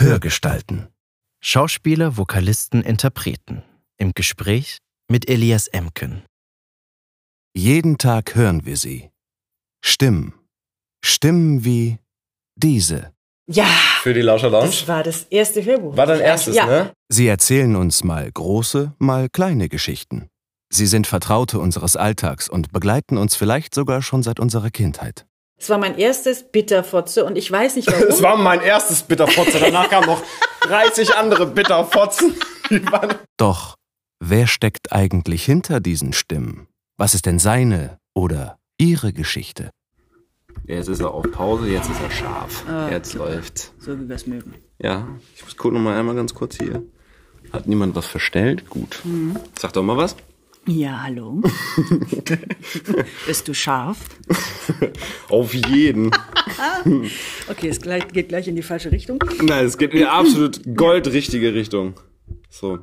Hörgestalten. 0.00 0.88
Schauspieler, 1.42 2.16
Vokalisten, 2.16 2.82
Interpreten. 2.82 3.62
Im 3.98 4.12
Gespräch 4.14 4.78
mit 5.10 5.28
Elias 5.28 5.66
Emken. 5.66 6.22
Jeden 7.54 7.98
Tag 7.98 8.34
hören 8.34 8.64
wir 8.64 8.78
sie. 8.78 9.10
Stimmen. 9.84 10.32
Stimmen 11.04 11.66
wie 11.66 11.98
diese. 12.56 13.12
Ja, 13.46 13.66
Für 14.02 14.14
die 14.14 14.22
Lauscher 14.22 14.48
Lounge. 14.48 14.66
das 14.66 14.88
war 14.88 15.02
das 15.02 15.24
erste 15.24 15.62
Hörbuch. 15.62 15.96
War 15.98 16.06
dein 16.06 16.20
erstes, 16.20 16.56
ja. 16.56 16.64
ne? 16.64 16.92
Sie 17.10 17.26
erzählen 17.26 17.76
uns 17.76 18.02
mal 18.02 18.30
große, 18.32 18.94
mal 18.98 19.28
kleine 19.28 19.68
Geschichten. 19.68 20.28
Sie 20.72 20.86
sind 20.86 21.06
Vertraute 21.06 21.58
unseres 21.58 21.96
Alltags 21.96 22.48
und 22.48 22.72
begleiten 22.72 23.18
uns 23.18 23.36
vielleicht 23.36 23.74
sogar 23.74 24.00
schon 24.00 24.22
seit 24.22 24.40
unserer 24.40 24.70
Kindheit. 24.70 25.26
Es 25.60 25.68
war 25.68 25.76
mein 25.78 25.98
erstes 25.98 26.42
Bitterfotze 26.50 27.24
und 27.24 27.36
ich 27.36 27.50
weiß 27.52 27.76
nicht 27.76 27.86
warum. 27.92 28.04
Es 28.08 28.22
war 28.22 28.36
mein 28.36 28.60
erstes 28.62 29.02
Bitterfotze. 29.02 29.60
Danach 29.60 29.90
kamen 29.90 30.06
noch 30.06 30.22
30 30.62 31.14
andere 31.16 31.46
Bitterfotzen. 31.46 32.34
Doch, 33.36 33.74
wer 34.20 34.46
steckt 34.46 34.92
eigentlich 34.92 35.44
hinter 35.44 35.80
diesen 35.80 36.12
Stimmen? 36.14 36.66
Was 36.96 37.14
ist 37.14 37.26
denn 37.26 37.38
seine 37.38 37.98
oder 38.14 38.58
ihre 38.78 39.12
Geschichte? 39.12 39.70
Jetzt 40.66 40.88
ist 40.88 41.00
er 41.00 41.12
auf 41.12 41.30
Pause, 41.30 41.68
jetzt 41.68 41.90
ist 41.90 42.00
er 42.00 42.10
scharf. 42.10 42.64
Ah, 42.68 42.88
Jetzt 42.90 43.14
läuft. 43.14 43.72
so 43.78 43.98
wie 43.98 44.08
wir 44.08 44.16
es 44.16 44.26
mögen. 44.26 44.54
Ja, 44.78 45.08
ich 45.36 45.44
muss 45.44 45.56
gucken 45.56 45.78
noch 45.78 45.84
mal 45.90 45.98
einmal 45.98 46.14
ganz 46.14 46.32
kurz 46.34 46.56
hier. 46.56 46.82
Hat 47.52 47.66
niemand 47.66 47.94
was 47.96 48.06
verstellt? 48.06 48.68
Gut. 48.70 49.00
Sag 49.58 49.72
doch 49.72 49.82
mal 49.82 49.96
was. 49.96 50.16
Ja, 50.66 51.02
hallo. 51.04 51.40
Bist 53.26 53.48
du 53.48 53.54
scharf? 53.54 53.98
Auf 55.28 55.54
jeden. 55.54 56.10
Okay, 57.48 57.68
es 57.68 57.80
gleich, 57.80 58.06
geht 58.08 58.28
gleich 58.28 58.46
in 58.48 58.54
die 58.56 58.62
falsche 58.62 58.92
Richtung. 58.92 59.22
Nein, 59.42 59.64
es 59.66 59.78
geht 59.78 59.92
in 59.92 59.98
die 60.00 60.04
absolut 60.06 60.60
goldrichtige 60.76 61.54
Richtung. 61.54 61.94
So. 62.50 62.80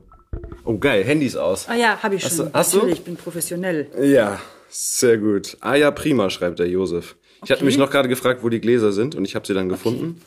Oh 0.64 0.78
geil, 0.78 1.03
Handys 1.03 1.36
aus. 1.36 1.67
Ah 1.69 1.75
ja, 1.75 1.97
habe 2.02 2.16
ich 2.16 2.23
Hast 2.25 2.38
schon. 2.38 2.47
du- 2.47 2.53
hast 2.53 2.73
du? 2.73 2.78
Natürlich, 2.78 3.00
ich 3.00 3.06
bin 3.06 3.16
professionell. 3.16 3.88
Ja, 4.02 4.39
sehr 4.69 5.17
gut. 5.19 5.58
Ah 5.62 5.75
ja, 5.75 5.91
prima, 5.91 6.30
schreibt 6.30 6.59
der 6.59 6.67
Josef. 6.67 7.16
Ich 7.44 7.52
hatte 7.52 7.56
Okay. 7.59 7.66
mich 7.66 7.78
noch 7.78 7.91
gerade 7.91 8.09
gefragt, 8.09 8.44
wo 8.44 8.50
die 8.50 8.59
Gläser 8.62 8.91
sind 8.91 9.14
und 9.16 9.25
ich 9.25 9.36
habe 9.36 9.45
sie 9.45 9.53
dann 9.53 9.69
gefunden. 9.69 10.19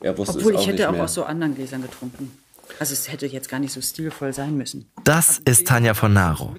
Er 0.00 0.16
wusste 0.16 0.38
Obwohl 0.38 0.52
es 0.52 0.58
auch 0.58 0.62
ich 0.62 0.66
hätte 0.68 0.76
nicht 0.78 0.86
auch 0.86 0.92
mehr. 0.92 1.04
aus 1.04 1.14
so 1.14 1.24
anderen 1.24 1.54
Gläsern 1.54 1.82
getrunken. 1.82 2.30
Also 2.80 2.94
es 2.94 3.12
hätte 3.12 3.26
jetzt 3.26 3.50
gar 3.50 3.60
nicht 3.60 3.72
so 3.72 3.82
stilvoll 3.82 4.32
sein 4.32 4.56
müssen. 4.56 4.90
Das 5.04 5.38
ist 5.38 5.66
Tanja 5.66 5.92
von 5.92 6.14
Naro. 6.14 6.54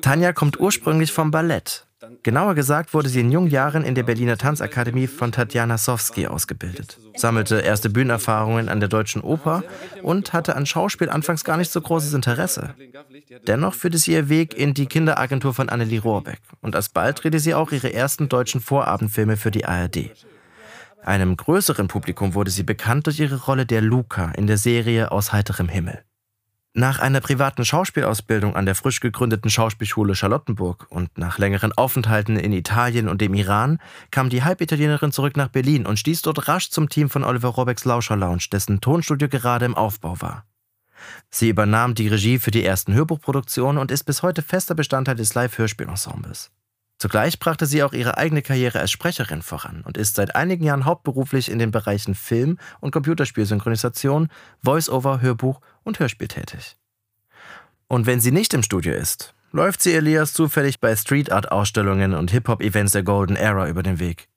Tanja 0.00 0.32
kommt 0.32 0.58
ursprünglich 0.58 1.12
vom 1.12 1.30
Ballett. 1.30 1.86
Genauer 2.24 2.56
gesagt 2.56 2.94
wurde 2.94 3.08
sie 3.08 3.20
in 3.20 3.30
jungen 3.30 3.48
Jahren 3.48 3.84
in 3.84 3.94
der 3.94 4.02
Berliner 4.02 4.36
Tanzakademie 4.36 5.06
von 5.06 5.30
Tatjana 5.30 5.78
Sowski 5.78 6.26
ausgebildet, 6.26 6.98
sammelte 7.14 7.60
erste 7.60 7.90
Bühnenerfahrungen 7.90 8.68
an 8.68 8.80
der 8.80 8.88
Deutschen 8.88 9.22
Oper 9.22 9.62
und 10.02 10.32
hatte 10.32 10.56
an 10.56 10.66
Schauspiel 10.66 11.08
anfangs 11.08 11.44
gar 11.44 11.56
nicht 11.58 11.70
so 11.70 11.80
großes 11.80 12.12
Interesse. 12.12 12.74
Dennoch 13.46 13.74
führte 13.74 13.98
sie 13.98 14.14
ihr 14.14 14.28
Weg 14.28 14.54
in 14.54 14.74
die 14.74 14.86
Kinderagentur 14.86 15.54
von 15.54 15.68
Annelie 15.68 16.02
Rohrbeck 16.02 16.40
und 16.60 16.74
alsbald 16.74 17.22
drehte 17.22 17.38
sie 17.38 17.54
auch 17.54 17.70
ihre 17.70 17.92
ersten 17.92 18.28
deutschen 18.28 18.60
Vorabendfilme 18.60 19.36
für 19.36 19.52
die 19.52 19.64
ARD. 19.64 20.10
Einem 21.04 21.36
größeren 21.36 21.88
Publikum 21.88 22.34
wurde 22.34 22.50
sie 22.50 22.62
bekannt 22.62 23.06
durch 23.06 23.18
ihre 23.18 23.42
Rolle 23.42 23.66
der 23.66 23.80
Luca 23.80 24.30
in 24.32 24.46
der 24.46 24.56
Serie 24.56 25.10
Aus 25.10 25.32
heiterem 25.32 25.68
Himmel. 25.68 26.04
Nach 26.74 27.00
einer 27.00 27.20
privaten 27.20 27.64
Schauspielausbildung 27.64 28.56
an 28.56 28.64
der 28.64 28.74
frisch 28.74 29.00
gegründeten 29.00 29.50
Schauspielschule 29.50 30.14
Charlottenburg 30.14 30.86
und 30.88 31.18
nach 31.18 31.38
längeren 31.38 31.72
Aufenthalten 31.72 32.36
in 32.36 32.52
Italien 32.52 33.08
und 33.08 33.20
dem 33.20 33.34
Iran 33.34 33.78
kam 34.10 34.30
die 34.30 34.42
Halbitalienerin 34.42 35.12
zurück 35.12 35.36
nach 35.36 35.48
Berlin 35.48 35.86
und 35.86 35.98
stieß 35.98 36.22
dort 36.22 36.48
rasch 36.48 36.70
zum 36.70 36.88
Team 36.88 37.10
von 37.10 37.24
Oliver 37.24 37.48
Robecks 37.48 37.84
Lauscher 37.84 38.16
Lounge, 38.16 38.46
dessen 38.50 38.80
Tonstudio 38.80 39.28
gerade 39.28 39.66
im 39.66 39.74
Aufbau 39.74 40.20
war. 40.22 40.46
Sie 41.30 41.48
übernahm 41.48 41.94
die 41.94 42.08
Regie 42.08 42.38
für 42.38 42.52
die 42.52 42.64
ersten 42.64 42.94
Hörbuchproduktionen 42.94 43.78
und 43.78 43.90
ist 43.90 44.04
bis 44.04 44.22
heute 44.22 44.40
fester 44.40 44.74
Bestandteil 44.74 45.16
des 45.16 45.34
Live-Hörspielensembles. 45.34 46.52
Zugleich 47.02 47.40
brachte 47.40 47.66
sie 47.66 47.82
auch 47.82 47.94
ihre 47.94 48.16
eigene 48.16 48.42
Karriere 48.42 48.78
als 48.78 48.92
Sprecherin 48.92 49.42
voran 49.42 49.82
und 49.84 49.96
ist 49.96 50.14
seit 50.14 50.36
einigen 50.36 50.62
Jahren 50.62 50.84
hauptberuflich 50.84 51.50
in 51.50 51.58
den 51.58 51.72
Bereichen 51.72 52.14
Film- 52.14 52.58
und 52.78 52.92
Computerspielsynchronisation, 52.92 54.28
Voice-Over, 54.62 55.20
Hörbuch 55.20 55.60
und 55.82 55.98
Hörspiel 55.98 56.28
tätig. 56.28 56.76
Und 57.88 58.06
wenn 58.06 58.20
sie 58.20 58.30
nicht 58.30 58.54
im 58.54 58.62
Studio 58.62 58.94
ist, 58.94 59.34
läuft 59.50 59.82
sie 59.82 59.92
Elias 59.94 60.32
zufällig 60.32 60.78
bei 60.78 60.94
Street 60.94 61.32
Art 61.32 61.50
Ausstellungen 61.50 62.14
und 62.14 62.30
Hip-Hop-Events 62.30 62.92
der 62.92 63.02
Golden 63.02 63.34
Era 63.34 63.66
über 63.66 63.82
den 63.82 63.98
Weg. 63.98 64.28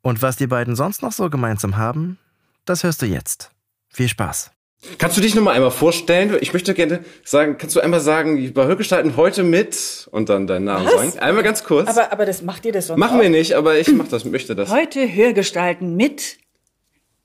Und 0.00 0.22
was 0.22 0.36
die 0.36 0.46
beiden 0.46 0.76
sonst 0.76 1.02
noch 1.02 1.12
so 1.12 1.28
gemeinsam 1.28 1.76
haben, 1.76 2.16
das 2.64 2.84
hörst 2.84 3.02
du 3.02 3.06
jetzt. 3.06 3.50
Viel 3.90 4.08
Spaß. 4.08 4.50
Kannst 4.98 5.16
du 5.16 5.20
dich 5.20 5.34
noch 5.34 5.42
mal 5.42 5.54
einmal 5.54 5.72
vorstellen? 5.72 6.36
Ich 6.40 6.52
möchte 6.52 6.72
gerne 6.72 7.04
sagen, 7.24 7.56
kannst 7.58 7.74
du 7.74 7.80
einmal 7.80 7.98
sagen, 8.00 8.52
bei 8.54 8.64
Hörgestalten 8.66 9.16
heute 9.16 9.42
mit 9.42 10.08
und 10.12 10.28
dann 10.28 10.46
deinen 10.46 10.66
Namen 10.66 10.86
Was? 10.86 10.92
sagen? 10.94 11.18
Einmal 11.18 11.42
ganz 11.42 11.64
kurz. 11.64 11.88
Aber, 11.88 12.12
aber 12.12 12.24
das 12.26 12.42
macht 12.42 12.64
ihr 12.64 12.72
das 12.72 12.86
sonst 12.86 12.98
Machen 12.98 13.18
auch? 13.18 13.22
wir 13.22 13.28
nicht, 13.30 13.54
aber 13.54 13.78
ich 13.78 13.88
mach 13.92 14.06
das, 14.06 14.24
möchte 14.24 14.54
das. 14.54 14.70
Heute 14.70 15.12
Hörgestalten 15.12 15.96
mit 15.96 16.36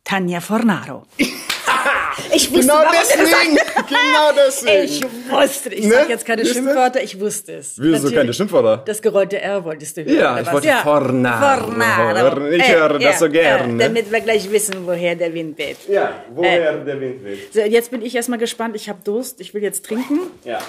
Tanja 0.04 0.42
Fornaro. 0.42 1.04
ich 2.34 2.52
wusste, 2.52 2.62
Genau 2.68 2.82
deswegen, 2.92 3.56
genau 3.88 4.32
deswegen. 4.48 4.84
Ich 4.84 5.02
wusste, 5.32 5.70
ich 5.74 5.86
Ne? 5.86 5.94
sag 5.94 6.10
jetzt 6.10 6.26
keine 6.26 6.44
Siehste? 6.44 6.60
Schimpfwörter, 6.60 7.04
ich 7.04 7.20
wusste 7.20 7.54
es. 7.56 7.74
Wieso 7.78 7.92
Natürlich. 7.94 8.16
keine 8.16 8.34
Schimpfwörter? 8.34 8.78
Das 8.86 9.02
gerollte 9.02 9.40
R 9.42 9.64
wolltest 9.64 9.98
du 9.98 10.04
hören. 10.06 10.16
Ja, 10.16 10.40
ich 10.40 10.46
was? 10.48 10.54
wollte 10.54 10.74
Fornaro 10.84 11.72
hören. 11.76 12.54
Ich 12.54 12.68
höre 12.72 13.00
das 13.00 13.20
so 13.20 13.30
gerne. 13.30 13.78
damit 13.78 14.12
wir 14.12 14.22
gleich 14.22 14.50
wissen, 14.52 14.76
woher 14.86 15.16
der 15.16 15.34
Wind 15.34 15.58
weht. 15.58 15.78
Ja, 15.90 16.24
woher 16.34 16.78
der 16.78 17.00
Wind 17.02 17.24
weht. 17.24 17.54
So, 17.54 17.60
jetzt 17.62 17.92
bin 17.92 18.02
ich 18.02 18.16
erstmal 18.16 18.40
gespannt. 18.40 18.76
Ich 18.76 18.90
habe 18.90 19.00
Durst. 19.04 19.40
Ich 19.42 19.54
will 19.54 19.62
jetzt 19.64 19.86
trinken. 19.86 20.20
Ja, 20.44 20.60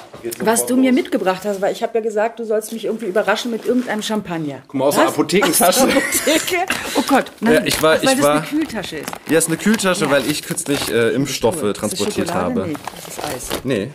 Was 0.40 0.66
du 0.66 0.76
mir 0.76 0.90
los. 0.90 1.00
mitgebracht 1.02 1.42
hast, 1.44 1.60
weil 1.60 1.72
ich 1.72 1.82
habe 1.82 1.98
ja 1.98 2.00
gesagt, 2.04 2.38
du 2.38 2.44
sollst 2.44 2.72
mich 2.72 2.84
irgendwie 2.84 3.06
überraschen 3.06 3.50
mit 3.50 3.64
irgendeinem 3.64 4.02
Champagner. 4.02 4.62
Guck 4.66 4.74
mal, 4.74 4.86
aus 4.86 4.96
der? 4.96 5.08
Apothekentasche. 5.08 5.80
Aus 5.82 5.86
der 5.86 5.96
Apotheke? 5.96 6.56
Oh 6.96 7.02
Gott, 7.08 7.24
nein, 7.40 7.54
Ja, 7.54 7.60
ich 7.64 7.82
war- 7.82 7.94
Ach, 7.96 8.02
weil 8.04 8.08
ich 8.10 8.16
das 8.16 8.22
war- 8.22 8.32
eine 8.36 8.42
Kühltasche 8.46 8.96
ist. 8.98 9.08
Ja, 9.28 9.38
ist 9.38 9.48
eine 9.48 9.56
Kühltasche, 9.56 10.10
weil 10.10 10.28
ich 10.30 10.42
kürzlich 10.42 10.90
äh, 10.90 11.10
Impfstoffe 11.10 11.33
Das 11.40 11.72
transportiert 11.78 12.32
habe. 12.34 12.66
Nee, 12.68 12.74
das 13.06 13.08
ist 13.18 13.24
Eis. 13.24 13.60
Nee. 13.64 13.90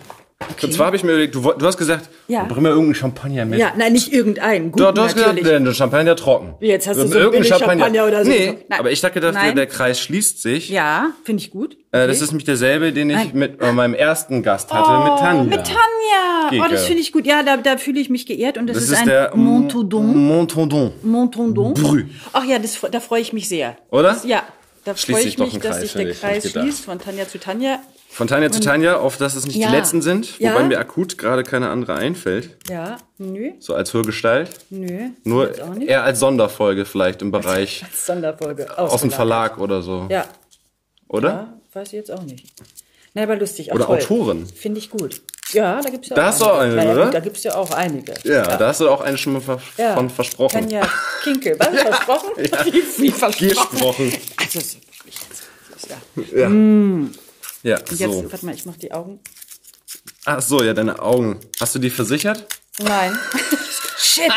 Und 0.64 0.74
zwar 0.74 0.86
habe 0.88 0.96
ich 0.96 1.04
mir 1.04 1.12
überlegt, 1.12 1.36
du, 1.36 1.42
du 1.42 1.66
hast 1.66 1.78
gesagt, 1.78 2.10
Ja. 2.30 2.46
bring 2.46 2.64
mir 2.64 2.70
irgendeinen 2.70 2.96
Champagner 2.96 3.46
mit. 3.46 3.60
Ja, 3.60 3.74
nein, 3.78 3.92
nicht 3.92 4.14
irgendeinen. 4.14 4.72
Guten 4.72 4.86
Du, 4.86 4.92
du 4.94 5.02
hast 5.02 5.18
natürlich. 5.18 5.44
gesagt, 5.44 5.66
der 5.68 5.74
Champagner 5.74 6.16
trocken. 6.16 6.56
Jetzt 6.62 6.88
hast 6.88 6.96
du 6.98 7.08
so 7.08 7.14
Irgendein 7.20 7.42
billig 7.42 7.48
Champagner 7.50 8.08
oder 8.08 8.24
so. 8.24 8.32
Nee, 8.32 8.58
Nein. 8.70 8.80
aber 8.80 8.90
ich 8.90 9.02
dachte, 9.02 9.20
der, 9.20 9.34
der 9.54 9.68
Kreis 9.68 10.00
schließt 10.00 10.42
sich. 10.42 10.70
ja, 10.70 11.10
finde 11.26 11.44
ich 11.44 11.52
gut. 11.52 11.74
Äh, 11.92 12.08
das 12.08 12.18
Okay. 12.18 12.24
ist 12.24 12.32
nämlich 12.32 12.46
derselbe, 12.46 12.94
den 12.94 13.10
ich 13.10 13.16
Nein. 13.18 13.32
mit 13.34 13.62
äh, 13.62 13.72
meinem 13.74 13.94
ersten 13.94 14.42
Gast 14.42 14.72
hatte, 14.74 15.10
mit 15.10 15.20
Tanja. 15.20 15.42
Oh, 15.42 15.44
mit 15.44 15.58
Tanja. 15.58 16.50
Geke. 16.52 16.64
Oh, 16.64 16.72
das 16.72 16.86
finde 16.86 17.02
ich 17.02 17.12
gut. 17.12 17.26
Ja, 17.28 17.44
da, 17.44 17.58
da 17.58 17.78
fühle 17.78 18.00
ich 18.00 18.10
mich 18.10 18.26
geehrt 18.26 18.58
und 18.58 18.68
das, 18.68 18.76
Das 18.76 18.84
ist, 18.86 18.92
ist 18.94 19.00
ein 19.02 19.08
der 19.08 19.36
Montaudoin. 19.36 20.16
Montaudoin. 20.16 20.92
Montaudoin. 21.04 21.74
Brü. 21.74 22.06
Ach 22.32 22.46
ja, 22.46 22.60
das, 22.60 22.80
da 22.92 23.00
freue 23.02 23.20
ich 23.22 23.34
mich 23.34 23.50
sehr. 23.50 23.76
Oder? 23.92 24.10
Das, 24.14 24.24
ja, 24.24 24.44
da 24.85 24.94
freue 24.94 25.22
ich 25.22 25.38
mich, 25.38 25.53
dass 25.59 25.78
Kreis, 25.78 25.81
sich 25.81 25.94
der 25.94 26.13
Kreis 26.13 26.50
schließt, 26.51 26.85
von 26.85 27.00
Tanja 27.00 27.28
zu 27.28 27.40
Tanja. 27.40 27.79
Von 28.12 28.28
Tanja 28.28 28.51
zu 28.51 28.59
Tanja, 28.59 28.97
auf 28.97 29.17
dass 29.17 29.35
es 29.35 29.45
nicht 29.45 29.56
Ja. 29.57 29.69
die 29.69 29.75
letzten 29.75 30.01
sind, 30.01 30.40
Ja. 30.40 30.53
wobei 30.53 30.63
mir 30.63 30.79
akut 30.79 31.17
gerade 31.17 31.44
keine 31.44 31.69
andere 31.69 31.95
einfällt. 31.95 32.57
Ja, 32.69 32.97
nö, 33.17 33.51
So 33.59 33.75
als 33.75 33.94
Hörgestalt. 33.94 34.50
nö. 34.69 35.09
Nur 35.23 35.51
eher 35.81 36.03
als 36.03 36.19
Sonderfolge 36.19 36.85
vielleicht 36.85 37.22
im 37.22 37.31
Bereich 37.31 37.85
Sonderfolge. 37.95 38.63
aus 38.72 38.75
dem 38.78 38.84
ausgelagert. 39.12 39.16
Verlag 39.16 39.57
oder 39.59 39.81
so. 39.84 40.07
Ja, 40.09 40.25
Oder? 41.07 41.29
ja, 41.29 41.53
weiß 41.73 41.88
ich 41.90 41.94
jetzt 41.94 42.11
auch 42.11 42.23
nicht. 42.23 42.47
Na, 43.14 43.24
aber 43.24 43.36
lustig. 43.36 43.72
Oder 43.74 43.86
toll. 43.86 43.97
Autorin. 43.97 44.46
Finde 44.47 44.80
ich 44.80 44.90
gut. 44.90 45.22
Ja, 45.52 45.81
da 45.81 45.90
gibt 45.90 46.03
es 46.06 46.09
ja 46.09 46.16
Da 46.16 46.30
auch 46.30 46.38
du 46.38 46.46
auch 46.46 46.59
eine, 46.59 46.92
oder? 46.92 47.09
Da 47.09 47.20
gibt 47.20 47.38
es 47.38 47.44
ja 47.44 47.56
auch 47.56 47.72
einige. 47.72 48.14
Ja, 48.24 48.56
da 48.58 48.68
hast 48.68 48.81
du 48.81 48.90
auch 48.90 49.02
eine 49.02 49.18
schon 49.18 49.34
mal 49.34 49.42
vers 49.42 49.62
Ja. 49.78 49.96
von 49.96 50.09
versprochen. 50.09 50.52
Tanja 50.62 50.88
Kinkel, 51.24 51.56
was? 51.59 51.68
Versprochen? 51.81 52.29
Wie, 52.38 52.84
wie 53.03 53.11
versprochen? 53.11 53.50
Gesprochen. 53.50 54.14
Also, 54.38 54.59
ja. 56.35 56.50
Ja, 56.50 57.09
ja 57.64 57.78
Jetzt, 57.79 58.00
so. 58.00 58.32
warte 58.32 58.46
mal, 58.46 58.53
ich 58.53 58.66
mach 58.66 58.78
die 58.78 58.91
Augen. 58.91 59.20
Ach 60.26 60.41
so, 60.41 60.61
ja, 60.64 60.73
deine 60.73 61.02
Augen. 61.02 61.40
Hast 61.59 61.73
du 61.76 61.79
die 61.79 61.90
versichert? 61.90 62.46
Nein. 62.79 63.17
Shit. 63.97 64.32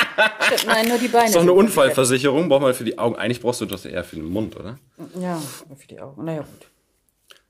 Shit. 0.48 0.66
Nein, 0.66 0.88
nur 0.88 0.98
die 0.98 1.08
Beine. 1.08 1.26
ist 1.26 1.34
doch 1.36 1.42
eine 1.42 1.52
Unfallversicherung. 1.52 2.48
Braucht 2.48 2.62
man 2.62 2.74
für 2.74 2.84
die 2.84 2.98
Augen. 2.98 3.16
Eigentlich 3.16 3.40
brauchst 3.40 3.60
du 3.60 3.66
das 3.66 3.84
eher 3.84 4.02
für 4.04 4.16
den 4.16 4.24
Mund, 4.24 4.56
oder? 4.56 4.78
Ja, 5.20 5.40
für 5.76 5.86
die 5.88 6.00
Augen. 6.00 6.24
Naja, 6.24 6.40
gut. 6.40 6.69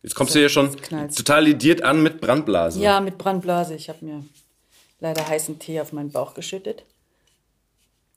Jetzt 0.03 0.15
kommst 0.15 0.35
du 0.35 0.41
hier 0.41 0.49
schon 0.49 0.77
total 1.15 1.45
lidiert 1.45 1.83
an 1.83 2.03
mit 2.03 2.21
Brandblase. 2.21 2.81
Ja, 2.81 3.01
mit 3.01 3.19
Brandblase. 3.19 3.75
Ich 3.75 3.89
habe 3.89 4.05
mir 4.05 4.25
leider 5.01 5.27
heißen 5.27 5.59
Tee 5.59 5.81
auf 5.81 5.93
meinen 5.93 6.11
Bauch 6.11 6.35
geschüttet. 6.35 6.85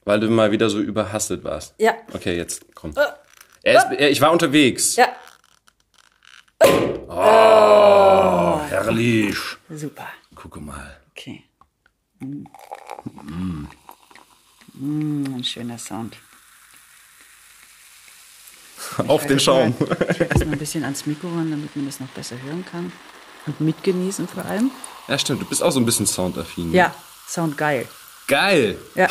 Weil 0.04 0.20
du 0.20 0.30
mal 0.30 0.52
wieder 0.52 0.70
so 0.70 0.80
überhastet 0.80 1.44
warst. 1.44 1.76
Ja. 1.78 1.96
Okay, 2.14 2.36
jetzt 2.36 2.66
komm. 2.76 2.94
Er 3.64 3.78
ist, 3.78 4.00
er, 4.00 4.12
ich 4.12 4.22
war 4.22 4.32
unterwegs. 4.32 4.96
Ja, 4.96 5.10
Herrlich. 8.70 9.38
super. 9.70 10.08
Gucke 10.36 10.60
mal. 10.60 10.98
Okay. 11.12 11.44
Mm. 12.20 12.44
Mm, 14.74 15.36
ein 15.36 15.44
schöner 15.44 15.78
Sound. 15.78 16.18
Auf 19.08 19.26
den 19.26 19.40
Schaum. 19.40 19.76
Ich 19.80 20.20
halte 20.20 20.26
das 20.26 20.46
mal 20.46 20.54
ein 20.54 20.60
bisschen 20.60 20.84
ans 20.84 21.06
Mikro 21.06 21.28
ran, 21.28 21.50
damit 21.52 21.76
man 21.76 21.86
das 21.86 22.00
noch 22.00 22.08
besser 22.10 22.36
hören 22.46 22.66
kann. 22.72 22.92
Und 23.48 23.62
mitgenießen 23.62 24.28
vor 24.28 24.46
allem. 24.46 24.72
Ja, 25.08 25.20
stimmt. 25.20 25.42
Du 25.42 25.46
bist 25.46 25.62
auch 25.62 25.72
so 25.72 25.80
ein 25.80 25.86
bisschen 25.86 26.08
soundaffin. 26.08 26.72
Ja, 26.74 26.94
Sound 27.28 27.58
geil. 27.58 27.88
Geil. 28.28 28.78
Ja. 28.96 29.08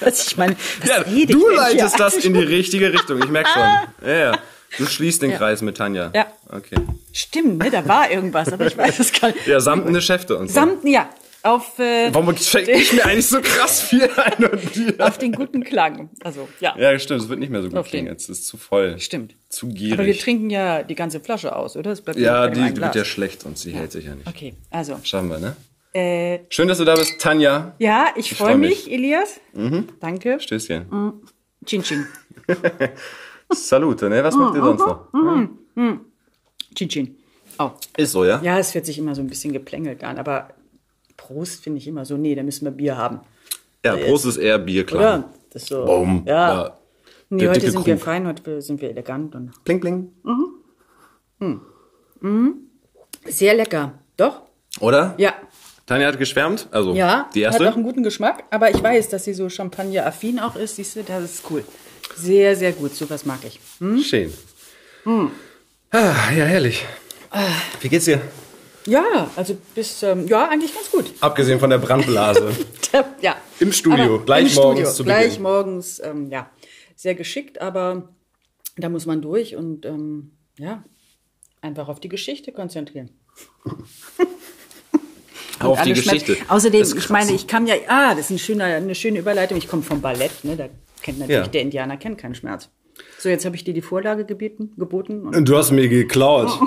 Was 0.00 0.26
ich 0.26 0.36
meine, 0.36 0.56
Ja, 0.84 1.02
du 1.02 1.48
leitest 1.48 1.98
das 1.98 2.14
in 2.16 2.34
die 2.34 2.40
richtige 2.40 2.92
Richtung. 2.92 3.18
Ich 3.18 3.28
merk 3.28 3.48
schon. 3.48 3.62
Ja, 4.08 4.16
ja. 4.16 4.38
Du 4.78 4.84
schließt 4.84 5.22
den 5.22 5.32
Kreis 5.34 5.62
mit 5.62 5.76
Tanja. 5.76 6.10
Ja. 6.14 6.26
Okay. 6.50 6.76
Stimmt, 7.12 7.58
ne, 7.58 7.70
da 7.70 7.86
war 7.86 8.10
irgendwas, 8.10 8.52
aber 8.52 8.66
ich 8.66 8.76
weiß 8.76 8.98
es 8.98 9.12
gar 9.12 9.28
nicht. 9.28 9.46
Ja, 9.46 9.60
samtene 9.60 10.02
Schäfte 10.02 10.36
und 10.36 10.48
so. 10.48 10.54
Samt, 10.54 10.84
ja, 10.84 11.08
auf, 11.46 11.78
äh, 11.78 12.12
Warum 12.12 12.36
schenke 12.36 12.72
ich 12.72 12.92
mir 12.92 13.04
eigentlich 13.06 13.26
so 13.26 13.40
krass 13.40 13.82
viel 13.82 14.08
ein 14.16 14.44
und 14.44 14.74
dir? 14.76 14.94
auf 14.98 15.18
den 15.18 15.32
guten 15.32 15.62
Klang. 15.64 16.10
Also, 16.22 16.48
ja, 16.60 16.76
Ja, 16.78 16.98
stimmt. 16.98 17.22
Es 17.22 17.28
wird 17.28 17.38
nicht 17.40 17.50
mehr 17.50 17.62
so 17.62 17.68
gut 17.68 17.78
Auf 17.78 17.86
den- 17.86 17.90
klingen. 17.90 18.08
Jetzt 18.08 18.28
ist 18.28 18.46
zu 18.46 18.56
voll. 18.56 18.98
stimmt. 18.98 19.34
Zu 19.48 19.66
Aber 19.66 19.74
wir 19.78 19.96
gierig. 19.96 20.20
trinken 20.20 20.50
ja 20.50 20.82
die 20.82 20.94
ganze 20.94 21.20
Flasche 21.20 21.54
aus, 21.56 21.76
oder? 21.76 21.94
Ja, 22.16 22.48
die 22.48 22.76
wird 22.76 22.94
ja 22.94 23.04
schlecht 23.04 23.44
und 23.46 23.56
sie 23.58 23.72
hält 23.72 23.92
sich 23.92 24.04
ja 24.06 24.14
nicht. 24.14 24.26
Okay, 24.28 24.54
also, 24.70 24.98
Schaffen 25.02 25.30
wir, 25.30 25.38
ne? 25.38 25.56
äh, 25.94 26.40
Schön, 26.50 26.68
dass 26.68 26.78
du 26.78 26.84
da 26.84 26.94
bist, 26.94 27.18
Tanja. 27.20 27.74
ja, 27.78 28.08
ich, 28.16 28.34
freu 28.34 28.46
freue 28.48 28.58
mich. 28.58 28.86
mich, 28.86 28.92
Elias. 28.92 29.40
Danke. 30.00 30.38
Stößchen. 30.40 30.86
Chin 31.64 31.82
Chin. 31.82 32.06
Salute, 33.50 34.08
ne? 34.10 34.22
Was 34.24 34.34
macht 34.36 34.54
ihr 34.56 34.62
sonst 34.62 34.80
noch? 34.80 35.08
Chin 36.74 36.88
Chin. 36.88 37.16
Oh. 37.58 37.70
Ist 37.96 38.12
so, 38.12 38.24
ja? 38.24 38.40
Ja, 38.42 38.58
es 38.58 38.74
hört 38.74 38.84
sich 38.84 38.98
immer 38.98 39.14
so 39.14 39.22
ein 39.22 39.28
bisschen 39.28 39.52
geplängelt 39.52 40.04
an, 40.04 40.18
aber 40.18 40.50
Prost 41.26 41.62
finde 41.62 41.78
ich 41.78 41.86
immer 41.88 42.04
so, 42.04 42.16
nee, 42.16 42.34
da 42.34 42.42
müssen 42.42 42.64
wir 42.64 42.70
Bier 42.72 42.96
haben. 42.96 43.20
Ja, 43.84 43.96
Prost 43.96 44.26
ist 44.26 44.36
eher 44.36 44.58
Bier, 44.58 44.84
klar. 44.86 45.00
Oder? 45.00 45.30
Das 45.50 45.62
ist 45.62 45.68
so. 45.68 45.84
Boom. 45.84 46.22
Ja. 46.26 46.76
Nee, 47.28 47.40
Der 47.40 47.50
heute 47.50 47.70
sind 47.70 47.84
wir 47.86 47.94
Krug. 47.96 48.04
fein, 48.04 48.26
heute 48.26 48.60
sind 48.62 48.80
wir 48.80 48.90
elegant 48.90 49.34
und 49.34 49.52
Bling, 49.64 49.80
bling. 49.80 50.12
sehr 53.26 53.54
lecker. 53.54 53.92
Doch? 54.16 54.42
Oder? 54.80 55.14
Ja. 55.18 55.34
Tanja 55.86 56.08
hat 56.08 56.18
geschwärmt. 56.18 56.68
Also, 56.70 56.94
Ja, 56.94 57.28
die 57.34 57.46
hat 57.46 57.54
erste. 57.54 57.68
auch 57.70 57.74
einen 57.74 57.84
guten 57.84 58.02
Geschmack, 58.02 58.44
aber 58.50 58.70
ich 58.70 58.82
weiß, 58.82 59.08
dass 59.08 59.24
sie 59.24 59.34
so 59.34 59.48
Champagner-affin 59.48 60.38
auch 60.40 60.56
ist. 60.56 60.76
Siehst 60.76 60.96
du, 60.96 61.02
das 61.02 61.22
ist 61.24 61.42
cool. 61.50 61.64
Sehr, 62.16 62.56
sehr 62.56 62.72
gut. 62.72 62.94
Sowas 62.94 63.24
mag 63.24 63.38
ich. 63.44 63.60
Schön. 64.04 64.32
Hm. 65.04 65.30
Ah, 65.90 66.30
ja, 66.36 66.44
herrlich. 66.44 66.84
Wie 67.80 67.88
geht's 67.88 68.06
dir? 68.06 68.20
Ja, 68.86 69.30
also 69.36 69.56
bis, 69.74 70.02
ähm, 70.02 70.26
ja, 70.28 70.48
eigentlich 70.48 70.72
ganz 70.74 70.90
gut. 70.90 71.06
Abgesehen 71.20 71.58
von 71.58 71.70
der 71.70 71.78
Brandblase. 71.78 72.50
ja. 73.20 73.36
Im 73.58 73.72
Studio, 73.72 74.14
Aber 74.16 74.24
gleich 74.24 74.50
im 74.56 74.62
morgens 74.62 74.78
Studio, 74.80 74.92
zu 74.92 75.04
Gleich 75.04 75.26
Beginn. 75.30 75.42
morgens, 75.42 76.00
ähm, 76.04 76.30
ja. 76.30 76.50
Sehr 76.94 77.14
geschickt, 77.14 77.60
aber 77.60 78.08
da 78.76 78.88
muss 78.88 79.04
man 79.06 79.20
durch 79.20 79.56
und 79.56 79.84
ähm, 79.84 80.32
ja, 80.58 80.82
einfach 81.60 81.88
auf 81.88 82.00
die 82.00 82.08
Geschichte 82.08 82.52
konzentrieren. 82.52 83.10
Auf 85.58 85.80
die. 85.82 85.94
Geschichte. 85.94 86.36
Außerdem, 86.48 86.80
Das 86.80 86.90
ist 86.90 86.98
ich 86.98 87.08
meine, 87.10 87.32
ich 87.32 87.46
kam 87.46 87.66
ja, 87.66 87.76
ah, 87.88 88.10
das 88.14 88.26
ist 88.26 88.30
ein 88.30 88.38
schöner, 88.38 88.64
eine 88.66 88.94
schöne 88.94 89.18
Überleitung. 89.20 89.56
Ich 89.56 89.68
komme 89.68 89.82
vom 89.82 90.02
Ballett, 90.02 90.44
ne? 90.44 90.54
Da 90.54 90.68
kennt 91.02 91.18
natürlich 91.18 91.46
Ja. 91.46 91.48
der 91.48 91.62
Indianer 91.62 91.96
kennt 91.96 92.18
keinen 92.18 92.34
Schmerz. 92.34 92.68
So, 93.18 93.30
jetzt 93.30 93.46
habe 93.46 93.56
ich 93.56 93.64
dir 93.64 93.72
die 93.72 93.80
Vorlage 93.82 94.26
gebeten, 94.26 94.72
geboten. 94.76 95.22
Und 95.26 95.48
Du 95.48 95.56
hast 95.56 95.70
mir 95.70 95.88
geklaut. 95.88 96.50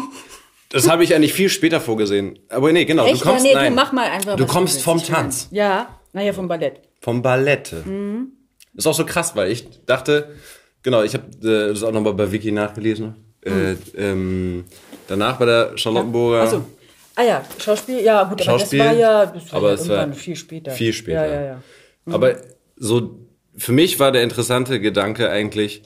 Das 0.69 0.88
habe 0.88 1.04
ich 1.04 1.16
eigentlich 1.16 1.33
viel 1.33 1.50
später 1.50 1.81
vorgesehen. 1.81 2.39
Aber 2.50 2.71
nee, 2.71 2.86
genau. 2.86 3.06
Echt? 3.06 3.21
du 3.21 3.25
kommst, 3.25 3.45
ja, 3.45 3.51
nee, 3.51 3.56
nein. 3.56 3.71
du 3.71 3.75
mach 3.75 3.92
mal 3.92 4.10
einfach. 4.10 4.36
Du 4.36 4.45
kommst 4.45 4.81
vom 4.83 5.04
Tanz. 5.04 5.48
Ja, 5.51 6.00
naja, 6.13 6.31
vom 6.31 6.48
Ballett. 6.48 6.81
Vom 7.01 7.21
Ballette. 7.21 7.83
Mhm. 7.86 8.33
Ist 8.75 8.88
auch 8.88 8.94
so 8.94 9.06
krass, 9.06 9.36
weil 9.36 9.51
ich 9.51 9.66
dachte, 9.86 10.36
genau, 10.83 11.04
ich 11.04 11.13
habe 11.13 11.25
äh, 11.42 11.74
das 11.74 11.83
auch 11.83 11.92
nochmal 11.92 12.13
bei 12.13 12.31
Wiki 12.31 12.51
nachgelesen. 12.51 13.16
Äh, 13.44 13.75
ähm, 13.98 14.66
danach 15.07 15.38
bei 15.38 15.45
der 15.45 15.77
Charlottenburger. 15.77 16.42
Also, 16.42 16.66
ah 17.15 17.24
ja, 17.24 17.45
Schauspiel, 17.57 18.01
ja 18.01 18.24
gut, 18.24 18.33
aber 18.33 18.60
Schauspiel, 18.60 18.80
das 18.80 18.88
war 18.88 18.94
ja, 18.94 19.25
das 19.25 19.51
war 19.51 19.57
aber 19.57 19.68
ja 19.69 19.74
es 19.74 19.89
war 19.89 19.98
irgendwann 19.98 20.19
viel 20.19 20.36
später. 20.36 20.72
Viel 20.72 20.94
später. 20.94 21.25
Ja, 21.25 21.33
ja, 21.33 21.45
ja. 21.45 21.63
Aber 22.13 22.36
so, 22.75 23.19
für 23.56 23.72
mich 23.72 24.00
war 24.00 24.12
der 24.12 24.24
interessante 24.24 24.80
Gedanke 24.80 25.30
eigentlich, 25.30 25.83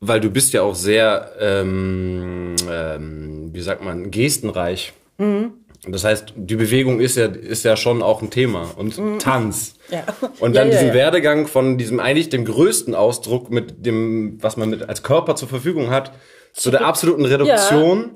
weil 0.00 0.20
du 0.20 0.30
bist 0.30 0.52
ja 0.52 0.62
auch 0.62 0.74
sehr, 0.74 1.32
ähm, 1.38 2.56
ähm, 2.68 3.21
wie 3.52 3.60
sagt 3.60 3.84
man, 3.84 4.10
gestenreich. 4.10 4.92
Mhm. 5.18 5.52
Das 5.84 6.04
heißt, 6.04 6.34
die 6.36 6.54
Bewegung 6.54 7.00
ist 7.00 7.16
ja, 7.16 7.26
ist 7.26 7.64
ja 7.64 7.76
schon 7.76 8.02
auch 8.02 8.22
ein 8.22 8.30
Thema 8.30 8.70
und 8.76 9.20
Tanz. 9.20 9.74
Mhm. 9.88 9.94
Ja. 9.96 10.04
Und 10.38 10.54
dann 10.54 10.68
ja, 10.68 10.74
diesen 10.74 10.88
ja. 10.88 10.94
Werdegang 10.94 11.48
von 11.48 11.76
diesem 11.76 11.98
eigentlich 11.98 12.28
dem 12.28 12.44
größten 12.44 12.94
Ausdruck 12.94 13.50
mit 13.50 13.84
dem, 13.84 14.38
was 14.40 14.56
man 14.56 14.70
mit 14.70 14.88
als 14.88 15.02
Körper 15.02 15.34
zur 15.34 15.48
Verfügung 15.48 15.90
hat, 15.90 16.12
zu 16.52 16.70
der 16.70 16.84
absoluten 16.86 17.24
Reduktion 17.24 18.12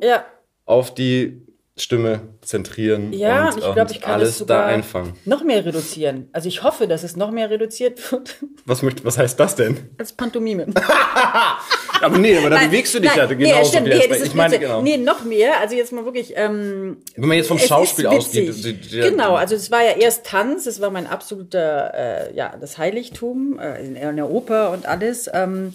auf 0.64 0.94
die 0.94 1.42
Stimme 1.78 2.20
zentrieren 2.40 3.12
Ja, 3.12 3.50
und, 3.50 3.58
ich 3.58 3.72
glaube, 3.74 3.92
ich 3.92 4.00
kann 4.00 4.14
alles 4.14 4.44
da 4.46 4.64
einfangen. 4.64 5.12
noch 5.26 5.44
mehr 5.44 5.64
reduzieren. 5.64 6.28
Also 6.32 6.48
ich 6.48 6.62
hoffe, 6.62 6.86
dass 6.86 7.02
es 7.02 7.16
noch 7.16 7.30
mehr 7.30 7.50
reduziert 7.50 8.12
wird 8.12 8.36
Was, 8.64 8.82
möcht, 8.82 9.04
was 9.04 9.18
heißt 9.18 9.38
das 9.38 9.56
denn? 9.56 9.90
als 9.98 10.12
Pantomime. 10.12 10.66
Aber 12.02 12.18
nee, 12.18 12.36
aber 12.36 12.50
da 12.50 12.56
Nein, 12.56 12.70
bewegst 12.70 12.94
du 12.94 13.00
dich 13.00 13.10
nein, 13.14 13.18
ja 13.18 13.26
nee, 13.26 13.44
genauso 13.44 13.70
stimmt, 13.70 13.86
wie 13.86 13.98
nee, 13.98 14.08
das 14.08 14.20
Ich 14.22 14.34
meine, 14.34 14.58
genau. 14.58 14.82
Nee, 14.82 14.96
noch 14.96 15.24
mehr. 15.24 15.60
Also 15.60 15.74
jetzt 15.74 15.92
mal 15.92 16.04
wirklich, 16.04 16.32
ähm, 16.36 16.98
Wenn 17.16 17.28
man 17.28 17.36
jetzt 17.38 17.48
vom 17.48 17.58
Schauspiel 17.58 18.06
ausgeht. 18.06 18.54
die- 18.64 18.74
die- 18.74 19.00
Genau, 19.00 19.34
also 19.34 19.54
es 19.54 19.70
war 19.70 19.82
ja 19.82 19.92
erst 19.92 20.26
Tanz, 20.26 20.66
es 20.66 20.80
war 20.80 20.90
mein 20.90 21.06
absoluter, 21.06 21.94
äh, 21.94 22.34
ja, 22.36 22.54
das 22.60 22.78
Heiligtum 22.78 23.58
äh, 23.58 23.80
in, 23.80 23.96
in 23.96 24.16
der 24.16 24.30
Oper 24.30 24.70
und 24.72 24.86
alles. 24.86 25.30
Ähm, 25.32 25.72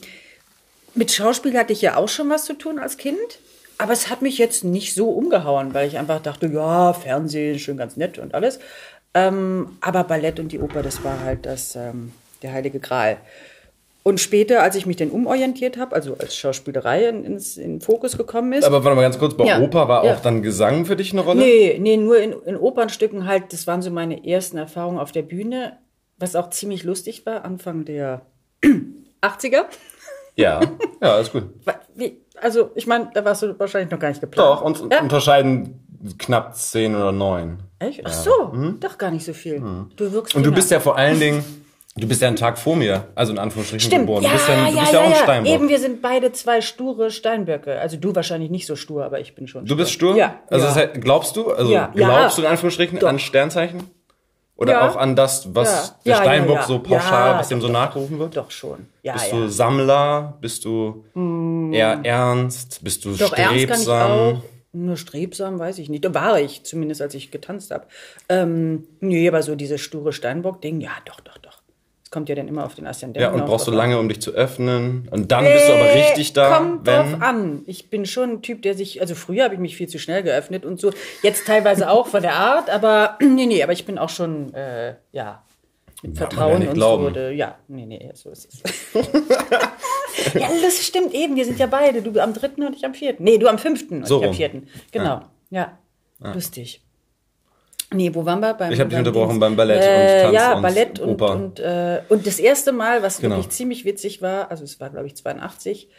mit 0.93 1.11
Schauspiel 1.11 1.57
hatte 1.57 1.73
ich 1.73 1.81
ja 1.81 1.95
auch 1.97 2.09
schon 2.09 2.29
was 2.29 2.45
zu 2.45 2.53
tun 2.53 2.77
als 2.79 2.97
Kind, 2.97 3.17
aber 3.77 3.93
es 3.93 4.09
hat 4.09 4.21
mich 4.21 4.37
jetzt 4.37 4.63
nicht 4.63 4.93
so 4.93 5.09
umgehauen, 5.09 5.73
weil 5.73 5.87
ich 5.87 5.97
einfach 5.97 6.21
dachte, 6.21 6.47
ja, 6.47 6.93
Fernsehen, 6.93 7.59
schön 7.59 7.77
ganz 7.77 7.97
nett 7.97 8.19
und 8.19 8.33
alles. 8.35 8.59
Ähm, 9.13 9.77
aber 9.81 10.03
Ballett 10.03 10.39
und 10.39 10.51
die 10.51 10.59
Oper, 10.59 10.83
das 10.83 11.03
war 11.03 11.19
halt 11.23 11.45
das, 11.45 11.75
ähm, 11.75 12.11
der 12.43 12.53
heilige 12.53 12.79
Gral. 12.79 13.17
Und 14.03 14.19
später, 14.19 14.63
als 14.63 14.75
ich 14.75 14.87
mich 14.87 14.95
dann 14.95 15.09
umorientiert 15.11 15.77
habe, 15.77 15.93
also 15.95 16.15
als 16.17 16.35
Schauspielerei 16.35 17.07
in, 17.07 17.23
ins, 17.23 17.55
in 17.57 17.73
den 17.75 17.81
Fokus 17.81 18.17
gekommen 18.17 18.51
ist, 18.53 18.63
Aber 18.63 18.83
warte 18.83 18.95
mal 18.95 19.01
ganz 19.03 19.19
kurz, 19.19 19.35
bei 19.35 19.45
Ja, 19.45 19.59
Oper 19.59 19.87
war 19.87 20.03
ja. 20.05 20.15
auch 20.15 20.21
dann 20.21 20.41
Gesang 20.41 20.85
für 20.85 20.95
dich 20.95 21.11
eine 21.13 21.21
Rolle? 21.21 21.39
Nee, 21.41 21.77
nee, 21.79 21.97
nur 21.97 22.17
in, 22.19 22.33
in 22.45 22.57
Opernstücken 22.57 23.27
halt, 23.27 23.53
das 23.53 23.67
waren 23.67 23.83
so 23.83 23.91
meine 23.91 24.25
ersten 24.25 24.57
Erfahrungen 24.57 24.97
auf 24.97 25.11
der 25.11 25.21
Bühne, 25.21 25.77
was 26.17 26.35
auch 26.35 26.49
ziemlich 26.49 26.83
lustig 26.83 27.25
war, 27.27 27.45
Anfang 27.45 27.85
der 27.85 28.21
80er. 29.21 29.65
Ja, 30.35 30.61
ja, 31.01 31.19
ist 31.19 31.31
gut. 31.31 31.43
Wie, 31.95 32.17
also, 32.41 32.71
ich 32.73 32.87
meine, 32.87 33.11
da 33.13 33.23
warst 33.23 33.43
du 33.43 33.59
wahrscheinlich 33.59 33.91
noch 33.91 33.99
gar 33.99 34.09
nicht 34.09 34.21
geplant. 34.21 34.49
Doch, 34.49 34.61
und 34.63 34.91
Ja? 34.91 35.01
unterscheiden 35.01 35.79
knapp 36.17 36.55
zehn 36.55 36.95
oder 36.95 37.11
neun. 37.11 37.59
Echt? 37.77 38.01
Ach 38.03 38.13
so, 38.13 38.51
doch 38.79 38.97
gar 38.97 39.11
nicht 39.11 39.25
so 39.25 39.33
viel. 39.33 39.61
Du 39.95 40.11
wirkst 40.11 40.33
Mhm. 40.33 40.39
Und 40.39 40.45
du 40.47 40.51
bist 40.51 40.71
ja 40.71 40.79
vor 40.79 40.95
allen 40.97 41.19
Dingen, 41.19 41.43
du 41.95 42.07
bist 42.07 42.21
ja 42.21 42.27
einen 42.27 42.37
Tag 42.37 42.57
vor 42.57 42.75
mir, 42.75 43.07
also 43.15 43.33
in 43.33 43.39
Anführungsstrichen 43.39 43.87
Stimmt, 43.87 44.07
geboren. 44.07 44.23
ja, 44.23 44.29
du 44.29 44.35
bist 44.35 44.47
ja, 44.47 44.55
du 44.55 44.61
ja, 44.61 44.79
bist 44.81 44.93
ja, 44.93 44.99
ja, 44.99 45.05
auch 45.05 45.11
ein. 45.11 45.23
Steinbock. 45.23 45.53
Eben, 45.53 45.69
wir 45.69 45.79
sind 45.79 46.01
beide 46.01 46.31
zwei 46.31 46.61
sture 46.61 47.11
Steinböcke. 47.11 47.79
Also 47.79 47.97
du 47.97 48.15
wahrscheinlich 48.15 48.49
nicht 48.49 48.65
so 48.65 48.75
stur, 48.75 49.03
aber 49.03 49.19
ich 49.19 49.35
bin 49.35 49.47
schon 49.47 49.65
Du 49.65 49.75
bist 49.75 49.91
stur? 49.91 50.15
Ja. 50.15 50.39
Also 50.49 50.65
ja. 50.67 50.75
heißt, 50.75 51.01
glaubst 51.01 51.35
du, 51.35 51.51
also 51.51 51.69
glaubst 51.93 52.37
du 52.37 52.41
in 52.43 52.47
Anführungsstrichen 52.47 52.99
Doch. 52.99 53.09
an 53.09 53.19
Sternzeichen? 53.19 53.89
Oder 54.61 54.87
auch 54.91 54.95
an 54.95 55.15
das, 55.15 55.55
was 55.55 55.99
der 56.05 56.17
Steinbock 56.17 56.61
so 56.63 56.77
pauschal, 56.77 57.39
was 57.39 57.47
dem 57.47 57.61
so 57.61 57.67
nachgerufen 57.67 58.19
wird? 58.19 58.37
Doch 58.37 58.51
schon. 58.51 58.85
Ja, 59.01 59.13
Bist 59.13 59.31
du 59.31 59.47
Sammler? 59.47 60.37
Bist 60.39 60.65
du 60.65 61.03
eher 61.73 61.99
ernst? 62.03 62.83
Bist 62.83 63.03
du 63.03 63.15
Doch, 63.15 63.33
ernst 63.33 63.35
kann 63.35 63.55
ich 63.55 63.63
strebsam? 63.63 64.11
auch. 64.11 64.41
Nur 64.73 64.95
strebsam, 64.97 65.59
weiß 65.59 65.79
ich 65.79 65.89
nicht. 65.89 66.05
Da 66.05 66.13
war 66.13 66.39
ich, 66.39 66.63
zumindest 66.63 67.01
als 67.01 67.13
ich 67.15 67.31
getanzt 67.31 67.71
habe. 67.71 67.87
Ähm, 68.29 68.87
nee, 68.99 69.27
aber 69.27 69.41
so 69.43 69.55
dieses 69.55 69.81
sture 69.81 70.13
Steinbock-Ding, 70.13 70.79
ja, 70.79 70.91
doch, 71.05 71.19
doch, 71.19 71.30
kommt 72.11 72.29
ja 72.29 72.35
dann 72.35 72.47
immer 72.47 72.65
auf 72.65 72.75
den 72.75 72.85
Aszendenten. 72.85 73.21
ja, 73.21 73.33
und 73.33 73.41
auch 73.41 73.47
brauchst 73.47 73.67
du 73.67 73.71
lange, 73.71 73.97
um 73.97 74.07
dich 74.09 74.21
zu 74.21 74.31
öffnen. 74.31 75.07
Und 75.11 75.31
dann 75.31 75.45
bist 75.45 75.67
du 75.67 75.73
aber 75.73 75.93
richtig 75.95 76.33
da, 76.33 76.57
Kommt 76.57 76.85
wenn. 76.85 76.95
drauf 77.11 77.21
an. 77.21 77.61
Ich 77.65 77.89
bin 77.89 78.05
schon 78.05 78.29
ein 78.31 78.41
Typ, 78.41 78.61
der 78.61 78.75
sich, 78.75 79.01
also 79.01 79.15
früher 79.15 79.45
habe 79.45 79.53
ich 79.55 79.59
mich 79.59 79.75
viel 79.77 79.87
zu 79.87 79.97
schnell 79.97 80.21
geöffnet 80.21 80.65
und 80.65 80.79
so. 80.79 80.91
Jetzt 81.23 81.47
teilweise 81.47 81.89
auch 81.89 82.07
von 82.07 82.21
der 82.21 82.35
Art, 82.35 82.69
aber 82.69 83.17
nee, 83.21 83.45
nee, 83.47 83.63
aber 83.63 83.71
ich 83.73 83.85
bin 83.85 83.97
auch 83.97 84.09
schon, 84.09 84.53
äh, 84.53 84.95
ja, 85.13 85.41
mit 86.03 86.17
Vertrauen 86.17 86.59
nicht 86.59 86.67
und 86.69 86.73
glauben. 86.73 87.03
so. 87.03 87.09
wurde- 87.11 87.31
Ja, 87.31 87.57
nee, 87.67 87.85
nee, 87.85 88.09
so 88.13 88.29
ist 88.31 88.49
es. 88.53 88.63
ja, 90.33 90.49
das 90.61 90.77
stimmt 90.85 91.13
eben. 91.13 91.35
Wir 91.35 91.45
sind 91.45 91.59
ja 91.59 91.67
beide. 91.67 92.01
Du 92.01 92.19
am 92.19 92.33
dritten 92.33 92.63
und 92.63 92.75
ich 92.75 92.83
am 92.85 92.93
vierten. 92.93 93.23
Nee, 93.23 93.37
du 93.37 93.47
am 93.47 93.57
fünften 93.59 93.99
und 93.99 94.07
So 94.07 94.21
ich 94.21 94.27
am 94.27 94.33
vierten. 94.33 94.67
Genau. 94.91 95.21
Ja. 95.49 95.77
Lustig. 96.19 96.81
Nee, 97.93 98.13
wo 98.15 98.25
waren 98.25 98.39
wir? 98.39 98.53
Beim, 98.53 98.71
Ich 98.71 98.79
hab 98.79 98.89
dich 98.89 98.97
unterbrochen 98.97 99.31
Dings. 99.31 99.39
beim 99.41 99.55
Ballett 99.57 99.83
äh, 99.83 99.87
und 100.17 100.21
Tanz 100.23 100.33
Ja, 100.35 100.53
und 100.55 100.61
Ballett 100.61 100.99
und, 100.99 101.09
Oper. 101.21 101.35
und, 101.35 101.59
äh, 101.59 102.01
und 102.09 102.25
das 102.25 102.39
erste 102.39 102.71
Mal, 102.71 103.03
was 103.03 103.19
Genau. 103.19 103.35
wirklich 103.35 103.49
ziemlich 103.49 103.83
witzig 103.85 104.21
war, 104.21 104.49
also 104.49 104.63
es 104.63 104.79
war, 104.79 104.89
glaube 104.89 105.07
ich, 105.07 105.15
82, 105.15 105.89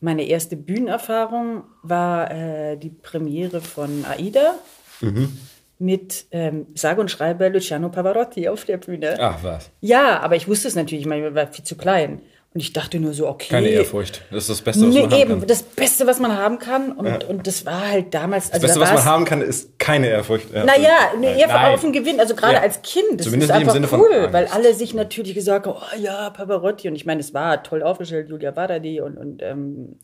meine 0.00 0.24
erste 0.24 0.56
Bühnenerfahrung 0.56 1.64
war 1.82 2.30
äh, 2.30 2.76
die 2.76 2.90
Premiere 2.90 3.60
von 3.60 4.04
Aida 4.04 4.54
Mhm. 5.00 5.38
mit 5.78 6.26
ähm, 6.32 6.66
sage 6.74 7.00
und 7.00 7.10
schreibe 7.10 7.48
Luciano 7.48 7.88
Pavarotti 7.88 8.48
auf 8.48 8.64
der 8.64 8.76
Bühne. 8.78 9.16
Ach 9.18 9.38
was. 9.42 9.70
Ja, 9.80 10.20
aber 10.20 10.36
ich 10.36 10.48
wusste 10.48 10.68
es 10.68 10.74
natürlich, 10.74 11.02
ich 11.02 11.08
meine, 11.08 11.28
ich 11.28 11.34
war 11.34 11.46
viel 11.46 11.64
zu 11.64 11.76
klein. 11.76 12.20
Und 12.54 12.60
ich 12.62 12.72
dachte 12.72 12.98
nur 12.98 13.12
so, 13.12 13.28
okay. 13.28 13.48
Keine 13.50 13.68
Ehrfurcht. 13.68 14.22
Das 14.30 14.44
ist 14.44 14.48
das 14.50 14.62
Beste, 14.62 14.86
was 14.86 14.94
Nee, 14.94 15.02
man 15.02 15.10
haben 15.10 15.20
eben, 15.20 15.38
kann. 15.40 15.46
das 15.48 15.62
Beste, 15.62 16.06
was 16.06 16.18
man 16.18 16.34
haben 16.36 16.58
kann. 16.58 16.92
Und, 16.92 17.24
und 17.24 17.46
das 17.46 17.66
war 17.66 17.88
halt 17.90 18.14
damals. 18.14 18.50
Also 18.50 18.66
Das 18.66 18.74
Beste, 18.74 18.78
da 18.80 18.96
was 18.96 19.04
man 19.04 19.12
haben 19.12 19.24
kann, 19.26 19.42
ist 19.42 19.78
keine 19.78 20.08
Ehrfurcht. 20.08 20.50
Ja. 20.52 20.64
Naja, 20.64 21.12
eher 21.22 21.46
Nein. 21.46 21.74
auf 21.74 21.82
den 21.82 21.92
Gewinn, 21.92 22.18
also 22.20 22.34
gerade 22.34 22.54
Ja. 22.54 22.60
als 22.62 22.80
Kind. 22.80 23.04
Das 23.20 23.26
Zumindest 23.26 23.32
ist 23.32 23.38
nicht 23.40 23.50
im 23.50 23.54
einfach 23.60 23.74
Sinne 23.74 23.86
von 23.86 24.00
cool, 24.00 24.12
Angst. 24.14 24.32
weil 24.32 24.46
alle 24.46 24.72
sich 24.72 24.94
natürlich 24.94 25.34
gesagt 25.34 25.66
haben, 25.66 25.76
oh 25.78 26.00
ja, 26.00 26.30
Pavarotti. 26.30 26.88
Und 26.88 26.96
ich 26.96 27.04
meine, 27.04 27.20
es 27.20 27.34
war 27.34 27.62
toll 27.62 27.82
aufgestellt, 27.82 28.30
Julia 28.30 28.50
Badadi 28.50 29.02
und, 29.02 29.18
und 29.18 29.42
ähm, 29.42 29.96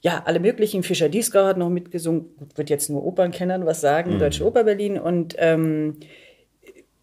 ja, 0.00 0.22
alle 0.24 0.40
möglichen. 0.40 0.82
Fischer 0.82 1.10
Dieskau 1.10 1.44
hat 1.44 1.58
noch 1.58 1.68
mitgesungen. 1.68 2.30
Wird 2.56 2.70
jetzt 2.70 2.88
nur 2.88 3.04
Opernkennern 3.04 3.66
was 3.66 3.82
sagen, 3.82 4.14
Mhm. 4.14 4.18
Deutsche 4.18 4.46
Oper 4.46 4.64
Berlin. 4.64 4.98
Und 4.98 5.34
ähm, 5.36 5.98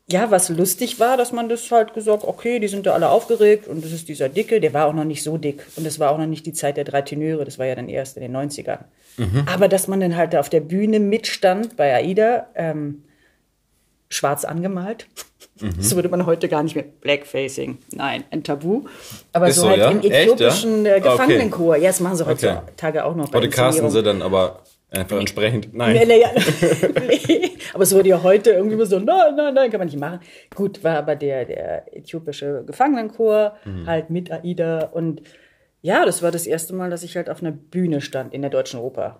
ja, 0.09 0.31
was 0.31 0.47
lustig 0.49 0.99
war, 1.01 1.17
dass 1.17 1.33
man 1.33 1.49
das 1.49 1.69
halt 1.69 1.93
gesagt, 1.93 2.23
okay, 2.23 2.59
die 2.59 2.69
sind 2.69 2.85
da 2.85 2.93
alle 2.93 3.09
aufgeregt 3.09 3.67
und 3.67 3.83
das 3.83 3.91
ist 3.91 4.07
dieser 4.07 4.29
Dicke, 4.29 4.61
der 4.61 4.73
war 4.73 4.87
auch 4.87 4.93
noch 4.93 5.03
nicht 5.03 5.21
so 5.21 5.37
dick 5.37 5.65
und 5.75 5.85
das 5.85 5.99
war 5.99 6.11
auch 6.11 6.17
noch 6.17 6.25
nicht 6.27 6.45
die 6.45 6.53
Zeit 6.53 6.77
der 6.77 6.85
drei 6.85 7.01
Tenöre, 7.01 7.43
das 7.43 7.59
war 7.59 7.65
ja 7.65 7.75
dann 7.75 7.89
erst 7.89 8.15
in 8.15 8.23
den 8.23 8.35
90ern. 8.35 8.79
Aber 9.47 9.67
dass 9.67 9.87
man 9.87 9.99
dann 9.99 10.15
halt 10.15 10.33
da 10.33 10.39
auf 10.39 10.49
der 10.49 10.59
Bühne 10.61 10.99
mitstand 10.99 11.75
bei 11.75 11.93
AIDA, 11.93 12.47
ähm, 12.55 13.03
schwarz 14.09 14.45
angemalt, 14.45 15.07
das 15.59 15.93
würde 15.95 16.07
man 16.07 16.25
heute 16.25 16.47
gar 16.47 16.63
nicht 16.63 16.75
mehr, 16.75 16.85
Blackfacing, 17.01 17.79
nein, 17.91 18.23
ein 18.31 18.43
Tabu, 18.43 18.83
aber 19.33 19.51
so, 19.51 19.63
so, 19.63 19.69
halt 19.69 19.79
ja? 19.79 19.89
im 19.91 19.97
Echt, 19.99 20.09
ja? 20.09 20.19
äthiopischen 20.19 20.85
äh, 20.85 20.89
Ah, 20.89 20.93
okay. 20.97 21.09
Gefangenenchor, 21.09 21.75
ja, 21.75 21.87
das 21.87 21.99
machen 21.99 22.15
sie 22.15 22.23
Okay. 22.27 22.55
heutzutage 22.55 23.03
auch 23.03 23.15
noch 23.15 23.29
bei 23.29 23.39
Heute 23.39 23.49
casten 23.49 23.89
sie 23.89 24.03
dann 24.03 24.21
aber 24.21 24.61
einfach 24.91 25.19
entsprechend. 25.19 25.73
Nein. 25.73 25.95
Nee, 25.95 26.05
nee, 26.05 26.21
ja. 26.21 26.29
nee. 27.07 27.51
Aber 27.73 27.83
es 27.83 27.93
wurde 27.93 28.09
ja 28.09 28.23
heute 28.23 28.51
irgendwie 28.51 28.83
so, 28.85 28.99
nein, 28.99 29.35
nein, 29.35 29.53
nein, 29.53 29.69
kann 29.69 29.79
man 29.79 29.87
nicht 29.87 29.99
machen. 29.99 30.19
Gut, 30.55 30.83
war 30.83 30.97
aber 30.97 31.15
der, 31.15 31.45
der 31.45 31.95
äthiopische 31.95 32.63
Gefangenenchor, 32.65 33.57
halt 33.85 34.09
mit 34.09 34.31
AIDA. 34.31 34.85
Und 34.93 35.21
ja, 35.81 36.05
das 36.05 36.23
war 36.23 36.31
das 36.31 36.47
erste 36.47 36.73
Mal, 36.73 36.89
dass 36.89 37.03
ich 37.03 37.15
halt 37.15 37.29
auf 37.29 37.41
einer 37.41 37.51
Bühne 37.51 38.01
stand 38.01 38.33
in 38.33 38.41
der 38.41 38.49
Deutschen 38.49 38.79
Oper. 38.79 39.19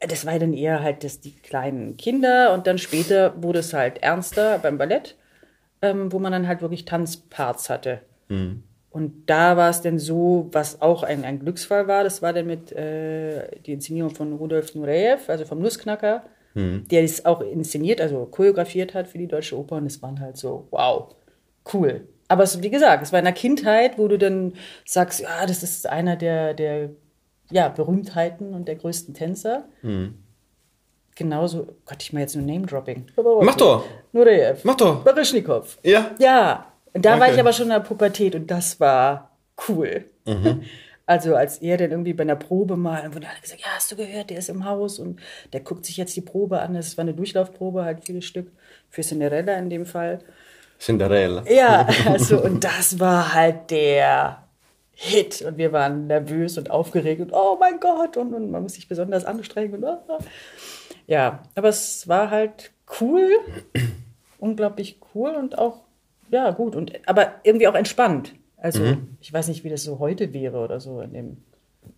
Das 0.00 0.24
war 0.24 0.38
dann 0.38 0.54
eher 0.54 0.82
halt 0.82 1.04
das, 1.04 1.20
die 1.20 1.32
kleinen 1.32 1.96
Kinder 1.98 2.54
und 2.54 2.66
dann 2.66 2.78
später 2.78 3.34
wurde 3.42 3.58
es 3.58 3.74
halt 3.74 4.02
ernster 4.02 4.58
beim 4.58 4.78
Ballett, 4.78 5.16
ähm, 5.82 6.10
wo 6.10 6.18
man 6.18 6.32
dann 6.32 6.48
halt 6.48 6.62
wirklich 6.62 6.86
Tanzparts 6.86 7.68
hatte. 7.68 8.00
Und 8.90 9.30
da 9.30 9.56
war 9.56 9.70
es 9.70 9.82
dann 9.82 9.98
so, 9.98 10.48
was 10.50 10.82
auch 10.82 11.04
ein, 11.04 11.24
ein 11.24 11.38
Glücksfall 11.38 11.86
war, 11.86 12.02
das 12.02 12.22
war 12.22 12.32
dann 12.32 12.46
mit 12.46 12.72
äh, 12.72 13.60
die 13.60 13.72
Inszenierung 13.72 14.10
von 14.10 14.32
Rudolf 14.32 14.74
Nureyev, 14.74 15.28
also 15.28 15.44
vom 15.44 15.60
Nussknacker, 15.60 16.24
der 16.56 17.04
es 17.04 17.24
auch 17.24 17.40
inszeniert, 17.42 18.00
also 18.00 18.26
choreografiert 18.26 18.92
hat 18.92 19.06
für 19.06 19.18
die 19.18 19.28
Deutsche 19.28 19.56
Oper. 19.56 19.76
Und 19.76 19.86
es 19.86 20.02
waren 20.02 20.18
halt 20.18 20.36
so, 20.36 20.66
wow, 20.72 21.14
cool. 21.72 22.08
Aber 22.26 22.42
es, 22.42 22.60
wie 22.60 22.70
gesagt, 22.70 23.04
es 23.04 23.12
war 23.12 23.20
in 23.20 23.24
der 23.24 23.34
Kindheit, 23.34 23.98
wo 23.98 24.08
du 24.08 24.18
dann 24.18 24.54
sagst, 24.84 25.20
ja, 25.20 25.46
das 25.46 25.62
ist 25.62 25.86
einer 25.88 26.16
der, 26.16 26.54
der 26.54 26.90
ja, 27.52 27.68
Berühmtheiten 27.68 28.54
und 28.54 28.66
der 28.66 28.74
größten 28.76 29.14
Tänzer. 29.14 29.64
Genauso, 31.14 31.68
Gott, 31.86 32.02
ich 32.02 32.12
mache 32.12 32.22
jetzt 32.22 32.34
nur 32.34 32.44
Name-Dropping. 32.44 33.06
Mach 33.42 33.56
doch. 33.56 33.84
Nureyev. 34.12 34.64
Mach 34.64 34.76
doch. 34.76 35.04
Baryschnikow. 35.04 35.78
Ja. 35.82 36.10
Ja, 36.18 36.69
und 36.92 37.04
da 37.04 37.18
war 37.18 37.26
Okay. 37.26 37.34
ich 37.34 37.40
aber 37.40 37.52
schon 37.52 37.66
in 37.66 37.70
der 37.70 37.80
Pubertät 37.80 38.34
und 38.34 38.50
das 38.50 38.80
war 38.80 39.30
cool. 39.68 40.04
Mhm. 40.26 40.62
Also 41.06 41.34
als 41.34 41.58
er 41.58 41.76
dann 41.76 41.90
irgendwie 41.90 42.12
bei 42.12 42.22
einer 42.22 42.36
Probe 42.36 42.76
mal, 42.76 43.12
wurde 43.12 43.26
alle 43.26 43.40
gesagt, 43.42 43.62
ja, 43.62 43.66
hast 43.74 43.90
du 43.90 43.96
gehört, 43.96 44.30
der 44.30 44.38
ist 44.38 44.48
im 44.48 44.64
Haus 44.64 45.00
und 45.00 45.18
der 45.52 45.58
guckt 45.58 45.84
sich 45.84 45.96
jetzt 45.96 46.14
die 46.14 46.20
Probe 46.20 46.60
an. 46.60 46.74
Das 46.74 46.96
war 46.96 47.02
eine 47.02 47.14
Durchlaufprobe, 47.14 47.84
halt 47.84 48.04
vieles 48.04 48.26
Stück 48.26 48.52
für 48.88 49.02
Cinderella 49.02 49.54
in 49.54 49.70
dem 49.70 49.86
Fall. 49.86 50.20
Cinderella. 50.78 51.42
Ja, 51.50 51.88
also 52.06 52.40
und 52.40 52.62
das 52.62 53.00
war 53.00 53.34
halt 53.34 53.72
der 53.72 54.44
Hit 54.92 55.42
und 55.42 55.58
wir 55.58 55.72
waren 55.72 56.06
nervös 56.06 56.56
und 56.58 56.70
aufgeregt 56.70 57.20
und 57.20 57.32
oh 57.32 57.56
mein 57.58 57.80
Gott 57.80 58.16
und, 58.16 58.32
und 58.32 58.52
man 58.52 58.62
muss 58.62 58.74
sich 58.74 58.86
besonders 58.86 59.24
anstrengen 59.24 59.82
und 59.82 59.84
ah. 59.86 60.18
ja, 61.08 61.42
aber 61.56 61.70
es 61.70 62.06
war 62.06 62.30
halt 62.30 62.70
cool, 63.00 63.30
unglaublich 64.38 65.00
cool 65.12 65.30
und 65.30 65.58
auch 65.58 65.80
ja 66.30 66.50
gut 66.50 66.76
und 66.76 66.92
aber 67.06 67.34
irgendwie 67.42 67.68
auch 67.68 67.74
entspannt. 67.74 68.34
Also 68.56 68.96
ich 69.20 69.32
weiß 69.32 69.48
nicht, 69.48 69.64
wie 69.64 69.70
das 69.70 69.82
so 69.84 69.98
heute 69.98 70.34
wäre 70.34 70.58
oder 70.58 70.80
so 70.80 71.00
in 71.00 71.14
dem 71.14 71.36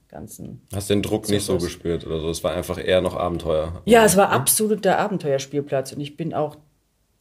ganzen. 0.09 0.67
Hast 0.73 0.91
den 0.91 1.03
Druck 1.03 1.29
nicht 1.29 1.45
so 1.45 1.59
gespürt 1.59 2.07
oder 2.07 2.21
so. 2.21 2.31
Es 2.31 2.45
war 2.45 2.53
einfach 2.53 2.79
eher 2.79 3.01
noch 3.01 3.17
Abenteuer. 3.17 3.83
Ja, 3.85 4.05
es 4.05 4.17
war 4.17 4.31
absolut 4.31 4.85
der 4.85 4.99
Abenteuerspielplatz 5.01 5.93
und 5.93 6.01
ich 6.01 6.17
bin 6.17 6.35
auch 6.35 6.57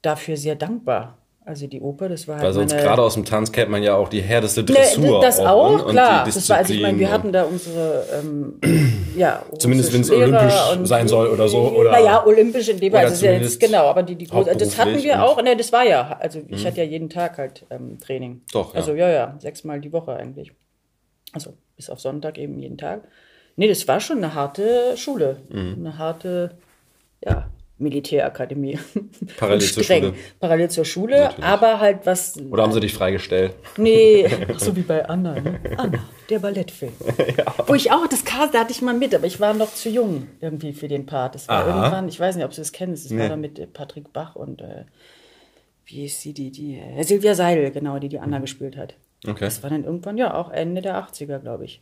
dafür 0.02 0.38
sehr 0.38 0.56
dankbar. 0.56 1.18
Also 1.52 1.68
die 1.68 1.82
Oper, 1.82 2.08
das 2.08 2.30
war 2.30 2.36
halt 2.36 2.46
Weil 2.46 2.54
sonst 2.54 2.78
gerade 2.78 3.02
aus 3.02 3.16
dem 3.16 3.26
Tanz 3.26 3.52
kennt 3.52 3.70
man 3.70 3.84
ja 3.84 3.94
auch 3.98 4.08
die 4.08 4.22
härteste 4.22 4.62
Ne, 4.62 4.68
Dressur. 4.68 5.20
das 5.20 5.38
auch, 5.40 5.80
ne? 5.80 5.84
Und 5.84 5.92
klar. 5.92 6.24
Das 6.24 6.50
war, 6.50 6.58
also 6.60 6.74
ich 6.74 6.82
meine, 6.82 6.98
wir 6.98 7.12
hatten 7.12 7.34
da 7.34 7.44
unsere, 7.44 8.06
ähm, 8.18 8.54
ja, 9.18 9.44
Zumindest 9.60 9.92
wenn's 9.92 10.10
Lehrer 10.10 10.22
olympisch 10.30 10.88
sein 10.88 11.10
soll 11.10 11.28
oder 11.28 11.50
so, 11.50 11.58
oder- 11.60 11.92
naja, 11.92 12.26
olympisch 12.26 12.70
in 12.70 12.80
dem 12.80 12.94
Fall, 12.94 13.04
also 13.04 13.26
ja 13.26 13.34
jetzt, 13.34 13.60
genau, 13.60 13.88
aber 13.88 14.02
die, 14.04 14.16
die 14.16 14.28
große, 14.28 14.56
das 14.56 14.78
hatten 14.78 15.04
wir 15.04 15.22
auch, 15.26 15.44
ne, 15.44 15.58
das 15.58 15.74
war 15.74 15.84
ja, 15.84 16.16
also 16.22 16.40
ich 16.48 16.66
hatte 16.66 16.78
ja 16.78 16.84
jeden 16.86 17.10
Tag 17.10 17.38
halt 17.38 17.66
ähm, 17.70 17.98
Training. 18.00 18.44
Doch, 18.54 18.74
ja. 18.74 18.80
Also 18.80 18.94
ja, 18.94 19.10
ja, 19.10 19.36
sechsmal 19.40 19.82
die 19.82 19.92
Woche 19.92 20.14
eigentlich. 20.16 20.54
Also 21.34 21.52
bis 21.76 21.90
auf 21.90 22.00
Sonntag 22.00 22.38
eben 22.38 22.60
jeden 22.60 22.78
Tag. 22.78 23.02
Nee, 23.58 23.68
das 23.68 23.86
war 23.90 24.00
schon 24.00 24.20
eine 24.20 24.36
harte 24.36 24.96
Schule. 24.96 25.42
Mhm. 25.50 25.76
Eine 25.80 25.98
harte, 25.98 26.52
ja, 27.26 27.50
Militärakademie. 27.82 28.80
Parallel 29.38 29.62
zur. 29.62 29.84
Schule. 29.84 30.14
Parallel 30.40 30.70
zur 30.70 30.86
Schule, 30.86 31.42
aber 31.42 31.80
halt 31.80 32.06
was 32.06 32.38
Oder 32.38 32.64
haben 32.64 32.72
sie 32.72 32.80
dich 32.80 32.94
freigestellt? 32.94 33.54
Nee, 33.78 34.28
ach, 34.54 34.60
so 34.60 34.76
wie 34.76 34.82
bei 34.82 35.06
Anna. 35.08 35.40
Ne? 35.40 35.60
Anna, 35.78 36.00
der 36.30 36.40
Ballettfilm. 36.40 36.94
Wo 37.68 37.74
ich 37.74 37.92
auch, 37.92 38.08
das 38.08 38.24
Cast, 38.24 38.54
da 38.54 38.60
hatte 38.60 38.72
ich 38.72 38.82
mal 38.82 38.94
mit, 38.94 39.14
aber 39.14 39.26
ich 39.26 39.40
war 39.40 39.54
noch 39.54 39.74
zu 39.74 39.90
jung 39.90 40.28
irgendwie 40.40 40.74
für 40.74 40.88
den 40.88 41.06
Part. 41.06 41.36
Das 41.36 41.48
war 41.48 41.66
Aha. 41.66 41.80
irgendwann, 41.80 42.08
ich 42.08 42.20
weiß 42.20 42.36
nicht, 42.36 42.46
ob 42.46 42.54
Sie 42.54 42.62
das 42.62 42.72
kennen, 42.72 42.94
das 42.94 43.10
Nee. 43.10 43.20
war 43.20 43.30
da 43.30 43.36
mit 43.36 43.60
äh, 43.60 43.68
Patrick 43.68 44.14
Bach 44.14 44.36
und 44.36 44.62
äh, 44.62 44.86
wie 45.86 46.06
ist 46.06 46.22
sie, 46.22 46.34
die, 46.34 46.52
die, 46.52 46.78
äh, 46.80 47.04
Silvia 47.04 47.36
Seidel, 47.36 47.72
genau, 47.72 48.00
die 48.00 48.08
die 48.10 48.20
Anna 48.20 48.40
gespielt 48.40 48.78
hat. 48.78 48.94
Okay. 49.28 49.46
Das 49.46 49.62
war 49.64 49.70
dann 49.70 49.84
irgendwann, 49.84 50.18
ja, 50.18 50.34
auch 50.34 50.50
Ende 50.52 50.82
der 50.82 50.96
80er, 50.98 51.40
glaube 51.40 51.66
ich. 51.66 51.82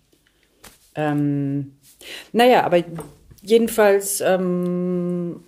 Ähm, 0.95 1.73
naja, 2.33 2.63
aber 2.63 2.83
jedenfalls 3.41 4.21
ähm, 4.21 5.43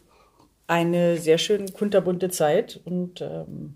eine 0.71 1.17
sehr 1.17 1.37
schön 1.37 1.73
kunterbunte 1.73 2.29
Zeit 2.29 2.79
und 2.85 3.19
ähm, 3.19 3.73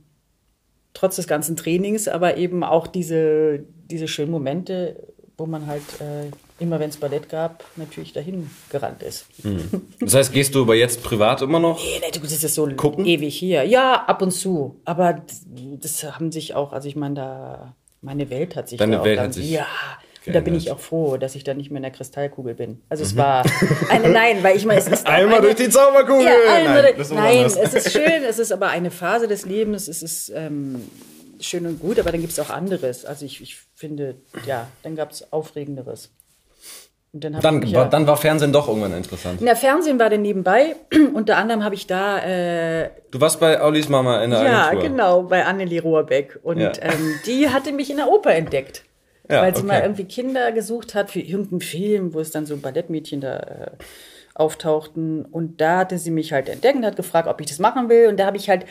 trotz 0.93 1.17
des 1.17 1.27
ganzen 1.27 1.57
Trainings, 1.57 2.07
aber 2.07 2.37
eben 2.37 2.63
auch 2.63 2.87
diese, 2.87 3.65
diese 3.91 4.07
schönen 4.07 4.31
Momente, 4.31 4.95
wo 5.37 5.45
man 5.45 5.67
halt 5.67 5.83
äh, 5.99 6.31
immer, 6.63 6.79
wenn 6.79 6.89
es 6.89 6.95
Ballett 6.95 7.27
gab, 7.27 7.65
natürlich 7.75 8.13
dahin 8.13 8.49
gerannt 8.69 9.03
ist. 9.03 9.25
Das 9.99 10.15
heißt, 10.15 10.31
gehst 10.31 10.55
du 10.55 10.61
aber 10.61 10.75
jetzt 10.75 11.03
privat 11.03 11.41
immer 11.41 11.59
noch? 11.59 11.83
Nee, 11.83 11.99
nee, 11.99 12.11
du, 12.13 12.21
das 12.21 12.41
ist 12.41 12.55
so 12.55 12.65
Gucken? 12.67 13.05
ewig 13.05 13.37
hier. 13.37 13.65
Ja, 13.65 14.05
ab 14.05 14.21
und 14.21 14.31
zu. 14.31 14.79
Aber 14.85 15.21
das, 15.81 16.01
haben 16.05 16.31
sich 16.31 16.55
auch, 16.55 16.71
also 16.71 16.87
ich 16.87 16.95
meine, 16.95 17.15
da, 17.15 17.75
meine 18.01 18.29
Welt 18.29 18.55
hat 18.55 18.69
sich 18.69 18.79
Deine 18.79 18.93
da 18.93 19.01
auch 19.01 19.05
Welt 19.05 19.19
hat 19.19 19.33
sich 19.33 19.51
Ja. 19.51 19.67
Und 20.27 20.33
da 20.33 20.39
bin 20.39 20.55
ich 20.55 20.71
auch 20.71 20.79
froh, 20.79 21.17
dass 21.17 21.35
ich 21.35 21.43
da 21.43 21.53
nicht 21.53 21.69
mehr 21.71 21.77
in 21.77 21.83
der 21.83 21.91
Kristallkugel 21.91 22.55
bin. 22.55 22.81
Also 22.89 23.03
es 23.03 23.15
war 23.15 23.43
eine, 23.89 24.09
nein, 24.09 24.37
weil 24.43 24.57
ich 24.57 24.65
meine, 24.65 24.79
es 24.79 24.87
ist 24.87 25.05
Einmal 25.07 25.35
eine, 25.39 25.41
durch 25.47 25.55
die 25.55 25.69
Zauberkugel! 25.69 26.25
Ja, 26.25 26.53
einmal, 26.53 26.81
Nein, 26.83 26.95
ist 26.97 27.11
nein, 27.11 27.45
es 27.45 27.73
ist 27.73 27.91
schön, 27.91 28.23
es 28.27 28.39
ist 28.39 28.51
aber 28.51 28.67
eine 28.69 28.91
Phase 28.91 29.27
des 29.27 29.45
Lebens, 29.45 29.87
es 29.87 30.01
ist 30.01 30.31
ähm, 30.35 30.81
schön 31.39 31.65
und 31.67 31.79
gut, 31.79 31.99
aber 31.99 32.11
dann 32.11 32.21
gibt 32.21 32.33
es 32.33 32.39
auch 32.39 32.49
anderes. 32.49 33.05
Also 33.05 33.25
ich, 33.25 33.41
ich 33.41 33.57
finde, 33.75 34.15
ja, 34.45 34.67
dann 34.83 34.95
gab 34.95 35.11
es 35.11 35.31
Aufregenderes. 35.31 36.09
Und 37.13 37.23
dann, 37.23 37.33
ich 37.35 37.39
Dann, 37.39 37.61
war, 37.61 37.69
ja, 37.69 37.85
dann 37.85 38.07
war 38.07 38.17
Fernsehen 38.17 38.51
doch 38.51 38.67
irgendwann 38.67 38.93
interessant. 38.93 39.39
in 39.39 39.45
der 39.45 39.55
Fernsehen 39.55 39.97
war 39.99 40.09
dann 40.09 40.21
nebenbei. 40.21 40.75
Unter 41.13 41.37
anderem 41.37 41.63
habe 41.63 41.73
ich 41.75 41.87
da 41.87 42.19
äh, 42.19 42.89
Du 43.11 43.21
warst 43.21 43.39
bei 43.39 43.61
Aulis 43.61 43.87
Mama 43.87 44.21
in 44.21 44.31
der 44.31 44.43
ja, 44.43 44.65
Agentur. 44.67 44.89
genau, 44.89 45.21
bei 45.23 45.45
Annelie 45.45 45.81
Rohrbeck. 45.81 46.39
Und 46.43 46.59
Ja. 46.59 46.71
ähm, 46.81 47.19
die 47.25 47.49
hatte 47.49 47.71
mich 47.71 47.89
in 47.89 47.97
der 47.97 48.09
Oper 48.09 48.33
entdeckt. 48.35 48.83
Ja, 49.29 49.41
weil 49.41 49.55
sie 49.55 49.61
okay. 49.61 49.67
mal 49.67 49.81
irgendwie 49.81 50.05
Kinder 50.05 50.51
gesucht 50.51 50.95
hat 50.95 51.11
für 51.11 51.19
irgendeinen 51.19 51.61
Film, 51.61 52.13
wo 52.13 52.19
es 52.19 52.31
dann 52.31 52.45
so 52.45 52.57
Ballettmädchen 52.57 53.21
da 53.21 53.37
äh, 53.37 53.71
auftauchten. 54.33 55.25
Und 55.25 55.61
da 55.61 55.79
hatte 55.79 55.97
sie 55.97 56.11
mich 56.11 56.33
halt 56.33 56.49
entdeckt 56.49 56.75
und 56.75 56.85
hat 56.85 56.95
gefragt, 56.95 57.27
ob 57.27 57.41
ich 57.41 57.47
das 57.47 57.59
machen 57.59 57.89
will. 57.89 58.07
Und 58.07 58.19
da 58.19 58.27
habe 58.27 58.37
ich 58.37 58.49
halt 58.49 58.65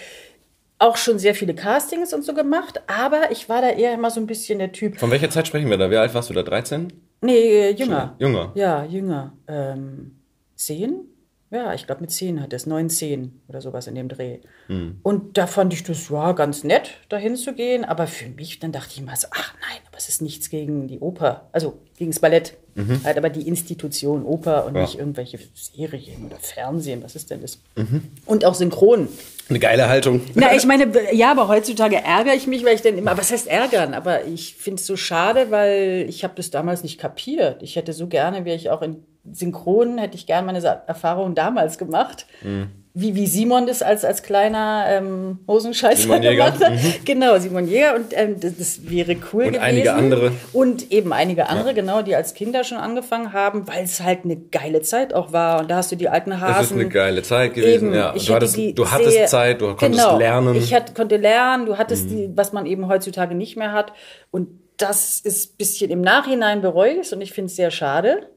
auch 0.79 0.97
schon 0.97 1.19
sehr 1.19 1.35
viele 1.35 1.55
Castings 1.55 2.13
und 2.13 2.25
so 2.25 2.35
gemacht. 2.35 2.83
Aber 2.87 3.31
ich 3.31 3.49
war 3.49 3.63
da 3.63 3.71
eher 3.71 3.95
immer 3.95 4.11
so 4.11 4.21
ein 4.21 4.27
bisschen 4.27 4.59
der 4.59 4.73
Typ, 4.73 4.99
Von 4.99 5.11
welcher 5.11 5.31
Zeit 5.31 5.47
sprechen 5.47 5.71
wir 5.71 5.79
da? 5.79 5.91
Wie 5.91 5.97
alt 5.97 6.15
warst 6.15 6.31
du 6.31 6.35
da? 6.35 6.43
13? 6.43 6.93
nee, 7.23 7.33
äh, 7.33 7.71
jünger. 7.71 8.15
Jünger. 8.19 8.53
Ja, 8.55 8.85
jünger. 8.85 9.33
Ähm, 9.49 10.17
zehn? 10.55 11.09
Ja, 11.55 11.73
ich 11.73 11.87
glaube 11.87 12.01
mit 12.01 12.11
zehn 12.11 12.43
hat 12.43 12.53
es, 12.53 12.67
neun, 12.67 12.91
zehn 12.91 13.41
oder 13.47 13.61
sowas 13.61 13.87
in 13.87 13.95
dem 13.95 14.09
Dreh. 14.09 14.39
Mhm. 14.67 14.99
Und 15.05 15.39
da 15.39 15.47
fand 15.47 15.73
ich 15.73 15.85
das 15.85 16.09
ja 16.09 16.33
ganz 16.33 16.65
nett, 16.65 16.91
dahin 17.09 17.37
zu 17.37 17.53
gehen. 17.55 17.85
Aber 17.85 18.09
für 18.09 18.29
mich, 18.29 18.59
dann 18.59 18.73
dachte 18.73 18.89
ich 18.91 18.99
immer 18.99 19.15
so, 19.15 19.29
ach 19.31 19.55
nein, 19.61 19.79
aber 19.87 19.97
es 19.97 20.09
ist 20.09 20.21
nichts 20.21 20.51
gegen 20.51 20.89
die 20.89 20.99
Oper, 20.99 21.49
also 21.53 21.79
gegen 21.97 22.11
das 22.11 22.19
Ballett. 22.19 22.55
Mhm. 22.75 23.03
Halt 23.05 23.17
aber 23.19 23.31
die 23.31 23.47
Institution 23.47 24.25
Oper 24.25 24.67
und 24.67 24.75
ja. 24.75 24.83
nicht 24.83 24.99
irgendwelche 24.99 25.39
Serien 25.55 26.27
oder 26.27 26.39
Fernsehen. 26.41 27.05
Was 27.05 27.15
ist 27.15 27.31
denn 27.31 27.41
das? 27.41 27.61
Mhm. 27.77 28.03
Und 28.27 28.45
auch 28.45 28.55
Synchron. 28.55 29.07
Eine 29.49 29.61
geile 29.61 29.89
Haltung. 29.89 30.23
Na, 30.35 30.57
ich 30.57 30.67
meine, 30.67 30.91
ja, 31.13 31.31
aber 31.31 31.47
heutzutage 31.47 32.03
ärgere 32.03 32.35
ich 32.35 32.49
mich, 32.49 32.65
weil 32.65 32.75
ich 32.75 32.83
dann 32.83 32.99
immer, 32.99 33.17
was 33.17 33.31
heißt 33.31 33.47
ärgern? 33.47 33.95
Aber 33.95 34.25
ich 34.25 34.57
finde 34.57 34.81
es 34.81 34.87
so 34.87 34.97
schade, 34.97 35.53
weil 35.53 36.07
ich 36.09 36.25
habe 36.25 36.35
das 36.35 36.51
damals 36.51 36.83
nicht 36.83 36.99
kapiert. 36.99 37.63
Ich 37.63 37.77
hätte 37.77 37.93
so 37.93 38.09
gerne, 38.09 38.45
wäre 38.45 38.57
ich 38.57 38.71
auch 38.71 38.83
in 38.83 39.05
Synchron 39.33 39.99
hätte 39.99 40.17
ich 40.17 40.27
gerne 40.27 40.47
meine 40.47 40.83
Erfahrung 40.87 41.35
damals 41.35 41.79
gemacht. 41.79 42.27
Mhm. 42.43 42.69
Wie, 42.97 43.17
wie 43.17 43.27
Simon 43.27 43.67
das 43.67 43.83
als, 43.83 44.05
als 44.05 44.23
kleiner 44.23 44.85
ähm, 44.89 45.41
Hosenscheißer 45.49 46.21
gemacht 46.21 46.65
hat. 46.65 46.75
Mhm. 46.75 46.95
Genau, 47.05 47.37
Simon 47.39 47.67
Jäger. 47.67 47.97
Und 47.97 48.13
ähm, 48.13 48.39
das, 48.39 48.57
das, 48.57 48.89
wäre 48.89 49.17
cool 49.33 49.47
und 49.47 49.53
gewesen. 49.55 49.57
Und 49.57 49.61
einige 49.61 49.95
andere. 49.95 50.33
Und 50.53 50.93
eben 50.93 51.13
einige 51.13 51.49
andere, 51.49 51.69
ja. 51.69 51.73
genau, 51.73 52.03
die 52.03 52.15
als 52.15 52.35
Kinder 52.35 52.63
schon 52.63 52.79
angefangen 52.79 53.33
haben, 53.33 53.67
weil 53.67 53.83
es 53.83 54.01
halt 54.01 54.21
eine 54.25 54.37
geile 54.37 54.83
Zeit 54.83 55.13
auch 55.13 55.33
war. 55.33 55.63
Und 55.63 55.71
da 55.73 55.77
hast 55.77 55.91
du 55.91 55.97
die 55.97 56.09
alten 56.09 56.41
Hasen. 56.41 56.61
Es 56.61 56.71
ist 56.71 56.73
eine 56.73 56.89
geile 56.89 57.23
Zeit 57.23 57.55
gewesen, 57.55 57.87
eben, 57.87 57.95
ja. 57.95 58.13
Du 58.13 58.35
hattest, 58.35 58.57
du 58.57 58.89
hattest 58.89 59.11
sehr, 59.11 59.27
Zeit, 59.27 59.61
du 59.61 59.75
konntest 59.75 60.05
genau, 60.05 60.19
lernen. 60.19 60.55
Ich 60.55 60.73
hat, 60.73 60.95
konnte 60.95 61.17
lernen, 61.17 61.67
du 61.67 61.79
hattest 61.79 62.11
mhm. 62.11 62.11
die, 62.11 62.31
was 62.37 62.53
man 62.53 62.65
eben 62.65 62.87
heutzutage 62.87 63.35
nicht 63.35 63.57
mehr 63.57 63.73
hat. 63.73 63.93
Und 64.31 64.61
das 64.77 65.19
ist 65.19 65.55
ein 65.55 65.57
bisschen 65.57 65.91
im 65.91 66.01
Nachhinein 66.01 66.61
bereue 66.61 67.01
ich 67.01 67.13
und 67.13 67.21
ich 67.21 67.33
finde 67.33 67.47
es 67.47 67.57
sehr 67.57 67.73
schade 67.73 68.29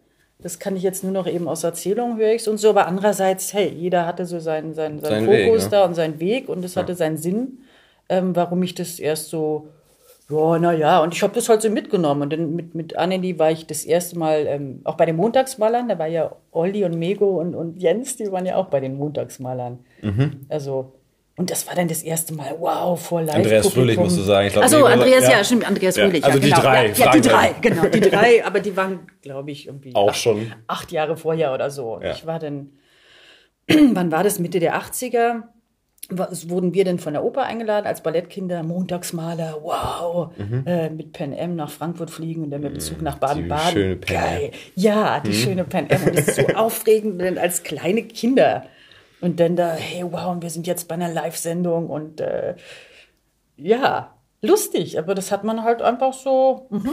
das 0.47 0.59
kann 0.59 0.77
ich 0.77 0.83
jetzt 0.83 1.03
nur 1.03 1.11
noch 1.11 1.27
eben 1.27 1.49
aus 1.49 1.65
Erzählungen 1.65 2.17
höre 2.17 2.31
ich 2.31 2.47
und 2.47 2.57
so, 2.57 2.69
aber 2.69 2.87
andererseits, 2.87 3.53
hey, 3.53 3.67
jeder 3.67 4.05
hatte 4.05 4.25
so 4.25 4.39
seinen, 4.39 4.73
seinen, 4.73 5.01
seinen 5.01 5.25
Sein 5.25 5.45
Fokus 5.45 5.65
Weg, 5.65 5.71
ne? 5.71 5.77
da 5.77 5.83
und 5.83 5.93
seinen 5.93 6.19
Weg 6.21 6.47
und 6.47 6.63
es 6.63 6.75
ja. 6.75 6.81
hatte 6.81 6.95
seinen 6.95 7.17
Sinn, 7.17 7.57
ähm, 8.07 8.33
warum 8.33 8.63
ich 8.63 8.73
das 8.73 8.97
erst 8.97 9.27
so, 9.27 9.67
ja, 10.29 10.57
naja, 10.57 11.03
und 11.03 11.13
ich 11.13 11.21
habe 11.21 11.33
das 11.35 11.49
halt 11.49 11.61
so 11.61 11.69
mitgenommen. 11.69 12.21
Und 12.21 12.31
dann 12.31 12.55
mit, 12.55 12.75
mit 12.75 12.95
Annelie 12.95 13.37
war 13.37 13.51
ich 13.51 13.67
das 13.67 13.83
erste 13.83 14.17
Mal 14.17 14.45
ähm, 14.47 14.79
auch 14.85 14.95
bei 14.95 15.05
den 15.05 15.17
Montagsmalern, 15.17 15.89
da 15.89 15.99
war 15.99 16.07
ja 16.07 16.31
Olli 16.53 16.85
und 16.85 16.97
Mego 16.97 17.41
und, 17.41 17.53
und 17.53 17.77
Jens, 17.81 18.15
die 18.15 18.31
waren 18.31 18.45
ja 18.45 18.55
auch 18.55 18.67
bei 18.67 18.79
den 18.79 18.95
Montagsmalern. 18.95 19.79
Mhm. 20.01 20.45
Also 20.47 20.93
und 21.37 21.51
das 21.51 21.67
war 21.67 21.75
dann 21.75 21.87
das 21.87 22.01
erste 22.01 22.33
Mal, 22.33 22.55
wow, 22.57 22.99
vor 22.99 23.21
live 23.21 23.35
Andreas 23.35 23.67
Fröhlich, 23.67 23.95
musst 23.95 24.17
du 24.17 24.23
sagen. 24.23 24.47
Ich 24.47 24.53
glaub, 24.53 24.65
Achso, 24.65 24.83
Andreas, 24.85 25.23
ja. 25.23 25.37
ja, 25.37 25.43
stimmt, 25.43 25.67
Andreas 25.67 25.95
Fröhlich. 25.95 26.25
Also 26.25 26.39
ja, 26.39 26.43
genau. 26.43 26.55
die 26.55 26.61
drei. 26.61 26.87
Ja, 26.87 27.05
ja 27.05 27.11
die 27.11 27.21
drei, 27.21 27.55
genau, 27.61 27.85
die 27.85 27.99
drei, 27.99 28.45
aber 28.45 28.59
die 28.59 28.75
waren, 28.75 28.99
glaube 29.21 29.51
ich, 29.51 29.67
irgendwie 29.67 29.93
auch 29.93 30.09
acht, 30.09 30.17
schon 30.17 30.51
acht 30.65 30.91
Jahre 30.91 31.15
vorher 31.15 31.53
oder 31.53 31.69
so. 31.69 32.01
Ich 32.01 32.25
war 32.25 32.39
dann, 32.39 32.71
wann 33.67 34.11
war 34.11 34.23
das, 34.23 34.39
Mitte 34.39 34.59
der 34.59 34.81
80er? 34.81 35.43
Was, 36.09 36.49
wurden 36.49 36.73
wir 36.73 36.85
denn 36.85 36.97
von 36.97 37.13
der 37.13 37.23
Oper 37.23 37.43
eingeladen 37.43 37.85
als 37.85 38.01
Ballettkinder, 38.01 38.63
Montagsmaler, 38.63 39.59
wow, 39.61 40.31
mhm. 40.37 40.63
äh, 40.65 40.89
mit 40.89 41.11
Pen 41.11 41.33
M 41.33 41.55
nach 41.55 41.69
Frankfurt 41.69 42.09
fliegen 42.09 42.45
und 42.45 42.49
dann 42.49 42.61
mit 42.61 42.73
Bezug 42.73 43.03
nach 43.03 43.19
Baden-Baden. 43.19 43.73
Schöne 43.73 43.95
Pen 43.97 44.15
Geil. 44.15 44.51
Ja, 44.73 45.19
die 45.19 45.29
mhm. 45.29 45.33
schöne 45.33 45.63
Pen 45.65 45.87
M. 45.87 46.01
Und 46.03 46.17
das 46.17 46.29
ist 46.29 46.35
so 46.37 46.47
aufregend, 46.55 47.21
denn 47.21 47.37
als 47.37 47.61
kleine 47.61 48.03
Kinder 48.03 48.63
und 49.21 49.39
dann 49.39 49.55
da, 49.55 49.73
hey, 49.73 50.03
wow, 50.09 50.31
und 50.31 50.43
wir 50.43 50.49
sind 50.49 50.67
jetzt 50.67 50.87
bei 50.87 50.95
einer 50.95 51.09
Live-Sendung 51.09 51.89
und 51.89 52.21
äh, 52.21 52.55
ja, 53.57 54.15
lustig, 54.41 54.99
aber 54.99 55.15
das 55.15 55.31
hat 55.31 55.43
man 55.43 55.63
halt 55.63 55.81
einfach 55.81 56.13
so, 56.13 56.67
mh, 56.69 56.89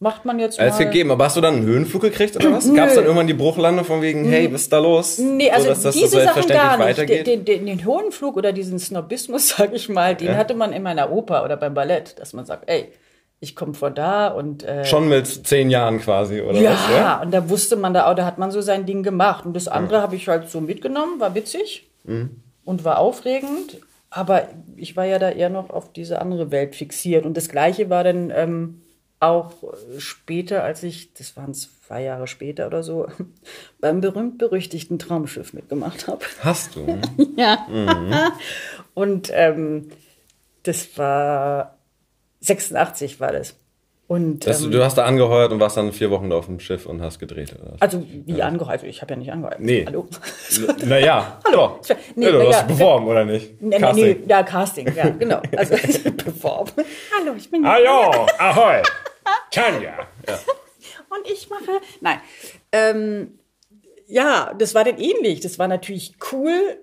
macht 0.00 0.24
man 0.24 0.38
jetzt 0.38 0.58
mal. 0.58 0.64
Alles 0.64 0.78
gegeben, 0.78 1.10
aber 1.10 1.26
hast 1.26 1.36
du 1.36 1.40
dann 1.40 1.56
einen 1.56 1.66
Höhenflug 1.66 2.02
gekriegt 2.02 2.34
oder 2.36 2.52
was? 2.52 2.72
Gab 2.74 2.88
es 2.88 2.94
dann 2.94 3.04
irgendwann 3.04 3.26
die 3.26 3.34
Bruchlande 3.34 3.84
von 3.84 4.02
wegen, 4.02 4.24
hey, 4.24 4.52
was 4.52 4.62
ist 4.62 4.72
da 4.72 4.78
los? 4.78 5.18
Nee, 5.18 5.50
also 5.50 5.64
so, 5.64 5.70
dass 5.70 5.82
das 5.82 5.94
diese 5.94 6.08
so 6.08 6.20
Sachen 6.20 6.48
gar 6.48 6.76
nicht. 6.78 6.86
Weitergeht? 6.86 7.26
Den, 7.26 7.44
den, 7.44 7.66
den 7.66 7.84
Höhenflug 7.84 8.36
oder 8.36 8.52
diesen 8.52 8.78
Snobismus, 8.78 9.48
sag 9.56 9.72
ich 9.72 9.88
mal, 9.88 10.16
den 10.16 10.28
ja. 10.28 10.34
hatte 10.34 10.54
man 10.54 10.72
in 10.72 10.82
meiner 10.82 11.12
Oper 11.12 11.44
oder 11.44 11.56
beim 11.56 11.74
Ballett, 11.74 12.18
dass 12.18 12.32
man 12.32 12.46
sagt, 12.46 12.68
ey, 12.68 12.90
ich 13.40 13.56
komme 13.56 13.72
von 13.72 13.94
da 13.94 14.28
und 14.28 14.62
äh, 14.62 14.84
schon 14.84 15.08
mit 15.08 15.26
zehn 15.26 15.70
Jahren 15.70 15.98
quasi 15.98 16.42
oder 16.42 16.60
ja, 16.60 16.72
was? 16.72 16.90
Ja, 16.90 17.22
und 17.22 17.30
da 17.32 17.48
wusste 17.48 17.76
man 17.76 17.94
da 17.94 18.10
auch, 18.10 18.14
da 18.14 18.26
hat 18.26 18.38
man 18.38 18.50
so 18.50 18.60
sein 18.60 18.84
Ding 18.84 19.02
gemacht 19.02 19.46
und 19.46 19.54
das 19.54 19.66
andere 19.66 19.98
mhm. 19.98 20.02
habe 20.02 20.16
ich 20.16 20.28
halt 20.28 20.50
so 20.50 20.60
mitgenommen, 20.60 21.20
war 21.20 21.34
witzig 21.34 21.90
mhm. 22.04 22.42
und 22.64 22.84
war 22.84 22.98
aufregend, 22.98 23.78
aber 24.10 24.48
ich 24.76 24.94
war 24.94 25.06
ja 25.06 25.18
da 25.18 25.30
eher 25.30 25.48
noch 25.48 25.70
auf 25.70 25.92
diese 25.92 26.20
andere 26.20 26.50
Welt 26.50 26.76
fixiert 26.76 27.24
und 27.24 27.34
das 27.36 27.48
Gleiche 27.48 27.88
war 27.88 28.04
dann 28.04 28.30
ähm, 28.30 28.82
auch 29.20 29.52
später, 29.98 30.62
als 30.62 30.82
ich, 30.82 31.14
das 31.14 31.36
waren 31.36 31.54
zwei 31.54 32.02
Jahre 32.02 32.26
später 32.26 32.66
oder 32.66 32.82
so, 32.82 33.06
beim 33.80 34.02
berühmt 34.02 34.36
berüchtigten 34.36 34.98
Traumschiff 34.98 35.54
mitgemacht 35.54 36.08
habe. 36.08 36.24
Hast 36.40 36.76
du? 36.76 36.98
ja. 37.36 37.66
Mhm. 37.70 38.14
und 38.94 39.30
ähm, 39.32 39.90
das 40.62 40.98
war 40.98 41.78
86 42.40 43.20
war 43.20 43.32
das. 43.32 43.54
Und, 44.10 44.44
das, 44.44 44.64
ähm, 44.64 44.72
du 44.72 44.84
hast 44.84 44.98
da 44.98 45.04
angeheuert 45.04 45.52
und 45.52 45.60
warst 45.60 45.76
dann 45.76 45.92
vier 45.92 46.10
Wochen 46.10 46.32
auf 46.32 46.46
dem 46.46 46.58
Schiff 46.58 46.84
und 46.86 47.00
hast 47.00 47.20
gedreht. 47.20 47.54
Oder? 47.54 47.76
Also 47.78 48.04
wie 48.26 48.34
ja. 48.34 48.46
angeheuert? 48.46 48.82
Ich 48.82 49.02
habe 49.02 49.12
ja 49.12 49.16
nicht 49.16 49.30
angeheuert. 49.30 49.60
Nee. 49.60 49.84
Hallo? 49.86 50.08
Naja. 50.84 51.38
Hallo. 51.46 51.78
Doch. 51.86 51.96
Nee, 52.16 52.24
ja, 52.24 52.32
du 52.32 52.48
hast 52.48 52.60
ja, 52.62 52.62
beworben, 52.62 53.06
oder 53.06 53.24
nicht? 53.24 53.62
Nee, 53.62 53.78
Casting. 53.78 54.04
nee, 54.04 54.24
ja, 54.26 54.42
Casting, 54.42 54.92
ja, 54.96 55.10
genau. 55.10 55.40
Also 55.56 55.76
beworben. 56.24 56.72
Hallo, 57.16 57.34
ich 57.36 57.48
bin 57.48 57.64
Hallo, 57.64 58.26
ahoi. 58.38 58.82
Tanja. 59.52 60.08
Ja. 60.26 60.38
Und 61.10 61.30
ich 61.30 61.48
mache. 61.48 61.80
Nein. 62.00 62.18
Ähm, 62.72 63.38
ja, 64.08 64.52
das 64.58 64.74
war 64.74 64.82
dann 64.82 64.98
ähnlich. 64.98 65.38
Das 65.38 65.60
war 65.60 65.68
natürlich 65.68 66.14
cool 66.32 66.80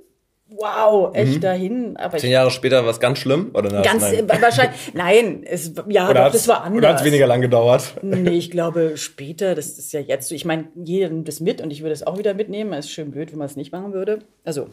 wow, 0.50 1.16
echt 1.16 1.36
mhm. 1.36 1.42
dahin. 1.42 1.98
Aber 1.98 2.18
Zehn 2.18 2.32
Jahre 2.32 2.52
später 2.52 2.84
war 2.84 2.92
es 2.92 3.00
ganz 3.00 3.20
schlimm? 3.20 3.52
Oder 3.54 3.82
ganz 3.82 4.04
nein? 4.04 4.28
wahrscheinlich. 4.28 4.94
Nein, 4.94 5.44
es, 5.46 5.74
ja, 5.88 6.10
oder 6.10 6.26
doch, 6.26 6.32
das 6.32 6.48
war 6.48 6.64
anders. 6.64 6.78
Oder 6.78 6.90
hat 6.90 7.00
es 7.00 7.06
weniger 7.06 7.28
lang 7.28 7.42
gedauert? 7.42 7.96
Nee, 8.02 8.38
ich 8.38 8.52
glaube 8.52 8.98
später, 8.98 9.56
das 9.56 9.78
ist 9.78 9.94
ja 9.94 10.00
jetzt 10.00 10.30
so. 10.30 10.36
Ich 10.36 10.46
meine, 10.46 10.66
jeder 10.76 11.10
nimmt 11.10 11.28
das 11.28 11.40
mit 11.40 11.62
und 11.62 11.72
ich 11.72 11.82
würde 11.82 11.94
es 11.94 12.06
auch 12.06 12.18
wieder 12.18 12.34
mitnehmen. 12.34 12.74
Es 12.74 12.86
ist 12.86 12.92
schön 12.92 13.12
blöd, 13.12 13.32
wenn 13.32 13.40
man 13.40 13.48
es 13.48 13.56
nicht 13.56 13.72
machen 13.72 13.94
würde. 13.94 14.20
Also. 14.44 14.70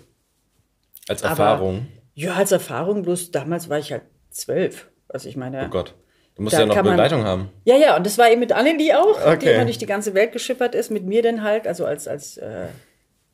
Als 1.08 1.22
Erfahrung? 1.22 1.76
Aber, 1.76 1.86
ja, 2.14 2.34
als 2.34 2.52
Erfahrung, 2.52 3.02
bloß 3.02 3.30
damals 3.30 3.68
war 3.68 3.78
ich 3.78 3.92
halt 3.92 4.02
zwölf. 4.30 4.88
Also 5.08 5.28
ich 5.28 5.36
meine. 5.36 5.64
Oh 5.66 5.68
Gott. 5.68 5.94
Du 6.36 6.42
musst 6.42 6.56
ja 6.56 6.66
noch 6.66 6.74
Begleitung 6.74 7.20
man, 7.20 7.28
haben. 7.28 7.48
Ja, 7.64 7.76
ja, 7.76 7.96
und 7.96 8.04
das 8.04 8.18
war 8.18 8.28
eben 8.28 8.40
mit 8.40 8.52
Annelie 8.52 8.98
auch, 8.98 9.24
okay. 9.24 9.38
die 9.40 9.46
immer 9.50 9.64
durch 9.64 9.78
die 9.78 9.86
ganze 9.86 10.14
Welt 10.14 10.32
geschippert 10.32 10.74
ist, 10.74 10.90
mit 10.90 11.04
mir 11.04 11.22
dann 11.22 11.44
halt, 11.44 11.68
also 11.68 11.86
als, 11.86 12.08
als 12.08 12.38
äh, 12.38 12.66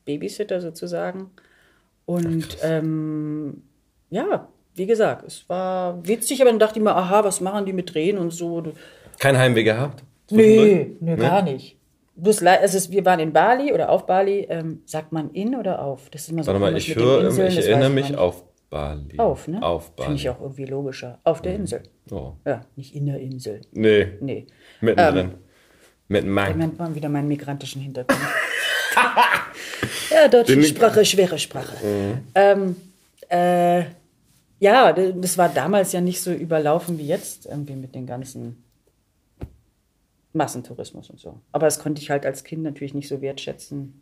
Babysitter 0.05 0.61
sozusagen. 0.61 1.31
Und 2.11 2.57
ähm, 2.61 3.61
ja, 4.09 4.49
wie 4.75 4.85
gesagt, 4.85 5.25
es 5.25 5.47
war 5.47 6.05
witzig, 6.05 6.41
aber 6.41 6.49
dann 6.49 6.59
dachte 6.59 6.79
ich 6.79 6.83
mir, 6.83 6.95
aha, 6.95 7.23
was 7.23 7.39
machen 7.39 7.65
die 7.65 7.73
mit 7.73 7.93
Drehen 7.93 8.17
und 8.17 8.31
so. 8.31 8.63
Kein 9.19 9.37
Heimweh 9.37 9.63
gehabt? 9.63 10.03
Nee, 10.29 10.95
nee, 10.99 11.15
gar 11.15 11.41
nicht. 11.41 11.77
Bloß, 12.15 12.43
also 12.43 12.91
wir 12.91 13.05
waren 13.05 13.19
in 13.19 13.31
Bali 13.31 13.71
oder 13.73 13.89
auf 13.89 14.05
Bali. 14.05 14.45
Ähm, 14.49 14.81
sagt 14.85 15.11
man 15.11 15.31
in 15.31 15.55
oder 15.55 15.81
auf? 15.81 16.09
Das 16.09 16.23
ist 16.23 16.29
immer 16.29 16.43
so. 16.43 16.47
Warte 16.47 16.59
mal, 16.59 16.75
ich 16.75 16.93
höre, 16.95 17.25
Inseln, 17.25 17.47
ich 17.47 17.65
erinnere 17.65 17.89
mich 17.89 18.15
auf 18.17 18.43
Bali. 18.69 19.17
Auf, 19.17 19.47
ne? 19.47 19.63
Auf 19.63 19.95
Bali. 19.95 20.07
Finde 20.07 20.21
ich 20.21 20.29
auch 20.29 20.41
irgendwie 20.41 20.65
logischer. 20.65 21.19
Auf 21.23 21.41
der 21.41 21.53
mhm. 21.53 21.61
Insel. 21.61 21.83
Oh. 22.11 22.33
Ja, 22.45 22.61
nicht 22.75 22.93
in 22.95 23.05
der 23.05 23.19
Insel. 23.19 23.61
Nee. 23.71 24.17
Nee. 24.19 24.47
Mittendrin. 24.81 25.25
Ähm, 25.27 25.33
Mit 26.09 26.25
Mang. 26.25 26.51
Ich 26.51 26.77
meine 26.77 26.95
wieder 26.95 27.09
meinen 27.09 27.27
migrantischen 27.29 27.81
Hintergrund. 27.81 28.19
ja, 30.21 30.27
deutsche 30.27 30.55
Den 30.55 30.63
Sprache, 30.63 31.05
schwere 31.05 31.37
Sprache. 31.37 31.75
Mhm. 31.85 32.17
Ähm, 32.35 32.75
äh, 33.29 33.85
ja, 34.59 34.93
das 34.93 35.37
war 35.37 35.49
damals 35.49 35.91
ja 35.91 36.01
nicht 36.01 36.21
so 36.21 36.31
überlaufen 36.31 36.97
wie 36.99 37.07
jetzt, 37.07 37.47
irgendwie 37.47 37.75
mit 37.75 37.95
den 37.95 38.05
ganzen 38.05 38.63
Massentourismus 40.33 41.09
und 41.09 41.19
so. 41.19 41.39
Aber 41.51 41.65
das 41.65 41.79
konnte 41.79 42.01
ich 42.01 42.09
halt 42.09 42.25
als 42.25 42.43
Kind 42.43 42.63
natürlich 42.63 42.93
nicht 42.93 43.07
so 43.07 43.21
wertschätzen. 43.21 44.01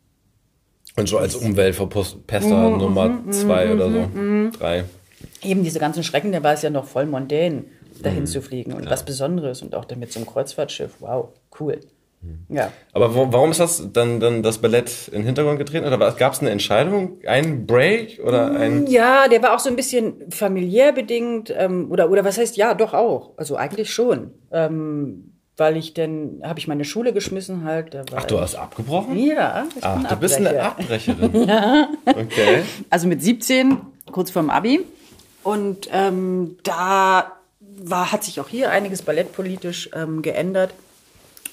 Und 0.95 1.07
so 1.07 1.17
als 1.17 1.35
Umweltverpester 1.35 2.69
mhm, 2.69 2.77
Nummer 2.77 3.09
mhm, 3.09 3.31
zwei 3.31 3.67
mhm, 3.67 3.71
oder 3.71 3.91
so, 3.91 3.99
mhm. 3.99 4.51
drei. 4.51 4.83
Eben 5.43 5.63
diese 5.63 5.79
ganzen 5.79 6.03
Schrecken, 6.03 6.31
da 6.31 6.43
war 6.43 6.53
es 6.53 6.61
ja 6.61 6.69
noch 6.69 6.85
voll 6.85 7.05
mondän, 7.05 7.65
dahin 8.01 8.25
zu 8.25 8.41
fliegen 8.41 8.73
und 8.73 8.89
was 8.89 9.05
Besonderes 9.05 9.61
und 9.61 9.75
auch 9.75 9.85
dann 9.85 9.99
mit 9.99 10.11
so 10.11 10.19
einem 10.19 10.27
Kreuzfahrtschiff. 10.27 10.95
Wow, 10.99 11.29
cool. 11.59 11.79
Mhm. 12.21 12.45
Ja. 12.49 12.71
Aber 12.91 13.15
wo, 13.15 13.31
warum 13.31 13.51
ist 13.51 13.59
das 13.59 13.87
dann, 13.93 14.19
dann 14.19 14.43
das 14.43 14.57
Ballett 14.57 15.07
in 15.07 15.19
den 15.19 15.25
Hintergrund 15.25 15.57
getreten? 15.57 15.85
Oder 15.85 15.97
gab 16.11 16.33
es 16.33 16.39
eine 16.41 16.49
Entscheidung, 16.49 17.19
ein 17.25 17.65
Break 17.65 18.19
oder 18.23 18.51
ein? 18.51 18.87
Ja, 18.87 19.27
der 19.27 19.41
war 19.41 19.55
auch 19.55 19.59
so 19.59 19.69
ein 19.69 19.75
bisschen 19.75 20.29
familiär 20.29 20.91
bedingt 20.91 21.53
ähm, 21.55 21.89
oder 21.89 22.09
oder 22.09 22.25
was 22.25 22.37
heißt 22.37 22.57
ja, 22.57 22.73
doch 22.73 22.93
auch. 22.93 23.31
Also 23.37 23.55
eigentlich 23.55 23.93
schon, 23.93 24.31
ähm, 24.51 25.33
weil 25.55 25.77
ich 25.77 25.93
dann 25.93 26.41
habe 26.43 26.59
ich 26.59 26.67
meine 26.67 26.83
Schule 26.83 27.13
geschmissen 27.13 27.63
halt. 27.63 27.97
Ach, 28.13 28.25
du 28.25 28.39
hast 28.39 28.55
abgebrochen? 28.55 29.17
Ja, 29.17 29.65
ich 29.75 29.83
Ach, 29.83 30.03
du 30.03 30.15
bist 30.17 30.37
eine 30.37 30.61
Abbrecherin. 30.61 31.43
ja. 31.47 31.89
Okay. 32.05 32.63
Also 32.89 33.07
mit 33.07 33.23
17, 33.23 33.77
kurz 34.11 34.31
vorm 34.31 34.49
Abi 34.49 34.81
und 35.43 35.87
ähm, 35.93 36.57
da 36.63 37.31
war 37.81 38.11
hat 38.11 38.25
sich 38.25 38.41
auch 38.41 38.49
hier 38.49 38.71
einiges 38.71 39.03
ballettpolitisch 39.03 39.89
ähm, 39.93 40.21
geändert. 40.21 40.73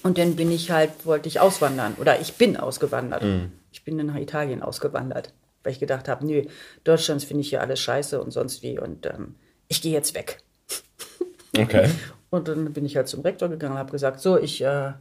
Und 0.06 0.18
dann 0.18 0.36
bin 0.36 0.52
ich 0.52 0.70
halt, 0.70 0.92
wollte 1.04 1.28
ich 1.28 1.40
auswandern 1.40 1.94
oder 1.98 2.20
ich 2.20 2.34
bin 2.34 2.56
ausgewandert. 2.56 3.24
Mhm. 3.24 3.50
Ich 3.72 3.82
bin 3.82 3.98
dann 3.98 4.06
nach 4.06 4.14
Italien 4.14 4.62
ausgewandert, 4.62 5.32
weil 5.64 5.72
ich 5.72 5.80
gedacht 5.80 6.06
habe, 6.06 6.24
nö, 6.24 6.44
Deutschland 6.84 7.24
finde 7.24 7.40
ich 7.40 7.50
ja 7.50 7.58
alles 7.58 7.80
scheiße 7.80 8.22
und 8.22 8.30
sonst 8.30 8.62
wie 8.62 8.78
und 8.78 9.04
ähm, 9.06 9.34
ich 9.66 9.82
gehe 9.82 9.92
jetzt 9.92 10.14
weg. 10.14 10.38
Okay. 11.58 11.88
Und 12.30 12.48
dann 12.48 12.72
bin 12.74 12.84
ich 12.84 12.96
halt 12.96 13.08
zum 13.08 13.22
Rektor 13.22 13.48
gegangen 13.48 13.72
und 13.72 13.78
habe 13.78 13.90
gesagt, 13.90 14.20
so, 14.20 14.38
ich, 14.38 14.62
äh, 14.62 14.92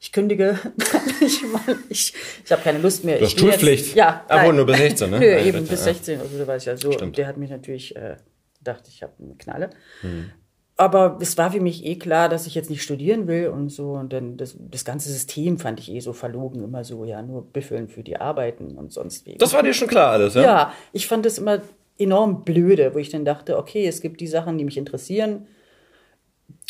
ich 0.00 0.10
kündige. 0.10 0.58
ich 1.20 1.40
ich, 1.88 2.14
ich 2.44 2.52
habe 2.52 2.62
keine 2.62 2.78
Lust 2.80 3.04
mehr. 3.04 3.18
Du 3.18 3.24
hast 3.24 3.34
Ich 3.34 3.40
will 3.40 3.50
jetzt- 3.50 3.60
Schulpflicht. 3.60 3.94
Ja. 3.94 4.24
Aber 4.28 4.52
nur 4.52 4.66
bis 4.66 4.78
16, 4.78 5.10
ne? 5.10 5.18
Nö, 5.20 5.24
eben 5.24 5.44
richtig, 5.44 5.68
bis 5.70 5.78
ja. 5.80 5.84
16. 5.94 6.20
Also 6.20 6.36
du 6.36 6.46
weißt 6.46 6.66
ja 6.66 6.76
so. 6.76 6.90
Und 6.98 7.16
der 7.16 7.28
hat 7.28 7.36
mich 7.36 7.50
natürlich 7.50 7.94
äh, 7.94 8.16
gedacht, 8.58 8.82
ich 8.88 9.02
habe 9.04 9.12
eine 9.22 9.36
Knalle. 9.36 9.70
Hm. 10.00 10.30
Aber 10.76 11.18
es 11.20 11.38
war 11.38 11.52
für 11.52 11.60
mich 11.60 11.84
eh 11.84 11.96
klar, 11.96 12.28
dass 12.28 12.48
ich 12.48 12.54
jetzt 12.56 12.68
nicht 12.68 12.82
studieren 12.82 13.28
will 13.28 13.48
und 13.48 13.68
so. 13.68 13.92
Und 13.92 14.12
dann 14.12 14.36
das, 14.36 14.56
das 14.58 14.84
ganze 14.84 15.10
System 15.10 15.58
fand 15.58 15.78
ich 15.78 15.90
eh 15.90 16.00
so 16.00 16.12
verlogen, 16.12 16.64
immer 16.64 16.82
so, 16.82 17.04
ja, 17.04 17.22
nur 17.22 17.42
büffeln 17.42 17.88
für 17.88 18.02
die 18.02 18.16
Arbeiten 18.16 18.76
und 18.76 18.92
sonst 18.92 19.24
wie. 19.26 19.36
Das 19.36 19.52
war 19.54 19.62
dir 19.62 19.72
schon 19.72 19.86
klar 19.86 20.10
alles, 20.10 20.34
ja? 20.34 20.42
Ja, 20.42 20.72
ich 20.92 21.06
fand 21.06 21.26
das 21.26 21.38
immer 21.38 21.60
enorm 21.96 22.42
blöde, 22.42 22.92
wo 22.92 22.98
ich 22.98 23.10
dann 23.10 23.24
dachte, 23.24 23.56
okay, 23.56 23.86
es 23.86 24.00
gibt 24.00 24.20
die 24.20 24.26
Sachen, 24.26 24.58
die 24.58 24.64
mich 24.64 24.76
interessieren, 24.76 25.46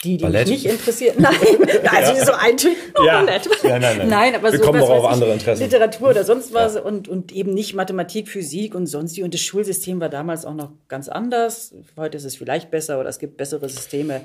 die, 0.05 0.17
die 0.19 0.23
Ballett? 0.25 0.49
mich 0.49 0.63
nicht 0.63 0.73
interessieren. 0.73 1.17
Nein, 1.19 1.35
also 1.91 2.25
so 2.25 2.33
ein 2.33 2.57
Typ. 2.57 2.77
Oh, 2.99 3.05
Ja. 3.05 3.21
Ballett. 3.23 3.49
Ja, 3.63 3.79
nein, 3.79 3.99
nein. 3.99 4.09
nein, 4.09 4.35
aber 4.37 4.53
Wir 4.53 4.59
so 4.59 4.65
kommen 4.65 4.81
was 4.81 4.91
auf 4.91 5.07
andere 5.07 5.33
Interessen. 5.33 5.63
Literatur 5.65 6.11
oder 6.11 6.25
sonst 6.25 6.53
was 6.55 6.77
und, 6.77 7.09
und 7.09 7.33
eben 7.33 7.55
nicht 7.55 7.75
Mathematik, 7.75 8.29
Physik 8.29 8.75
und 8.75 8.87
sonst 8.87 9.17
wie. 9.17 9.23
Und 9.23 9.35
das 9.35 9.41
Schulsystem 9.41 10.01
war 10.01 10.09
damals 10.09 10.45
auch 10.45 10.55
noch 10.55 10.71
ganz 10.89 11.09
anders. 11.09 11.75
Heute 11.97 12.17
ist 12.17 12.25
es 12.25 12.37
vielleicht 12.37 12.71
besser 12.71 13.01
oder 13.01 13.09
es 13.09 13.19
gibt 13.19 13.37
bessere 13.37 13.69
Systeme. 13.69 14.21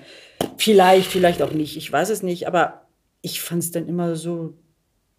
Vielleicht, 0.57 1.09
vielleicht 1.09 1.41
auch 1.41 1.51
nicht. 1.51 1.77
Ich 1.77 1.91
weiß 1.91 2.09
es 2.09 2.21
nicht. 2.23 2.47
Aber 2.47 2.81
ich 3.21 3.41
fand 3.41 3.63
es 3.63 3.71
dann 3.71 3.87
immer 3.87 4.15
so, 4.15 4.53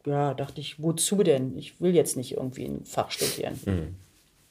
ja, 0.07 0.35
dachte 0.35 0.61
ich, 0.61 0.83
wozu 0.83 1.23
denn? 1.23 1.57
Ich 1.59 1.81
will 1.81 1.95
jetzt 1.95 2.17
nicht 2.17 2.33
irgendwie 2.37 2.65
ein 2.65 2.85
Fach 2.85 3.11
studieren. 3.11 3.59
Mhm. 3.65 3.95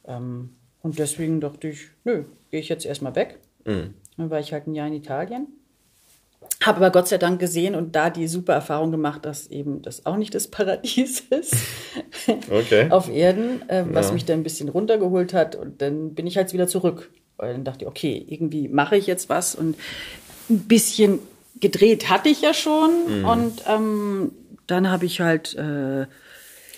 Ähm, 0.07 0.49
und 0.81 0.99
deswegen 0.99 1.41
dachte 1.41 1.69
ich, 1.69 1.87
nö, 2.03 2.23
gehe 2.51 2.59
ich 2.59 2.69
jetzt 2.69 2.85
erstmal 2.85 3.15
weg. 3.15 3.39
Mhm. 3.65 3.93
Dann 4.17 4.29
war 4.29 4.39
ich 4.39 4.53
halt 4.53 4.67
ein 4.67 4.75
Jahr 4.75 4.87
in 4.87 4.93
Italien. 4.93 5.47
Habe 6.61 6.77
aber 6.77 6.89
Gott 6.91 7.07
sei 7.07 7.17
Dank 7.17 7.39
gesehen 7.39 7.73
und 7.73 7.95
da 7.95 8.09
die 8.09 8.27
super 8.27 8.53
Erfahrung 8.53 8.91
gemacht, 8.91 9.25
dass 9.25 9.47
eben 9.47 9.81
das 9.81 10.05
auch 10.05 10.17
nicht 10.17 10.35
das 10.35 10.47
Paradies 10.49 11.21
ist 11.29 11.55
Okay. 12.49 12.87
auf 12.89 13.09
Erden, 13.09 13.67
äh, 13.69 13.85
was 13.91 14.11
mich 14.11 14.25
dann 14.25 14.41
ein 14.41 14.43
bisschen 14.43 14.67
runtergeholt 14.67 15.33
hat. 15.33 15.55
Und 15.55 15.81
dann 15.81 16.13
bin 16.15 16.27
ich 16.27 16.35
halt 16.37 16.51
wieder 16.51 16.67
zurück. 16.67 17.09
Weil 17.37 17.53
dann 17.53 17.63
dachte 17.63 17.85
ich, 17.85 17.87
okay, 17.87 18.25
irgendwie 18.27 18.67
mache 18.67 18.97
ich 18.97 19.07
jetzt 19.07 19.29
was. 19.29 19.55
Und 19.55 19.77
ein 20.49 20.59
bisschen 20.67 21.19
gedreht 21.61 22.09
hatte 22.09 22.27
ich 22.27 22.41
ja 22.41 22.53
schon. 22.53 22.89
Mhm. 23.21 23.25
Und 23.25 23.63
ähm, 23.67 24.31
dann 24.67 24.91
habe 24.91 25.05
ich 25.05 25.21
halt 25.21 25.55
äh, 25.55 26.05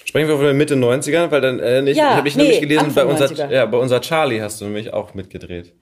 Sprechen 0.06 0.28
wir 0.28 0.38
von 0.38 0.58
Mitte 0.58 0.76
90er, 0.76 1.32
weil 1.32 1.42
dann 1.42 1.60
äh, 1.60 1.90
Ja, 1.92 2.16
habe 2.18 2.28
ich 2.28 2.36
nee, 2.36 2.44
nämlich 2.44 2.60
gelesen, 2.62 2.94
bei 2.94 3.02
Anfang 3.04 3.08
unser, 3.08 3.46
90er. 3.46 3.52
ja, 3.52 3.66
bei 3.66 3.78
unser 3.78 4.02
Charlie 4.02 4.42
hast 4.42 4.62
du 4.62 4.66
nämlich 4.66 4.94
auch 4.94 5.14
mitgedreht. 5.16 5.74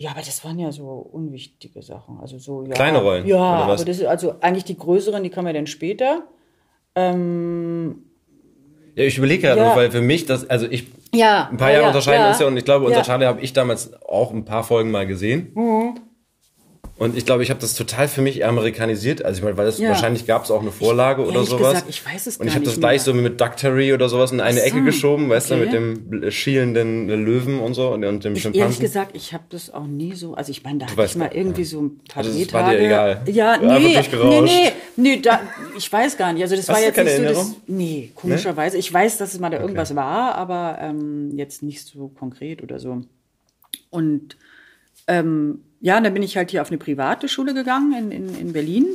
Ja, 0.00 0.10
aber 0.12 0.20
das 0.20 0.44
waren 0.44 0.58
ja 0.60 0.70
so 0.70 0.84
unwichtige 1.12 1.82
Sachen. 1.82 2.20
Also 2.20 2.38
so 2.38 2.62
ja, 2.62 2.74
Kleine 2.74 3.02
Rollen, 3.02 3.26
Ja, 3.26 3.36
aber 3.36 3.76
das 3.76 3.98
ist 3.98 4.04
also 4.04 4.36
eigentlich 4.40 4.64
die 4.64 4.78
größeren, 4.78 5.22
die 5.24 5.28
kamen 5.28 5.48
ja 5.48 5.52
dann 5.54 5.66
später. 5.66 6.22
Ähm, 6.94 8.04
Ja, 8.94 9.04
ich 9.04 9.18
überlege 9.18 9.42
gerade 9.42 9.60
Ja. 9.60 9.68
noch, 9.68 9.76
weil 9.76 9.90
für 9.90 10.00
mich 10.00 10.24
das, 10.24 10.48
also 10.48 10.66
ich, 10.70 10.86
ja, 11.12 11.48
ein 11.50 11.56
paar 11.56 11.70
Jahre 11.70 11.82
ja, 11.82 11.88
unterscheiden 11.88 12.28
uns 12.28 12.38
ja 12.38 12.46
und 12.46 12.56
ich 12.56 12.64
glaube, 12.64 12.84
unser 12.86 12.98
ja. 12.98 13.02
Charlie 13.04 13.26
habe 13.26 13.40
ich 13.40 13.52
damals 13.52 13.92
auch 14.02 14.32
ein 14.32 14.44
paar 14.44 14.62
Folgen 14.62 14.90
mal 14.92 15.06
gesehen. 15.06 15.52
Und 16.98 17.16
ich 17.16 17.24
glaube, 17.24 17.44
ich 17.44 17.50
habe 17.50 17.60
das 17.60 17.74
total 17.74 18.08
für 18.08 18.22
mich 18.22 18.44
amerikanisiert. 18.44 19.24
Also 19.24 19.38
ich 19.38 19.44
meine, 19.44 19.56
weil 19.56 19.66
das 19.66 19.78
Ja. 19.78 19.90
wahrscheinlich 19.90 20.26
gab 20.26 20.44
es 20.44 20.50
auch 20.50 20.62
eine 20.62 20.72
Vorlage 20.72 21.22
oder 21.22 21.34
ehrlich 21.36 21.48
sowas. 21.48 21.74
gesagt, 21.74 21.86
ich 21.88 22.04
weiß 22.04 22.26
es 22.26 22.36
Und 22.38 22.48
ich 22.48 22.54
habe 22.56 22.64
das 22.64 22.80
gleich 22.80 22.98
mehr. 23.06 23.14
so 23.14 23.14
mit 23.14 23.40
Ductery 23.40 23.92
oder 23.92 24.08
sowas 24.08 24.32
in 24.32 24.40
eine 24.40 24.58
so, 24.58 24.66
Ecke 24.66 24.82
geschoben, 24.82 25.28
weißt 25.30 25.52
okay. 25.52 25.68
du, 25.70 25.80
mit 25.80 26.20
dem 26.20 26.30
schielenden 26.32 27.06
Löwen 27.08 27.60
und 27.60 27.74
so 27.74 27.90
und, 27.92 28.04
und 28.04 28.24
dem 28.24 28.32
Ich, 28.34 28.44
ehrlich 28.44 28.56
Schimpansen. 28.56 28.80
gesagt, 28.82 29.10
ich 29.14 29.32
habe 29.32 29.44
das 29.48 29.72
auch 29.72 29.86
nie 29.86 30.14
so, 30.16 30.34
also 30.34 30.50
ich 30.50 30.64
meine, 30.64 30.78
da 30.80 30.86
hatte 30.86 30.96
weißt 30.96 31.12
ich 31.14 31.18
mal 31.18 31.30
irgendwie 31.32 31.62
so 31.64 31.82
ein 31.82 32.00
paar 32.08 32.24
Also 32.24 32.36
Drehtage. 32.36 32.64
war 32.64 32.72
dir 32.72 32.80
egal? 32.84 33.22
Ja, 33.26 33.56
nee, 33.58 33.78
nee, 33.78 33.94
durchgerauscht? 33.94 34.42
nee, 34.52 34.72
nee, 34.96 35.20
da, 35.20 35.40
ich 35.76 35.92
weiß 35.92 36.16
gar 36.16 36.32
nicht. 36.32 36.42
Also 36.42 36.56
das 36.56 36.68
Hast 36.68 36.74
war 36.76 36.82
jetzt 36.82 36.96
keine 36.96 37.10
nicht 37.10 37.18
so 37.18 37.22
das, 37.22 37.36
Erinnerung? 37.36 37.56
nee, 37.68 38.10
komischerweise. 38.16 38.76
Ich 38.76 38.92
weiß, 38.92 39.18
dass 39.18 39.34
es 39.34 39.38
mal 39.38 39.50
da 39.50 39.60
irgendwas 39.60 39.94
war, 39.94 40.34
aber 40.34 40.78
ähm, 40.80 41.30
jetzt 41.36 41.62
nicht 41.62 41.86
so 41.86 42.08
konkret 42.08 42.60
oder 42.60 42.80
so. 42.80 43.02
Und 43.90 44.36
ähm, 45.06 45.60
ja, 45.80 45.96
und 45.96 46.04
dann 46.04 46.14
bin 46.14 46.22
ich 46.22 46.36
halt 46.36 46.50
hier 46.50 46.62
auf 46.62 46.68
eine 46.68 46.78
private 46.78 47.28
Schule 47.28 47.54
gegangen 47.54 47.92
in, 47.92 48.10
in, 48.10 48.38
in 48.38 48.52
Berlin. 48.52 48.86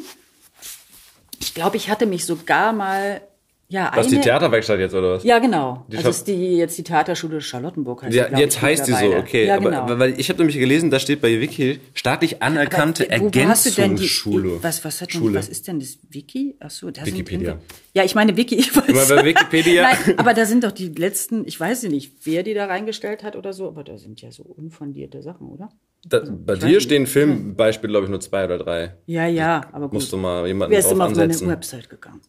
Ich 1.40 1.54
glaube, 1.54 1.78
ich 1.78 1.90
hatte 1.90 2.06
mich 2.06 2.26
sogar 2.26 2.74
mal, 2.74 3.22
ja, 3.70 3.92
Was, 3.96 4.08
die 4.08 4.16
eine- 4.16 4.24
Theaterwerkstatt 4.24 4.80
jetzt 4.80 4.94
oder 4.94 5.14
was? 5.16 5.24
Ja, 5.24 5.40
genau. 5.40 5.86
Die 5.88 5.98
also 5.98 6.10
ist 6.10 6.26
die 6.28 6.58
jetzt 6.58 6.78
die 6.78 6.84
Theaterschule 6.84 7.42
Charlottenburg 7.42 8.04
heißt 8.04 8.14
Ja, 8.16 8.30
die, 8.30 8.40
jetzt 8.40 8.62
heißt 8.62 8.88
die 8.88 8.92
so, 8.92 9.16
okay. 9.16 9.48
Ja, 9.48 9.56
aber, 9.58 9.70
genau. 9.72 10.00
Weil 10.00 10.20
ich 10.20 10.30
habe 10.30 10.40
nämlich 10.40 10.58
gelesen, 10.58 10.92
da 10.92 11.00
steht 11.00 11.22
bei 11.22 11.40
Wiki 11.42 11.80
staatlich 11.94 12.44
anerkannte 12.44 13.06
Aber, 13.06 13.18
denn 13.18 13.32
die- 13.32 13.40
Ergänzungsschule. 13.40 14.62
Was, 14.62 14.84
was, 14.86 15.02
hat 15.02 15.14
denn, 15.14 15.22
Schule. 15.22 15.40
was 15.40 15.48
ist 15.50 15.68
denn 15.68 15.80
das 15.80 15.98
Wiki? 16.10 16.56
Ach 16.60 16.70
so, 16.70 16.92
da 16.92 17.06
Wikipedia. 17.06 17.54
Sind, 17.54 17.62
ja, 17.94 18.04
ich 18.04 18.14
meine 18.16 18.36
Wiki. 18.38 18.56
Ich 18.56 18.76
weiß. 18.76 19.10
Bei 19.10 19.26
Wikipedia. 19.26 19.84
Nein, 19.84 20.20
aber 20.20 20.34
da 20.34 20.46
sind 20.46 20.64
doch 20.64 20.72
die 20.72 20.90
letzten, 20.90 21.46
ich 21.48 21.60
weiß 21.60 21.84
nicht, 21.84 22.14
wer 22.26 22.44
die 22.44 22.54
da 22.54 22.66
reingestellt 22.66 23.24
hat 23.24 23.36
oder 23.36 23.54
so, 23.54 23.68
aber 23.68 23.84
da 23.84 23.98
sind 23.98 24.22
ja 24.22 24.32
so 24.32 24.44
unfundierte 24.44 25.22
Sachen, 25.24 25.48
oder? 25.48 25.70
Da, 26.06 26.20
bei 26.20 26.54
weiß 26.54 26.60
dir 26.60 26.82
stehen 26.82 27.08
Filmbeispiele, 27.08 27.92
glaube 27.92 28.06
ich, 28.06 28.10
nur 28.10 28.20
zwei 28.20 28.46
oder 28.46 28.58
drei. 28.58 28.96
Ja, 29.06 29.26
ja, 29.28 29.62
aber 29.72 29.86
gut. 29.86 29.94
Musst 29.94 30.12
du 30.12 30.18
mal 30.18 30.46
jemanden 30.46 30.76
ist 30.76 30.86
drauf 30.86 30.94
immer 30.94 31.06
auf 31.06 31.12
meine 31.12 31.24
ansetzen. 31.24 31.48
Website 31.50 31.90
gegangen? 31.90 32.22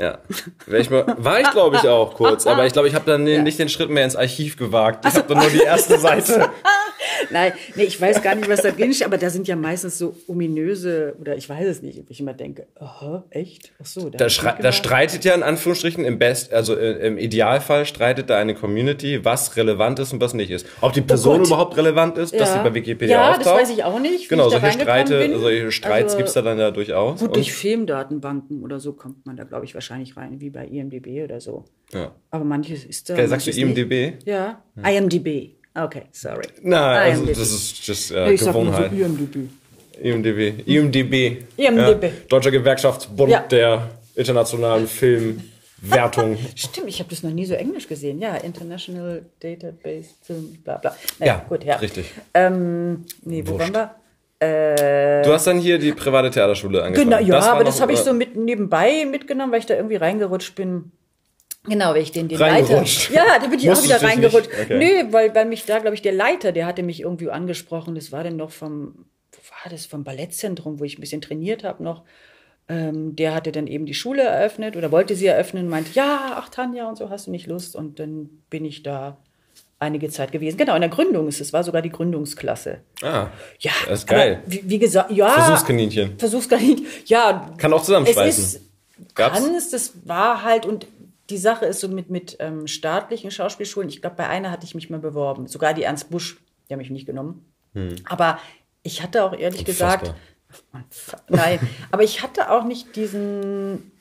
Ja. 0.00 0.18
Wär 0.66 0.80
ich 0.80 0.90
mal, 0.90 1.04
war 1.18 1.40
ich, 1.40 1.50
glaube 1.50 1.76
ich, 1.76 1.88
auch 1.88 2.14
kurz. 2.14 2.46
Aber 2.46 2.64
ich 2.66 2.72
glaube, 2.72 2.88
ich 2.88 2.94
habe 2.94 3.04
dann 3.04 3.24
nicht 3.42 3.58
den 3.58 3.68
Schritt 3.68 3.90
mehr 3.90 4.04
ins 4.04 4.16
Archiv 4.16 4.56
gewagt. 4.56 5.04
Ich 5.04 5.14
habe 5.14 5.26
dann 5.28 5.38
nur 5.42 5.50
die 5.50 5.58
erste 5.60 5.98
Seite. 5.98 6.48
Nein, 7.30 7.52
nee, 7.74 7.84
ich 7.84 8.00
weiß 8.00 8.22
gar 8.22 8.34
nicht, 8.34 8.48
was 8.48 8.62
da 8.62 8.70
drin 8.70 8.92
steht, 8.92 9.06
aber 9.06 9.18
da 9.18 9.30
sind 9.30 9.46
ja 9.48 9.56
meistens 9.56 9.98
so 9.98 10.14
ominöse, 10.26 11.14
oder 11.20 11.36
ich 11.36 11.48
weiß 11.48 11.66
es 11.66 11.82
nicht, 11.82 11.98
ob 11.98 12.10
ich 12.10 12.20
immer 12.20 12.34
denke, 12.34 12.66
aha, 12.78 13.24
echt? 13.30 13.72
Ach 13.82 13.86
so, 13.86 14.08
Da, 14.10 14.26
da 14.26 14.72
streitet 14.72 15.24
ja 15.24 15.34
in 15.34 15.42
Anführungsstrichen 15.42 16.04
im 16.04 16.18
Best, 16.18 16.52
also 16.52 16.74
äh, 16.76 17.06
im 17.06 17.18
Idealfall 17.18 17.84
streitet 17.86 18.30
da 18.30 18.38
eine 18.38 18.54
Community, 18.54 19.24
was 19.24 19.56
relevant 19.56 19.98
ist 19.98 20.12
und 20.12 20.20
was 20.20 20.34
nicht 20.34 20.50
ist. 20.50 20.66
Ob 20.80 20.92
die 20.92 21.00
Person 21.02 21.42
Oh 21.42 21.44
überhaupt 21.46 21.76
relevant 21.76 22.18
ist, 22.18 22.32
dass 22.38 22.48
Ja. 22.50 22.58
sie 22.58 22.68
bei 22.68 22.74
Wikipedia 22.74 23.16
Ja, 23.16 23.30
auftaucht. 23.30 23.46
das 23.46 23.52
weiß 23.62 23.70
ich 23.70 23.84
auch 23.84 24.00
nicht, 24.00 24.28
Genau, 24.28 24.48
solche 24.48 24.70
Streite, 24.72 25.38
solche 25.38 25.70
Streits 25.72 26.04
Also, 26.12 26.16
gibt's 26.18 26.32
da 26.32 26.42
dann 26.42 26.58
ja 26.58 26.70
durchaus. 26.70 27.20
Gut, 27.20 27.28
Und- 27.28 27.36
durch 27.36 27.52
Filmdatenbanken 27.52 28.62
oder 28.62 28.80
so 28.80 28.92
kommt 28.92 29.26
man 29.26 29.36
da, 29.36 29.44
glaube 29.44 29.64
ich, 29.64 29.74
wahrscheinlich 29.74 30.16
rein, 30.16 30.40
wie 30.40 30.50
bei 30.50 30.66
IMDB 30.66 31.22
oder 31.24 31.40
so. 31.40 31.64
ja. 31.92 32.12
Aber 32.30 32.44
manches 32.44 32.84
ist 32.84 33.08
da. 33.08 33.14
Okay, 33.14 33.26
sagst 33.26 33.46
du 33.46 33.50
manches 33.50 33.64
nicht. 33.76 33.78
IMDb? 33.78 34.18
Ja. 34.26 34.62
IMDb. 34.84 35.56
Okay, 35.84 36.02
sorry. 36.12 36.46
Nein, 36.62 37.12
also 37.12 37.26
das 37.26 37.38
ist 37.38 37.86
just, 37.86 38.10
äh, 38.10 38.32
ich 38.32 38.40
sag 38.40 38.54
nur 38.54 38.64
so 38.64 38.70
Gewohnheit. 38.72 38.92
IMDb. 38.92 39.48
IMDb. 40.00 40.66
IMDb. 40.66 41.14
IMDb. 41.56 42.02
Ja, 42.04 42.10
Deutscher 42.28 42.50
Gewerkschaftsbund 42.50 43.30
Ja. 43.30 43.40
der 43.40 43.90
internationalen 44.14 44.86
Filmwertung. 44.86 46.36
Stimmt, 46.56 46.88
ich 46.88 46.98
habe 47.00 47.10
das 47.10 47.22
noch 47.22 47.30
nie 47.30 47.46
so 47.46 47.54
englisch 47.54 47.86
gesehen. 47.88 48.18
Ja, 48.20 48.36
International 48.36 49.22
Database, 49.40 50.10
Film, 50.22 50.58
bla 50.64 50.78
bla. 50.78 50.96
Naja, 51.18 51.34
ja, 51.34 51.44
gut, 51.48 51.64
ja. 51.64 51.76
richtig. 51.76 52.06
Ähm, 52.34 53.04
nee, 53.22 53.42
wo 53.46 53.52
Wurscht. 53.52 53.72
waren 53.72 53.74
wir? 53.74 53.94
Du 55.24 55.32
hast 55.32 55.48
dann 55.48 55.58
hier 55.58 55.78
die 55.80 55.92
private 55.92 56.30
Theaterschule 56.30 56.82
angefangen. 56.84 57.10
Genau, 57.10 57.20
ja, 57.20 57.42
war 57.42 57.54
aber 57.54 57.64
das 57.64 57.80
habe 57.80 57.92
ich 57.92 57.98
äh, 57.98 58.04
so 58.04 58.12
mit 58.12 58.36
nebenbei 58.36 59.04
mitgenommen, 59.04 59.50
weil 59.50 59.58
ich 59.58 59.66
da 59.66 59.74
irgendwie 59.74 59.96
reingerutscht 59.96 60.54
bin. 60.54 60.92
Genau, 61.64 61.90
weil 61.90 62.02
ich 62.02 62.12
den, 62.12 62.28
den 62.28 62.38
Leiter. 62.38 62.82
Ja, 63.12 63.38
da 63.40 63.46
bin 63.46 63.58
ich 63.58 63.68
auch 63.70 63.74
Musstest 63.74 63.84
wieder 63.84 63.98
du 63.98 64.06
dich 64.06 64.10
reingerutscht. 64.10 64.50
Okay. 64.62 64.78
Nö, 64.78 65.12
weil, 65.12 65.34
weil 65.34 65.44
mich 65.46 65.64
da, 65.66 65.78
glaube 65.80 65.94
ich, 65.94 66.02
der 66.02 66.12
Leiter, 66.12 66.52
der 66.52 66.66
hatte 66.66 66.82
mich 66.82 67.00
irgendwie 67.00 67.30
angesprochen. 67.30 67.94
Das 67.94 68.12
war 68.12 68.22
denn 68.22 68.36
noch 68.36 68.50
vom, 68.50 69.06
wo 69.32 69.38
war 69.50 69.70
das, 69.70 69.86
vom 69.86 70.04
Ballettzentrum, 70.04 70.80
wo 70.80 70.84
ich 70.84 70.98
ein 70.98 71.00
bisschen 71.00 71.20
trainiert 71.20 71.64
habe 71.64 71.82
noch. 71.82 72.04
Ähm, 72.70 73.16
der 73.16 73.34
hatte 73.34 73.50
dann 73.50 73.66
eben 73.66 73.86
die 73.86 73.94
Schule 73.94 74.22
eröffnet 74.22 74.76
oder 74.76 74.92
wollte 74.92 75.14
sie 75.16 75.26
eröffnen 75.26 75.64
und 75.64 75.70
meinte, 75.70 75.90
ja, 75.94 76.36
ach 76.36 76.48
Tanja 76.48 76.88
und 76.88 76.96
so, 76.96 77.10
hast 77.10 77.26
du 77.26 77.30
nicht 77.30 77.46
Lust? 77.46 77.74
Und 77.74 77.98
dann 77.98 78.28
bin 78.50 78.64
ich 78.64 78.82
da 78.82 79.16
einige 79.78 80.08
Zeit 80.10 80.32
gewesen. 80.32 80.56
Genau, 80.58 80.74
in 80.74 80.80
der 80.80 80.90
Gründung 80.90 81.28
ist 81.28 81.40
es, 81.40 81.52
war 81.52 81.64
sogar 81.64 81.82
die 81.82 81.90
Gründungsklasse. 81.90 82.80
Ah, 83.02 83.28
Ja, 83.58 83.70
das 83.88 84.00
ist 84.00 84.06
geil. 84.06 84.42
Wie, 84.46 84.62
wie 84.64 84.78
gesagt, 84.78 85.10
ja. 85.12 85.30
Versuchskaninchen. 85.30 86.18
Versuchskaninchen. 86.18 86.86
Ja. 87.06 87.52
Kann 87.56 87.72
auch 87.72 87.82
zusammenschweißen. 87.82 88.44
Es 88.44 88.54
ist, 88.54 88.62
Gab's? 89.14 89.38
kann 89.38 89.54
es, 89.54 89.70
das 89.70 89.92
war 90.04 90.42
halt, 90.42 90.66
und 90.66 90.86
die 91.30 91.36
Sache 91.38 91.66
ist 91.66 91.80
so 91.80 91.88
mit, 91.88 92.10
mit 92.10 92.36
ähm, 92.40 92.66
staatlichen 92.66 93.30
Schauspielschulen, 93.30 93.88
ich 93.88 94.00
glaube, 94.00 94.16
bei 94.16 94.28
einer 94.28 94.50
hatte 94.50 94.64
ich 94.64 94.74
mich 94.74 94.88
mal 94.90 94.98
beworben. 95.00 95.46
Sogar 95.46 95.74
die 95.74 95.82
Ernst 95.82 96.10
Busch, 96.10 96.38
die 96.68 96.72
haben 96.72 96.78
mich 96.78 96.90
nicht 96.90 97.06
genommen. 97.06 97.44
Aber 98.08 98.38
ich 98.82 99.02
hatte 99.02 99.22
auch 99.24 99.32
ehrlich 99.36 99.64
gesagt, 99.64 100.14
Unfassbar. 100.72 101.20
nein, 101.28 101.60
aber 101.90 102.02
ich 102.02 102.22
hatte 102.22 102.50
auch 102.50 102.64
nicht 102.64 102.96
diesen, 102.96 103.92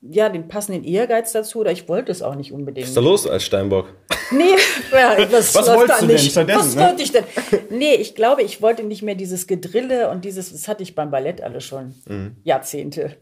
ja, 0.00 0.28
den 0.28 0.48
passenden 0.48 0.84
Ehrgeiz 0.84 1.32
dazu, 1.32 1.58
oder 1.60 1.72
ich 1.72 1.88
wollte 1.88 2.12
es 2.12 2.22
auch 2.22 2.36
nicht 2.36 2.52
unbedingt. 2.52 2.84
Was 2.84 2.90
ist 2.90 2.96
da 2.96 3.00
los 3.00 3.26
als 3.26 3.44
Steinbock? 3.44 3.92
Nee, 4.30 4.54
ja, 4.92 5.24
das 5.26 5.54
Was 5.54 5.66
läuft 5.66 5.78
wolltest 5.80 6.02
du 6.02 6.06
denn 6.06 6.16
nicht. 6.16 6.30
stattdessen, 6.30 6.58
Was 6.60 6.74
ne? 6.76 6.82
wollte 6.82 7.02
ich 7.02 7.12
denn? 7.12 7.24
Nee, 7.70 7.94
ich 7.96 8.14
glaube, 8.14 8.42
ich 8.42 8.62
wollte 8.62 8.82
nicht 8.84 9.02
mehr 9.02 9.14
dieses 9.16 9.46
Gedrille 9.46 10.08
und 10.10 10.24
dieses, 10.24 10.52
das 10.52 10.68
hatte 10.68 10.82
ich 10.82 10.94
beim 10.94 11.10
Ballett 11.10 11.40
alle 11.42 11.60
schon 11.60 11.94
Mhm. 12.06 12.36
Jahrzehnte. 12.44 13.16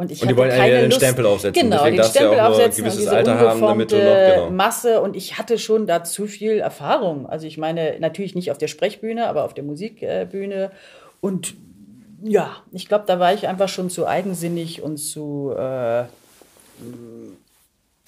Und, 0.00 0.12
ich 0.12 0.22
und 0.22 0.28
die 0.28 0.36
wollen 0.36 0.50
keine 0.50 0.84
Lust, 0.84 0.98
Stempel 0.98 1.26
aufsetzen. 1.26 1.60
Genau, 1.60 1.78
Deswegen 1.78 1.96
den 1.96 2.04
ja 2.04 2.08
Stempel 2.08 2.38
ein 2.38 2.46
aufsetzen 2.46 2.70
und 2.70 2.76
gewisses 2.76 2.98
diese 3.00 3.16
Alter 3.16 3.38
haben, 3.40 3.60
damit 3.60 3.90
du 3.90 3.96
noch, 3.96 4.34
genau. 4.34 4.50
Masse. 4.50 5.00
Und 5.00 5.16
ich 5.16 5.38
hatte 5.38 5.58
schon 5.58 5.88
da 5.88 6.04
zu 6.04 6.28
viel 6.28 6.60
Erfahrung. 6.60 7.28
Also 7.28 7.48
ich 7.48 7.58
meine, 7.58 7.98
natürlich 7.98 8.36
nicht 8.36 8.52
auf 8.52 8.58
der 8.58 8.68
Sprechbühne, 8.68 9.26
aber 9.26 9.44
auf 9.44 9.54
der 9.54 9.64
Musikbühne. 9.64 10.70
Und 11.20 11.54
ja, 12.22 12.58
ich 12.70 12.86
glaube, 12.86 13.04
da 13.08 13.18
war 13.18 13.34
ich 13.34 13.48
einfach 13.48 13.68
schon 13.68 13.90
zu 13.90 14.06
eigensinnig 14.06 14.82
und 14.82 14.98
zu... 14.98 15.52
Äh, 15.56 16.04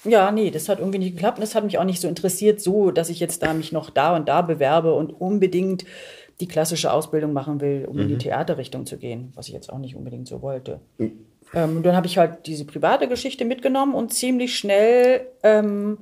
ja, 0.05 0.31
nee, 0.31 0.49
das 0.49 0.69
hat 0.69 0.79
irgendwie 0.79 0.99
nicht 0.99 1.15
geklappt 1.15 1.37
und 1.37 1.41
das 1.41 1.55
hat 1.55 1.65
mich 1.65 1.77
auch 1.77 1.83
nicht 1.83 2.01
so 2.01 2.07
interessiert, 2.07 2.61
so, 2.61 2.91
dass 2.91 3.09
ich 3.09 3.19
jetzt 3.19 3.43
da 3.43 3.53
mich 3.53 3.73
noch 3.73 3.89
da 3.89 4.15
und 4.15 4.29
da 4.29 4.41
bewerbe 4.41 4.93
und 4.93 5.11
unbedingt 5.11 5.85
die 6.39 6.47
klassische 6.47 6.91
Ausbildung 6.91 7.33
machen 7.33 7.61
will, 7.61 7.85
um 7.87 7.99
in 7.99 8.07
die 8.07 8.17
Theaterrichtung 8.17 8.85
zu 8.85 8.97
gehen, 8.97 9.31
was 9.35 9.47
ich 9.47 9.53
jetzt 9.53 9.71
auch 9.71 9.77
nicht 9.77 9.95
unbedingt 9.95 10.27
so 10.27 10.41
wollte. 10.41 10.79
Ähm, 11.53 11.77
und 11.77 11.83
dann 11.83 11.95
habe 11.95 12.07
ich 12.07 12.17
halt 12.17 12.45
diese 12.45 12.65
private 12.65 13.07
Geschichte 13.07 13.45
mitgenommen 13.45 13.93
und 13.93 14.13
ziemlich 14.13 14.57
schnell 14.57 15.27
ähm, 15.43 15.97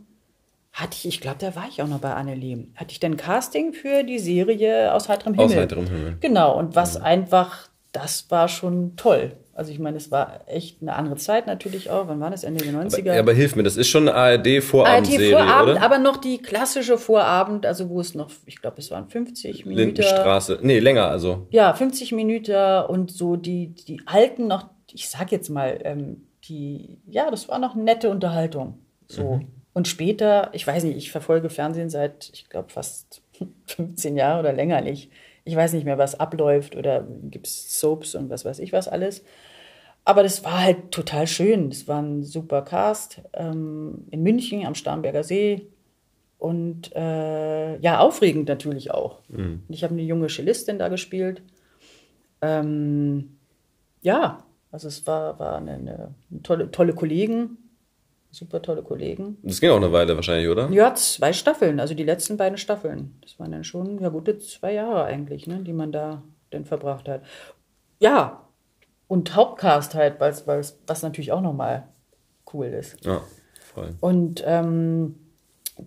hatte 0.71 0.95
ich, 0.97 1.07
ich 1.07 1.21
glaube, 1.21 1.37
da 1.39 1.55
war 1.55 1.67
ich 1.69 1.81
auch 1.81 1.87
noch 1.87 1.99
bei 1.99 2.13
Annelie, 2.13 2.67
hatte 2.75 2.91
ich 2.91 2.99
dann 2.99 3.17
Casting 3.17 3.73
für 3.73 4.03
die 4.03 4.19
Serie 4.19 4.93
aus 4.93 5.09
heiterem 5.09 5.33
Himmel. 5.33 5.47
Aus 5.47 5.55
heiterem 5.55 5.87
Himmel. 5.87 6.17
Genau, 6.21 6.57
und 6.57 6.75
was 6.75 6.97
einfach, 6.97 7.69
das 7.91 8.29
war 8.29 8.47
schon 8.47 8.95
toll. 8.95 9.33
Also 9.59 9.73
ich 9.73 9.79
meine, 9.79 9.97
es 9.97 10.09
war 10.09 10.39
echt 10.47 10.81
eine 10.81 10.95
andere 10.95 11.17
Zeit 11.17 11.45
natürlich 11.45 11.89
auch. 11.89 12.07
Wann 12.07 12.21
war 12.21 12.29
das? 12.29 12.45
Ende 12.45 12.63
der 12.63 12.73
90er? 12.73 13.13
Ja, 13.13 13.19
aber 13.19 13.33
hilf 13.33 13.57
mir, 13.57 13.63
das 13.63 13.75
ist 13.75 13.89
schon 13.89 14.07
eine 14.07 14.15
ARD 14.15 14.47
ARD-Vorabendserie, 14.47 15.31
Vorabend, 15.31 15.71
oder? 15.73 15.81
aber 15.81 15.97
noch 15.99 16.15
die 16.15 16.37
klassische 16.37 16.97
Vorabend, 16.97 17.65
also 17.65 17.89
wo 17.89 17.99
es 17.99 18.15
noch, 18.15 18.31
ich 18.45 18.61
glaube, 18.61 18.77
es 18.79 18.89
waren 18.89 19.09
50 19.09 19.65
Minuten. 19.65 19.97
Lindenstraße. 19.97 20.59
Nee, 20.61 20.79
länger 20.79 21.07
also. 21.07 21.47
Ja, 21.49 21.73
50 21.73 22.13
Minuten 22.13 22.85
und 22.87 23.11
so 23.11 23.35
die, 23.35 23.75
die 23.75 24.01
alten 24.05 24.47
noch, 24.47 24.69
ich 24.93 25.09
sag 25.09 25.31
jetzt 25.31 25.49
mal, 25.49 25.79
ähm, 25.83 26.27
die, 26.45 26.99
ja, 27.05 27.29
das 27.31 27.47
war 27.49 27.59
noch 27.59 27.75
nette 27.75 28.09
Unterhaltung. 28.09 28.79
So. 29.07 29.41
Und 29.73 29.87
später, 29.87 30.49
ich 30.53 30.65
weiß 30.65 30.83
nicht, 30.83 30.97
ich 30.97 31.11
verfolge 31.11 31.49
Fernsehen 31.49 31.89
seit, 31.89 32.29
ich 32.33 32.49
glaube, 32.49 32.69
fast 32.69 33.21
15 33.67 34.17
Jahren 34.17 34.39
oder 34.39 34.53
länger 34.53 34.81
nicht. 34.81 35.11
Ich 35.45 35.55
weiß 35.55 35.73
nicht 35.73 35.85
mehr, 35.85 35.97
was 35.97 36.19
abläuft 36.19 36.75
oder 36.75 37.07
gibt 37.23 37.47
es 37.47 37.79
Soaps 37.79 38.15
und 38.15 38.29
was 38.29 38.45
weiß 38.45 38.59
ich 38.59 38.73
was 38.73 38.87
alles. 38.87 39.23
Aber 40.05 40.23
das 40.23 40.43
war 40.43 40.61
halt 40.61 40.91
total 40.91 41.27
schön. 41.27 41.69
Das 41.69 41.87
war 41.87 42.01
ein 42.01 42.23
super 42.23 42.61
Cast 42.63 43.21
ähm, 43.33 44.05
in 44.11 44.23
München 44.23 44.65
am 44.65 44.75
Starnberger 44.75 45.23
See. 45.23 45.67
Und 46.37 46.95
äh, 46.95 47.77
ja, 47.79 47.99
aufregend 47.99 48.47
natürlich 48.47 48.91
auch. 48.91 49.21
Und 49.67 49.75
ich 49.75 49.83
habe 49.83 49.93
eine 49.93 50.03
junge 50.03 50.27
Cellistin 50.27 50.79
da 50.79 50.87
gespielt. 50.87 51.41
Ähm, 52.41 53.37
ja, 54.01 54.43
also 54.71 54.87
es 54.87 55.05
war, 55.07 55.39
war 55.39 55.57
eine, 55.57 55.73
eine 55.73 56.15
tolle, 56.43 56.71
tolle 56.71 56.93
Kollegen, 56.93 57.57
super 58.31 58.61
tolle 58.61 58.83
Kollegen. 58.83 59.37
Das 59.43 59.59
ging 59.59 59.71
auch 59.71 59.77
eine 59.77 59.91
Weile 59.91 60.15
wahrscheinlich, 60.15 60.47
oder? 60.47 60.69
Ja, 60.69 60.93
zwei 60.93 61.33
Staffeln, 61.33 61.79
also 61.79 61.93
die 61.93 62.03
letzten 62.03 62.37
beiden 62.37 62.57
Staffeln. 62.57 63.15
Das 63.21 63.39
waren 63.39 63.51
dann 63.51 63.63
schon 63.63 63.99
ja 63.99 64.09
gute 64.09 64.37
zwei 64.39 64.73
Jahre 64.73 65.03
eigentlich, 65.05 65.47
ne, 65.47 65.59
die 65.63 65.73
man 65.73 65.91
da 65.91 66.23
dann 66.51 66.65
verbracht 66.65 67.07
hat. 67.07 67.23
Ja, 67.99 68.45
und 69.07 69.35
Hauptcast 69.35 69.95
halt, 69.95 70.19
weil's, 70.19 70.45
weil's, 70.45 70.79
was 70.85 71.01
natürlich 71.01 71.31
auch 71.31 71.41
nochmal 71.41 71.87
cool 72.53 72.67
ist. 72.67 73.03
Ja, 73.03 73.21
voll. 73.59 73.95
Und 73.99 74.43
ähm, 74.45 75.15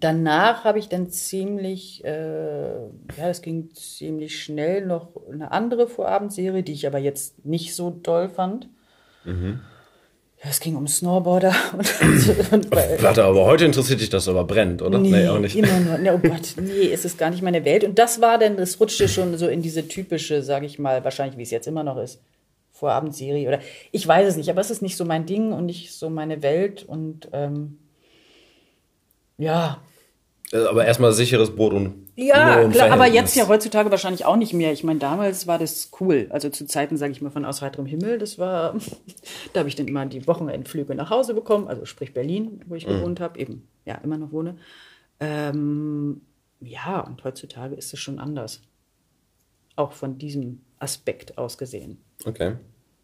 danach 0.00 0.64
habe 0.64 0.78
ich 0.78 0.88
dann 0.88 1.10
ziemlich, 1.10 2.04
äh, 2.04 2.72
ja, 2.72 3.28
das 3.28 3.42
ging 3.42 3.70
ziemlich 3.74 4.42
schnell 4.42 4.86
noch 4.86 5.08
eine 5.30 5.52
andere 5.52 5.88
Vorabendserie, 5.88 6.62
die 6.62 6.72
ich 6.72 6.86
aber 6.86 6.98
jetzt 6.98 7.44
nicht 7.44 7.74
so 7.74 7.90
doll 7.90 8.28
fand. 8.28 8.68
Ja, 10.42 10.50
es 10.50 10.58
ging 10.58 10.74
um 10.74 10.88
Snowboarder. 10.88 11.54
Und, 11.72 12.52
und, 12.52 12.70
Warte, 12.72 13.22
aber 13.22 13.44
heute 13.44 13.64
interessiert 13.64 14.00
dich 14.00 14.10
das 14.10 14.26
aber 14.26 14.42
brennt, 14.42 14.82
oder? 14.82 14.98
Nee, 14.98 15.28
auch 15.28 15.38
nicht. 15.38 15.54
immer 15.54 15.78
nur. 15.78 15.98
Ne, 15.98 16.14
oh 16.14 16.18
Gott, 16.18 16.54
nee, 16.60 16.90
es 16.92 17.04
ist 17.04 17.16
gar 17.16 17.30
nicht 17.30 17.42
meine 17.42 17.64
Welt. 17.64 17.84
Und 17.84 17.96
das 17.96 18.20
war 18.20 18.38
dann, 18.38 18.56
das 18.56 18.80
rutschte 18.80 19.06
schon 19.06 19.38
so 19.38 19.46
in 19.46 19.62
diese 19.62 19.86
typische, 19.86 20.42
sage 20.42 20.66
ich 20.66 20.80
mal, 20.80 21.04
wahrscheinlich 21.04 21.38
wie 21.38 21.42
es 21.42 21.52
jetzt 21.52 21.68
immer 21.68 21.84
noch 21.84 21.96
ist, 21.96 22.20
Vorabendserie 22.72 23.46
oder 23.46 23.60
ich 23.92 24.06
weiß 24.06 24.26
es 24.26 24.36
nicht, 24.36 24.50
aber 24.50 24.60
es 24.60 24.72
ist 24.72 24.82
nicht 24.82 24.96
so 24.96 25.04
mein 25.04 25.26
Ding 25.26 25.52
und 25.52 25.66
nicht 25.66 25.92
so 25.92 26.10
meine 26.10 26.42
Welt 26.42 26.82
und 26.82 27.28
ähm, 27.32 27.78
ja, 29.38 29.82
Äh, 30.52 30.66
Aber 30.66 30.84
erstmal 30.84 31.12
sicheres 31.12 31.54
Boot 31.54 31.72
und 31.72 31.94
ja, 32.14 32.68
klar, 32.68 32.90
aber 32.90 33.06
jetzt 33.06 33.34
ja 33.36 33.48
heutzutage 33.48 33.90
wahrscheinlich 33.90 34.26
auch 34.26 34.36
nicht 34.36 34.52
mehr. 34.52 34.70
Ich 34.72 34.84
meine, 34.84 34.98
damals 34.98 35.46
war 35.46 35.58
das 35.58 35.90
cool. 36.00 36.26
Also 36.28 36.50
zu 36.50 36.66
Zeiten, 36.66 36.98
sage 36.98 37.12
ich 37.12 37.22
mal, 37.22 37.30
von 37.30 37.46
aus 37.46 37.62
heiterem 37.62 37.86
Himmel, 37.86 38.18
das 38.18 38.38
war, 38.38 38.74
da 39.54 39.60
habe 39.60 39.68
ich 39.70 39.76
dann 39.76 39.88
immer 39.88 40.04
die 40.04 40.26
Wochenendflüge 40.26 40.94
nach 40.94 41.08
Hause 41.08 41.32
bekommen, 41.32 41.68
also 41.68 41.86
sprich 41.86 42.12
Berlin, 42.12 42.60
wo 42.66 42.74
ich 42.74 42.86
gewohnt 42.86 43.18
habe, 43.18 43.38
eben, 43.38 43.66
ja, 43.86 43.94
immer 44.04 44.18
noch 44.18 44.30
wohne. 44.30 44.58
Ähm, 45.20 46.20
ja, 46.60 47.00
und 47.00 47.24
heutzutage 47.24 47.74
ist 47.74 47.94
es 47.94 48.00
schon 48.00 48.18
anders. 48.18 48.60
Auch 49.74 49.92
von 49.92 50.18
diesem 50.18 50.60
Aspekt 50.78 51.38
aus 51.38 51.56
gesehen. 51.56 51.98
Okay. 52.26 52.56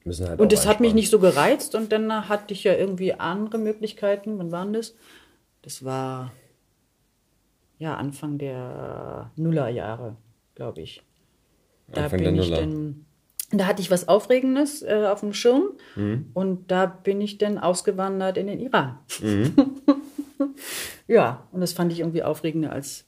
Müssen 0.05 0.29
halt 0.29 0.41
Und 0.41 0.53
das 0.53 0.67
hat 0.67 0.81
mich 0.81 0.93
nicht 0.95 1.11
so 1.11 1.19
gereizt 1.19 1.75
und 1.75 1.93
dann 1.93 2.29
hatte 2.29 2.53
ich 2.53 2.65
ja 2.65 2.75
irgendwie 2.75 3.15
andere 3.15 3.59
Möglichkeiten. 3.59 4.39
Wann 4.39 4.53
waren 4.53 4.73
das? 4.75 4.95
Das 5.69 5.85
war 5.85 6.33
ja 7.79 7.95
Anfang 7.97 8.39
der 8.39 9.31
Nullerjahre, 9.37 10.17
glaube 10.55 10.81
ich. 10.81 11.03
Da 11.89 12.05
Anfang 12.05 12.23
bin 12.23 12.37
der 12.37 12.45
ich 12.45 12.51
dann, 12.51 13.05
da 13.51 13.67
hatte 13.67 13.83
ich 13.83 13.91
was 13.91 14.09
Aufregendes 14.09 14.81
äh, 14.81 15.09
auf 15.13 15.21
dem 15.21 15.35
Schirm 15.35 15.73
Mhm. 15.95 16.31
und 16.33 16.71
da 16.71 16.87
bin 16.87 17.21
ich 17.21 17.37
dann 17.37 17.59
ausgewandert 17.59 18.39
in 18.39 18.47
den 18.47 18.61
Iran. 18.61 18.99
Mhm. 19.21 19.55
ja, 21.07 21.47
und 21.53 21.61
das 21.61 21.75
fand 21.75 21.93
ich 21.93 22.01
irgendwie 22.01 22.23
aufregender 22.23 22.73
als 22.73 23.05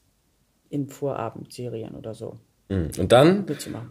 in 0.69 0.87
Vorabendserien 0.87 1.95
oder 1.95 2.13
so 2.13 2.37
Und 2.71 3.11
dann, 3.11 3.45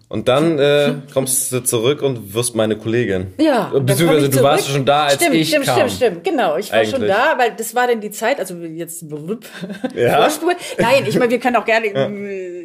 und 0.09 0.29
dann 0.29 0.59
äh, 0.59 0.95
kommst 1.13 1.53
du 1.53 1.61
zurück 1.61 2.01
und 2.01 2.33
wirst 2.33 2.55
meine 2.55 2.79
Kollegin. 2.79 3.35
Ja, 3.39 3.71
Beziehungsweise 3.79 4.31
du 4.31 4.43
warst 4.43 4.69
schon 4.69 4.87
da, 4.87 5.05
als 5.05 5.17
stimmt, 5.17 5.35
ich 5.35 5.49
stimmt, 5.49 5.67
kam. 5.67 5.77
Stimmt, 5.77 5.93
stimmt, 5.93 6.25
genau. 6.25 6.57
Ich 6.57 6.73
war 6.73 6.83
schon 6.85 6.95
Eigentlich. 7.03 7.11
da, 7.11 7.39
weil 7.39 7.53
das 7.57 7.75
war 7.75 7.87
dann 7.87 8.01
die 8.01 8.11
Zeit, 8.11 8.39
also 8.39 8.57
jetzt 8.57 9.05
Ja? 9.95 10.17
Vorspur. 10.17 10.53
Nein, 10.79 11.05
ich 11.07 11.19
meine, 11.19 11.31
wir 11.31 11.39
können 11.39 11.57
auch 11.57 11.67
gerne, 11.67 11.89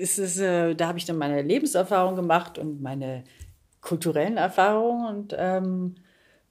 es 0.02 0.18
ist, 0.18 0.40
äh, 0.40 0.74
da 0.74 0.88
habe 0.88 0.98
ich 0.98 1.06
dann 1.06 1.18
meine 1.18 1.42
Lebenserfahrung 1.42 2.16
gemacht 2.16 2.58
und 2.58 2.82
meine 2.82 3.26
kulturellen 3.82 4.38
Erfahrungen 4.38 5.06
und, 5.16 5.36
ähm, 5.38 5.96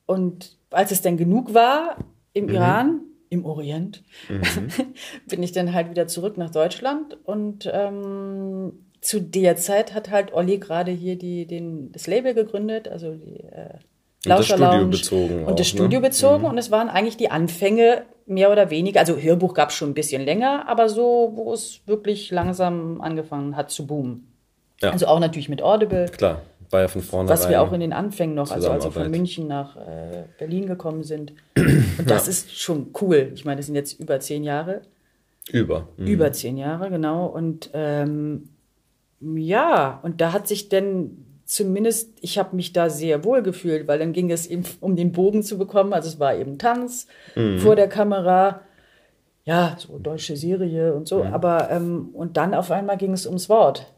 und 0.06 0.58
als 0.70 0.90
es 0.90 1.00
dann 1.00 1.16
genug 1.16 1.54
war 1.54 1.96
im 2.34 2.46
Mhm. 2.46 2.54
Iran, 2.54 3.00
im 3.30 3.44
Orient, 3.46 4.04
bin 5.28 5.42
ich 5.42 5.52
dann 5.52 5.72
halt 5.72 5.90
wieder 5.90 6.06
zurück 6.06 6.36
nach 6.36 6.50
Deutschland 6.50 7.16
und 7.24 7.68
ähm, 7.72 8.83
zu 9.04 9.20
der 9.20 9.56
Zeit 9.56 9.92
hat 9.92 10.10
halt 10.10 10.32
Olli 10.32 10.58
gerade 10.58 10.90
hier 10.90 11.16
die, 11.16 11.46
den, 11.46 11.92
das 11.92 12.06
Label 12.06 12.32
gegründet, 12.32 12.88
also 12.88 13.14
die 13.14 13.40
äh, 13.40 13.74
das 14.22 14.30
Lauscher 14.30 14.56
Studio 14.56 14.72
Lounge 14.72 14.86
bezogen 14.86 15.44
und 15.44 15.52
auch, 15.52 15.56
das 15.56 15.68
Studio 15.68 16.00
ne? 16.00 16.08
bezogen 16.08 16.44
und 16.46 16.56
es 16.56 16.70
waren 16.70 16.88
eigentlich 16.88 17.18
die 17.18 17.30
Anfänge 17.30 18.04
mehr 18.24 18.50
oder 18.50 18.70
weniger, 18.70 19.00
also 19.00 19.18
Hörbuch 19.18 19.52
gab 19.52 19.68
es 19.68 19.76
schon 19.76 19.90
ein 19.90 19.94
bisschen 19.94 20.24
länger, 20.24 20.66
aber 20.66 20.88
so, 20.88 21.32
wo 21.34 21.52
es 21.52 21.80
wirklich 21.84 22.30
langsam 22.30 23.02
angefangen 23.02 23.56
hat 23.56 23.70
zu 23.70 23.86
boomen. 23.86 24.32
Ja. 24.80 24.90
Also 24.90 25.06
auch 25.06 25.20
natürlich 25.20 25.50
mit 25.50 25.60
Audible, 25.60 26.06
Klar, 26.06 26.40
war 26.70 26.80
ja 26.80 26.88
von 26.88 27.02
vorne 27.02 27.28
was 27.28 27.46
wir 27.46 27.60
auch 27.60 27.72
in 27.74 27.80
den 27.80 27.92
Anfängen 27.92 28.34
noch, 28.34 28.50
also 28.50 28.70
als 28.70 28.84
wir 28.84 28.90
von. 28.92 29.10
München 29.10 29.46
nach 29.46 29.76
äh, 29.76 30.24
Berlin 30.38 30.66
gekommen 30.66 31.02
sind. 31.02 31.34
Und 31.56 32.08
das 32.08 32.26
ist 32.26 32.58
schon 32.58 32.88
cool. 33.02 33.32
Ich 33.34 33.44
meine, 33.44 33.58
das 33.58 33.66
sind 33.66 33.74
jetzt 33.74 34.00
über 34.00 34.18
zehn 34.20 34.44
Jahre. 34.44 34.80
Über. 35.52 35.88
Mhm. 35.98 36.06
Über 36.06 36.32
zehn 36.32 36.56
Jahre, 36.56 36.88
genau. 36.88 37.26
Und 37.26 37.68
ähm, 37.74 38.48
ja, 39.20 40.00
und 40.02 40.20
da 40.20 40.32
hat 40.32 40.48
sich 40.48 40.68
denn 40.68 41.24
zumindest, 41.44 42.10
ich 42.20 42.38
habe 42.38 42.56
mich 42.56 42.72
da 42.72 42.88
sehr 42.90 43.24
wohl 43.24 43.42
gefühlt, 43.42 43.86
weil 43.86 43.98
dann 43.98 44.12
ging 44.12 44.30
es 44.30 44.46
eben 44.46 44.64
um 44.80 44.96
den 44.96 45.12
Bogen 45.12 45.42
zu 45.42 45.58
bekommen. 45.58 45.92
Also 45.92 46.08
es 46.08 46.18
war 46.18 46.34
eben 46.34 46.58
Tanz 46.58 47.06
vor 47.58 47.76
der 47.76 47.88
Kamera, 47.88 48.60
ja, 49.44 49.76
so 49.78 49.98
deutsche 49.98 50.36
Serie 50.36 50.94
und 50.94 51.06
so. 51.06 51.22
Aber 51.34 51.70
ähm, 51.70 52.08
und 52.14 52.36
dann 52.38 52.54
auf 52.54 52.70
einmal 52.70 52.96
ging 52.96 53.12
es 53.12 53.26
ums 53.26 53.48
Wort, 53.50 53.92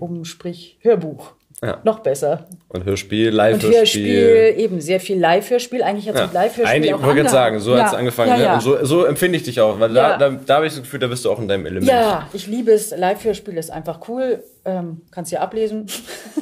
um 0.00 0.24
sprich 0.24 0.78
Hörbuch. 0.82 1.34
Ja. 1.64 1.78
Noch 1.84 2.00
besser. 2.00 2.44
Und 2.68 2.84
Hörspiel, 2.84 3.28
Und 3.28 3.34
Live-Hörspiel. 3.36 3.76
Hörspiel, 3.76 4.54
eben 4.56 4.80
sehr 4.80 4.98
viel 4.98 5.18
Live-Hörspiel. 5.20 5.82
Eigentlich 5.84 6.08
hat 6.08 6.16
Ja. 6.16 6.24
sich 6.24 6.32
Live-Hörspiel 6.32 6.66
Eigentlich, 6.66 6.94
auch 6.94 7.00
ich 7.00 7.06
wollte 7.06 7.28
sagen, 7.28 7.60
so 7.60 7.76
ja, 7.76 7.82
hat 7.82 7.92
es 7.92 7.94
angefangen. 7.94 8.30
Ja, 8.30 8.36
ne? 8.36 8.42
ja. 8.42 8.54
Und 8.54 8.60
so, 8.62 8.84
so 8.84 9.04
empfinde 9.04 9.36
ich 9.36 9.44
dich 9.44 9.60
auch, 9.60 9.78
weil 9.78 9.92
da, 9.94 10.16
da, 10.18 10.30
da 10.30 10.56
habe 10.56 10.66
ich 10.66 10.72
das 10.72 10.82
Gefühl, 10.82 10.98
da 10.98 11.06
bist 11.06 11.24
du 11.24 11.30
auch 11.30 11.38
in 11.38 11.46
deinem 11.46 11.66
Element. 11.66 11.86
Ja, 11.88 12.28
ich 12.32 12.48
liebe 12.48 12.72
es. 12.72 12.90
Live-Hörspiel 12.96 13.56
ist 13.56 13.70
einfach 13.70 14.00
cool. 14.08 14.42
Ähm, 14.64 15.02
kannst 15.10 15.32
du 15.32 15.36
ja 15.36 15.42
ablesen. 15.42 15.86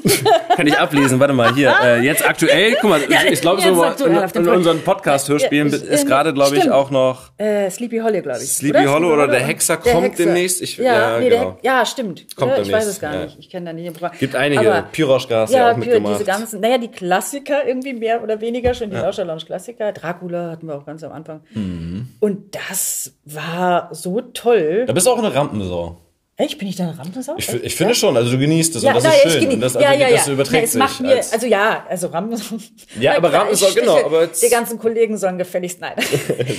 Kann 0.57 0.67
ich 0.67 0.79
ablesen, 0.79 1.19
warte 1.21 1.33
mal, 1.33 1.55
hier. 1.55 1.75
Äh, 1.83 2.01
jetzt 2.03 2.27
aktuell, 2.29 2.77
guck 2.81 2.91
mal, 2.91 3.01
Ja, 3.09 3.21
ich 3.31 3.41
glaube 3.41 3.63
so 3.63 4.05
in, 4.05 4.15
in 4.43 4.49
unseren 4.49 4.81
Podcast-Hörspielen 4.83 5.71
Ja, 5.71 5.77
ist 5.77 6.05
äh, 6.05 6.07
gerade, 6.07 6.35
glaube 6.35 6.57
ich, 6.59 6.71
auch 6.71 6.91
noch 6.91 7.31
Äh, 7.39 7.71
Sleepy 7.71 7.99
Hollow, 7.99 8.21
glaube 8.21 8.41
ich. 8.43 8.53
Sleepy 8.53 8.85
Hollow 8.85 9.13
oder 9.13 9.27
der 9.27 9.41
Hexer 9.41 9.79
kommt 9.79 10.19
demnächst. 10.19 10.61
Ich- 10.61 10.77
ja, 10.77 11.19
nee, 11.19 11.31
der 11.31 11.39
genau. 11.39 11.59
Ja, 11.63 11.87
stimmt. 11.87 12.37
Kommt 12.37 12.53
ja, 12.53 12.57
ich 12.59 12.61
weiß 12.65 12.67
demnächst, 12.67 12.89
es 12.91 13.01
gar 13.01 13.15
ja. 13.15 13.25
nicht. 13.25 13.39
Ich 13.39 13.49
kenne 13.49 13.67
da 13.67 13.73
nicht. 13.73 13.91
Programm. 13.95 14.13
Gibt 14.19 14.37
einige. 14.37 14.61
Aber- 14.71 14.83
Piroschka 14.93 15.41
hast 15.43 15.53
du 15.55 15.57
ja 15.57 15.73
auch 15.73 15.77
mitgemacht. 15.77 16.15
diese 16.17 16.25
ganzen, 16.25 16.61
naja, 16.61 16.77
die 16.77 16.89
Klassiker 16.91 17.67
irgendwie 17.67 17.95
mehr 17.95 18.23
oder 18.23 18.41
weniger, 18.43 18.75
schon 18.75 18.91
die 18.91 18.97
Lauscher 18.97 19.25
Lounge 19.25 19.45
Klassiker. 19.47 19.93
Dracula 19.93 20.51
hatten 20.51 20.67
wir 20.67 20.75
auch 20.77 20.85
ganz 20.85 21.03
am 21.05 21.13
Anfang. 21.13 21.41
Mhm. 21.55 22.09
Und 22.21 22.55
das 22.55 23.15
war 23.25 23.89
so 23.93 24.21
toll. 24.21 24.85
Da 24.87 24.93
bist 24.93 25.07
du 25.07 25.11
auch 25.11 25.19
eine 25.19 25.35
Rampensau. 25.35 25.97
Echt, 26.40 26.59
bin 26.59 26.68
ich 26.68 26.76
da 26.76 26.85
eine 26.88 26.98
Rampensau? 26.98 27.35
Ich, 27.37 27.53
ich 27.53 27.74
finde 27.76 27.94
schon, 27.94 28.16
also 28.16 28.31
du 28.31 28.38
genießt 28.38 28.74
es 28.76 28.83
Ja, 28.83 28.90
und 28.90 28.96
das 28.96 29.05
na, 29.05 29.11
ist 29.11 29.24
ich 29.37 29.42
schön. 29.42 29.53
Und 29.53 29.61
das, 29.61 29.74
ja, 29.74 29.81
also, 29.90 30.00
ja, 30.00 30.11
das 30.11 30.26
ja. 30.26 30.33
überträgt 30.33 30.62
Nee, 30.62 30.64
es 30.68 30.74
macht 30.74 30.90
sich. 30.96 31.00
mir, 31.07 31.16
als- 31.16 31.33
also 31.35 31.46
ja, 31.46 31.87
also 31.88 32.07
Rampensau. 32.07 32.57
Ja, 32.98 33.16
aber 33.16 33.33
Rampensau, 33.33 33.66
genau, 33.74 34.05
aber 34.05 34.26
Die 34.26 34.48
ganzen 34.48 34.79
Kollegen 34.79 35.16
sollen 35.18 35.37
gefälligst, 35.38 35.81
nein. 35.83 35.92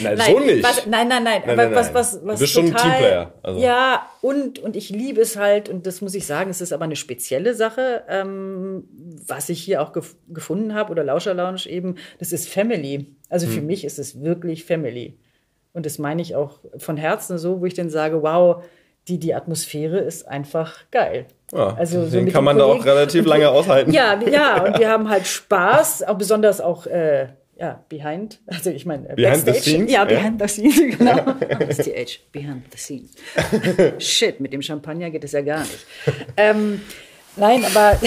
Nein, 0.03 0.17
so 0.19 0.39
nicht. 0.39 0.63
Was, 0.63 0.85
nein, 0.85 1.07
nein, 1.07 1.23
nein, 1.23 1.41
Nein, 1.45 1.49
aber 1.49 1.63
nein, 1.65 1.75
was, 1.75 1.85
nein. 1.87 1.95
was, 1.95 2.11
Du 2.21 2.27
was 2.27 2.39
bist 2.39 2.53
schon 2.53 2.65
ein 2.65 2.71
total, 2.73 2.89
Teamplayer, 2.91 3.33
also. 3.41 3.59
Ja, 3.59 4.05
und, 4.21 4.59
und 4.59 4.75
ich 4.75 4.89
liebe 4.89 5.19
es 5.19 5.35
halt, 5.35 5.67
und 5.67 5.87
das 5.87 6.01
muss 6.01 6.13
ich 6.13 6.25
sagen, 6.27 6.51
es 6.51 6.61
ist 6.61 6.73
aber 6.73 6.83
eine 6.85 6.95
spezielle 6.95 7.55
Sache, 7.55 8.03
ähm, 8.07 8.83
was 9.25 9.49
ich 9.49 9.63
hier 9.63 9.81
auch 9.81 9.93
gef 9.93 10.15
gefunden 10.29 10.75
habe, 10.75 10.91
oder 10.91 11.03
Lauscher 11.03 11.33
Lounge 11.33 11.65
eben, 11.67 11.95
das 12.19 12.31
ist 12.31 12.47
Family. 12.47 13.07
Also 13.29 13.47
Hm. 13.47 13.53
für 13.53 13.61
mich 13.61 13.83
ist 13.83 13.97
es 13.99 14.21
wirklich 14.21 14.63
Family. 14.63 15.17
Und 15.73 15.85
das 15.85 15.97
meine 15.97 16.21
ich 16.21 16.35
auch 16.35 16.59
von 16.77 16.97
Herzen 16.97 17.37
so, 17.37 17.61
wo 17.61 17.65
ich 17.65 17.73
dann 17.73 17.89
sage, 17.89 18.21
wow, 18.21 18.61
die, 19.07 19.17
die 19.19 19.33
Atmosphäre 19.33 19.99
ist 19.99 20.27
einfach 20.27 20.79
geil. 20.91 21.25
Ja, 21.51 21.73
also 21.75 22.05
so 22.05 22.11
den 22.11 22.31
kann 22.31 22.43
man 22.43 22.57
da 22.57 22.65
auch 22.65 22.85
relativ 22.85 23.25
lange 23.25 23.49
aushalten. 23.51 23.91
Ja, 23.91 24.19
ja, 24.21 24.63
und 24.63 24.79
wir 24.79 24.89
haben 24.89 25.09
halt 25.09 25.27
Spaß, 25.27 26.03
auch 26.03 26.17
besonders 26.17 26.61
auch 26.61 26.85
äh, 26.87 27.27
ja, 27.57 27.83
behind, 27.89 28.39
also 28.47 28.69
ich 28.69 28.85
meine 28.85 29.09
äh, 29.09 29.15
Behind 29.15 29.37
the 29.39 29.45
Backstage. 29.45 29.59
scenes, 29.77 29.91
Ja, 29.91 29.99
ja. 29.99 30.05
behind 30.05 30.41
the 30.41 30.47
scenes, 30.47 30.97
genau. 30.97 31.35
STH, 31.69 32.19
behind 32.31 32.63
the 32.71 32.77
scenes. 32.77 33.11
Shit, 33.99 34.39
mit 34.39 34.53
dem 34.53 34.61
Champagner 34.61 35.09
geht 35.11 35.23
es 35.23 35.33
ja 35.33 35.41
gar 35.41 35.59
nicht. 35.59 35.85
Ähm, 36.37 36.81
nein, 37.35 37.63
aber 37.65 37.99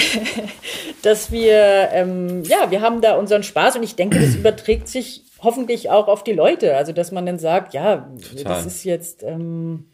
dass 1.03 1.31
wir, 1.31 1.89
ähm, 1.93 2.43
ja, 2.45 2.71
wir 2.71 2.81
haben 2.81 3.01
da 3.01 3.17
unseren 3.17 3.43
Spaß 3.43 3.77
und 3.77 3.83
ich 3.83 3.95
denke, 3.95 4.19
das 4.19 4.35
überträgt 4.35 4.89
sich 4.89 5.23
hoffentlich 5.41 5.91
auch 5.91 6.09
auf 6.09 6.25
die 6.25 6.33
Leute. 6.33 6.77
Also, 6.77 6.93
dass 6.93 7.13
man 7.13 7.27
dann 7.27 7.39
sagt, 7.39 7.75
ja, 7.75 8.09
das 8.45 8.67
ist 8.67 8.85
jetzt, 8.85 9.23
ähm, 9.23 9.87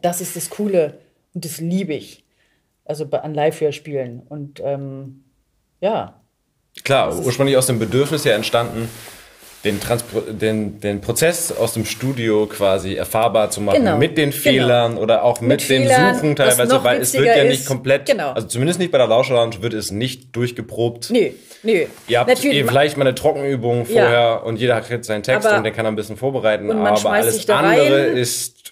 das 0.00 0.20
ist 0.20 0.36
das 0.36 0.50
Coole 0.50 0.98
und 1.34 1.44
das 1.44 1.58
liebe 1.58 1.94
ich. 1.94 2.24
Also 2.84 3.04
an 3.10 3.34
Live-Hörspielen. 3.34 4.22
Und 4.28 4.60
ähm, 4.64 5.24
ja, 5.80 6.14
Klar, 6.84 7.16
ursprünglich 7.18 7.56
aus 7.56 7.66
dem 7.66 7.78
Bedürfnis 7.78 8.24
ja 8.24 8.32
entstanden, 8.34 8.88
den, 9.64 9.78
Transpro 9.78 10.20
den, 10.22 10.80
den 10.80 11.00
Prozess 11.00 11.52
aus 11.52 11.74
dem 11.74 11.84
Studio 11.84 12.46
quasi 12.46 12.94
erfahrbar 12.94 13.50
zu 13.50 13.60
machen 13.60 13.76
Genau, 13.84 13.96
mit 13.98 14.16
den 14.18 14.30
genau. 14.30 14.42
Fehlern 14.42 14.96
oder 14.96 15.22
auch 15.22 15.40
mit, 15.40 15.50
Mit 15.50 15.60
dem 15.68 15.82
Fehlern, 15.82 16.14
Suchen 16.16 16.34
teilweise, 16.34 16.82
weil 16.82 17.00
es 17.00 17.14
wird 17.14 17.26
ja 17.26 17.34
ist, 17.34 17.50
nicht 17.50 17.66
komplett, 17.66 18.06
genau. 18.06 18.32
also 18.32 18.48
zumindest 18.48 18.80
nicht 18.80 18.90
bei 18.90 18.98
der 18.98 19.06
Lauscher 19.06 19.34
Lounge 19.34 19.62
wird 19.62 19.74
es 19.74 19.92
nicht 19.92 20.34
durchgeprobt. 20.34 21.10
nee, 21.10 21.34
nee. 21.62 21.86
Ihr 22.08 22.18
habt 22.18 22.28
Natürlich, 22.28 22.64
vielleicht 22.66 22.96
mal 22.96 23.06
eine 23.06 23.14
Trockenübung 23.14 23.80
Ja. 23.80 24.02
vorher 24.02 24.42
und 24.46 24.56
jeder 24.58 24.80
kriegt 24.80 25.04
seinen 25.04 25.22
Text 25.22 25.46
Aber- 25.46 25.58
und 25.58 25.64
den 25.64 25.72
kann 25.72 25.84
er 25.86 25.92
ein 25.92 25.96
bisschen 25.96 26.16
vorbereiten, 26.16 26.68
aber 26.72 27.12
alles 27.12 27.48
andere 27.48 28.06
ist 28.06 28.71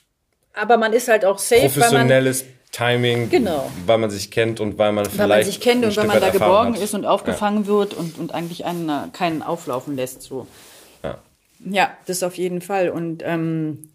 aber 0.54 0.76
man 0.76 0.92
ist 0.92 1.08
halt 1.08 1.24
auch 1.24 1.38
safe, 1.38 1.62
weil 1.62 1.68
man, 1.68 1.78
professionelles 1.80 2.44
Timing, 2.72 3.30
Genau. 3.30 3.70
weil 3.86 3.98
man 3.98 4.10
sich 4.10 4.30
kennt 4.30 4.60
und 4.60 4.78
weil 4.78 4.92
man 4.92 5.04
vielleicht 5.04 5.18
weil 5.18 5.28
man 5.28 5.44
sich 5.44 5.60
kennt 5.60 5.84
und 5.84 5.96
weil 5.96 6.06
man 6.06 6.20
da 6.20 6.26
Erfahrung 6.28 6.50
geborgen 6.52 6.74
hat. 6.76 6.82
ist 6.82 6.94
und 6.94 7.04
aufgefangen 7.04 7.66
wird 7.66 7.94
und, 7.94 8.18
und 8.18 8.32
eigentlich 8.34 8.64
einen 8.64 8.88
äh, 8.88 8.92
keinen 9.12 9.42
auflaufen 9.42 9.96
lässt. 9.96 10.22
So. 10.22 10.46
Ja. 11.02 11.18
Ja, 11.64 11.90
das 12.06 12.22
auf 12.22 12.36
jeden 12.38 12.60
Fall. 12.60 12.90
Und 12.90 13.22
ähm, 13.26 13.90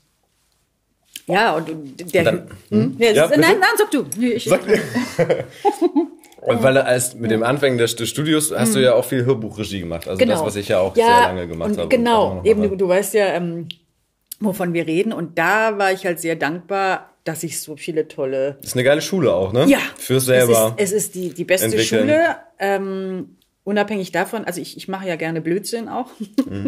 ja, 1.28 1.56
und 1.56 1.68
der. 2.14 2.20
Und 2.22 2.26
dann- 2.26 2.48
hm? 2.70 2.96
Ja, 3.00 3.12
Ja, 3.12 3.28
das- 3.28 3.38
nein, 3.38 3.60
nein, 3.60 3.70
sag 3.78 3.92
du. 3.92 4.06
Nee, 4.18 4.34
Ich, 4.34 4.50
Und 6.42 6.62
weil 6.62 6.78
als 6.78 7.16
mit 7.16 7.32
dem 7.32 7.42
Anfängen 7.42 7.80
des, 7.80 7.92
Studios 8.08 8.54
hast 8.56 8.76
du 8.76 8.80
ja 8.80 8.94
auch 8.94 9.04
viel 9.06 9.26
Hörbuchregie 9.26 9.80
gemacht. 9.80 10.08
Also 10.08 10.24
das, 10.24 10.42
was 10.44 10.56
ich 10.56 10.68
ja 10.68 10.80
auch 10.80 10.94
sehr 10.94 11.08
lange 11.08 11.48
gemacht 11.48 11.76
habe. 11.78 11.88
Genau, 11.88 12.42
eben 12.44 12.62
du, 12.62 12.76
du 12.76 12.88
weißt 12.88 13.16
ja, 13.16 13.28
ähm, 13.30 13.68
wovon 14.40 14.74
wir 14.74 14.88
reden. 14.88 15.14
Und 15.14 15.38
da 15.38 15.78
war 15.78 15.92
ich 15.92 16.06
halt 16.06 16.20
sehr 16.20 16.36
dankbar, 16.36 17.12
dass 17.24 17.44
ich 17.44 17.60
so 17.60 17.76
viele 17.76 18.08
tolle 18.08 18.58
Das 18.62 18.68
ist 18.68 18.76
eine 18.76 18.84
geile 18.84 19.02
Schule 19.02 19.34
auch, 19.34 19.52
ne? 19.52 19.66
Ja. 19.66 19.80
Fürs 19.98 20.26
selber. 20.26 20.76
Es 20.78 20.92
ist, 20.92 20.98
es 20.98 21.06
ist 21.06 21.16
die, 21.16 21.34
die 21.34 21.44
beste 21.44 21.66
entwickeln. 21.66 22.02
Schule. 22.02 22.36
Ähm, 22.60 23.38
unabhängig 23.64 24.12
davon, 24.12 24.46
also 24.46 24.62
ich, 24.62 24.78
ich 24.78 24.88
mache 24.88 25.08
ja 25.08 25.16
gerne 25.16 25.42
Blödsinn 25.42 25.90
auch. 25.90 26.12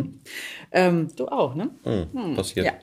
ähm, 0.72 1.10
du 1.16 1.28
auch, 1.28 1.56
ne? 1.56 1.70
Hm, 1.84 2.36
passiert. 2.36 2.66
Ja. 2.66 2.74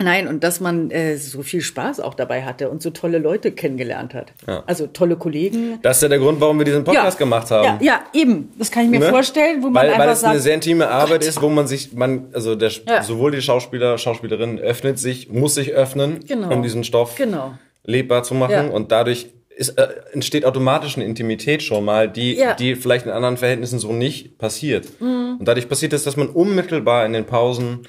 Nein, 0.00 0.28
und 0.28 0.44
dass 0.44 0.60
man 0.60 0.90
äh, 0.92 1.16
so 1.16 1.42
viel 1.42 1.60
Spaß 1.60 1.98
auch 2.00 2.14
dabei 2.14 2.44
hatte 2.44 2.70
und 2.70 2.82
so 2.82 2.90
tolle 2.90 3.18
Leute 3.18 3.50
kennengelernt 3.50 4.14
hat. 4.14 4.32
Ja. 4.46 4.62
Also 4.66 4.86
tolle 4.86 5.16
Kollegen. 5.16 5.78
Das 5.82 5.96
ist 5.96 6.02
ja 6.04 6.08
der 6.08 6.18
Grund, 6.20 6.40
warum 6.40 6.56
wir 6.58 6.64
diesen 6.64 6.84
Podcast 6.84 7.18
gemacht 7.18 7.50
haben. 7.50 7.64
Ja, 7.84 8.00
ja, 8.14 8.20
eben. 8.20 8.52
Das 8.58 8.70
kann 8.70 8.84
ich 8.84 8.90
mir 8.90 9.00
Ne? 9.00 9.08
vorstellen, 9.08 9.60
wo 9.62 9.66
man 9.70 9.74
weil, 9.82 9.90
einfach 9.90 9.98
weil 10.06 10.08
es 10.12 10.20
sagt, 10.20 10.30
eine 10.32 10.40
sehr 10.40 10.54
intime 10.54 10.88
Arbeit 10.88 11.24
ist, 11.24 11.42
wo 11.42 11.48
man 11.48 11.66
sich, 11.66 11.92
man, 11.94 12.26
also 12.32 12.54
der, 12.54 12.70
Ja. 12.88 13.02
sowohl 13.02 13.32
die 13.32 13.42
Schauspieler, 13.42 13.98
Schauspielerin 13.98 14.58
öffnet 14.60 14.98
sich, 15.00 15.30
muss 15.30 15.56
sich 15.56 15.72
öffnen, 15.72 16.20
Genau. 16.26 16.52
um 16.52 16.62
diesen 16.62 16.84
Stoff 16.84 17.16
Genau. 17.16 17.54
lebbar 17.84 18.22
zu 18.22 18.34
machen 18.34 18.52
Ja. 18.52 18.66
und 18.68 18.92
dadurch 18.92 19.26
ist, 19.56 19.70
äh, 19.70 19.88
entsteht 20.12 20.44
automatisch 20.44 20.94
eine 20.96 21.04
Intimität 21.06 21.64
schon 21.64 21.84
mal, 21.84 22.08
die, 22.08 22.34
Ja. 22.36 22.52
Mhm. 22.52 22.56
die 22.58 22.74
vielleicht 22.76 23.06
in 23.06 23.10
anderen 23.10 23.36
Verhältnissen 23.36 23.80
so 23.80 23.92
nicht 23.92 24.38
passiert. 24.38 24.86
Und 25.00 25.40
dadurch 25.44 25.68
passiert 25.68 25.92
es, 25.92 26.04
dass 26.04 26.16
man 26.16 26.28
unmittelbar 26.28 27.04
in 27.04 27.12
den 27.12 27.24
Pausen 27.24 27.80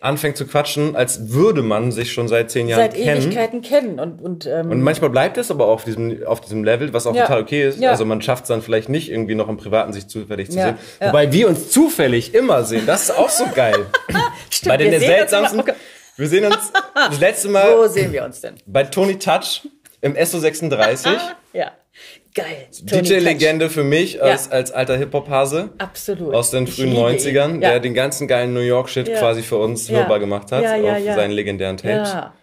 anfängt 0.00 0.36
zu 0.36 0.46
quatschen, 0.46 0.96
als 0.96 1.30
würde 1.30 1.62
man 1.62 1.92
sich 1.92 2.12
schon 2.12 2.26
seit 2.26 2.50
zehn 2.50 2.68
Jahren 2.68 2.80
seit 2.80 2.94
kennen. 2.94 3.22
Ewigkeiten 3.22 3.60
kennen. 3.62 4.00
Und, 4.00 4.20
und, 4.22 4.46
ähm, 4.46 4.70
Und 4.70 4.80
manchmal 4.82 5.10
bleibt 5.10 5.36
es 5.38 5.50
aber 5.50 5.66
auch 5.66 5.74
auf 5.74 5.84
diesem, 5.84 6.24
auf 6.26 6.40
diesem 6.40 6.64
Level, 6.64 6.92
was 6.94 7.06
auch 7.06 7.14
Ja. 7.14 7.26
total 7.26 7.42
okay 7.42 7.68
ist. 7.68 7.80
Ja. 7.80 7.90
Also 7.90 8.04
man 8.06 8.22
schafft 8.22 8.44
es 8.44 8.48
dann 8.48 8.62
vielleicht 8.62 8.88
nicht 8.88 9.10
irgendwie 9.10 9.34
noch 9.34 9.48
im 9.48 9.56
Privaten 9.58 9.92
sich 9.92 10.08
zufällig 10.08 10.50
zu 10.50 10.58
Ja. 10.58 10.64
sehen. 10.66 10.78
Ja. 11.00 11.08
Wobei 11.08 11.32
wir 11.32 11.48
uns 11.48 11.70
zufällig 11.70 12.34
immer 12.34 12.64
sehen. 12.64 12.84
Das 12.86 13.02
ist 13.04 13.10
auch 13.16 13.28
so 13.28 13.44
geil. 13.54 13.86
Stimmt, 14.50 14.68
Bei 14.70 14.76
den 14.78 14.90
wir 14.90 15.00
sehen 15.00 15.08
uns 15.10 15.16
seltsamsten. 15.18 15.62
Wir 16.16 16.28
sehen 16.28 16.44
uns 16.46 16.72
das 16.94 17.20
letzte 17.20 17.48
Wo 17.48 17.52
Mal 17.52 17.88
sehen 17.90 18.12
wir 18.12 18.24
uns 18.24 18.40
denn? 18.40 18.54
bei 18.66 18.84
Tony 18.84 19.18
Touch 19.18 19.68
im 20.00 20.14
SO36. 20.14 21.08
Ja. 21.52 21.72
Geil. 22.34 22.68
DJ-Legende 22.82 23.70
für 23.70 23.82
mich 23.82 24.22
als, 24.22 24.50
als 24.50 24.70
alter 24.70 24.96
Hip-Hop-Hase. 24.96 25.70
Absolut. 25.78 26.32
Aus 26.34 26.50
den 26.50 26.66
frühen 26.68 26.90
liebe 26.90 27.00
ihn. 27.00 27.16
90ern, 27.18 27.54
Ja. 27.62 27.70
der 27.70 27.80
den 27.80 27.94
ganzen 27.94 28.28
geilen 28.28 28.52
New 28.54 28.60
York-Shit 28.60 29.08
Ja. 29.08 29.18
quasi 29.18 29.42
für 29.42 29.56
uns 29.58 29.88
Ja. 29.88 29.98
hörbar 29.98 30.20
gemacht 30.20 30.52
hat. 30.52 30.62
Ja, 30.62 30.76
ja, 30.76 30.96
auf 30.96 31.04
ja. 31.04 31.14
seinen 31.14 31.32
legendären 31.32 31.76
Tapes. 31.76 32.12
Ja. 32.12 32.34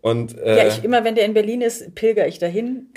Und, 0.00 0.38
äh, 0.38 0.56
Ja, 0.58 0.66
ich, 0.68 0.84
immer 0.84 1.02
wenn 1.04 1.16
der 1.16 1.24
in 1.24 1.34
Berlin 1.34 1.60
ist, 1.60 1.94
pilger 1.96 2.28
ich 2.28 2.38
dahin. 2.38 2.88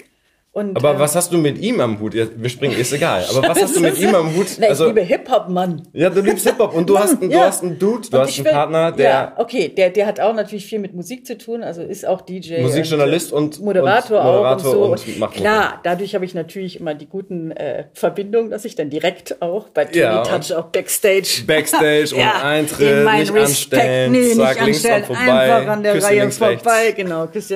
Und, 0.51 0.75
aber 0.75 0.93
ähm, 0.93 0.99
was 0.99 1.15
hast 1.15 1.31
du 1.31 1.37
mit 1.37 1.59
ihm 1.59 1.79
am 1.79 1.99
Hut? 1.99 2.15
Wir 2.15 2.49
springen, 2.49 2.75
ist 2.77 2.91
egal. 2.91 3.23
Aber 3.29 3.47
was 3.49 3.61
hast 3.61 3.75
du 3.75 3.81
mit 3.81 3.99
ihm 3.99 4.15
am 4.15 4.35
Hut? 4.35 4.47
Na, 4.57 4.63
ich 4.65 4.69
Also, 4.71 4.87
liebe 4.87 5.01
Hip-Hop, 5.01 5.47
Mann. 5.47 5.87
ja, 5.93 6.09
du 6.09 6.21
liebst 6.21 6.47
Hip-Hop 6.47 6.73
und 6.73 6.89
du 6.89 6.97
hast, 6.97 7.21
einen, 7.21 7.29
du 7.29 7.35
Ja. 7.35 7.41
hast 7.45 7.61
einen 7.61 7.77
Dude, 7.77 8.09
du 8.09 8.17
Und 8.17 8.23
hast 8.23 8.35
einen 8.35 8.45
will- 8.45 8.51
Partner, 8.51 8.91
der 8.91 9.09
Ja, 9.09 9.33
okay, 9.37 9.69
der, 9.69 9.91
der 9.91 10.07
hat 10.07 10.19
auch 10.19 10.33
natürlich 10.33 10.65
viel 10.65 10.79
mit 10.79 10.95
Musik 10.95 11.27
zu 11.27 11.37
tun, 11.37 11.61
also 11.63 11.83
ist 11.83 12.05
auch 12.05 12.21
DJ. 12.21 12.61
Musikjournalist 12.61 13.31
und- 13.31 13.59
Moderator, 13.61 14.19
und 14.21 14.25
auch 14.25 14.33
Moderator 14.37 14.89
und 14.89 14.97
so. 14.99 15.05
und 15.11 15.19
macht 15.19 15.35
Klar, 15.35 15.79
dadurch 15.83 16.15
habe 16.15 16.25
ich 16.25 16.33
natürlich 16.33 16.79
immer 16.79 16.95
die 16.95 17.05
guten 17.07 17.51
äh, 17.51 17.85
Verbindungen, 17.93 18.49
dass 18.49 18.65
ich 18.65 18.73
dann 18.73 18.89
direkt 18.89 19.43
auch 19.43 19.69
bei 19.69 19.85
Tony 19.85 19.99
Ja, 19.99 20.23
Touch 20.23 20.51
auch 20.55 20.65
Backstage. 20.71 21.43
Backstage 21.45 22.15
und 22.15 22.17
Ja, 22.21 22.41
Eintritt, 22.43 23.05
nicht 23.05 23.33
Respekt, 23.35 23.39
anstellen, 23.39 24.11
nee, 24.13 24.33
zack, 24.33 24.55
nicht 24.55 24.65
links 24.65 24.85
anstellen, 24.85 25.03
vorbei, 25.05 25.21
einfach 25.53 25.71
an 25.73 25.83
der 25.83 25.93
Küsschen 25.93 26.07
Reihe 26.09 26.21
rechts. 26.23 26.37
vorbei, 26.39 26.91
genau, 26.97 27.23
rechts. 27.35 27.53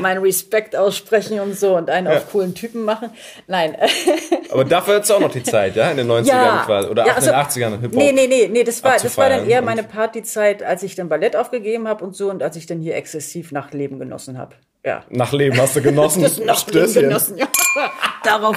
mein 0.00 0.18
Respekt 0.18 0.74
aussprechen 0.74 1.27
und 1.32 1.58
so 1.58 1.76
und 1.76 1.90
einen 1.90 2.08
auf 2.08 2.30
coolen 2.30 2.54
Typen 2.54 2.82
machen. 2.84 3.10
Nein, 3.46 3.76
Aber 4.50 4.64
dafür 4.64 4.94
hattest 4.94 5.10
du 5.10 5.14
auch 5.14 5.20
noch 5.20 5.30
die 5.30 5.42
Zeit, 5.42 5.76
ja, 5.76 5.90
in 5.90 5.96
den 5.98 6.10
90ern 6.10 6.64
quasi. 6.64 6.88
Oder 6.88 7.06
ja, 7.06 7.12
auch 7.12 7.18
in 7.18 7.24
den 7.24 7.34
also- 7.34 7.60
80ern 7.60 7.80
Hip-Hop. 7.80 7.94
Nee, 7.98 8.12
nee, 8.12 8.26
nee, 8.26 8.48
nee, 8.50 8.64
das 8.64 8.82
war, 8.82 8.92
das 8.92 9.16
war 9.16 9.28
dann 9.28 9.48
eher 9.48 9.62
meine 9.62 9.82
Partyzeit, 9.82 10.62
als 10.62 10.82
ich 10.82 10.94
dann 10.94 11.08
Ballett 11.08 11.36
aufgegeben 11.36 11.86
habe 11.88 12.04
und 12.04 12.16
so 12.16 12.30
und 12.30 12.42
als 12.42 12.56
ich 12.56 12.66
dann 12.66 12.80
hier 12.80 12.96
exzessiv 12.96 13.52
Nachtleben 13.52 13.98
genossen 13.98 14.38
habe. 14.38 14.56
Ja. 14.84 15.04
Nach 15.10 15.32
Leben 15.32 15.60
hast 15.60 15.76
du 15.76 15.82
genossen. 15.82 16.22
Das 16.22 16.38
Nachtleben 16.38 16.88
Stößchen. 16.88 17.08
genossen, 17.08 17.36
ja. 17.38 17.46
Darauf. 18.24 18.56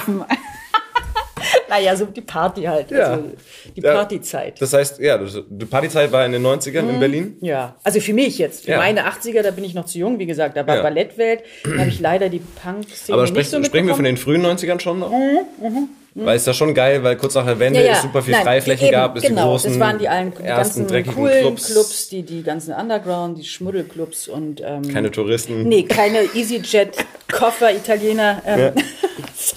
Naja, 1.72 1.96
so 1.96 2.04
die 2.06 2.20
Party 2.20 2.62
halt. 2.62 2.90
Ja. 2.90 3.12
Also 3.12 3.30
die 3.74 3.80
Ja. 3.80 3.94
Partyzeit. 3.94 4.60
Das 4.60 4.72
heißt, 4.72 4.98
ja, 5.00 5.18
die 5.48 5.64
Partyzeit 5.64 6.12
war 6.12 6.24
in 6.26 6.32
den 6.32 6.42
90ern 6.42 6.88
in 6.88 7.00
Berlin. 7.00 7.36
Ja, 7.40 7.76
also 7.82 8.00
für 8.00 8.12
mich 8.12 8.38
jetzt, 8.38 8.64
für 8.64 8.72
Ja. 8.72 8.76
meine 8.78 9.06
80er, 9.06 9.42
da 9.42 9.50
bin 9.50 9.64
ich 9.64 9.74
noch 9.74 9.86
zu 9.86 9.98
jung, 9.98 10.18
wie 10.18 10.26
gesagt, 10.26 10.56
da 10.56 10.66
war 10.66 10.76
Ja. 10.76 10.82
Ballettwelt, 10.82 11.42
da 11.64 11.78
habe 11.78 11.88
ich 11.88 12.00
leider 12.00 12.28
die 12.28 12.40
Punk-Szene 12.62 13.14
Aber 13.14 13.22
nicht 13.22 13.30
sprich, 13.30 13.48
so 13.48 13.62
sprechen 13.64 13.86
wir 13.86 13.94
von 13.94 14.04
den 14.04 14.16
frühen 14.16 14.42
90ern 14.44 14.80
schon 14.80 14.98
noch? 15.00 15.10
Weil 16.14 16.36
es 16.36 16.44
da 16.44 16.52
schon 16.52 16.74
geil, 16.74 17.02
weil 17.02 17.16
kurz 17.16 17.34
nach 17.34 17.46
der 17.46 17.58
Wende 17.58 17.80
Ja, 17.80 17.86
ja. 17.86 17.92
es 17.94 18.02
super 18.02 18.20
viel 18.22 18.32
Nein, 18.34 18.42
Freiflächen 18.44 18.88
eben, 18.88 18.92
gab, 18.92 19.16
es 19.16 19.22
genau, 19.22 19.42
die 19.44 19.48
großen 19.48 19.70
das 19.70 19.80
waren 19.80 19.98
die, 19.98 20.08
allen, 20.08 20.30
die 20.38 20.42
ersten 20.44 20.46
ganzen 20.80 20.86
dreckigen 20.88 21.14
coolen 21.14 21.40
Clubs. 21.40 21.66
Clubs, 21.72 22.08
die, 22.10 22.22
die 22.22 22.42
ganzen 22.42 22.74
Underground, 22.74 23.38
die 23.38 23.44
Schmuddelclubs 23.44 24.28
und 24.28 24.60
ähm, 24.64 24.82
Keine 24.92 25.10
Touristen. 25.10 25.62
nee, 25.66 25.84
keine 25.84 26.20
EasyJet-Koffer, 26.34 27.72
Italiener. 27.74 28.42
Ähm, 28.46 28.72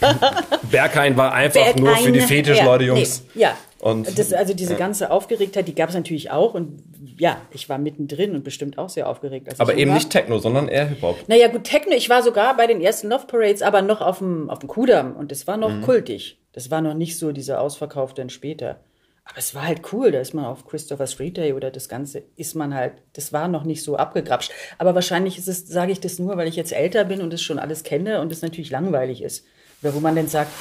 Berghain 0.72 1.18
war 1.18 1.34
einfach 1.34 1.66
Bad 1.66 1.80
nur 1.80 1.96
für 1.98 2.12
die 2.12 2.22
Fetischleute, 2.22 2.86
ja, 2.86 2.94
Jungs. 2.94 3.24
Nee, 3.34 3.42
ja. 3.42 3.58
Und- 3.80 4.18
das, 4.18 4.34
also 4.34 4.54
diese 4.54 4.76
ganze 4.76 5.12
Aufgeregtheit, 5.12 5.68
die 5.68 5.76
gab 5.76 5.90
es 5.90 5.96
natürlich 5.96 6.32
auch. 6.32 6.54
Und 6.56 6.82
ja, 7.20 7.38
ich 7.52 7.70
war 7.70 7.78
mittendrin 7.78 8.34
und 8.34 8.44
bestimmt 8.44 8.78
auch 8.78 8.90
sehr 8.90 9.08
aufgeregt. 9.08 9.50
Als 9.50 9.60
Aber 9.60 9.76
eben 9.76 9.92
war. 9.92 9.98
nicht 9.98 10.10
Techno, 10.10 10.40
sondern 10.40 10.68
eher 10.68 10.88
Hip-Hop. 10.88 11.18
Naja, 11.28 11.48
gut, 11.50 11.66
Techno, 11.66 11.94
ich 11.94 12.10
war 12.10 12.24
sogar 12.24 12.58
bei 12.58 12.66
den 12.66 12.82
ersten 12.82 13.10
Love 13.10 13.28
Parades, 13.28 13.62
aber 13.62 13.82
noch 13.82 14.02
auf 14.02 14.18
dem, 14.20 14.50
auf 14.50 14.60
dem 14.60 14.68
Kudamm 14.70 15.16
und 15.16 15.32
das 15.32 15.46
war 15.48 15.58
Mhm. 15.58 15.62
noch 15.62 15.82
kultig. 15.86 16.38
Das 16.56 16.72
war 16.72 16.80
noch 16.82 16.94
nicht 16.94 17.20
so 17.20 17.32
dieser 17.34 17.60
ausverkaufte 17.60 18.22
dann 18.22 18.30
später. 18.30 18.78
Aber 19.26 19.38
es 19.40 19.54
war 19.54 19.68
halt 19.68 19.82
cool, 19.92 20.12
da 20.12 20.20
ist 20.20 20.34
man 20.34 20.46
auf 20.46 20.66
Christopher 20.66 21.06
Street 21.08 21.36
Day 21.36 21.52
oder 21.54 21.70
das 21.70 21.90
Ganze 21.90 22.24
ist 22.38 22.56
man 22.56 22.74
halt, 22.74 22.94
das 23.14 23.34
war 23.34 23.48
noch 23.50 23.64
nicht 23.66 23.84
so 23.84 23.98
abgegrapscht. 23.98 24.52
Aber 24.78 24.96
wahrscheinlich 24.96 25.38
ist 25.38 25.48
es, 25.50 25.68
sage 25.68 25.92
ich 25.92 26.00
das 26.00 26.18
nur, 26.18 26.38
weil 26.38 26.48
ich 26.48 26.56
jetzt 26.56 26.72
älter 26.72 27.04
bin 27.04 27.22
und 27.22 27.34
es 27.34 27.42
schon 27.42 27.60
alles 27.60 27.84
kenne 27.84 28.22
und 28.22 28.32
es 28.32 28.42
natürlich 28.42 28.70
langweilig 28.72 29.22
ist. 29.22 29.44
Oder 29.84 29.94
wo 29.96 30.00
man 30.00 30.16
dann 30.16 30.28
sagt, 30.28 30.52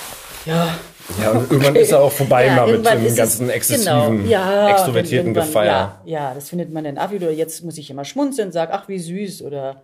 ja, 0.46 0.76
Ja, 1.22 1.30
und 1.30 1.48
irgendwann 1.52 1.76
ist 1.76 1.92
er 1.92 2.00
auch 2.00 2.10
vorbei 2.10 2.46
ja, 2.48 2.56
mal 2.56 2.72
mit 2.72 2.84
dem 2.84 3.04
es- 3.06 3.16
ganzen 3.16 3.48
exzessiven, 3.50 4.18
genau, 4.24 4.28
ja, 4.30 4.70
extrovertierten 4.70 5.32
Gefeier. 5.34 6.00
Ja, 6.04 6.28
ja, 6.30 6.34
das 6.34 6.48
findet 6.48 6.72
man 6.72 6.82
dann 6.84 6.98
ab 6.98 7.12
oder 7.12 7.30
jetzt 7.30 7.62
muss 7.64 7.78
ich 7.78 7.88
immer 7.90 8.04
schmunzeln 8.04 8.48
und 8.48 8.52
sage, 8.52 8.72
ach 8.72 8.88
wie 8.88 8.98
süß 8.98 9.42
oder 9.42 9.82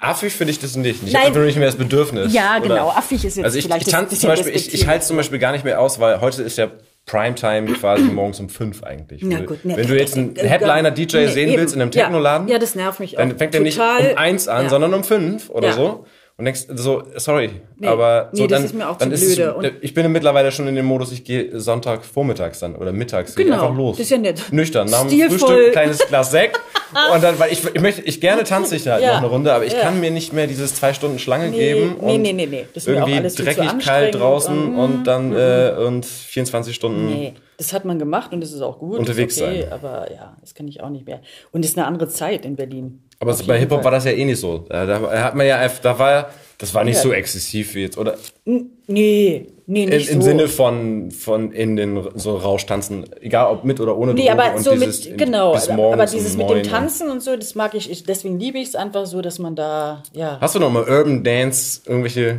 Affig 0.00 0.32
finde 0.32 0.50
ich 0.52 0.58
das 0.58 0.76
nicht. 0.76 1.02
Ich 1.06 1.14
habe 1.14 1.26
einfach 1.26 1.42
nicht 1.42 1.56
mehr 1.58 1.66
das 1.66 1.76
Bedürfnis. 1.76 2.32
Ja, 2.32 2.56
Oder- 2.58 2.68
genau. 2.68 2.88
Affig 2.90 3.24
ist 3.24 3.36
jetzt 3.36 3.44
Also 3.44 3.58
ich, 3.58 3.64
vielleicht 3.66 3.86
ich 3.86 3.92
tanze 3.92 4.16
zum 4.16 4.28
Beispiel, 4.30 4.54
ich, 4.56 4.72
ich 4.72 4.86
halte 4.86 5.02
es 5.02 5.06
zum 5.08 5.16
Beispiel 5.18 5.38
gar 5.38 5.52
nicht 5.52 5.64
mehr 5.64 5.80
aus, 5.80 6.00
weil 6.00 6.20
heute 6.22 6.42
ist 6.42 6.56
ja 6.56 6.68
Primetime 7.06 7.66
quasi 7.74 8.02
morgens 8.12 8.40
um 8.40 8.48
fünf 8.48 8.82
eigentlich. 8.82 9.22
Na 9.22 9.36
Wenn 9.36 9.40
du- 9.42 9.46
gut, 9.46 9.64
ne, 9.64 9.76
Wenn 9.76 9.86
du 9.86 9.98
jetzt 9.98 10.16
einen 10.16 10.36
äh, 10.36 10.48
Headliner-DJ 10.48 11.26
sehen 11.28 11.50
eben. 11.50 11.60
willst 11.60 11.74
in 11.74 11.82
einem 11.82 11.90
Ja. 11.92 12.04
Technoladen, 12.04 12.48
Ja, 12.48 12.58
das 12.58 12.74
nervt 12.74 13.00
mich 13.00 13.12
dann 13.16 13.32
auch. 13.32 13.36
fängt 13.38 13.54
er 13.54 13.60
nicht 13.60 13.78
um 13.78 13.84
eins 14.16 14.48
an, 14.48 14.64
Ja. 14.64 14.68
sondern 14.70 14.94
um 14.94 15.04
fünf 15.04 15.50
oder 15.50 15.68
Ja. 15.68 15.74
so. 15.74 16.06
Und 16.40 16.46
denkst 16.46 16.68
so, 16.74 17.02
sorry, 17.16 17.50
Nee. 17.76 17.86
aber 17.86 18.30
so 18.32 18.42
Nee, 18.42 18.48
dann, 18.48 18.66
dann 18.98 19.12
ist 19.12 19.36
blöde. 19.36 19.54
Es, 19.62 19.72
ich 19.82 19.92
bin 19.92 20.10
mittlerweile 20.10 20.50
schon 20.50 20.66
in 20.68 20.74
dem 20.74 20.86
Modus, 20.86 21.12
ich 21.12 21.22
gehe 21.22 21.60
Sonntag 21.60 22.02
vormittags 22.02 22.60
dann 22.60 22.76
oder 22.76 22.92
mittags 22.92 23.34
Genau, 23.36 23.54
einfach 23.54 23.76
los. 23.76 23.98
das 23.98 24.04
ist 24.06 24.10
ja 24.10 24.16
nett. 24.16 24.42
Nüchtern, 24.50 24.88
nach 24.88 25.06
dem. 25.06 25.28
Frühstück 25.28 25.72
kleines 25.72 25.98
Glas 26.08 26.30
Sekt 26.30 26.58
und 27.14 27.22
dann, 27.22 27.38
weil 27.38 27.52
ich, 27.52 27.62
ich 27.62 27.80
möchte, 27.82 28.00
ich 28.00 28.22
gerne 28.22 28.42
tanze 28.44 28.74
ich 28.74 28.88
halt 28.88 29.02
Ja. 29.02 29.12
noch 29.12 29.18
eine 29.18 29.26
Runde, 29.26 29.52
aber 29.52 29.66
ich 29.66 29.74
Ja. 29.74 29.80
kann 29.80 30.00
mir 30.00 30.10
nicht 30.10 30.32
mehr 30.32 30.46
dieses 30.46 30.74
zwei 30.74 30.94
Stunden 30.94 31.18
Schlange 31.18 31.50
Nee, 31.50 31.58
geben 31.58 31.96
nee, 32.00 32.14
und 32.14 32.22
nee, 32.22 32.32
nee, 32.32 32.46
nee. 32.46 32.66
Das 32.72 32.86
ist 32.86 32.88
mir 32.88 33.04
auch 33.04 33.08
irgendwie 33.08 33.42
dreckig 33.42 33.78
kalt 33.84 34.14
draußen 34.14 34.74
und, 34.74 34.78
und, 34.78 35.04
dann 35.06 35.34
äh, 35.36 35.74
und 35.86 36.06
24 36.06 36.74
Stunden. 36.74 37.04
Nee, 37.06 37.34
das 37.58 37.74
hat 37.74 37.84
man 37.84 37.98
gemacht 37.98 38.32
und 38.32 38.40
das 38.40 38.52
ist 38.52 38.62
auch 38.62 38.78
gut. 38.78 38.98
Unterwegs 38.98 39.38
okay, 39.38 39.64
sein. 39.64 39.72
Aber 39.72 40.10
ja, 40.10 40.34
das 40.40 40.54
kann 40.54 40.66
ich 40.66 40.82
auch 40.82 40.88
nicht 40.88 41.06
mehr. 41.06 41.20
Und 41.52 41.62
es 41.66 41.72
ist 41.72 41.76
eine 41.76 41.86
andere 41.86 42.08
Zeit 42.08 42.46
in 42.46 42.56
Berlin. 42.56 43.02
Aber 43.20 43.36
bei 43.46 43.58
Hip 43.58 43.70
Hop 43.70 43.84
war 43.84 43.90
das 43.90 44.04
ja 44.06 44.12
eh 44.12 44.24
nicht 44.24 44.40
so. 44.40 44.64
Da, 44.68 45.00
hat 45.22 45.34
man 45.34 45.46
ja 45.46 45.68
da 45.82 45.98
war 45.98 46.10
ja, 46.10 46.30
das 46.58 46.74
war 46.74 46.84
nicht 46.84 46.96
Ja. 46.96 47.02
so 47.02 47.12
exzessiv 47.12 47.74
wie 47.74 47.82
jetzt 47.82 47.98
oder 47.98 48.16
Nee, 48.46 49.46
nee, 49.66 49.84
in, 49.84 49.88
nicht 49.90 50.08
im 50.10 50.20
so. 50.22 50.26
Sinne 50.28 50.48
von 50.48 51.10
von 51.10 51.52
in 51.52 51.76
den 51.76 52.08
so 52.16 52.36
Rauschtanzen, 52.36 53.04
egal 53.20 53.52
ob 53.52 53.64
mit 53.64 53.78
oder 53.78 53.96
ohne 53.96 54.14
Nee, 54.14 54.26
Drogen 54.26 54.40
aber 54.40 54.58
so 54.58 54.74
mit, 54.74 55.06
in- 55.06 55.16
genau, 55.16 55.54
aber 55.54 56.06
dieses 56.06 56.36
mit 56.36 56.48
dem. 56.50 56.62
Tanzen 56.62 57.10
und 57.10 57.22
so, 57.22 57.36
das 57.36 57.54
mag 57.54 57.74
ich, 57.74 57.90
ich 57.90 58.04
deswegen 58.04 58.38
liebe 58.40 58.58
ich 58.58 58.68
es 58.68 58.74
einfach 58.74 59.04
so, 59.06 59.20
dass 59.20 59.38
man 59.38 59.54
da, 59.54 60.02
ja. 60.14 60.38
Hast 60.40 60.54
du 60.54 60.58
noch 60.58 60.70
mal 60.70 60.82
Urban 60.88 61.22
Dance 61.22 61.82
irgendwelche 61.86 62.38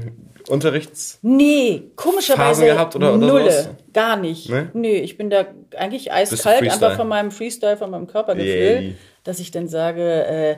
Unterrichts? 0.49 1.19
Nee, 1.21 1.84
komischerweise 1.95 2.41
Phasen 2.61 2.65
gehabt 2.65 2.95
oder- 2.95 3.13
oder 3.13 3.17
nulle, 3.27 3.51
sowas? 3.51 3.69
gar 3.93 4.17
nicht. 4.17 4.49
Nee? 4.49 4.63
Nee, 4.73 4.95
ich 4.97 5.15
bin 5.17 5.29
da 5.29 5.45
eigentlich 5.77 6.11
eiskalt, 6.11 6.63
einfach 6.63 6.97
von 6.97 7.07
meinem 7.07 7.29
Freestyle, 7.32 7.77
von 7.77 7.91
meinem 7.91 8.07
Körpergefühl, 8.07 8.49
Yay. 8.82 8.95
dass 9.23 9.39
ich 9.39 9.51
dann 9.51 9.67
sage, 9.67 10.01
äh, 10.25 10.55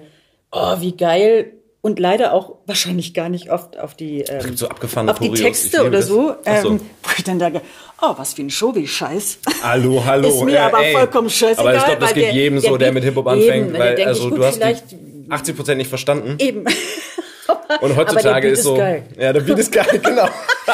oh, 0.54 0.76
wie 0.80 0.96
geil. 0.96 1.54
Und 1.86 2.00
leider 2.00 2.32
auch 2.32 2.60
wahrscheinlich 2.66 3.14
gar 3.14 3.28
nicht 3.28 3.52
oft 3.52 3.78
auf 3.78 3.94
die, 3.94 4.22
ähm, 4.22 4.56
so 4.56 4.70
auf 4.70 5.20
die 5.20 5.32
Texte 5.34 5.82
oder 5.82 5.90
das. 5.98 6.08
so, 6.08 6.34
Ach 6.46 6.62
so. 6.62 6.70
ähm, 6.70 6.80
wo 7.04 7.10
ich 7.18 7.26
dann 7.26 7.40
sage, 7.42 7.60
oh, 8.02 8.14
was 8.16 8.36
für 8.36 8.42
ein 8.44 8.50
Show, 8.50 8.74
wie 8.74 8.88
scheiß. 8.88 9.40
Hallo, 9.62 10.02
hallo. 10.06 10.30
Ist 10.30 10.44
mir 10.46 10.54
äh, 10.56 10.58
aber 10.60 10.82
ey. 10.86 10.94
vollkommen 10.94 11.30
scheißegal. 11.30 11.68
Aber 11.68 11.78
ich 11.78 11.84
glaube, 11.84 12.00
das 12.00 12.14
geht 12.14 12.24
der- 12.24 12.34
jedem 12.34 12.62
der 12.62 12.72
so, 12.72 12.78
der 12.78 12.86
Beat- 12.86 12.94
mit 12.94 13.04
Hip-Hop 13.04 13.26
eben, 13.28 13.36
anfängt, 13.36 13.76
da 13.76 13.80
weil 13.80 14.02
also 14.06 14.30
gut, 14.30 14.38
du 14.40 14.46
hast 14.46 14.56
vielleicht- 14.56 14.92
die 14.92 15.26
80% 15.30 15.76
nicht 15.76 15.90
verstanden. 15.90 16.36
Eben. 16.40 16.64
Und 17.82 17.96
heutzutage 17.96 18.48
Beat 18.48 18.58
ist 18.58 18.64
so. 18.64 18.76
geil. 18.76 19.04
Ja, 19.20 19.34
der 19.34 19.42
Beat 19.42 19.60
ist 19.60 19.72
geil, 19.72 19.86
genau. 20.04 20.28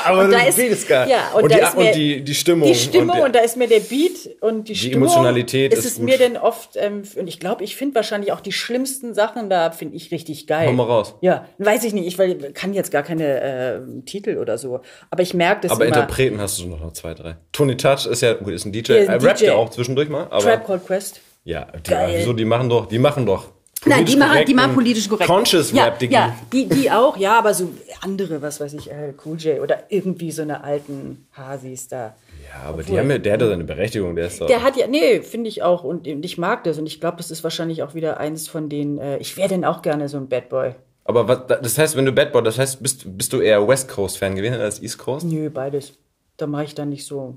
Aber 0.06 0.20
Und 0.24 0.32
der 0.32 0.47
ist- 0.47 0.58
Beat 0.58 0.72
ist 0.72 0.88
geil. 0.88 1.10
ja, 1.10 1.32
und 1.36 1.43
und, 1.43 1.52
da 1.52 1.58
die, 1.58 1.64
ist 1.64 1.78
mir 1.78 1.88
und 1.88 1.95
die, 1.95 2.22
die 2.24 2.36
Stimmung. 2.36 2.68
Die 2.68 2.76
Stimmung 2.76 3.18
und, 3.20 3.26
und, 3.26 3.36
da 3.36 3.39
ist 3.39 3.58
mir 3.58 3.68
der 3.68 3.80
Beat 3.80 4.30
und 4.41 4.68
die, 4.70 4.76
Stimmung. 4.76 5.04
Emotionalität 5.08 5.74
ist 5.74 5.86
ist 5.86 5.95
gut. 5.97 6.06
mir 6.06 6.18
denn 6.18 6.38
oft, 6.38 6.72
ähm, 6.76 7.04
und 7.16 7.28
ich 7.28 7.39
glaube, 7.39 7.64
ich 7.64 7.76
finde 7.76 7.95
wahrscheinlich 7.95 8.32
auch 8.32 8.41
die 8.41 8.52
schlimmsten 8.52 9.14
Sachen 9.14 9.50
da, 9.50 9.72
finde 9.72 9.95
ich 9.95 10.12
richtig 10.12 10.47
geil. 10.47 10.68
Hau 10.68 10.74
mal 10.74 10.84
raus. 10.84 11.16
Ja, 11.22 11.45
weiß 11.58 11.84
ich 11.84 11.93
nicht, 11.93 12.08
ich 12.08 12.18
weil, 12.20 12.36
kann 12.54 12.74
jetzt 12.74 12.91
gar 12.91 13.04
keine 13.04 13.41
äh, 13.41 13.80
Titel 14.06 14.38
oder 14.38 14.58
so, 14.58 14.82
aber 15.10 15.22
ich 15.24 15.34
merke 15.34 15.62
das 15.64 15.72
aber 15.72 15.86
immer. 15.86 15.95
Interpreten 15.95 16.39
hast 16.39 16.60
du 16.60 16.68
noch 16.68 16.80
noch 16.80 16.93
zwei, 16.93 17.14
drei. 17.14 17.38
Tony 17.52 17.76
Touch 17.78 18.06
ist 18.06 18.22
ja, 18.22 18.34
gut, 18.34 18.54
ist 18.54 18.66
ein 18.66 18.72
DJ. 18.72 18.91
Ja, 18.93 18.97
ist 19.00 19.08
Er 19.08 19.14
ein 19.16 19.22
rappt 19.22 19.41
DJ. 19.41 19.45
ja 19.45 19.56
auch 19.56 19.70
zwischendurch 19.70 20.10
mal. 20.10 20.28
Aber 20.30 20.41
Trap 20.43 20.66
Called 20.66 20.86
Quest. 20.86 21.22
ja, 21.43 21.68
die, 21.86 21.91
wieso, 22.18 22.34
die 22.34 22.45
machen 22.45 22.70
doch, 22.70 22.86
die 22.88 23.00
machen 23.00 23.26
doch. 23.26 23.45
Nein, 23.86 24.06
die 24.06 24.16
machen, 24.18 24.46
die 24.46 24.54
machen 24.54 24.74
politisch 24.74 25.08
korrekt. 25.08 25.30
Conscious 25.30 25.72
ja, 25.72 25.86
Rap, 25.86 26.00
Diggi. 26.00 26.14
Ja, 26.14 26.36
die, 26.52 26.68
die 26.68 26.92
auch, 26.92 27.16
ja, 27.16 27.38
aber 27.38 27.54
so 27.54 27.70
andere, 28.02 28.42
was 28.42 28.60
weiß 28.60 28.74
ich, 28.74 28.92
äh, 28.92 29.14
Cool 29.24 29.38
J 29.38 29.62
oder 29.62 29.84
irgendwie 29.90 30.32
so 30.32 30.42
eine 30.42 30.64
alten 30.64 31.28
Hasis 31.34 31.88
da. 31.88 32.16
Ja, 32.52 32.68
aber 32.68 32.78
die 32.84 32.90
Obwohl- 32.90 33.00
haben 33.00 33.12
ja, 33.12 33.18
der 33.18 33.34
hat 33.34 33.42
ja 33.42 33.48
seine 33.48 33.64
Berechtigung, 33.64 34.16
der 34.16 34.28
ist 34.28 34.42
doch. 34.42 34.48
Der 34.48 34.64
hat 34.64 34.76
ja, 34.76 34.88
nee, 34.88 35.22
finde 35.22 35.50
ich 35.50 35.64
auch 35.64 35.84
und, 35.84 36.08
und 36.08 36.26
ich 36.26 36.38
mag 36.38 36.64
das 36.66 36.78
und 36.78 36.88
ich 36.88 37.00
glaube, 37.00 37.18
das 37.18 37.32
ist 37.32 37.44
wahrscheinlich 37.44 37.84
auch 37.84 37.94
wieder 37.96 38.20
eines 38.20 38.48
von 38.48 38.68
den, 38.70 38.98
äh, 38.98 39.18
ich 39.18 39.38
wäre 39.38 39.50
denn 39.50 39.64
auch 39.64 39.82
gerne 39.82 40.10
so 40.10 40.18
ein 40.18 40.28
Bad 40.28 40.50
Boy. 40.50 40.74
aber 41.06 41.28
was, 41.28 41.48
das 41.48 41.78
heißt, 41.78 41.96
wenn 41.96 42.06
du 42.06 42.12
Bad 42.12 42.34
Boy, 42.34 42.44
das 42.44 42.58
heißt, 42.60 42.82
bist, 42.84 43.04
bist 43.18 43.32
du 43.34 43.40
eher 43.40 43.66
West 43.68 43.88
Coast 43.88 44.18
Fan 44.18 44.36
gewesen 44.36 44.60
als 44.60 44.82
East 44.82 44.98
Coast? 44.98 45.26
Nö, 45.26 45.50
beides. 45.50 45.94
Da 46.38 46.48
mache 46.48 46.64
ich 46.66 46.76
dann 46.76 46.90
nicht 46.90 47.06
so, 47.06 47.36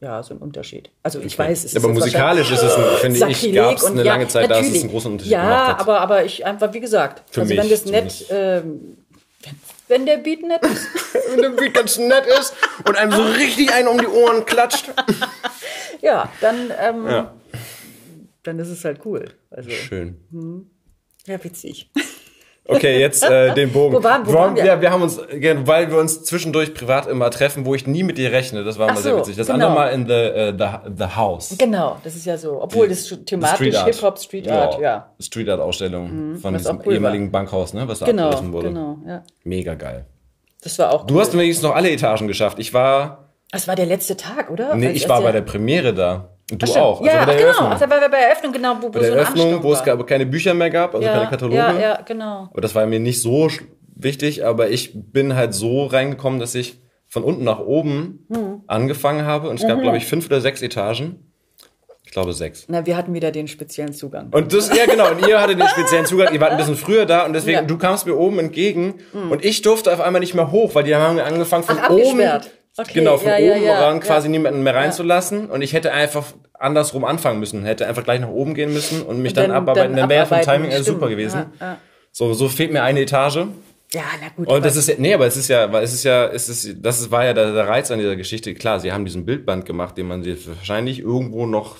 ja, 0.00 0.22
so 0.22 0.34
einen 0.34 0.40
Unterschied. 0.42 0.90
Also 1.02 1.20
ich 1.20 1.36
weiß, 1.38 1.64
es 1.64 1.72
ist 1.72 1.76
aber 1.76 1.88
jetzt 1.88 1.98
musikalisch 2.00 2.50
ist 2.52 2.62
es, 2.62 2.74
ein- 2.76 2.96
finde 3.00 3.16
ich, 3.16 3.36
Sakrileg 3.36 3.54
gab 3.56 3.76
es 3.76 3.84
eine 3.84 4.04
ja, 4.04 4.12
lange 4.12 4.28
Zeit, 4.28 4.50
da 4.50 4.60
es 4.60 4.66
einen 4.80 4.90
großen 4.90 5.12
Unterschied 5.12 5.32
ja, 5.32 5.42
gemacht 5.42 5.68
hat. 5.68 5.80
aber, 5.80 6.00
aber 6.00 6.24
ich 6.24 6.46
einfach, 6.46 6.72
wie 6.72 6.80
gesagt, 6.80 7.22
Für 7.30 7.40
also 7.42 7.54
mich 7.54 7.62
wenn 7.62 7.70
das 7.70 7.84
nett, 7.86 8.26
ähm, 8.30 8.98
wenn, 9.88 10.06
der 10.06 10.18
Beat 10.18 10.42
nett 10.42 10.64
ist, 10.64 10.86
wenn 11.30 11.42
der 11.42 11.50
Beat 11.50 11.74
ganz 11.74 11.98
nett 11.98 12.24
ist 12.40 12.54
und 12.86 12.96
einem 12.96 13.12
so 13.12 13.22
richtig 13.22 13.72
einen 13.72 13.88
um 13.88 13.98
die 13.98 14.06
Ohren 14.06 14.44
klatscht. 14.44 14.84
ja, 16.02 16.30
dann, 16.40 16.70
ähm, 16.80 17.06
Ja. 17.06 17.34
dann 18.44 18.58
ist 18.58 18.68
es 18.68 18.84
halt 18.84 19.00
cool. 19.04 19.24
Also, 19.50 19.70
Schön. 19.70 20.16
ja, 21.26 21.42
witzig. 21.42 21.90
Okay, 22.70 23.00
jetzt 23.00 23.24
äh, 23.24 23.54
den 23.56 23.72
Bogen. 23.72 23.96
Wo 23.96 24.02
waren- 24.04 24.26
wo 24.26 24.32
waren 24.34 24.54
wir? 24.54 24.64
Ja, 24.64 24.80
wir 24.80 24.90
haben 24.90 25.02
uns, 25.02 25.18
weil 25.18 25.90
wir 25.90 25.98
uns 25.98 26.22
zwischendurch 26.24 26.74
privat 26.74 27.06
immer 27.06 27.30
treffen, 27.30 27.64
wo 27.64 27.74
ich 27.74 27.86
nie 27.86 28.02
mit 28.02 28.18
dir 28.18 28.30
rechne. 28.30 28.62
Das 28.62 28.78
war 28.78 28.88
immer 28.88 28.98
Ach 28.98 29.02
sehr 29.02 29.12
so, 29.12 29.18
witzig. 29.20 29.36
Das 29.36 29.46
genau. 29.46 29.68
andere 29.68 29.74
Mal 29.74 29.88
in 29.88 30.06
the, 30.06 30.12
äh, 30.12 30.52
the, 30.56 30.90
the 30.98 31.16
House. 31.16 31.54
Genau, 31.58 31.96
das 32.04 32.14
ist 32.14 32.26
ja 32.26 32.36
so, 32.36 32.60
obwohl 32.62 32.86
Die- 32.88 32.94
das 32.94 33.08
thematisch. 33.24 33.82
Hip-Hop, 33.84 34.18
Street 34.18 34.48
Art, 34.50 34.78
ja. 34.80 35.08
Mhm, 35.18 35.22
Street 35.22 35.48
Art 35.48 35.60
Ausstellung 35.60 36.36
von 36.40 36.54
diesem 36.54 36.80
cool 36.84 36.92
ehemaligen 36.94 37.30
Bankhaus, 37.32 37.72
ne, 37.72 37.88
was 37.88 38.00
da 38.00 38.06
Genau, 38.06 38.24
abgerissen 38.26 38.52
wurde. 38.52 38.68
genau, 38.68 38.98
ja. 39.06 39.22
Mega 39.44 39.74
geil. 39.74 40.04
Das 40.62 40.78
war 40.78 40.92
auch 40.92 41.06
Du 41.06 41.14
cool. 41.14 41.20
hast 41.20 41.32
wenigstens 41.32 41.62
noch 41.66 41.74
alle 41.74 41.90
Etagen 41.90 42.26
geschafft. 42.28 42.58
Ich 42.58 42.74
war, 42.74 43.30
Das 43.50 43.66
war 43.66 43.76
der 43.76 43.86
letzte 43.86 44.16
Tag, 44.16 44.50
oder? 44.50 44.74
nee, 44.74 44.88
Als- 44.88 44.96
ich 44.96 45.08
war 45.08 45.22
bei 45.22 45.32
der 45.32 45.40
Premiere 45.42 45.94
da. 45.94 46.30
Du 46.50 46.66
Ach, 46.72 46.76
auch. 46.76 47.04
Ja, 47.04 47.12
also 47.12 47.26
bei 47.26 47.34
der 47.34 47.36
genau. 47.36 47.48
Eröffnung. 47.66 47.90
War 47.90 47.98
bei 48.08 48.08
der 48.18 48.28
Eröffnung, 48.28 48.52
genau, 48.52 48.76
wo, 48.80 48.86
wo 48.86 48.88
bei 48.90 48.98
der 49.00 49.08
so 49.10 49.14
Eröffnung, 49.16 49.62
wo 49.62 49.72
es 49.72 49.84
gar 49.84 50.06
keine 50.06 50.24
Bücher 50.26 50.54
mehr 50.54 50.70
gab, 50.70 50.94
also 50.94 51.06
ja, 51.06 51.12
keine 51.12 51.28
Kataloge. 51.30 51.56
Ja, 51.56 51.78
ja, 51.78 52.00
genau. 52.02 52.48
Aber 52.50 52.60
das 52.60 52.74
war 52.74 52.86
mir 52.86 53.00
nicht 53.00 53.20
so 53.20 53.48
wichtig, 53.94 54.44
aber 54.44 54.70
ich 54.70 54.92
bin 54.94 55.34
halt 55.36 55.52
so 55.54 55.84
reingekommen, 55.86 56.40
dass 56.40 56.54
ich 56.54 56.80
von 57.08 57.22
unten 57.24 57.44
nach 57.44 57.58
oben 57.60 58.26
Hm. 58.32 58.62
angefangen 58.66 59.24
habe 59.26 59.48
und 59.48 59.56
es 59.56 59.64
Mhm. 59.64 59.68
gab, 59.68 59.80
glaube 59.82 59.96
ich, 59.98 60.06
fünf 60.06 60.26
oder 60.26 60.40
sechs 60.40 60.62
Etagen. 60.62 61.24
Ich 62.04 62.12
glaube 62.12 62.32
sechs. 62.32 62.64
Na, 62.68 62.86
wir 62.86 62.96
hatten 62.96 63.12
wieder 63.12 63.30
den 63.30 63.48
speziellen 63.48 63.92
Zugang. 63.92 64.28
Und 64.32 64.54
das, 64.54 64.74
ja 64.74 64.86
genau, 64.86 65.10
und 65.10 65.26
ihr 65.28 65.38
hattet 65.42 65.60
den 65.60 65.68
speziellen 65.68 66.06
Zugang, 66.06 66.32
ihr 66.32 66.40
wart 66.40 66.52
ein 66.52 66.56
bisschen 66.56 66.76
früher 66.86 67.04
da 67.04 67.26
und 67.26 67.34
deswegen, 67.34 67.58
Ja. 67.58 67.62
Du 67.64 67.76
kamst 67.76 68.06
mir 68.06 68.14
oben 68.16 68.38
entgegen 68.38 68.94
und 69.12 69.44
ich 69.44 69.60
durfte 69.60 69.92
auf 69.92 70.00
einmal 70.00 70.20
nicht 70.20 70.34
mehr 70.34 70.50
hoch, 70.50 70.74
weil 70.74 70.84
die 70.84 70.96
haben 70.96 71.18
angefangen 71.18 71.64
von 71.64 71.76
Ach, 71.78 71.90
oben. 71.90 72.22
Okay, 72.78 72.92
genau, 72.94 73.18
von 73.18 73.28
ja, 73.28 73.36
oben 73.36 73.64
ja, 73.64 73.86
ran 73.88 74.00
quasi 74.00 74.28
niemanden 74.28 74.62
mehr 74.62 74.74
reinzulassen 74.74 75.50
und 75.50 75.62
ich 75.62 75.72
hätte 75.72 75.92
einfach 75.92 76.24
andersrum 76.54 77.04
anfangen 77.04 77.40
müssen, 77.40 77.64
hätte 77.64 77.86
einfach 77.86 78.04
gleich 78.04 78.20
nach 78.20 78.28
oben 78.28 78.54
gehen 78.54 78.72
müssen 78.72 79.02
und 79.02 79.20
mich 79.20 79.32
dann, 79.32 79.48
dann- 79.48 79.56
abarbeiten, 79.56 79.92
dann 79.92 80.02
dann 80.02 80.10
wäre 80.10 80.26
vom 80.26 80.40
Timing 80.40 80.70
stimmt. 80.70 80.86
super 80.86 81.08
gewesen. 81.08 81.46
So, 82.12 82.32
so 82.34 82.48
fehlt 82.48 82.72
mir 82.72 82.82
eine 82.82 83.00
Etage. 83.00 83.46
Ja, 83.92 84.02
na 84.20 84.28
gut. 84.36 84.48
Und 84.48 84.64
das 84.64 84.76
ist 84.76 84.98
nee, 84.98 85.14
aber 85.14 85.26
es 85.26 85.36
ist 85.36 85.48
ja, 85.48 85.72
weil 85.72 85.82
es 85.82 85.94
ist 85.94 86.04
ja, 86.04 86.26
es 86.26 86.48
ist, 86.48 86.76
das 86.82 87.10
war 87.10 87.24
ja 87.24 87.32
der, 87.32 87.52
der 87.52 87.66
Reiz 87.68 87.90
an 87.90 87.98
dieser 87.98 88.16
Geschichte. 88.16 88.54
Klar, 88.54 88.80
sie 88.80 88.92
haben 88.92 89.04
diesen 89.04 89.24
Bildband 89.24 89.64
gemacht, 89.64 89.96
den 89.96 90.06
man 90.08 90.22
sich 90.22 90.46
wahrscheinlich 90.46 90.98
irgendwo 91.00 91.46
noch 91.46 91.76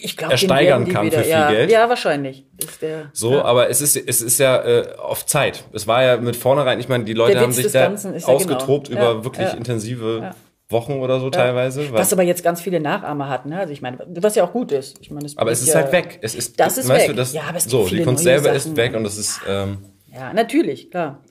ich 0.00 0.16
glaub, 0.16 0.30
ersteigern 0.30 0.88
kann 0.88 1.06
wieder, 1.06 1.18
für 1.18 1.24
viel 1.24 1.32
ja, 1.32 1.50
Geld. 1.50 1.70
Ja, 1.70 1.88
wahrscheinlich. 1.88 2.46
Ist 2.56 2.82
der, 2.82 3.10
so, 3.12 3.34
ja. 3.34 3.44
aber 3.44 3.70
es 3.70 3.80
ist, 3.80 3.96
es 3.96 4.22
ist 4.22 4.38
ja 4.38 4.62
äh, 4.64 4.96
auf 4.96 5.24
Zeit. 5.26 5.64
Es 5.72 5.86
war 5.86 6.02
ja 6.02 6.16
mit 6.16 6.36
vornherein, 6.36 6.80
ich 6.80 6.88
meine, 6.88 7.04
die 7.04 7.14
Leute 7.14 7.40
haben 7.40 7.52
sich 7.52 7.70
da 7.70 7.92
ja 7.92 8.26
ausgetobt 8.26 8.88
genau. 8.88 9.00
über 9.00 9.18
Ja, 9.18 9.24
wirklich 9.24 9.54
intensive. 9.54 10.34
Wochen 10.70 10.92
oder 11.00 11.18
so 11.18 11.30
teilweise. 11.30 11.90
Was 11.92 12.12
aber 12.12 12.22
jetzt 12.24 12.44
ganz 12.44 12.60
viele 12.60 12.78
Nachahmer 12.78 13.30
hat, 13.30 13.46
ne? 13.46 13.58
Also 13.58 13.72
ich 13.72 13.80
meine, 13.80 13.98
was 14.06 14.34
ja 14.34 14.44
auch 14.44 14.52
gut 14.52 14.70
ist. 14.70 14.98
Ich 15.00 15.10
meine, 15.10 15.26
aber 15.36 15.50
es 15.50 15.62
ist 15.62 15.68
ja, 15.68 15.76
halt 15.76 15.92
weg. 15.92 16.18
Es 16.20 16.34
ist, 16.34 16.60
Das 16.60 16.76
ist 16.76 16.86
weißt 16.88 17.08
weg. 17.08 17.10
Du, 17.12 17.16
das, 17.16 17.32
Ja, 17.32 17.44
aber 17.48 17.56
es 17.56 17.64
gibt 17.64 17.70
so, 17.70 17.88
die 17.88 18.02
Kunst 18.02 18.22
selber 18.22 18.52
Sachen. 18.52 18.56
ist 18.56 18.76
weg 18.76 18.94
und 18.94 19.04
das 19.04 19.16
ist, 19.16 19.40
ähm, 19.48 19.78
Ja, 20.12 20.34
natürlich, 20.34 20.90
klar. 20.90 21.24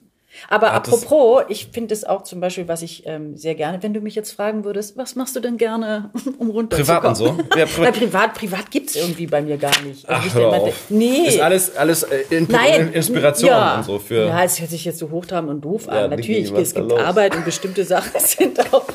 Aber 0.50 0.72
Hat 0.74 0.88
apropos, 0.88 1.44
ich 1.50 1.68
finde 1.74 1.94
es 1.94 2.04
auch 2.04 2.24
zum 2.24 2.40
Beispiel, 2.40 2.68
was 2.68 2.82
ich 2.82 3.06
ähm, 3.06 3.36
sehr 3.38 3.56
gerne, 3.56 3.82
wenn 3.84 3.94
du 3.94 4.02
mich 4.02 4.16
jetzt 4.16 4.32
fragen 4.32 4.64
würdest, 4.64 4.98
was 4.98 5.16
machst 5.16 5.36
du 5.36 5.40
denn 5.40 5.58
gerne, 5.58 6.12
um 6.38 6.50
runterzukommen? 6.50 7.02
Privat 7.02 7.06
und 7.06 7.16
so? 7.16 7.38
Ja, 7.58 7.66
privat. 7.66 7.94
Privat, 7.96 8.34
privat 8.36 8.72
gibt's 8.72 8.96
irgendwie 8.96 9.28
bei 9.28 9.42
mir 9.42 9.58
gar 9.58 9.80
nicht. 9.82 10.08
Also 10.08 10.28
ach, 10.30 10.36
hör 10.36 10.54
auf. 10.54 10.74
Nee. 10.90 11.28
Ist 11.28 11.40
alles, 11.40 11.76
alles 11.76 12.04
äh, 12.04 12.22
Input 12.30 12.56
Nein, 12.56 12.94
Inspiration 12.94 13.50
ja. 13.50 13.78
und 13.78 13.84
so 13.84 14.00
für. 14.00 14.28
Ja, 14.28 14.44
es 14.44 14.60
hört 14.60 14.70
sich 14.70 14.86
jetzt 14.86 15.00
so 15.00 15.10
hochtrabend 15.10 15.50
und 15.50 15.62
doof 15.62 15.86
Ja, 15.88 16.06
an. 16.06 16.10
Natürlich, 16.12 16.52
es 16.52 16.74
gibt 16.74 16.90
los? 16.90 17.00
Arbeit 17.00 17.36
und 17.36 17.46
bestimmte 17.46 17.84
Sachen 17.84 18.12
sind 18.20 18.60
auch. 18.74 18.86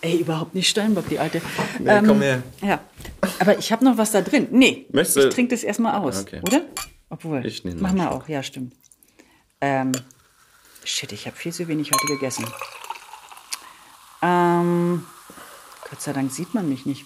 Ey, 0.00 0.16
überhaupt 0.16 0.54
nicht 0.54 0.68
Steinbock, 0.68 1.08
die 1.08 1.18
alte. 1.18 1.40
Nee, 1.78 2.00
komm 2.06 2.20
her. 2.20 2.42
Ja, 2.62 2.80
aber 3.38 3.58
ich 3.58 3.72
habe 3.72 3.84
noch 3.84 3.96
was 3.96 4.12
da 4.12 4.20
drin. 4.20 4.48
Nee, 4.50 4.86
Möchtest 4.92 5.16
du- 5.16 5.20
ich 5.28 5.34
trinke 5.34 5.54
das 5.54 5.64
erstmal 5.64 5.98
aus, 6.04 6.20
Okay. 6.22 6.40
oder? 6.46 6.60
Obwohl, 7.10 7.44
Ich 7.46 7.64
nehme 7.64 7.80
mach 7.80 7.92
mal 7.92 8.08
auch, 8.08 8.28
ja, 8.28 8.42
stimmt. 8.42 8.74
Ähm, 9.60 9.92
shit, 10.84 11.12
ich 11.12 11.26
habe 11.26 11.36
viel 11.36 11.52
zu 11.52 11.68
wenig 11.68 11.90
heute 11.92 12.06
gegessen. 12.06 12.46
Ähm, 14.22 15.04
Gott 15.88 16.00
sei 16.00 16.12
Dank 16.12 16.30
sieht 16.32 16.54
man 16.54 16.68
mich 16.68 16.86
nicht. 16.86 17.04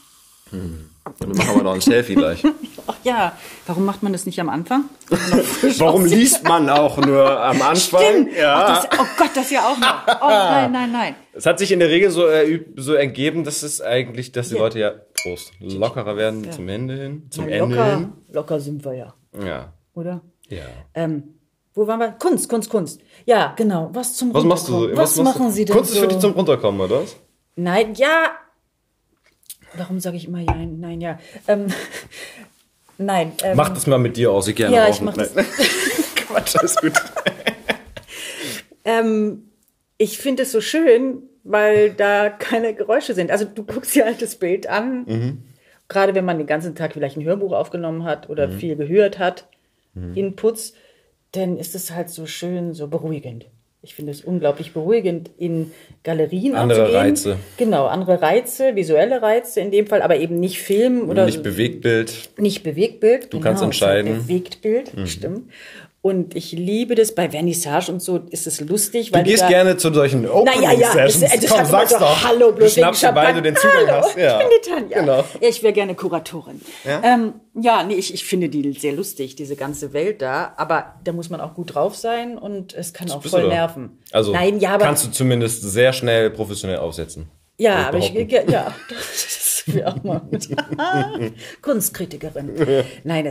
Dann 0.50 1.28
machen 1.32 1.56
wir 1.56 1.62
noch 1.62 1.74
ein 1.74 1.80
Selfie 1.82 2.14
gleich. 2.14 2.42
Ach 2.86 2.96
ja, 3.04 3.36
warum 3.66 3.84
macht 3.84 4.02
man 4.02 4.12
das 4.12 4.24
nicht 4.24 4.40
am 4.40 4.48
Anfang? 4.48 4.84
Warum 5.78 6.06
liest 6.06 6.42
man 6.44 6.70
auch 6.70 6.96
nur 6.96 7.38
am 7.44 7.60
Anfang? 7.60 8.00
Stimmt. 8.00 8.30
Ach, 8.42 8.86
das, 8.88 8.98
oh 8.98 9.04
Gott, 9.18 9.30
das 9.34 9.50
ja 9.50 9.60
auch 9.68 9.78
noch. 9.78 10.06
Oh 10.22 10.28
nein, 10.28 10.72
nein, 10.72 10.92
nein. 10.92 11.14
Es 11.34 11.44
hat 11.44 11.58
sich 11.58 11.70
in 11.70 11.80
der 11.80 11.88
Regel 11.90 12.10
so, 12.10 12.26
äh, 12.26 12.64
so 12.76 12.94
ergeben, 12.94 13.44
dass 13.44 13.62
es 13.62 13.82
eigentlich, 13.82 14.32
dass 14.32 14.48
die 14.48 14.54
Leute 14.54 14.78
ja 14.78 14.92
Prost, 15.22 15.52
lockerer 15.60 16.16
werden 16.16 16.50
zum 16.50 16.68
Ende 16.68 16.94
hin. 16.96 17.26
Zum 17.30 17.44
Na, 17.44 17.50
Ende 17.50 17.76
locker, 17.76 17.96
hin. 17.96 18.12
locker 18.32 18.60
sind 18.60 18.84
wir 18.84 18.94
ja, 18.94 19.14
Ja. 19.38 19.72
oder? 19.94 20.22
Ja. 20.48 20.62
Ähm, 20.94 21.37
wo 21.78 21.86
waren 21.86 22.00
wir? 22.00 22.10
Kunst, 22.12 22.48
Kunst, 22.48 22.68
Kunst. 22.70 23.00
Ja, 23.24 23.54
genau. 23.56 23.90
Was 23.94 24.14
zum 24.16 24.34
Was 24.34 24.44
machst 24.44 24.68
du? 24.68 24.90
Was, 24.96 25.16
machst 25.16 25.22
machen 25.22 25.46
du? 25.46 25.50
Sie 25.52 25.64
denn 25.64 25.76
Kunst 25.76 25.92
ist 25.92 25.98
für 25.98 26.08
dich 26.08 26.18
zum 26.18 26.32
Runterkommen, 26.32 26.80
oder 26.80 27.02
was? 27.02 27.16
Nein, 27.56 27.94
ja. 27.94 28.32
Warum 29.76 30.00
sage 30.00 30.16
ich 30.16 30.26
immer 30.26 30.40
ja? 30.40 30.54
Nein, 30.54 31.00
ja. 31.00 31.18
Ähm, 31.46 31.66
nein. 32.98 33.32
Ähm, 33.42 33.56
Mach 33.56 33.68
das 33.70 33.86
mal 33.86 33.98
mit 33.98 34.16
dir 34.16 34.32
aus, 34.32 34.48
ich 34.48 34.56
gerne 34.56 34.76
Ja, 34.76 34.84
auch 34.86 34.90
ich 34.90 35.00
mach 35.00 35.14
das. 35.16 35.32
Quatsch, 36.16 36.56
alles 36.56 36.76
gut. 36.76 36.92
Ähm, 38.84 39.50
ich 39.98 40.18
finde 40.18 40.44
es 40.44 40.52
so 40.52 40.60
schön, 40.60 41.22
weil 41.44 41.90
da 41.90 42.30
keine 42.30 42.74
Geräusche 42.74 43.14
sind. 43.14 43.30
Also 43.30 43.44
du 43.44 43.64
guckst 43.64 43.94
dir 43.94 44.04
halt 44.04 44.22
das 44.22 44.36
Bild 44.36 44.66
an, 44.66 45.04
Mhm. 45.04 45.38
gerade 45.88 46.14
wenn 46.14 46.24
man 46.24 46.38
den 46.38 46.46
ganzen 46.46 46.74
Tag 46.74 46.92
vielleicht 46.94 47.16
ein 47.16 47.24
Hörbuch 47.24 47.52
aufgenommen 47.52 48.04
hat 48.04 48.30
oder 48.30 48.48
Mhm. 48.48 48.58
viel 48.58 48.76
gehört 48.76 49.18
hat, 49.18 49.46
Inputs, 50.14 50.74
dann 51.32 51.58
ist 51.58 51.74
es 51.74 51.90
halt 51.92 52.10
so 52.10 52.26
schön, 52.26 52.74
so 52.74 52.88
beruhigend. 52.88 53.46
Ich 53.80 53.94
finde 53.94 54.10
es 54.10 54.22
unglaublich 54.22 54.72
beruhigend, 54.72 55.30
in 55.38 55.70
Galerien 56.02 56.56
Andere 56.56 56.80
zu 56.80 56.86
gehen. 56.86 56.96
Reize. 56.96 57.36
Genau, 57.58 57.86
andere 57.86 58.20
Reize, 58.20 58.74
visuelle 58.74 59.22
Reize 59.22 59.60
in 59.60 59.70
dem 59.70 59.86
Fall, 59.86 60.02
aber 60.02 60.16
eben 60.16 60.40
nicht 60.40 60.58
Film 60.58 61.08
oder 61.08 61.26
Nicht 61.26 61.44
Bewegtbild. 61.44 62.30
nicht 62.38 62.64
Bewegtbild. 62.64 63.32
Du 63.32 63.38
kannst 63.38 63.62
entscheiden. 63.62 64.14
Mhm. 64.14 64.22
Bewegtbild, 64.22 64.92
stimmt. 65.06 65.50
Und 66.00 66.36
ich 66.36 66.52
liebe 66.52 66.94
das 66.94 67.12
bei 67.12 67.28
Vernissage 67.28 67.90
und 67.90 68.00
so 68.00 68.18
ist 68.30 68.46
es 68.46 68.60
lustig, 68.60 69.12
weil 69.12 69.24
Du 69.24 69.30
gehst 69.30 69.42
da, 69.42 69.48
gerne 69.48 69.76
zu 69.76 69.92
solchen 69.92 70.22
naja, 70.22 70.72
ja, 70.72 70.94
das, 70.94 71.14
Sessions. 71.14 71.42
das 71.42 71.50
Komm, 71.50 71.58
hat 71.58 71.68
immer 71.68 71.78
sag's 71.78 71.90
so, 71.90 71.98
doch. 71.98 72.24
Hallo, 72.24 72.50
du 72.50 72.52
bloß 72.52 72.76
wegen 72.76 72.84
schnappst 72.84 73.02
dir, 73.02 73.14
weil 73.16 73.34
du 73.34 73.42
den. 73.42 73.56
Zugang 73.56 73.86
Hallo, 73.88 74.02
hast. 74.02 74.16
Ja. 74.16 74.40
Ich 74.40 74.46
bin 74.46 74.56
die 74.56 74.70
Tanja. 74.70 75.00
Genau. 75.00 75.24
Ja, 75.40 75.48
ich 75.48 75.62
wäre 75.64 75.72
gerne 75.72 75.96
Kuratorin. 75.96 76.60
Ja? 76.84 77.02
Ähm, 77.02 77.34
ja, 77.60 77.82
nee, 77.82 77.94
ich, 77.94 78.14
ich 78.14 78.24
finde 78.24 78.48
die 78.48 78.72
sehr 78.74 78.92
lustig, 78.92 79.34
diese 79.34 79.56
ganze 79.56 79.92
Welt 79.92 80.22
da. 80.22 80.52
Aber 80.56 80.94
da 81.02 81.12
muss 81.12 81.30
man 81.30 81.40
auch 81.40 81.54
gut 81.54 81.74
drauf 81.74 81.96
sein 81.96 82.38
und 82.38 82.74
es 82.74 82.92
kann 82.92 83.10
auch 83.10 83.20
Bist 83.20 83.34
voll 83.34 83.42
du 83.42 83.48
nerven. 83.48 83.98
Also 84.12 84.32
Nein, 84.32 84.60
ja, 84.60 84.74
aber 84.74 84.84
kannst 84.84 85.04
du 85.04 85.10
zumindest 85.10 85.62
sehr 85.62 85.92
schnell 85.92 86.30
professionell 86.30 86.78
aufsetzen. 86.78 87.28
Ja, 87.58 87.88
aber 87.88 87.98
ich, 87.98 88.12
ja, 88.12 88.72
wäre 89.74 89.88
auch 89.88 90.02
mal 90.02 90.22
mit. 90.30 90.48
Kunstkritikerin. 91.62 92.84
Nein, 93.04 93.26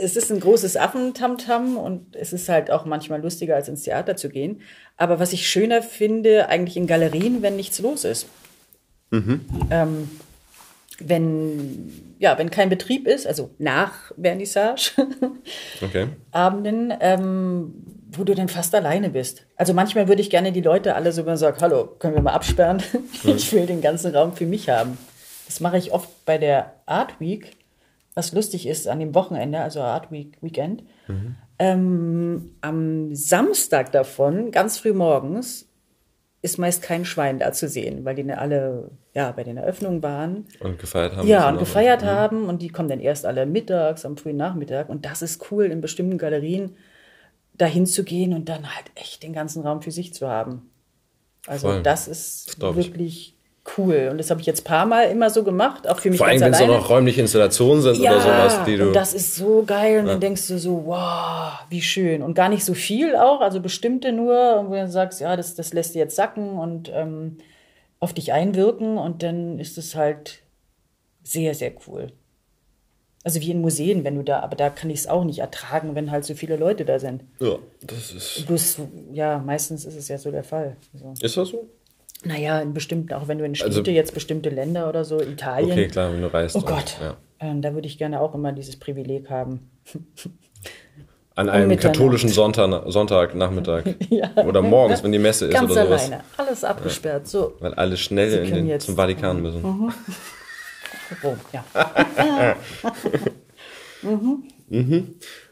es 0.00 0.16
ist 0.16 0.30
ein 0.30 0.40
großes 0.40 0.76
Affentamtam 0.76 1.76
und 1.76 2.16
es 2.16 2.32
ist 2.32 2.48
halt 2.48 2.70
auch 2.70 2.84
manchmal 2.84 3.20
lustiger, 3.22 3.56
als 3.56 3.68
ins 3.68 3.82
Theater 3.82 4.16
zu 4.16 4.28
gehen. 4.28 4.60
Aber 4.96 5.18
was 5.18 5.32
ich 5.32 5.48
schöner 5.48 5.82
finde, 5.82 6.48
eigentlich 6.48 6.76
in 6.76 6.86
Galerien, 6.86 7.42
wenn 7.42 7.56
nichts 7.56 7.80
los 7.80 8.04
ist. 8.04 8.26
Ähm, 9.70 10.08
wenn, 10.98 12.16
ja, 12.18 12.38
wenn 12.38 12.50
kein 12.50 12.68
Betrieb 12.68 13.06
ist, 13.06 13.26
also 13.26 13.50
nach 13.58 14.12
Vernissage, 14.20 14.92
Okay. 15.82 16.08
Abenden, 16.30 16.92
ähm, 17.00 17.74
wo 18.10 18.24
du 18.24 18.34
dann 18.34 18.48
fast 18.48 18.74
alleine 18.74 19.10
bist. 19.10 19.46
Also 19.56 19.74
manchmal 19.74 20.06
würde 20.08 20.22
ich 20.22 20.30
gerne 20.30 20.52
die 20.52 20.60
Leute 20.60 20.94
alle 20.94 21.12
sogar 21.12 21.36
sagen, 21.36 21.58
hallo, 21.60 21.86
können 21.98 22.14
wir 22.14 22.22
mal 22.22 22.32
absperren? 22.32 22.82
Ich 23.24 23.52
will 23.52 23.66
den 23.66 23.80
ganzen 23.80 24.14
Raum 24.14 24.34
für 24.34 24.46
mich 24.46 24.68
haben. 24.68 24.96
Das 25.46 25.60
mache 25.60 25.78
ich 25.78 25.92
oft 25.92 26.24
bei 26.24 26.38
der 26.38 26.74
Art 26.86 27.20
Week, 27.20 27.56
was 28.14 28.32
lustig 28.32 28.66
ist 28.66 28.88
an 28.88 29.00
dem 29.00 29.14
Wochenende, 29.14 29.60
also 29.60 29.80
Art 29.80 30.10
Week 30.10 30.36
Weekend. 30.40 30.84
Ähm, 31.58 32.56
am 32.60 33.14
Samstag 33.14 33.92
davon, 33.92 34.50
ganz 34.50 34.78
früh 34.78 34.92
morgens, 34.92 35.68
ist 36.42 36.58
meist 36.58 36.82
kein 36.82 37.06
Schwein 37.06 37.38
da 37.38 37.52
zu 37.52 37.68
sehen, 37.68 38.04
weil 38.04 38.16
die 38.16 38.30
alle 38.30 38.90
ja 39.14 39.32
bei 39.32 39.44
den 39.44 39.56
Eröffnungen 39.56 40.02
waren. 40.02 40.46
Und 40.60 40.78
gefeiert 40.78 41.16
haben. 41.16 41.26
Ja, 41.26 41.48
und 41.48 41.58
gefeiert 41.58 42.04
haben 42.04 42.48
und 42.48 42.60
die 42.60 42.68
kommen 42.68 42.88
dann 42.88 43.00
erst 43.00 43.24
alle 43.24 43.46
mittags, 43.46 44.04
am 44.04 44.18
frühen 44.18 44.36
Nachmittag. 44.36 44.90
Und 44.90 45.06
das 45.06 45.22
ist 45.22 45.50
cool, 45.50 45.66
in 45.66 45.80
bestimmten 45.80 46.18
Galerien 46.18 46.76
dahin 47.54 47.86
zu 47.86 48.04
gehen 48.04 48.34
und 48.34 48.48
dann 48.48 48.74
halt 48.74 48.90
echt 48.94 49.22
den 49.22 49.32
ganzen 49.32 49.62
Raum 49.62 49.80
für 49.80 49.90
sich 49.90 50.12
zu 50.12 50.28
haben. 50.28 50.70
Also 51.46 51.68
Voll. 51.68 51.82
das 51.82 52.08
ist 52.08 52.56
ich. 52.58 52.60
wirklich 52.60 53.33
cool. 53.76 54.08
Und 54.10 54.18
das 54.18 54.30
habe 54.30 54.40
ich 54.40 54.46
jetzt 54.46 54.60
ein 54.60 54.64
paar 54.64 54.86
Mal 54.86 55.04
immer 55.10 55.30
so 55.30 55.42
gemacht, 55.42 55.88
auch 55.88 55.98
für 55.98 56.10
mich 56.10 56.18
Vor 56.18 56.26
allem, 56.26 56.40
wenn 56.40 56.52
es 56.52 56.60
auch 56.60 56.66
noch 56.66 56.90
räumliche 56.90 57.20
Installationen 57.20 57.82
sind 57.82 57.98
ja, 57.98 58.12
oder 58.12 58.20
sowas, 58.20 58.64
die 58.66 58.76
du. 58.76 58.88
und 58.88 58.92
das 58.92 59.14
ist 59.14 59.34
so 59.34 59.64
geil. 59.66 60.00
Und 60.00 60.06
dann 60.06 60.20
denkst 60.20 60.46
du 60.48 60.58
so, 60.58 60.84
wow, 60.86 61.52
wie 61.70 61.82
schön. 61.82 62.22
Und 62.22 62.34
gar 62.34 62.48
nicht 62.48 62.64
so 62.64 62.74
viel 62.74 63.16
auch, 63.16 63.40
also 63.40 63.60
bestimmte 63.60 64.12
nur, 64.12 64.66
wo 64.68 64.74
du 64.74 64.88
sagst, 64.88 65.20
ja, 65.20 65.36
das, 65.36 65.54
das 65.54 65.72
lässt 65.72 65.94
dir 65.94 66.00
jetzt 66.00 66.16
sacken 66.16 66.58
und 66.58 66.90
ähm, 66.94 67.38
auf 68.00 68.12
dich 68.12 68.32
einwirken. 68.32 68.98
Und 68.98 69.22
dann 69.22 69.58
ist 69.58 69.78
es 69.78 69.94
halt 69.94 70.42
sehr, 71.22 71.54
sehr 71.54 71.72
cool. 71.86 72.08
Also 73.24 73.40
wie 73.40 73.50
in 73.50 73.62
Museen, 73.62 74.04
wenn 74.04 74.16
du 74.16 74.22
da, 74.22 74.40
aber 74.40 74.54
da 74.54 74.68
kann 74.68 74.90
ich 74.90 75.00
es 75.00 75.06
auch 75.06 75.24
nicht 75.24 75.38
ertragen, 75.38 75.94
wenn 75.94 76.10
halt 76.10 76.26
so 76.26 76.34
viele 76.34 76.56
Leute 76.56 76.84
da 76.84 76.98
sind. 76.98 77.24
ja, 77.40 77.56
das 77.80 78.12
ist. 78.12 78.46
Bloß, 78.46 78.80
ja, 79.14 79.38
meistens 79.38 79.86
ist 79.86 79.96
es 79.96 80.08
ja 80.08 80.18
so 80.18 80.30
der 80.30 80.44
Fall. 80.44 80.76
Also, 80.92 81.14
Ist 81.22 81.36
das 81.38 81.48
so? 81.48 81.66
Naja, 82.24 82.60
in 82.60 82.72
bestimmten, 82.74 83.12
auch 83.14 83.28
wenn 83.28 83.38
du 83.38 83.44
in 83.44 83.54
Städte 83.54 83.76
Also- 83.78 83.90
jetzt 83.90 84.14
bestimmte 84.14 84.48
Länder 84.50 84.88
oder 84.88 85.04
so, 85.04 85.20
Italien. 85.20 85.72
Okay, 85.72 85.88
klar, 85.88 86.12
wenn 86.12 86.22
du 86.22 86.32
reist. 86.32 86.56
Oh 86.56 86.60
Gott, 86.62 86.96
Ja. 87.00 87.16
ähm, 87.40 87.62
da 87.62 87.74
würde 87.74 87.86
ich 87.86 87.98
gerne 87.98 88.20
auch 88.20 88.34
immer 88.34 88.52
dieses 88.52 88.76
Privileg 88.78 89.30
haben. 89.30 89.70
An 91.36 91.48
einem 91.48 91.76
katholischen 91.76 92.28
Sonntag, 92.28 92.84
Sonntagnachmittag. 92.92 93.82
Oder 94.46 94.62
morgens, 94.62 95.02
wenn 95.02 95.10
die 95.10 95.18
Messe 95.18 95.46
ist 95.46 95.52
Ganz 95.54 95.68
oder 95.72 95.86
sowas. 95.86 96.02
alleine, 96.06 96.22
alles 96.36 96.62
abgesperrt, 96.62 97.26
so. 97.26 97.54
Weil 97.58 97.74
alle 97.74 97.96
schnell 97.96 98.44
den, 98.46 98.68
jetzt- 98.68 98.86
zum 98.86 98.94
Vatikan 98.94 99.42
müssen. 99.42 99.64
Rom, 101.24 101.40
ja. 101.52 101.64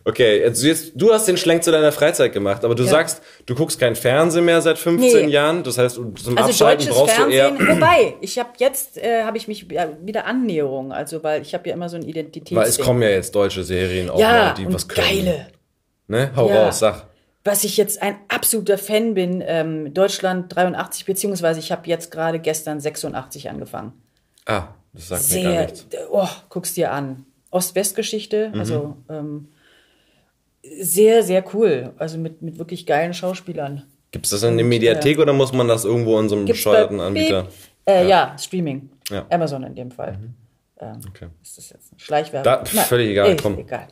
Okay, 0.05 0.41
jetzt, 0.41 0.63
jetzt, 0.65 0.93
du 0.97 1.13
hast 1.13 1.29
den 1.29 1.37
Schlenk 1.37 1.63
zu 1.63 1.71
deiner 1.71 1.93
Freizeit 1.93 2.33
gemacht, 2.33 2.65
aber 2.65 2.75
du 2.75 2.83
sagst, 2.83 3.23
du 3.47 3.55
guckst 3.55 3.79
kein 3.79 3.95
Fernsehen 3.95 4.45
mehr 4.45 4.61
seit 4.61 4.77
15 4.79 5.27
Nee. 5.27 5.33
Jahren. 5.33 5.63
Das 5.63 5.79
heißt, 5.79 5.95
zum 5.95 6.15
Also 6.37 6.37
Abschalten 6.51 6.89
brauchst 6.89 7.15
Fernsehen, 7.15 7.57
du 7.59 7.65
eher. 7.65 7.69
wobei, 7.77 8.15
ich 8.21 8.37
habe 8.39 8.51
jetzt, 8.59 8.99
äh, 8.99 9.23
habe 9.23 9.37
ich 9.37 9.47
mich 9.47 9.67
ja, 9.71 9.89
wieder 10.03 10.27
Annäherung, 10.27 10.93
also 10.93 11.23
weil 11.23 11.43
ich 11.43 11.55
habe 11.55 11.69
ja 11.69 11.75
immer 11.75 11.89
so 11.89 11.97
ein 11.97 12.03
Identitätsding. 12.03 12.59
Weil 12.59 12.69
es 12.69 12.79
kommen 12.81 13.01
ja 13.03 13.11
jetzt 13.11 13.33
deutsche 13.35 13.63
Serien 13.63 14.11
auch 14.11 14.19
ja, 14.19 14.31
mal, 14.31 14.55
die 14.55 14.67
und 14.67 14.75
was 14.75 14.89
können. 14.89 15.07
geile. 15.07 15.47
Ne? 16.09 16.33
Hau 16.35 16.49
Ja. 16.49 16.65
raus, 16.65 16.81
sag. 16.81 17.07
Was 17.45 17.63
ich 17.65 17.77
jetzt 17.77 18.03
ein 18.03 18.17
absoluter 18.29 18.79
Fan 18.79 19.15
bin, 19.15 19.43
ähm, 19.47 19.95
Deutschland 19.95 20.55
83, 20.55 21.05
beziehungsweise 21.07 21.61
ich 21.61 21.71
habe 21.73 21.89
jetzt 21.89 22.11
gerade 22.11 22.39
gestern 22.41 22.81
86 22.81 23.49
angefangen. 23.51 23.93
Ah, 24.47 24.69
das 24.93 25.09
sagt 25.09 25.31
mir 25.31 25.43
gar 25.43 25.53
Sehr, 25.53 25.63
nichts. 25.63 25.87
oh, 26.11 26.29
guck's 26.49 26.75
dir 26.75 26.91
an. 26.93 27.25
Ost-West-Geschichte, 27.51 28.51
Mhm. 28.53 28.59
also 28.61 28.97
ähm, 29.09 29.49
sehr, 30.63 31.23
sehr 31.23 31.45
cool. 31.55 31.93
Also 31.99 32.19
mit, 32.19 32.43
mit 32.43 32.59
wirklich 32.59 32.87
geilen 32.87 33.15
Schauspielern. 33.15 33.85
Gibt 34.11 34.27
es 34.27 34.31
das 34.31 34.43
in 34.43 34.57
der 34.57 34.67
Mediathek 34.67 35.19
oder 35.19 35.33
muss 35.33 35.53
man 35.53 35.69
das 35.69 35.85
irgendwo 35.85 36.19
in 36.21 36.29
so 36.29 36.37
einem 36.37 36.47
Gibt's 36.47 36.61
bescheuerten 36.61 37.01
Anbieter? 37.01 37.49
Äh, 37.87 38.07
ja. 38.09 38.37
Streaming. 38.39 38.91
Ja. 39.11 39.27
Amazon 39.31 39.65
in 39.65 39.75
dem 39.75 39.91
Fall. 39.91 40.19
Ähm, 40.81 41.01
Okay. 41.09 41.27
Ist 41.43 41.59
das 41.59 41.71
jetzt 41.71 41.93
ein 41.93 41.99
Schleichwerbung? 42.01 42.43
Da- 42.45 42.65
völlig 42.65 43.11
egal, 43.11 43.37
komm. 43.41 43.57
Egal. 43.57 43.87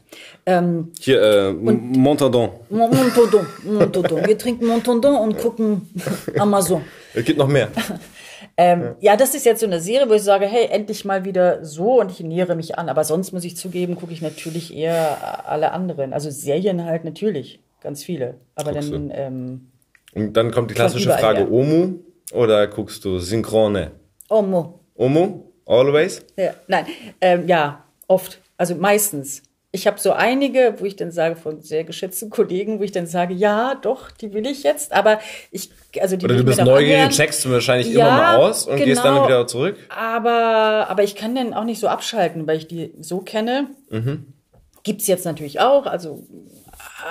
Ähm, 0.44 0.90
Hier, 0.98 1.22
äh, 1.22 1.52
Montadon. 1.52 2.50
Mon- 2.68 2.90
Montaudoin, 2.90 3.46
Montaudoin. 3.64 4.26
Wir 4.26 4.36
trinken 4.36 4.66
Montaudoin 4.66 5.14
und 5.14 5.38
gucken 5.38 5.88
Amazon. 6.38 6.82
Es 7.14 7.24
gibt 7.24 7.38
noch 7.38 7.46
mehr. 7.46 7.68
Ähm, 8.60 8.94
ja. 9.00 9.16
das 9.16 9.34
ist 9.34 9.46
jetzt 9.46 9.60
so 9.60 9.66
eine 9.66 9.80
Serie, 9.80 10.08
wo 10.08 10.12
ich 10.12 10.22
sage, 10.22 10.44
hey, 10.44 10.66
endlich 10.70 11.06
mal 11.06 11.24
wieder 11.24 11.64
so 11.64 12.00
und 12.00 12.10
ich 12.10 12.20
nähere 12.20 12.54
mich 12.54 12.78
an. 12.78 12.90
Aber 12.90 13.04
sonst 13.04 13.32
muss 13.32 13.44
ich 13.44 13.56
zugeben, 13.56 13.96
gucke 13.96 14.12
ich 14.12 14.20
natürlich 14.20 14.76
eher 14.76 15.48
alle 15.48 15.72
anderen. 15.72 16.12
Also 16.12 16.30
Serien 16.30 16.84
halt 16.84 17.04
natürlich, 17.04 17.60
ganz 17.80 18.04
viele. 18.04 18.34
Aber 18.54 18.72
Guckst 18.72 18.92
dann, 18.92 19.10
ähm, 19.14 19.70
Und 20.14 20.34
dann 20.34 20.50
kommt 20.50 20.70
die 20.70 20.74
klassische 20.74 21.10
Frage, 21.10 21.40
her. 21.40 21.50
Omu 21.50 22.00
oder 22.32 22.66
guckst 22.66 23.04
du 23.04 23.18
Synchrone? 23.18 23.92
Mo. 24.28 24.80
Omu? 24.94 25.44
Always? 25.64 26.24
Ja, 26.36 26.52
nein, 26.66 26.84
ähm, 27.20 27.48
ja, 27.48 27.84
oft. 28.08 28.40
Also 28.56 28.74
meistens. 28.74 29.42
Ich 29.72 29.86
habe 29.86 30.00
so 30.00 30.12
einige, 30.12 30.74
wo 30.78 30.84
ich 30.84 30.96
dann 30.96 31.12
sage, 31.12 31.36
von 31.36 31.62
sehr 31.62 31.84
geschätzten 31.84 32.28
Kollegen, 32.28 32.80
wo 32.80 32.82
ich 32.82 32.90
dann 32.90 33.06
sage, 33.06 33.34
ja, 33.34 33.76
doch, 33.76 34.10
die 34.10 34.32
will 34.32 34.44
ich 34.44 34.64
jetzt, 34.64 34.92
aber 34.92 35.20
ich, 35.52 35.70
also 36.00 36.16
die 36.16 36.24
Oder 36.24 36.36
du 36.36 36.44
bist 36.44 36.60
neugierig, 36.60 37.10
checkst 37.10 37.44
du 37.44 37.50
wahrscheinlich 37.50 37.88
Ja, 37.88 38.08
immer 38.08 38.16
mal 38.16 38.36
aus 38.36 38.66
und 38.66 38.78
gehst 38.78 39.04
dann 39.04 39.14
genau. 39.14 39.26
wieder 39.26 39.46
zurück? 39.46 39.76
Aber, 39.88 40.86
aber 40.88 41.04
ich 41.04 41.14
kann 41.14 41.36
dann 41.36 41.54
auch 41.54 41.62
nicht 41.62 41.78
so 41.78 41.86
abschalten, 41.86 42.48
weil 42.48 42.56
ich 42.56 42.66
die 42.66 42.92
so 43.00 43.20
kenne. 43.20 43.68
Gibt's 44.82 45.06
jetzt 45.06 45.24
natürlich 45.24 45.60
auch, 45.60 45.86
also, 45.86 46.26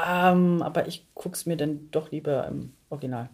ähm, 0.06 0.62
aber 0.62 0.88
ich 0.88 1.06
guck's 1.14 1.46
mir 1.46 1.56
dann 1.56 1.90
doch 1.92 2.12
lieber 2.12 2.46
im 2.48 2.74
Original. 2.90 3.30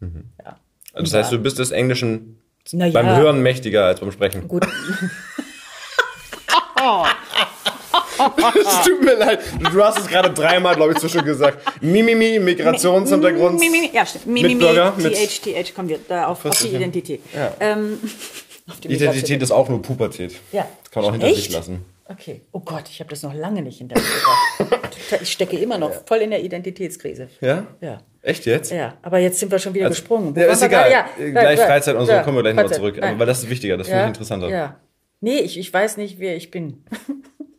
Ja. 0.00 0.58
Also 0.92 1.12
das 1.12 1.14
heißt, 1.14 1.32
du 1.32 1.38
bist 1.38 1.60
des 1.60 1.70
Englischen 1.70 2.40
Na 2.72 2.86
ja. 2.86 2.92
beim 2.92 3.16
Hören 3.16 3.40
mächtiger 3.40 3.84
als 3.84 4.00
beim 4.00 4.10
Sprechen. 4.10 4.48
Gut. 4.48 4.66
Es 8.18 8.84
tut 8.86 9.02
mir 9.02 9.14
leid. 9.14 9.40
Du 9.72 9.82
hast 9.82 9.98
es 9.98 10.06
gerade 10.06 10.30
dreimal, 10.30 10.74
glaube 10.76 10.92
ich, 10.92 10.98
zwischen 10.98 11.24
gesagt. 11.24 11.58
Mimimi, 11.82 12.38
Migrationshintergrund. 12.38 13.58
Mi, 13.60 13.68
mi, 13.70 13.80
mi, 13.80 13.90
ja, 13.92 14.04
stimmt. 14.06 14.26
Mi, 14.26 14.42
mi, 14.42 14.48
mi, 14.48 14.54
Mitbürger 14.54 14.94
mit- 14.96 15.14
TH, 15.14 15.40
TH, 15.42 15.74
kommen 15.74 15.88
wir 15.88 15.98
da 16.08 16.26
auf, 16.26 16.44
auf 16.44 16.58
die 16.60 16.68
Identität. 16.68 17.20
Ähm, 17.60 17.98
auf 18.68 18.80
die 18.80 18.88
Identität 18.88 19.42
ist 19.42 19.50
auch 19.50 19.68
nur 19.68 19.80
Pubertät. 19.82 20.34
Ja. 20.52 20.66
Das 20.82 20.90
kann 20.90 21.02
man 21.02 21.10
auch 21.10 21.12
hinter 21.14 21.26
Echt? 21.28 21.36
sich 21.44 21.50
lassen. 21.52 21.84
Okay. 22.10 22.40
Oh 22.52 22.60
Gott, 22.60 22.84
ich 22.90 23.00
habe 23.00 23.10
das 23.10 23.22
noch 23.22 23.34
lange 23.34 23.60
nicht 23.62 23.78
hinter 23.78 23.96
mir 23.96 24.02
gebracht. 24.58 24.84
Ich 25.22 25.32
stecke 25.32 25.56
immer 25.56 25.78
noch 25.78 25.90
voll 26.06 26.18
in 26.18 26.30
der 26.30 26.42
Identitätskrise. 26.42 27.28
Ja? 27.40 27.66
Ja. 27.80 28.02
Echt 28.20 28.44
jetzt? 28.44 28.70
Ja, 28.70 28.98
aber 29.00 29.18
jetzt 29.18 29.38
sind 29.40 29.50
wir 29.50 29.58
schon 29.58 29.72
wieder 29.72 29.88
gesprungen. 29.88 30.36
Wo 30.36 30.40
Ja, 30.40 30.46
ist 30.52 30.60
egal. 30.62 30.92
Äh, 31.18 31.30
Gleich 31.30 31.58
ja, 31.58 31.64
Freizeit 31.64 31.96
und 31.96 32.04
so, 32.04 32.12
ja, 32.12 32.22
kommen 32.22 32.36
wir 32.36 32.42
gleich 32.42 32.54
noch 32.54 32.62
Freizeit. 32.64 32.76
zurück. 32.78 33.02
Aber 33.02 33.18
weil 33.18 33.26
das 33.26 33.42
ist 33.42 33.48
wichtiger, 33.48 33.78
das 33.78 33.86
finde 33.88 34.02
ich 34.02 34.08
interessanter. 34.08 34.50
Ja. 34.50 34.76
Nee, 35.22 35.38
ich, 35.38 35.58
ich 35.58 35.72
weiß 35.72 35.96
nicht, 35.96 36.18
wer 36.18 36.36
ich 36.36 36.50
bin. 36.50 36.84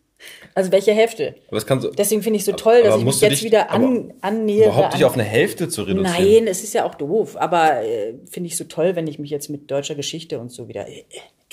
also 0.55 0.71
welche 0.71 0.91
Hälfte. 0.93 1.35
Aber 1.47 1.55
das 1.57 1.65
kann 1.65 1.79
so, 1.81 1.91
Deswegen 1.91 2.21
finde 2.23 2.37
ich 2.37 2.45
so 2.45 2.51
toll, 2.53 2.83
dass 2.83 2.97
ich 2.97 3.05
mich 3.05 3.21
jetzt 3.21 3.31
dich 3.33 3.43
wieder 3.43 3.71
an, 3.71 4.13
annähere. 4.21 4.69
überhaupt 4.69 4.93
dich 4.93 5.01
an, 5.01 5.07
auf 5.07 5.13
eine 5.13 5.23
Hälfte 5.23 5.69
zu 5.69 5.83
reduzieren. 5.83 6.17
Nein, 6.25 6.47
es 6.47 6.63
ist 6.63 6.73
ja 6.73 6.85
auch 6.85 6.95
doof, 6.95 7.37
aber 7.37 7.83
äh, 7.83 8.15
finde 8.29 8.47
ich 8.47 8.57
so 8.57 8.65
toll, 8.65 8.95
wenn 8.95 9.07
ich 9.07 9.19
mich 9.19 9.29
jetzt 9.31 9.49
mit 9.49 9.69
deutscher 9.71 9.95
Geschichte 9.95 10.39
und 10.39 10.49
so 10.51 10.67
wieder. 10.67 10.87
Äh, 10.87 11.03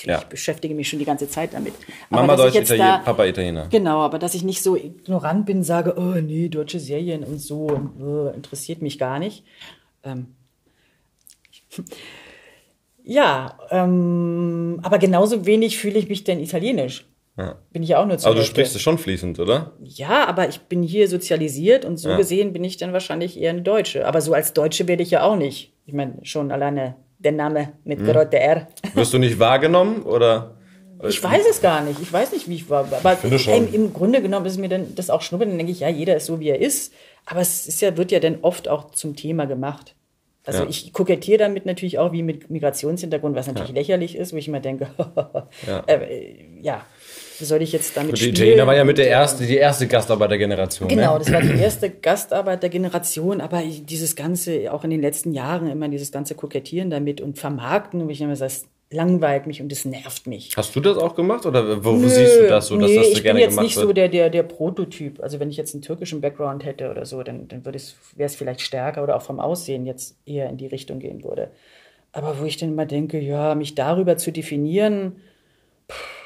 Ja. 0.05 0.21
beschäftige 0.29 0.75
mich 0.75 0.89
schon 0.89 0.99
die 0.99 1.05
ganze 1.05 1.27
Zeit 1.29 1.53
damit. 1.53 1.73
Aber 2.11 2.21
Mama 2.21 2.33
ich 2.35 2.39
Deutsch, 2.41 2.53
jetzt 2.55 2.67
Italiener, 2.69 2.97
da- 2.99 3.03
Papa 3.03 3.25
Italiener. 3.25 3.67
Genau, 3.71 4.01
aber 4.01 4.19
dass 4.19 4.35
ich 4.35 4.43
nicht 4.43 4.61
so 4.61 4.75
ignorant 4.75 5.45
bin, 5.47 5.63
sage, 5.63 5.95
oh 5.97 6.19
nee, 6.21 6.49
deutsche 6.49 6.79
Serien 6.79 7.23
und 7.23 7.39
so, 7.39 7.67
und, 7.67 7.99
äh, 8.01 8.35
interessiert 8.35 8.81
mich 8.83 8.99
gar 8.99 9.17
nicht. 9.17 9.43
Ähm, 10.03 10.35
ja, 13.03 13.57
ähm, 13.71 14.79
aber 14.83 14.97
genauso 14.99 15.45
wenig 15.45 15.77
fühle 15.77 15.97
ich 15.99 16.09
mich 16.09 16.23
denn 16.23 16.39
italienisch. 16.39 17.05
Bin 17.71 17.83
ich 17.83 17.89
ja 17.89 18.01
auch 18.01 18.07
nur 18.07 18.17
zur 18.17 18.31
Aber 18.31 18.39
du 18.39 18.45
sprichst 18.45 18.75
es 18.75 18.81
schon 18.81 18.97
fließend, 18.97 19.39
oder? 19.39 19.73
Ja, 19.83 20.25
aber 20.25 20.49
ich 20.49 20.61
bin 20.61 20.81
hier 20.81 21.07
sozialisiert 21.07 21.85
und 21.85 21.97
so 21.97 22.09
Ja. 22.09 22.17
gesehen 22.17 22.51
bin 22.51 22.63
ich 22.63 22.77
dann 22.77 22.93
wahrscheinlich 22.93 23.39
eher 23.39 23.51
eine 23.51 23.61
Deutsche. 23.61 24.07
Aber 24.07 24.21
so 24.21 24.33
als 24.33 24.53
Deutsche 24.53 24.87
werde 24.87 25.03
ich 25.03 25.11
ja 25.11 25.21
auch 25.21 25.35
nicht. 25.35 25.71
Ich 25.85 25.93
meine, 25.93 26.15
schon 26.23 26.51
alleine 26.51 26.95
der 27.19 27.33
Name 27.33 27.73
mit 27.83 27.99
Hm. 27.99 28.07
Grotte 28.07 28.39
R. 28.39 28.67
Wirst 28.95 29.13
du 29.13 29.19
nicht 29.19 29.37
wahrgenommen 29.39 30.01
oder? 30.03 30.55
Ich 31.07 31.23
weiß 31.23 31.43
es 31.51 31.61
gar 31.61 31.83
nicht. 31.83 32.01
Ich 32.01 32.11
weiß 32.11 32.31
nicht, 32.31 32.49
wie 32.49 32.55
ich 32.55 32.71
war. 32.71 32.87
Aber 32.91 33.15
schon. 33.37 33.53
Im, 33.67 33.71
im 33.71 33.93
Grunde 33.93 34.19
genommen 34.19 34.47
ist 34.47 34.57
mir 34.57 34.67
dann 34.67 34.95
das 34.95 35.11
auch 35.11 35.21
schnuppern. 35.21 35.49
Dann 35.49 35.57
denke 35.59 35.71
ich, 35.71 35.81
ja, 35.81 35.89
jeder 35.89 36.15
ist 36.15 36.25
so, 36.25 36.39
wie 36.39 36.49
er 36.49 36.59
ist. 36.59 36.91
Aber 37.27 37.39
es 37.39 37.67
ist 37.67 37.81
ja, 37.81 37.95
wird 37.97 38.11
ja 38.11 38.19
dann 38.19 38.39
oft 38.41 38.67
auch 38.67 38.89
zum 38.89 39.15
Thema 39.15 39.45
gemacht. 39.45 39.93
Also 40.43 40.63
Ja. 40.63 40.69
ich 40.69 40.93
kokettiere 40.93 41.37
damit 41.37 41.67
natürlich 41.67 41.99
auch 41.99 42.13
wie 42.13 42.23
mit 42.23 42.49
Migrationshintergrund, 42.49 43.35
was 43.35 43.45
natürlich 43.45 43.73
lächerlich 43.73 44.15
ist, 44.15 44.33
wo 44.33 44.37
ich 44.37 44.47
immer 44.47 44.59
denke, 44.59 44.87
Ja. 45.67 45.83
äh, 45.85 46.35
ja, 46.63 46.83
soll 47.45 47.61
ich 47.61 47.71
jetzt 47.71 47.95
damit 47.97 48.13
Die 48.13 48.17
spielen? 48.17 48.35
Italiener 48.35 48.67
war 48.67 48.75
ja 48.75 48.83
mit 48.83 48.97
der 48.97 49.07
erste, 49.07 49.45
die 49.45 49.57
erste 49.57 49.87
Gastarbeitergeneration. 49.87 50.87
Genau, 50.89 51.13
Ne? 51.13 51.19
das 51.19 51.31
war 51.31 51.41
die 51.41 51.49
erste 51.61 51.89
Gastarbeitergeneration, 51.89 53.41
aber 53.41 53.61
dieses 53.63 54.15
ganze, 54.15 54.71
auch 54.73 54.83
in 54.83 54.89
den 54.89 55.01
letzten 55.01 55.33
Jahren, 55.33 55.67
immer 55.69 55.87
dieses 55.89 56.11
ganze 56.11 56.35
Kokettieren 56.35 56.89
damit 56.89 57.21
und 57.21 57.37
Vermarkten, 57.37 58.05
wo 58.05 58.09
ich 58.09 58.21
immer 58.21 58.35
sage, 58.35 58.51
das 58.51 58.65
langweilt 58.89 59.47
mich 59.47 59.61
und 59.61 59.69
das 59.69 59.83
nervt 59.83 60.27
mich. 60.27 60.51
Hast 60.55 60.73
du 60.75 60.79
das 60.79 60.97
auch 60.97 61.13
gemacht 61.13 61.45
oder 61.45 61.83
wo, 61.83 61.93
wo 62.01 62.07
siehst 62.07 62.39
du 62.39 62.47
das 62.47 62.67
so, 62.67 62.77
dass 62.77 62.89
nee, 62.89 62.95
das 62.97 63.05
so 63.07 63.11
ich 63.11 63.23
gerne 63.23 63.37
bin 63.37 63.41
jetzt 63.41 63.49
gemacht 63.51 63.63
nicht 63.65 63.75
wird? 63.75 63.85
so 63.87 63.93
der, 63.93 64.07
der, 64.07 64.29
der 64.29 64.43
Prototyp. 64.43 65.21
Also 65.21 65.41
wenn 65.41 65.49
ich 65.49 65.57
jetzt 65.57 65.73
einen 65.75 65.81
türkischen 65.81 66.21
Background 66.21 66.63
hätte 66.63 66.89
oder 66.89 67.05
so, 67.05 67.21
dann, 67.21 67.49
dann 67.49 67.65
würde 67.65 67.75
es, 67.77 67.95
wäre 68.15 68.27
es 68.27 68.35
vielleicht 68.35 68.61
stärker 68.61 69.03
oder 69.03 69.17
auch 69.17 69.21
vom 69.23 69.41
Aussehen 69.41 69.85
jetzt 69.85 70.15
eher 70.25 70.49
in 70.49 70.55
die 70.55 70.67
Richtung 70.67 70.99
gehen 70.99 71.21
würde. 71.23 71.49
Aber 72.13 72.39
wo 72.39 72.45
ich 72.45 72.55
dann 72.55 72.69
immer 72.69 72.85
denke, 72.85 73.19
ja, 73.19 73.55
mich 73.55 73.75
darüber 73.75 74.15
zu 74.15 74.31
definieren, 74.31 75.17
pff, 75.91 76.16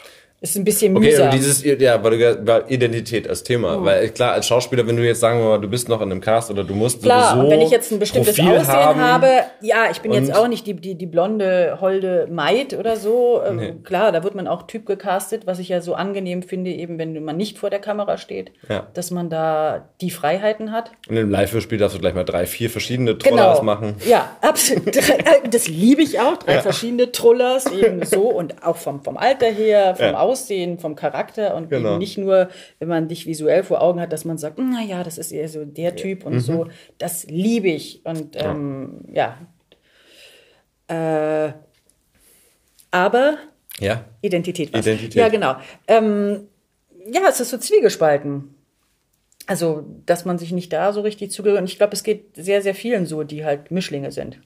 ist 0.41 0.55
ein 0.57 0.63
bisschen 0.63 0.97
Okay, 0.97 1.05
mühsam. 1.11 1.27
aber 1.27 1.37
dieses, 1.37 1.63
ja, 1.63 2.03
weil 2.03 2.17
du 2.17 2.47
weil 2.47 2.63
Identität 2.67 3.27
als 3.29 3.43
Thema, 3.43 3.77
Oh. 3.77 3.85
weil 3.85 4.09
klar, 4.09 4.33
als 4.33 4.47
Schauspieler, 4.47 4.87
wenn 4.87 4.97
du 4.97 5.03
jetzt 5.05 5.19
sagen 5.19 5.39
wir 5.39 5.45
mal, 5.49 5.61
du 5.61 5.69
bist 5.69 5.87
noch 5.87 6.01
in 6.01 6.11
einem 6.11 6.19
Cast 6.19 6.49
oder 6.49 6.63
du 6.63 6.73
musst 6.73 7.03
Klar, 7.03 7.35
sowieso 7.35 7.51
wenn 7.51 7.61
ich 7.61 7.69
jetzt 7.69 7.91
ein 7.91 7.99
bestimmtes 7.99 8.35
Profil 8.35 8.57
Aussehen 8.57 8.73
haben, 8.73 8.99
habe, 8.99 9.27
ja, 9.61 9.91
ich 9.91 10.01
bin 10.01 10.11
jetzt 10.13 10.35
auch 10.35 10.47
nicht 10.47 10.65
die, 10.65 10.73
die, 10.73 10.95
die 10.95 11.05
blonde, 11.05 11.77
holde 11.79 12.27
Maid 12.31 12.73
oder 12.73 12.97
so. 12.97 13.39
Ähm, 13.47 13.55
Nee. 13.57 13.73
Klar, 13.83 14.11
da 14.11 14.23
wird 14.23 14.33
man 14.33 14.47
auch 14.47 14.63
Typ 14.63 14.87
gecastet, 14.87 15.45
was 15.45 15.59
ich 15.59 15.69
ja 15.69 15.79
so 15.81 15.93
angenehm 15.93 16.41
finde, 16.41 16.71
eben 16.71 16.97
wenn 16.97 17.23
man 17.23 17.37
nicht 17.37 17.59
vor 17.59 17.69
der 17.69 17.77
Kamera 17.79 18.17
steht, 18.17 18.51
Ja. 18.67 18.87
dass 18.95 19.11
man 19.11 19.29
da 19.29 19.89
die 20.01 20.09
Freiheiten 20.09 20.71
hat. 20.71 20.89
Und 21.07 21.17
im 21.17 21.29
Live-Spiel 21.29 21.77
darfst 21.77 21.95
du 21.95 22.01
gleich 22.01 22.15
mal 22.15 22.23
drei, 22.25 22.47
vier 22.47 22.71
verschiedene 22.71 23.15
Trollers 23.15 23.61
machen. 23.61 23.95
Ja, 24.07 24.35
absolut. 24.41 24.97
Das 25.51 25.67
liebe 25.67 26.01
ich 26.01 26.19
auch. 26.19 26.37
Drei 26.37 26.61
verschiedene 26.61 27.11
Trollers, 27.11 27.71
eben 27.71 28.03
so 28.05 28.21
und 28.29 28.63
auch 28.65 28.77
vom, 28.77 29.03
vom 29.03 29.17
Alter 29.17 29.47
her, 29.47 29.95
vom 29.95 30.05
Ja. 30.05 30.17
Aussehen, 30.19 30.30
vom 30.79 30.95
Charakter 30.95 31.55
und 31.55 31.69
Genau. 31.69 31.89
eben 31.91 31.97
nicht 31.99 32.17
nur, 32.17 32.49
wenn 32.79 32.87
man 32.87 33.07
dich 33.07 33.25
visuell 33.25 33.63
vor 33.63 33.81
Augen 33.81 33.99
hat, 33.99 34.11
dass 34.13 34.25
man 34.25 34.37
sagt, 34.37 34.57
na 34.59 34.81
ja, 34.81 35.03
das 35.03 35.17
ist 35.17 35.31
eher 35.31 35.47
so 35.49 35.65
der 35.65 35.95
Typ 35.95 36.25
und 36.25 36.39
so. 36.39 36.67
Das 36.97 37.25
liebe 37.27 37.69
ich 37.69 38.01
und 38.05 38.35
ähm, 38.35 39.01
ja. 39.11 39.37
Äh, 40.87 41.53
aber 42.91 43.37
Ja. 43.79 44.05
Identität 44.21 44.73
was. 44.73 44.85
Identität. 44.85 45.15
Ja, 45.15 45.29
genau. 45.29 45.55
Ähm, 45.87 46.47
ja, 47.11 47.21
es 47.29 47.39
ist 47.39 47.49
so 47.49 47.57
zwiegespalten. 47.57 48.53
Also, 49.47 49.85
dass 50.05 50.23
man 50.25 50.37
sich 50.37 50.51
nicht 50.51 50.71
da 50.71 50.93
so 50.93 51.01
richtig 51.01 51.31
zugehört. 51.31 51.59
Und 51.61 51.65
ich 51.69 51.77
glaube, 51.77 51.93
es 51.93 52.03
geht 52.03 52.35
sehr, 52.35 52.61
sehr 52.61 52.75
vielen 52.75 53.05
so, 53.05 53.23
die 53.23 53.43
halt 53.43 53.71
Mischlinge 53.71 54.11
sind. 54.11 54.39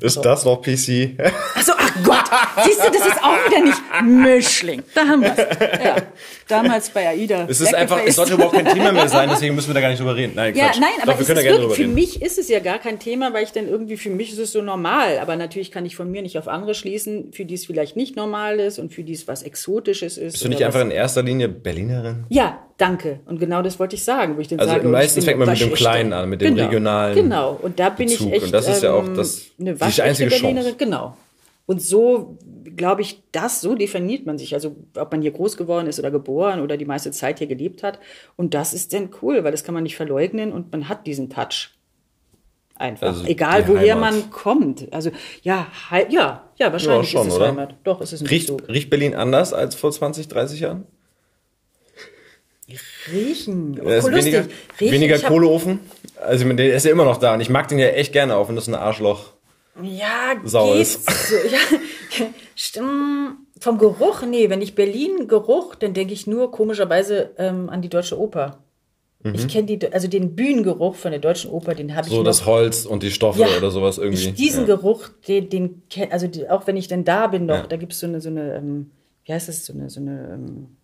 Ist 0.00 0.16
das 0.24 0.44
noch 0.44 0.60
PC? 0.62 1.16
Also, 1.54 1.72
ach 1.76 1.92
Gott, 2.04 2.24
siehst 2.64 2.80
du, 2.84 2.90
das 2.90 3.06
ist 3.06 3.22
auch 3.22 3.36
wieder 3.46 3.64
nicht 3.64 3.80
Mischling. 4.04 4.82
Da 4.94 5.06
haben 5.06 5.22
wir 5.22 5.34
Ja, 5.84 5.96
damals 6.46 6.90
bei 6.90 7.08
AIDA. 7.08 7.46
Es 7.48 7.60
ist 7.60 7.74
einfach, 7.74 8.00
es 8.04 8.16
sollte 8.16 8.34
überhaupt 8.34 8.54
kein 8.54 8.66
Thema 8.66 8.92
mehr 8.92 9.08
sein, 9.08 9.28
deswegen 9.30 9.54
müssen 9.54 9.68
wir 9.68 9.74
da 9.74 9.80
gar 9.80 9.88
nicht 9.88 10.00
drüber 10.00 10.14
reden. 10.16 10.32
Nein, 10.34 10.54
Ja, 10.54 10.66
Quatsch. 10.66 10.80
nein, 10.80 10.90
aber 11.02 11.12
Doch, 11.12 11.18
wir 11.20 11.26
können 11.26 11.36
da 11.36 11.42
gerne 11.42 11.58
wirklich, 11.58 11.62
drüber 11.62 11.74
für 11.76 11.82
reden. 11.82 11.94
mich 11.94 12.22
ist 12.22 12.38
es 12.38 12.48
ja 12.48 12.60
gar 12.60 12.78
kein 12.78 12.98
Thema, 12.98 13.32
weil 13.32 13.44
ich 13.44 13.52
dann 13.52 13.66
irgendwie, 13.68 13.96
für 13.96 14.10
mich 14.10 14.32
ist 14.32 14.38
es 14.38 14.52
so 14.52 14.62
normal. 14.62 15.18
Aber 15.20 15.36
natürlich 15.36 15.70
kann 15.70 15.86
ich 15.86 15.96
von 15.96 16.10
mir 16.10 16.22
nicht 16.22 16.38
auf 16.38 16.48
andere 16.48 16.74
schließen, 16.74 17.32
für 17.32 17.44
die 17.44 17.54
es 17.54 17.66
vielleicht 17.66 17.96
nicht 17.96 18.16
normal 18.16 18.60
ist 18.60 18.78
und 18.78 18.92
für 18.92 19.02
die 19.04 19.12
es 19.14 19.26
was 19.28 19.42
Exotisches 19.42 20.18
ist. 20.18 20.32
Bist 20.32 20.44
du 20.44 20.48
nicht 20.48 20.64
einfach 20.64 20.80
in 20.80 20.90
erster 20.90 21.22
Linie 21.22 21.48
Berlinerin? 21.48 22.24
Ja, 22.28 22.58
danke. 22.78 23.20
Und 23.26 23.40
genau 23.40 23.62
das 23.62 23.78
wollte 23.78 23.96
ich 23.96 24.04
sagen, 24.04 24.36
wo 24.36 24.40
ich 24.40 24.48
dann 24.48 24.60
Also 24.60 24.72
sage, 24.72 24.88
meistens 24.88 25.24
fängt 25.24 25.38
man 25.38 25.48
mit 25.48 25.60
dem 25.60 25.72
Kleinen 25.74 26.12
an, 26.12 26.28
mit 26.28 26.40
dem 26.40 26.54
genau, 26.54 26.66
regionalen 26.66 27.14
Genau. 27.14 27.58
Und 27.60 27.78
da 27.80 27.88
bin 27.90 28.08
Bezug. 28.08 28.28
ich 28.28 28.34
echt 28.34 28.44
Und 28.46 28.52
das 28.54 28.68
ist 28.68 28.82
ja 28.82 28.92
auch 28.92 29.04
ähm, 29.06 29.14
das- 29.16 29.42
eine 29.60 29.80
waschechte 29.80 30.28
Chance. 30.28 30.42
Berlinerin. 30.42 30.74
Genau. 30.78 31.16
Und 31.66 31.82
so 31.82 32.38
glaube 32.76 33.02
ich, 33.02 33.22
das 33.32 33.60
so 33.60 33.74
definiert 33.74 34.24
man 34.24 34.38
sich. 34.38 34.54
Also 34.54 34.76
ob 34.96 35.10
man 35.12 35.20
hier 35.20 35.32
groß 35.32 35.56
geworden 35.56 35.86
ist 35.86 35.98
oder 35.98 36.10
geboren 36.10 36.60
oder 36.60 36.76
die 36.76 36.84
meiste 36.86 37.10
Zeit 37.10 37.38
hier 37.38 37.46
gelebt 37.46 37.82
hat. 37.82 37.98
Und 38.36 38.54
das 38.54 38.72
ist 38.72 38.92
dann 38.94 39.10
cool, 39.22 39.44
weil 39.44 39.52
das 39.52 39.64
kann 39.64 39.74
man 39.74 39.82
nicht 39.82 39.96
verleugnen 39.96 40.52
und 40.52 40.72
man 40.72 40.88
hat 40.88 41.06
diesen 41.06 41.28
Touch. 41.28 41.70
Einfach. 42.76 43.08
Also 43.08 43.24
Egal 43.26 43.66
woher 43.68 43.96
Heimat. 43.96 44.12
man 44.14 44.30
kommt. 44.30 44.92
Also 44.92 45.10
ja, 45.42 45.66
ja, 46.08 46.48
ja, 46.56 46.72
wahrscheinlich 46.72 47.12
Ja, 47.12 47.18
schon, 47.18 47.26
ist 47.26 47.32
es 47.34 47.38
oder? 47.38 47.48
Heimat. 47.48 47.74
Doch, 47.84 48.00
es 48.00 48.12
ist 48.12 48.20
ein 48.22 48.28
Riecht, 48.28 48.46
Bezug. 48.46 48.68
riecht 48.68 48.88
Berlin 48.88 49.14
anders 49.16 49.52
als 49.52 49.74
vor 49.74 49.90
20, 49.90 50.28
30 50.28 50.60
Jahren? 50.60 50.86
Riechen. 53.10 53.80
Oh, 53.82 53.88
Ja, 53.88 53.96
ist 53.96 54.04
lustig. 54.08 54.32
weniger, 54.34 54.48
Riechen, 54.80 54.92
weniger 54.94 55.18
Kohleofen. 55.18 55.80
Also 56.20 56.52
der 56.52 56.74
ist 56.74 56.84
ja 56.84 56.92
immer 56.92 57.04
noch 57.04 57.16
da 57.16 57.34
und 57.34 57.40
ich 57.40 57.48
mag 57.48 57.68
den 57.68 57.78
ja 57.78 57.86
echt 57.88 58.12
gerne, 58.12 58.36
auch 58.36 58.48
wenn 58.48 58.56
das 58.56 58.68
ein 58.68 58.74
Arschloch. 58.74 59.32
Ja, 59.82 60.34
Sauer 60.44 60.76
ist. 60.76 61.08
Ja, 62.18 62.26
stimmt. 62.54 63.36
Vom 63.60 63.78
Geruch, 63.78 64.22
nee, 64.22 64.48
wenn 64.50 64.62
ich 64.62 64.74
Berlin 64.74 65.28
Geruch, 65.28 65.74
dann 65.74 65.92
denke 65.94 66.12
ich 66.14 66.26
nur 66.26 66.50
komischerweise 66.50 67.30
ähm, 67.38 67.68
an 67.68 67.82
die 67.82 67.88
Deutsche 67.88 68.18
Oper. 68.18 68.58
Ich 69.34 69.48
kenne 69.48 69.66
die, 69.66 69.92
also 69.92 70.06
den 70.06 70.36
Bühnengeruch 70.36 70.94
von 70.94 71.10
der 71.10 71.18
deutschen 71.20 71.50
Oper, 71.50 71.74
den 71.74 71.94
habe 71.96 72.06
ich 72.06 72.12
So 72.12 72.18
noch. 72.20 72.24
das 72.24 72.46
Holz 72.46 72.86
und 72.86 73.02
die 73.02 73.10
Stoffe 73.10 73.40
Ja, 73.40 73.48
oder 73.58 73.72
sowas 73.72 73.98
irgendwie. 73.98 74.30
Diesen 74.30 74.60
ja. 74.66 74.76
Geruch, 74.76 75.08
den, 75.26 75.50
den 75.50 75.82
also 76.10 76.28
die, 76.28 76.48
auch 76.48 76.66
wenn 76.68 76.76
ich 76.76 76.86
denn 76.86 77.04
da 77.04 77.26
bin 77.26 77.46
noch, 77.46 77.56
Ja. 77.56 77.66
da 77.66 77.76
gibt 77.76 77.92
es 77.92 77.98
so 78.00 78.06
eine, 78.06 78.20
so 78.20 78.28
eine, 78.28 78.54
ähm, 78.54 78.90
wie 79.24 79.32
heißt 79.32 79.48
das, 79.48 79.66
so 79.66 79.72
eine, 79.72 79.90
so 79.90 80.00
eine 80.00 80.30
ähm, 80.34 80.76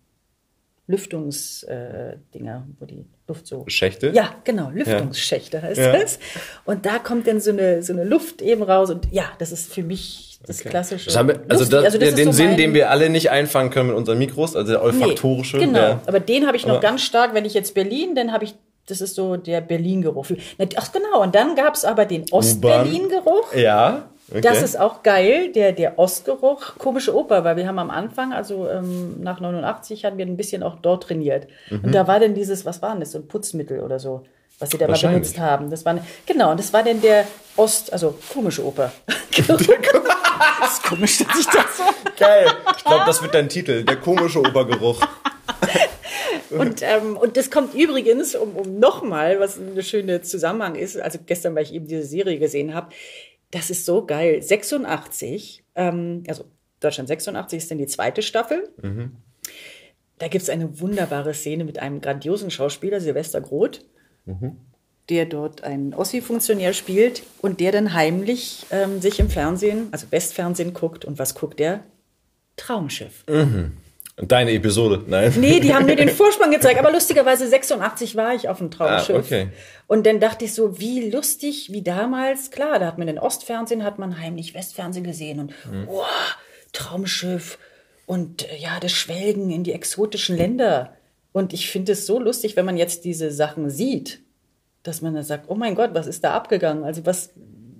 Lüftungsdinger, 0.87 2.67
äh, 2.67 2.79
wo 2.79 2.85
die 2.85 3.05
Luft 3.27 3.47
so. 3.47 3.63
Schächte? 3.67 4.09
Ja, 4.09 4.35
genau, 4.43 4.69
Lüftungsschächte 4.71 5.61
heißt 5.61 5.79
Ja. 5.79 5.93
das. 5.93 6.19
Und 6.65 6.85
da 6.85 6.99
kommt 6.99 7.27
dann 7.27 7.39
so 7.41 7.51
eine, 7.51 7.81
so 7.81 7.91
eine 7.93 8.03
Luft 8.03 8.41
eben 8.41 8.61
raus 8.61 8.89
und 8.91 9.07
ja, 9.11 9.23
das 9.39 9.51
ist 9.51 9.73
für 9.73 9.81
mich 9.83 10.37
das 10.45 10.59
klassische. 10.59 11.05
Das 11.05 11.17
haben 11.17 11.29
wir, 11.29 11.39
also, 11.49 11.65
das, 11.65 11.85
Also 11.85 11.97
das 11.97 12.13
den 12.13 12.27
so 12.27 12.31
Sinn, 12.33 12.55
den 12.55 12.75
wir 12.75 12.91
alle 12.91 13.09
nicht 13.09 13.31
einfangen 13.31 13.71
können 13.71 13.89
mit 13.89 13.97
unseren 13.97 14.19
Mikros, 14.19 14.55
also 14.55 14.71
der 14.73 14.81
Nee, 14.81 14.85
olfaktorische. 14.85 15.57
Genau, 15.57 15.73
Der, 15.79 16.01
aber 16.05 16.19
den 16.19 16.45
habe 16.45 16.55
ich 16.55 16.67
noch 16.67 16.81
ganz 16.81 17.01
stark, 17.01 17.33
wenn 17.33 17.45
ich 17.45 17.55
jetzt 17.55 17.73
Berlin, 17.73 18.13
dann 18.13 18.31
habe 18.31 18.43
ich, 18.45 18.53
das 18.87 19.01
ist 19.01 19.15
so 19.15 19.37
der 19.37 19.61
Berlin-Geruch. 19.61 20.27
Ach 20.75 20.91
genau, 20.91 21.23
und 21.23 21.33
dann 21.33 21.55
gab 21.55 21.73
es 21.73 21.83
aber 21.83 22.05
den 22.05 22.25
Ost-Berlin-Geruch. 22.31 23.53
ja. 23.55 24.09
Okay. 24.29 24.41
Das 24.41 24.61
ist 24.63 24.79
auch 24.79 25.03
geil, 25.03 25.51
der, 25.51 25.71
der 25.71 25.99
Ostgeruch. 25.99 26.77
Komische 26.79 27.15
Oper, 27.15 27.43
weil 27.43 27.57
wir 27.57 27.67
haben 27.67 27.77
am 27.77 27.91
Anfang, 27.91 28.33
also 28.33 28.67
ähm, 28.67 29.21
nach 29.21 29.39
89, 29.39 30.03
hatten 30.03 30.17
wir 30.17 30.25
ein 30.25 30.37
bisschen 30.37 30.63
auch 30.63 30.77
dort 30.81 31.03
trainiert. 31.03 31.47
Mhm. 31.69 31.81
Und 31.83 31.91
da 31.95 32.07
war 32.07 32.19
denn 32.19 32.33
dieses, 32.33 32.65
was 32.65 32.81
war 32.81 32.91
denn 32.91 33.01
das, 33.01 33.11
so 33.11 33.19
ein 33.19 33.27
Putzmittel 33.27 33.81
oder 33.81 33.99
so, 33.99 34.23
was 34.57 34.71
sie 34.71 34.79
da 34.79 34.87
mal 34.87 34.97
benutzt 34.97 35.37
haben. 35.37 35.69
Das 35.69 35.85
war, 35.85 35.99
genau, 36.25 36.51
und 36.51 36.59
das 36.59 36.73
war 36.73 36.81
denn 36.81 37.01
der 37.01 37.27
Ost, 37.55 37.93
also 37.93 38.15
komische 38.33 38.65
Oper. 38.65 38.91
das 39.47 39.61
ist 39.61 40.83
komisch, 40.83 41.19
dass 41.19 41.39
ich 41.39 41.45
das 41.45 41.77
so 41.77 41.83
geil. 42.17 42.47
Ich 42.77 42.83
glaube, 42.83 43.03
das 43.05 43.21
wird 43.21 43.35
dein 43.35 43.47
Titel, 43.47 43.83
der 43.83 43.97
komische 43.97 44.39
Obergeruch. 44.39 45.01
Und, 46.51 46.81
ähm, 46.81 47.17
und 47.17 47.37
das 47.37 47.49
kommt 47.51 47.73
übrigens, 47.73 48.35
um, 48.35 48.55
um 48.55 48.79
nochmal, 48.79 49.39
was 49.39 49.59
eine 49.59 49.83
schöne 49.83 50.21
Zusammenhang 50.21 50.75
ist, 50.75 50.97
also 50.97 51.19
gestern, 51.25 51.55
weil 51.55 51.63
ich 51.63 51.73
eben 51.73 51.87
diese 51.87 52.03
Serie 52.03 52.39
gesehen 52.39 52.73
habe, 52.73 52.89
das 53.55 53.69
ist 53.69 53.85
so 53.85 54.05
geil. 54.05 54.41
86, 54.41 55.63
ähm, 55.75 56.23
also 56.27 56.43
Deutschland 56.81 57.07
86 57.07 57.57
ist 57.57 57.71
dann 57.71 57.77
die 57.77 57.87
zweite 57.87 58.21
Staffel. 58.21 58.69
Da 60.19 60.27
gibt 60.27 60.43
es 60.43 60.49
eine 60.49 60.81
wunderbare 60.81 61.33
Szene 61.33 61.63
mit 61.63 61.79
einem 61.79 62.01
grandiosen 62.01 62.51
Schauspieler, 62.51 62.99
Silvester 62.99 63.39
Groth, 63.39 63.85
der 65.09 65.25
dort 65.25 65.63
einen 65.63 65.93
Ossi-Funktionär 65.93 66.73
spielt 66.73 67.23
und 67.41 67.61
der 67.61 67.71
dann 67.71 67.93
heimlich 67.93 68.65
ähm, 68.71 68.99
sich 68.99 69.19
im 69.19 69.29
Fernsehen, 69.29 69.87
also 69.91 70.07
Westfernsehen 70.11 70.73
guckt. 70.73 71.05
Und 71.05 71.17
was 71.17 71.33
guckt 71.33 71.59
der? 71.59 71.81
Traumschiff. 72.57 73.23
Und 73.27 73.77
deine 74.17 74.51
Episode, 74.51 75.03
nein. 75.07 75.33
Nee, 75.37 75.59
die 75.59 75.73
haben 75.73 75.85
mir 75.85 75.95
den 75.95 76.09
Vorspann 76.17 76.51
gezeigt. 76.51 76.79
Aber 76.79 76.91
lustigerweise 76.91 77.47
86 77.47 78.15
war 78.15 78.33
ich 78.33 78.47
auf 78.49 78.59
dem 78.59 78.71
Traumschiff. 78.71 79.15
Ah, 79.15 79.19
okay. 79.19 79.47
Und 79.87 80.05
dann 80.05 80.19
dachte 80.19 80.45
ich 80.45 80.53
so, 80.53 80.79
wie 80.79 81.09
lustig, 81.09 81.71
wie 81.71 81.81
damals. 81.81 82.51
Klar, 82.51 82.79
da 82.79 82.87
hat 82.87 82.97
man 82.97 83.07
den 83.07 83.19
Ostfernsehen, 83.19 83.83
hat 83.83 83.99
man 83.99 84.19
heimlich 84.19 84.53
Westfernsehen 84.53 85.05
gesehen 85.05 85.39
und 85.39 85.51
Mhm. 85.71 85.87
wow, 85.87 86.05
Traumschiff 86.73 87.57
und 88.05 88.49
äh, 88.51 88.57
ja, 88.57 88.79
das 88.79 88.91
Schwelgen 88.91 89.49
in 89.49 89.63
die 89.63 89.73
exotischen 89.73 90.37
Länder. 90.37 90.95
Und 91.31 91.53
ich 91.53 91.69
finde 91.69 91.93
es 91.93 92.05
so 92.05 92.19
lustig, 92.19 92.55
wenn 92.55 92.65
man 92.65 92.77
jetzt 92.77 93.03
diese 93.05 93.31
Sachen 93.31 93.69
sieht, 93.69 94.21
dass 94.83 95.01
man 95.01 95.13
dann 95.13 95.23
sagt, 95.23 95.45
oh 95.49 95.55
mein 95.55 95.75
Gott, 95.75 95.89
was 95.93 96.07
ist 96.07 96.23
da 96.23 96.33
abgegangen? 96.33 96.83
Also 96.83 97.05
was, 97.05 97.31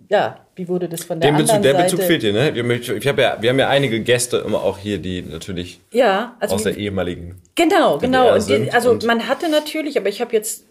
ja, 0.09 0.45
wie 0.55 0.67
wurde 0.67 0.87
das 0.87 1.03
von 1.03 1.19
der 1.19 1.31
Den 1.31 1.35
anderen 1.35 1.61
Bezug, 1.61 1.63
der 1.63 1.73
Seite? 1.73 1.95
Bezug 1.95 2.07
fehlt 2.07 2.23
dir, 2.23 2.33
ne? 2.33 2.55
Wir, 2.55 2.69
ich, 2.69 3.07
hab 3.07 3.17
ja, 3.17 3.37
wir 3.41 3.49
haben 3.49 3.59
ja 3.59 3.69
einige 3.69 4.01
Gäste 4.01 4.37
immer 4.37 4.63
auch 4.63 4.77
hier, 4.77 4.99
die 4.99 5.21
natürlich 5.21 5.81
Ja, 5.91 6.35
also 6.39 6.55
aus 6.55 6.63
der 6.63 6.77
ehemaligen. 6.77 7.41
Genau, 7.55 7.97
genau. 7.97 8.33
Und 8.33 8.47
die, 8.47 8.71
also 8.71 8.91
und- 8.91 9.05
man 9.05 9.27
hatte 9.27 9.49
natürlich, 9.49 9.97
aber 9.97 10.09
ich 10.09 10.21
habe 10.21 10.33
jetzt 10.33 10.65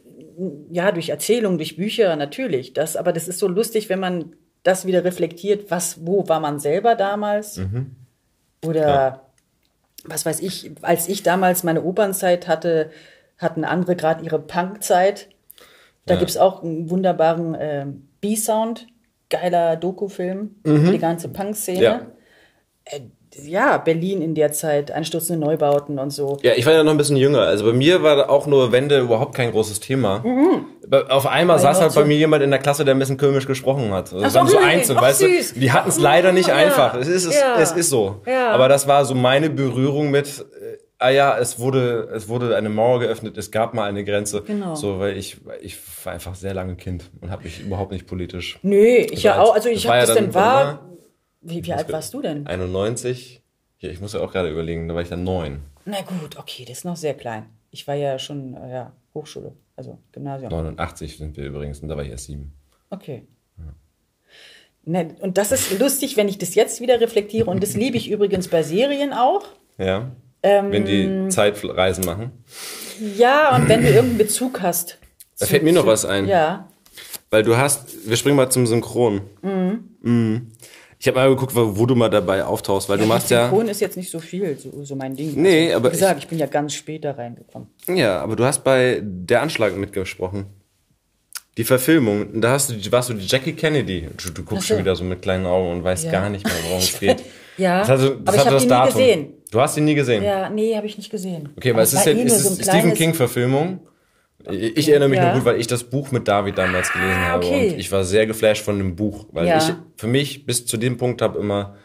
ja 0.70 0.90
durch 0.92 1.08
Erzählungen, 1.10 1.58
durch 1.58 1.76
Bücher 1.76 2.14
natürlich 2.16 2.72
das, 2.72 2.96
aber 2.96 3.12
das 3.12 3.28
ist 3.28 3.38
so 3.38 3.48
lustig, 3.48 3.88
wenn 3.88 4.00
man 4.00 4.34
das 4.62 4.86
wieder 4.86 5.04
reflektiert, 5.04 5.70
was, 5.70 6.06
wo 6.06 6.26
war 6.28 6.40
man 6.40 6.58
selber 6.58 6.94
damals? 6.94 7.58
Mhm. 7.58 7.96
Oder 8.66 9.30
was 10.04 10.26
weiß 10.26 10.40
ich, 10.40 10.72
als 10.82 11.08
ich 11.08 11.22
damals 11.22 11.64
meine 11.64 11.82
Opernzeit 11.82 12.48
hatte, 12.48 12.90
hatten 13.38 13.64
andere 13.64 13.96
gerade 13.96 14.24
ihre 14.24 14.38
Punkzeit. 14.38 15.28
Da 16.06 16.16
gibt's 16.16 16.36
auch 16.36 16.62
einen 16.62 16.90
wunderbaren 16.90 17.54
äh, 17.54 17.86
B-Sound, 18.20 18.86
geiler 19.30 19.76
Doku-Film, 19.76 20.56
die 20.64 20.98
ganze 20.98 21.28
Punk-Szene. 21.28 21.78
Mhm. 21.78 21.82
Ja. 21.84 22.00
Ja, 23.42 23.78
Berlin 23.78 24.22
in 24.22 24.36
der 24.36 24.52
Zeit, 24.52 24.92
einstürzende 24.92 25.44
Neubauten 25.44 25.98
und 25.98 26.10
so. 26.10 26.38
Ja, 26.42 26.52
ich 26.54 26.64
war 26.66 26.72
ja 26.72 26.84
noch 26.84 26.92
ein 26.92 26.96
bisschen 26.96 27.16
jünger. 27.16 27.40
Also 27.40 27.64
bei 27.64 27.72
mir 27.72 28.00
war 28.04 28.30
auch 28.30 28.46
nur 28.46 28.70
Wende 28.70 29.00
überhaupt 29.00 29.34
kein 29.34 29.50
großes 29.50 29.80
Thema. 29.80 30.22
Bei- 30.86 31.10
Auf 31.10 31.26
einmal 31.26 31.58
saß 31.58 31.80
halt 31.80 31.92
bei 31.96 32.04
mir 32.04 32.16
jemand 32.16 32.44
in 32.44 32.50
der 32.52 32.60
Klasse, 32.60 32.84
der 32.84 32.94
ein 32.94 32.98
bisschen 33.00 33.16
komisch 33.18 33.48
gesprochen 33.48 33.92
hat. 33.92 34.12
Also 34.12 34.20
das 34.22 34.34
waren 34.34 34.46
so 34.46 34.58
einzeln, 34.58 35.00
weißt 35.00 35.18
süß. 35.18 35.54
du? 35.54 35.60
Die 35.60 35.72
hatten 35.72 35.88
es 35.88 35.98
leider 35.98 36.30
nicht 36.30 36.46
Ja. 36.48 36.54
einfach. 36.54 36.94
Es 36.94 37.08
ist, 37.08 37.24
es, 37.26 37.34
Ja. 37.40 37.56
es 37.58 37.72
ist 37.72 37.90
so. 37.90 38.20
Ja. 38.24 38.50
Aber 38.52 38.68
das 38.68 38.86
war 38.86 39.04
so 39.04 39.16
meine 39.16 39.50
Berührung 39.50 40.12
mit, 40.12 40.28
äh, 40.28 40.76
ah 40.98 41.10
ja, 41.10 41.38
es 41.38 41.58
wurde, 41.58 42.08
es 42.14 42.28
wurde 42.28 42.56
eine 42.56 42.68
Mauer 42.68 43.00
geöffnet, 43.00 43.36
es 43.36 43.50
gab 43.50 43.74
mal 43.74 43.84
eine 43.88 44.04
Grenze. 44.04 44.42
Genau. 44.42 44.74
So, 44.74 44.98
weil 45.00 45.16
ich, 45.16 45.38
ich 45.60 45.76
war 46.04 46.12
einfach 46.14 46.34
sehr 46.34 46.54
lange 46.54 46.76
Kind 46.76 47.10
und 47.20 47.30
habe 47.30 47.44
mich 47.44 47.60
überhaupt 47.60 47.92
nicht 47.92 48.06
politisch. 48.06 48.58
Nee, 48.62 48.98
ich 48.98 49.22
ja 49.22 49.40
auch. 49.40 49.54
Also 49.54 49.68
ich 49.68 49.82
das 49.82 49.84
war 49.90 49.96
habe 50.00 50.00
ja 50.02 50.06
das 50.06 50.16
dann- 50.16 50.24
dann 50.26 50.34
war. 50.34 50.88
Wie, 51.46 51.64
wie 51.64 51.72
alt 51.74 51.92
warst 51.92 52.14
du 52.14 52.22
denn? 52.22 52.46
91. 52.46 53.42
Ja, 53.80 53.90
ich 53.90 54.00
muss 54.00 54.14
ja 54.14 54.20
auch 54.20 54.32
gerade 54.32 54.48
überlegen, 54.50 54.88
da 54.88 54.94
war 54.94 55.02
ich 55.02 55.10
dann 55.10 55.24
neun. 55.24 55.60
Na 55.84 56.00
gut, 56.00 56.38
okay, 56.38 56.64
das 56.66 56.78
ist 56.78 56.84
noch 56.84 56.96
sehr 56.96 57.12
klein. 57.12 57.44
Ich 57.70 57.86
war 57.86 57.94
ja 57.94 58.18
schon, 58.18 58.54
äh, 58.54 58.70
ja, 58.72 58.92
Hochschule, 59.12 59.52
also 59.76 59.98
Gymnasium. 60.12 60.50
89 60.50 61.18
sind 61.18 61.36
wir 61.36 61.44
übrigens 61.44 61.80
und 61.80 61.88
da 61.88 61.96
war 61.96 62.02
ich 62.04 62.10
erst 62.10 62.24
sieben. 62.26 62.54
Okay. 62.88 63.26
Ne, 64.86 65.16
und 65.20 65.38
das 65.38 65.50
ist 65.50 65.78
lustig, 65.78 66.16
wenn 66.18 66.28
ich 66.28 66.36
das 66.38 66.54
jetzt 66.54 66.80
wieder 66.82 67.00
reflektiere. 67.00 67.48
Und 67.50 67.62
das 67.62 67.74
liebe 67.74 67.96
ich 67.96 68.10
übrigens 68.10 68.48
bei 68.48 68.62
Serien 68.62 69.12
auch. 69.14 69.46
Ja. 69.78 70.10
Ähm, 70.44 70.70
Wenn 70.70 70.84
die 70.84 71.28
Zeitreisen 71.30 72.04
machen. 72.04 72.30
Ja, 73.16 73.56
und 73.56 73.66
wenn 73.68 73.80
du 73.82 73.88
irgendeinen 73.88 74.18
Bezug 74.18 74.60
hast. 74.60 74.98
Da 75.38 75.46
fällt 75.46 75.62
mir 75.64 75.72
noch 75.72 75.86
was 75.86 76.04
ein. 76.04 76.28
Ja. 76.28 76.68
Weil 77.30 77.42
du 77.42 77.56
hast, 77.56 78.08
wir 78.08 78.16
springen 78.16 78.36
mal 78.36 78.50
zum 78.50 78.66
Synchron. 78.66 79.22
Mhm. 79.42 80.52
Ich 81.00 81.08
habe 81.08 81.18
mal 81.18 81.28
geguckt, 81.30 81.54
wo, 81.56 81.76
wo 81.78 81.86
du 81.86 81.94
mal 81.94 82.08
dabei 82.10 82.44
auftauchst, 82.44 82.88
weil 82.88 82.98
du 82.98 83.06
machst 83.06 83.30
ja. 83.30 83.48
Synchron 83.48 83.68
ist 83.68 83.80
jetzt 83.80 83.96
nicht 83.96 84.10
so 84.10 84.20
viel, 84.20 84.56
so, 84.58 84.84
so 84.84 84.94
mein 84.94 85.16
Ding. 85.16 85.32
Nee, 85.34 85.66
also, 85.66 85.76
aber 85.76 85.88
Wie 85.88 85.92
gesagt, 85.94 86.18
ich 86.20 86.28
bin 86.28 86.38
ja 86.38 86.46
ganz 86.46 86.74
spät 86.74 87.04
da 87.04 87.12
reingekommen. 87.12 87.68
Ja, 87.88 88.20
aber 88.20 88.36
du 88.36 88.44
hast 88.44 88.62
bei 88.64 89.00
Der 89.02 89.42
Anschlag 89.42 89.74
mitgesprochen. 89.76 90.46
Die 91.56 91.64
Verfilmung, 91.64 92.40
da 92.40 92.50
hast 92.50 92.70
du, 92.70 92.92
warst 92.92 93.08
du 93.10 93.14
die 93.14 93.26
Jackie 93.26 93.52
Kennedy. 93.54 94.08
Du, 94.22 94.30
du 94.30 94.44
guckst 94.44 94.66
schon 94.68 94.78
wieder 94.78 94.94
so 94.94 95.04
mit 95.04 95.22
kleinen 95.22 95.46
Augen 95.46 95.70
und 95.72 95.84
weißt 95.84 96.04
Ja. 96.04 96.10
gar 96.12 96.28
nicht 96.28 96.44
mehr, 96.44 96.54
worum 96.68 96.78
es 96.78 96.98
geht. 97.00 97.22
Ja, 97.56 97.80
Das 97.80 97.88
hatte, 97.90 98.06
aber 98.12 98.20
das 98.24 98.34
ich 98.34 98.40
hatte 98.40 98.50
hab 98.50 98.86
das 98.86 98.94
die 98.94 99.00
nie 99.00 99.06
gesehen. 99.06 99.32
Du 99.54 99.60
hast 99.60 99.76
ihn 99.76 99.84
nie 99.84 99.94
gesehen. 99.94 100.24
Ja, 100.24 100.50
nee, 100.50 100.74
habe 100.76 100.86
ich 100.88 100.96
nicht 100.98 101.10
gesehen. 101.10 101.50
Okay, 101.56 101.70
Aber 101.70 101.76
weil 101.78 101.84
es 101.84 101.92
ist 101.92 102.04
ja 102.06 102.12
eh 102.12 102.22
es 102.22 102.26
nur 102.26 102.36
ist 102.36 102.42
so 102.42 102.54
Stephen 102.54 102.68
kleines- 102.80 102.98
King 102.98 103.14
Verfilmung. 103.14 103.80
Ich 104.50 104.88
erinnere 104.88 105.08
mich 105.08 105.18
Ja. 105.18 105.28
noch 105.28 105.34
gut, 105.36 105.44
weil 105.44 105.60
ich 105.60 105.68
das 105.68 105.84
Buch 105.84 106.10
mit 106.10 106.26
David 106.26 106.58
damals 106.58 106.92
gelesen 106.92 107.16
Ah, 107.18 107.28
habe 107.28 107.46
okay. 107.46 107.70
und 107.70 107.78
ich 107.78 107.90
war 107.92 108.02
sehr 108.04 108.26
geflasht 108.26 108.64
von 108.64 108.76
dem 108.78 108.96
Buch, 108.96 109.26
weil 109.32 109.46
Ja. 109.46 109.58
ich 109.58 109.72
für 109.96 110.08
mich 110.08 110.44
bis 110.44 110.66
zu 110.66 110.76
dem 110.76 110.96
Punkt 110.98 111.22
habe 111.22 111.38
immer 111.38 111.76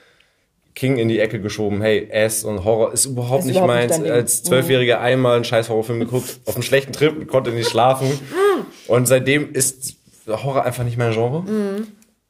King 0.74 0.98
in 0.98 1.10
die 1.10 1.20
Ecke 1.20 1.40
geschoben. 1.40 1.82
Hey, 1.82 2.08
S 2.10 2.44
und 2.44 2.64
Horror 2.66 2.92
ist 2.92 3.06
überhaupt 3.06 3.42
Ist 3.42 3.46
nicht 3.46 3.58
überhaupt 3.58 3.74
nicht 3.80 3.90
meins. 3.92 4.02
Ding. 4.04 4.12
Als 4.12 4.44
Zwölfjähriger 4.44 5.00
einmal 5.00 5.36
einen 5.36 5.44
scheiß 5.46 5.70
Horrorfilm 5.70 6.00
geguckt, 6.00 6.40
auf 6.46 6.56
einen 6.56 6.64
schlechten 6.64 6.92
Trip, 6.92 7.28
konnte 7.28 7.52
nicht 7.52 7.70
schlafen 7.70 8.08
und 8.88 9.08
seitdem 9.08 9.54
ist 9.54 9.96
Horror 10.28 10.66
einfach 10.66 10.84
nicht 10.84 10.98
mein 10.98 11.12
Genre. 11.14 11.44
Mhm. 11.44 11.88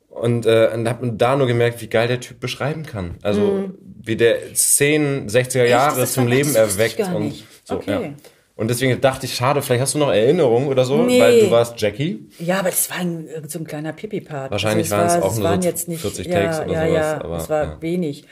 Und, 0.09 0.45
äh, 0.45 0.69
und 0.73 0.89
hab 0.89 0.99
da 1.01 1.35
nur 1.35 1.47
gemerkt, 1.47 1.81
wie 1.81 1.87
geil 1.87 2.07
der 2.07 2.19
Typ 2.19 2.39
beschreiben 2.39 2.83
kann. 2.83 3.15
Also 3.21 3.69
wie 4.01 4.15
der 4.15 4.55
Szenen 4.55 5.29
60er 5.29 5.65
Jahre 5.65 6.05
zum 6.05 6.27
Leben 6.27 6.55
erweckt 6.55 6.99
und 6.99 7.33
so. 7.63 7.75
Okay. 7.75 7.91
Ja. 7.91 8.13
Und 8.55 8.67
deswegen 8.69 8.99
dachte 8.99 9.25
ich, 9.25 9.35
schade, 9.35 9.61
vielleicht 9.61 9.81
hast 9.81 9.93
du 9.93 9.99
noch 9.99 10.09
Erinnerungen 10.11 10.67
oder 10.67 10.83
so, 10.83 11.03
Nee. 11.03 11.21
weil 11.21 11.39
du 11.39 11.51
warst 11.51 11.79
Jackie. 11.79 12.27
Ja, 12.39 12.59
aber 12.59 12.69
das 12.71 12.89
war 12.89 12.97
ein, 12.97 13.29
so 13.47 13.59
ein 13.59 13.65
kleiner 13.65 13.93
Pipi-Part. 13.93 14.51
Wahrscheinlich 14.51 14.87
es 14.87 14.91
waren 14.91 15.07
es 15.07 15.23
auch 15.23 15.31
es 15.31 15.37
nur 15.37 15.47
waren 15.47 15.61
so 15.61 15.67
jetzt 15.69 15.87
nicht, 15.87 16.01
40 16.01 16.27
ja, 16.27 16.33
Takes 16.33 16.59
oder 16.59 16.73
ja, 16.73 16.87
sowas, 16.87 16.93
Ja, 16.97 17.21
aber, 17.23 17.37
es 17.37 17.49
war 17.49 17.63
ja. 17.63 17.81
wenig. 17.81 18.25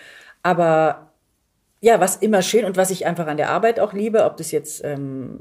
Aber 0.43 1.11
ja, 1.79 2.01
was 2.01 2.17
immer 2.17 2.41
schön 2.41 2.65
und 2.65 2.75
was 2.75 2.89
ich 2.89 3.05
einfach 3.05 3.27
an 3.27 3.37
der 3.37 3.49
Arbeit 3.49 3.79
auch 3.79 3.93
liebe, 3.93 4.25
ob 4.25 4.35
das 4.35 4.51
jetzt 4.51 4.83
ähm, 4.83 5.39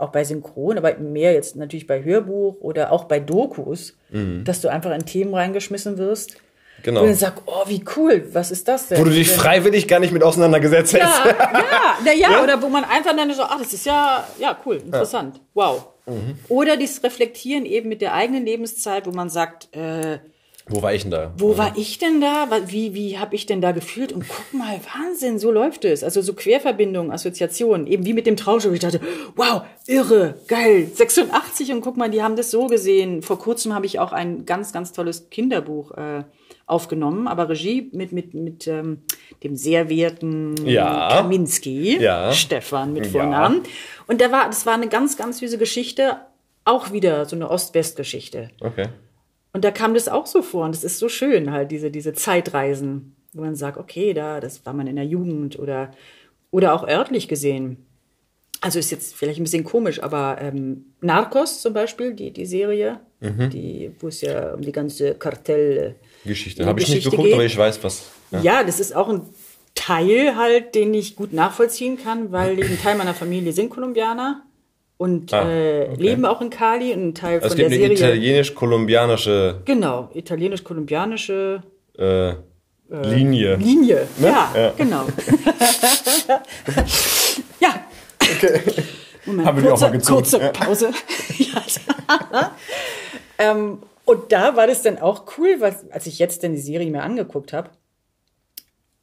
auch 0.00 0.10
bei 0.10 0.24
Synchron, 0.24 0.78
aber 0.78 0.94
mehr 0.98 1.32
jetzt 1.32 1.56
natürlich 1.56 1.86
bei 1.86 2.02
Hörbuch 2.04 2.56
oder 2.60 2.92
auch 2.92 3.04
bei 3.04 3.20
Dokus, 3.20 3.96
Mhm. 4.10 4.44
dass 4.44 4.60
du 4.60 4.68
einfach 4.68 4.90
in 4.92 5.06
Themen 5.06 5.34
reingeschmissen 5.34 5.98
wirst. 5.98 6.36
Genau. 6.82 7.02
Und 7.02 7.08
dann 7.08 7.14
sagst, 7.16 7.42
oh, 7.46 7.64
wie 7.66 7.84
cool, 7.96 8.26
was 8.32 8.50
ist 8.50 8.66
das 8.66 8.88
denn? 8.88 8.98
Wo 8.98 9.04
du 9.04 9.10
dich 9.10 9.30
freiwillig 9.30 9.86
gar 9.86 10.00
nicht 10.00 10.12
mit 10.12 10.22
auseinandergesetzt 10.22 10.94
hast. 10.98 11.26
Ja, 11.26 11.30
ja, 11.30 11.98
na 12.04 12.12
ja, 12.14 12.42
oder 12.42 12.60
wo 12.62 12.68
man 12.68 12.84
einfach 12.84 13.14
dann 13.14 13.32
so, 13.34 13.42
ach, 13.42 13.58
das 13.58 13.72
ist 13.74 13.84
ja, 13.84 14.26
ja, 14.38 14.56
cool, 14.64 14.76
interessant, 14.76 15.40
wow. 15.52 15.88
Mhm. 16.06 16.38
Oder 16.48 16.76
dieses 16.78 17.02
Reflektieren 17.04 17.66
eben 17.66 17.88
mit 17.90 18.00
der 18.00 18.14
eigenen 18.14 18.46
Lebenszeit, 18.46 19.06
wo 19.06 19.10
man 19.10 19.28
sagt, 19.28 19.68
äh, 19.76 20.18
Wo 20.70 20.82
war 20.82 20.94
ich 20.94 21.02
denn 21.02 21.10
da? 21.10 21.32
Wo 21.36 21.58
war 21.58 21.72
ich 21.76 21.98
denn 21.98 22.20
da? 22.20 22.46
Wie, 22.66 22.94
wie 22.94 23.18
habe 23.18 23.34
ich 23.34 23.44
denn 23.46 23.60
da 23.60 23.72
gefühlt? 23.72 24.12
Und 24.12 24.24
guck 24.28 24.52
mal, 24.58 24.78
Wahnsinn, 24.94 25.38
so 25.40 25.50
läuft 25.50 25.84
es. 25.84 26.04
Also 26.04 26.22
so 26.22 26.32
Querverbindungen, 26.32 27.10
Assoziationen, 27.10 27.86
eben 27.88 28.06
wie 28.06 28.12
mit 28.12 28.26
dem 28.26 28.36
Traumschiff. 28.36 28.72
Ich 28.72 28.80
dachte, 28.80 29.00
wow, 29.34 29.62
irre, 29.86 30.36
geil, 30.46 30.88
86 30.94 31.72
und 31.72 31.80
guck 31.80 31.96
mal, 31.96 32.08
die 32.08 32.22
haben 32.22 32.36
das 32.36 32.50
so 32.52 32.66
gesehen. 32.68 33.22
Vor 33.22 33.38
kurzem 33.38 33.74
habe 33.74 33.84
ich 33.86 33.98
auch 33.98 34.12
ein 34.12 34.46
ganz, 34.46 34.72
ganz 34.72 34.92
tolles 34.92 35.28
Kinderbuch 35.30 35.90
äh, 35.92 36.22
aufgenommen, 36.66 37.26
aber 37.26 37.48
Regie 37.48 37.90
mit, 37.92 38.12
mit, 38.12 38.32
mit 38.34 38.68
ähm, 38.68 39.02
dem 39.42 39.56
sehr 39.56 39.88
werten 39.88 40.54
Ja. 40.64 41.08
Kaminski, 41.10 41.98
Ja. 42.00 42.32
Stefan 42.32 42.92
mit 42.92 43.06
Ja. 43.06 43.10
Vornamen. 43.10 43.62
Und 44.06 44.20
da 44.20 44.30
war, 44.30 44.46
das 44.46 44.66
war 44.66 44.74
eine 44.74 44.86
ganz, 44.88 45.16
ganz 45.16 45.38
süße 45.38 45.58
Geschichte, 45.58 46.18
auch 46.64 46.92
wieder 46.92 47.24
so 47.24 47.34
eine 47.34 47.50
Ost-West-Geschichte. 47.50 48.50
Okay. 48.60 48.86
Und 49.52 49.64
da 49.64 49.70
kam 49.70 49.94
das 49.94 50.08
auch 50.08 50.26
so 50.26 50.42
vor. 50.42 50.64
Und 50.64 50.74
das 50.74 50.84
ist 50.84 50.98
so 50.98 51.08
schön, 51.08 51.50
halt, 51.50 51.70
diese, 51.70 51.90
diese 51.90 52.12
Zeitreisen, 52.12 53.16
wo 53.32 53.42
man 53.42 53.56
sagt, 53.56 53.78
okay, 53.78 54.14
da, 54.14 54.40
das 54.40 54.64
war 54.64 54.72
man 54.72 54.86
in 54.86 54.96
der 54.96 55.06
Jugend 55.06 55.58
oder, 55.58 55.90
oder 56.50 56.74
auch 56.74 56.86
örtlich 56.86 57.28
gesehen. 57.28 57.84
Also 58.60 58.78
ist 58.78 58.90
jetzt 58.90 59.14
vielleicht 59.14 59.40
ein 59.40 59.44
bisschen 59.44 59.64
komisch, 59.64 60.02
aber 60.02 60.38
ähm, 60.40 60.84
Narcos 61.00 61.62
zum 61.62 61.72
Beispiel, 61.72 62.12
die, 62.12 62.30
die 62.30 62.44
Serie, 62.44 63.00
die, 63.22 63.90
wo 64.00 64.08
es 64.08 64.20
ja 64.20 64.54
um 64.54 64.62
die 64.62 64.72
ganze 64.72 65.14
Kartell. 65.14 65.94
Geschichte. 66.24 66.62
Die 66.62 66.68
Habe 66.68 66.80
ich 66.80 66.88
nicht 66.88 67.04
geguckt, 67.04 67.24
geht. 67.24 67.34
aber 67.34 67.44
ich 67.44 67.56
weiß 67.56 67.82
was. 67.82 68.10
Ja. 68.30 68.40
Ja. 68.40 68.64
das 68.64 68.80
ist 68.80 68.94
auch 68.94 69.08
ein 69.08 69.22
Teil 69.74 70.36
halt, 70.36 70.74
den 70.74 70.92
ich 70.94 71.16
gut 71.16 71.32
nachvollziehen 71.32 71.98
kann, 72.02 72.32
weil 72.32 72.62
ein 72.62 72.78
Teil 72.82 72.96
meiner 72.96 73.14
Familie 73.14 73.52
sind 73.52 73.70
Kolumbianer 73.70 74.42
und 75.00 75.32
Ah, 75.32 75.50
äh, 75.50 75.88
okay. 75.92 76.02
leben 76.02 76.26
auch 76.26 76.42
in 76.42 76.50
Cali 76.50 76.92
und 76.92 77.08
ein 77.08 77.14
Teil 77.14 77.38
Es 77.42 77.48
von 77.48 77.56
gibt 77.56 77.70
der 77.70 77.78
eine 77.78 77.96
Serie. 77.96 78.14
italienisch-kolumbianische 78.14 79.62
Genau, 79.64 80.10
italienisch-kolumbianische 80.12 81.62
äh, 81.98 82.34
Linie. 82.90 83.56
Linie. 83.56 84.06
Ne? 84.18 84.26
Ja, 84.26 84.52
Ja. 84.54 84.72
genau. 84.76 85.04
ja. 87.60 87.84
Moment, 89.24 89.46
Haben 89.48 89.56
wir 89.56 89.62
die 89.62 89.68
auch 89.68 89.72
kurze, 89.72 89.84
mal 89.84 89.90
gezogen. 89.92 90.22
kurze. 90.22 90.38
Pause. 90.52 90.90
ja. 91.38 92.52
ähm, 93.38 93.78
und 94.04 94.32
da 94.32 94.54
war 94.56 94.66
das 94.66 94.82
dann 94.82 94.98
auch 94.98 95.24
cool, 95.38 95.56
weil, 95.60 95.74
als 95.92 96.06
ich 96.06 96.18
jetzt 96.18 96.42
dann 96.42 96.52
die 96.52 96.60
Serie 96.60 96.90
mir 96.90 97.02
angeguckt 97.02 97.52
habe, 97.54 97.70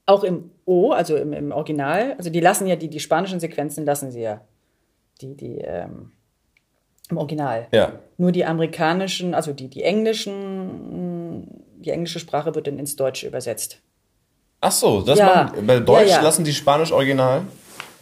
auch 0.05 0.23
im 0.23 0.51
O, 0.65 0.91
also 0.91 1.15
im, 1.15 1.33
im 1.33 1.51
Original, 1.51 2.13
also 2.17 2.29
die 2.29 2.39
lassen 2.39 2.67
ja 2.67 2.75
die, 2.75 2.89
die 2.89 2.99
spanischen 2.99 3.39
Sequenzen 3.39 3.83
lassen 3.85 4.11
sie 4.11 4.21
ja. 4.21 4.41
Die, 5.21 5.35
die, 5.35 5.57
ähm, 5.59 6.11
im 7.09 7.17
Original. 7.17 7.67
Ja. 7.71 7.93
Nur 8.17 8.31
die 8.31 8.43
amerikanischen, 8.45 9.33
also 9.33 9.53
die, 9.53 9.69
die 9.69 9.83
englischen, 9.83 11.47
die 11.79 11.89
englische 11.91 12.19
Sprache 12.19 12.53
wird 12.53 12.67
dann 12.67 12.77
ins 12.79 12.95
Deutsche 12.95 13.27
übersetzt. 13.27 13.79
Ach 14.59 14.71
so, 14.71 15.01
das 15.01 15.19
Ja. 15.19 15.25
machen, 15.53 15.65
bei 15.67 15.79
Deutsch 15.79 16.09
Ja, 16.09 16.15
ja. 16.17 16.21
lassen 16.21 16.43
die 16.43 16.53
Spanisch 16.53 16.91
original? 16.91 17.43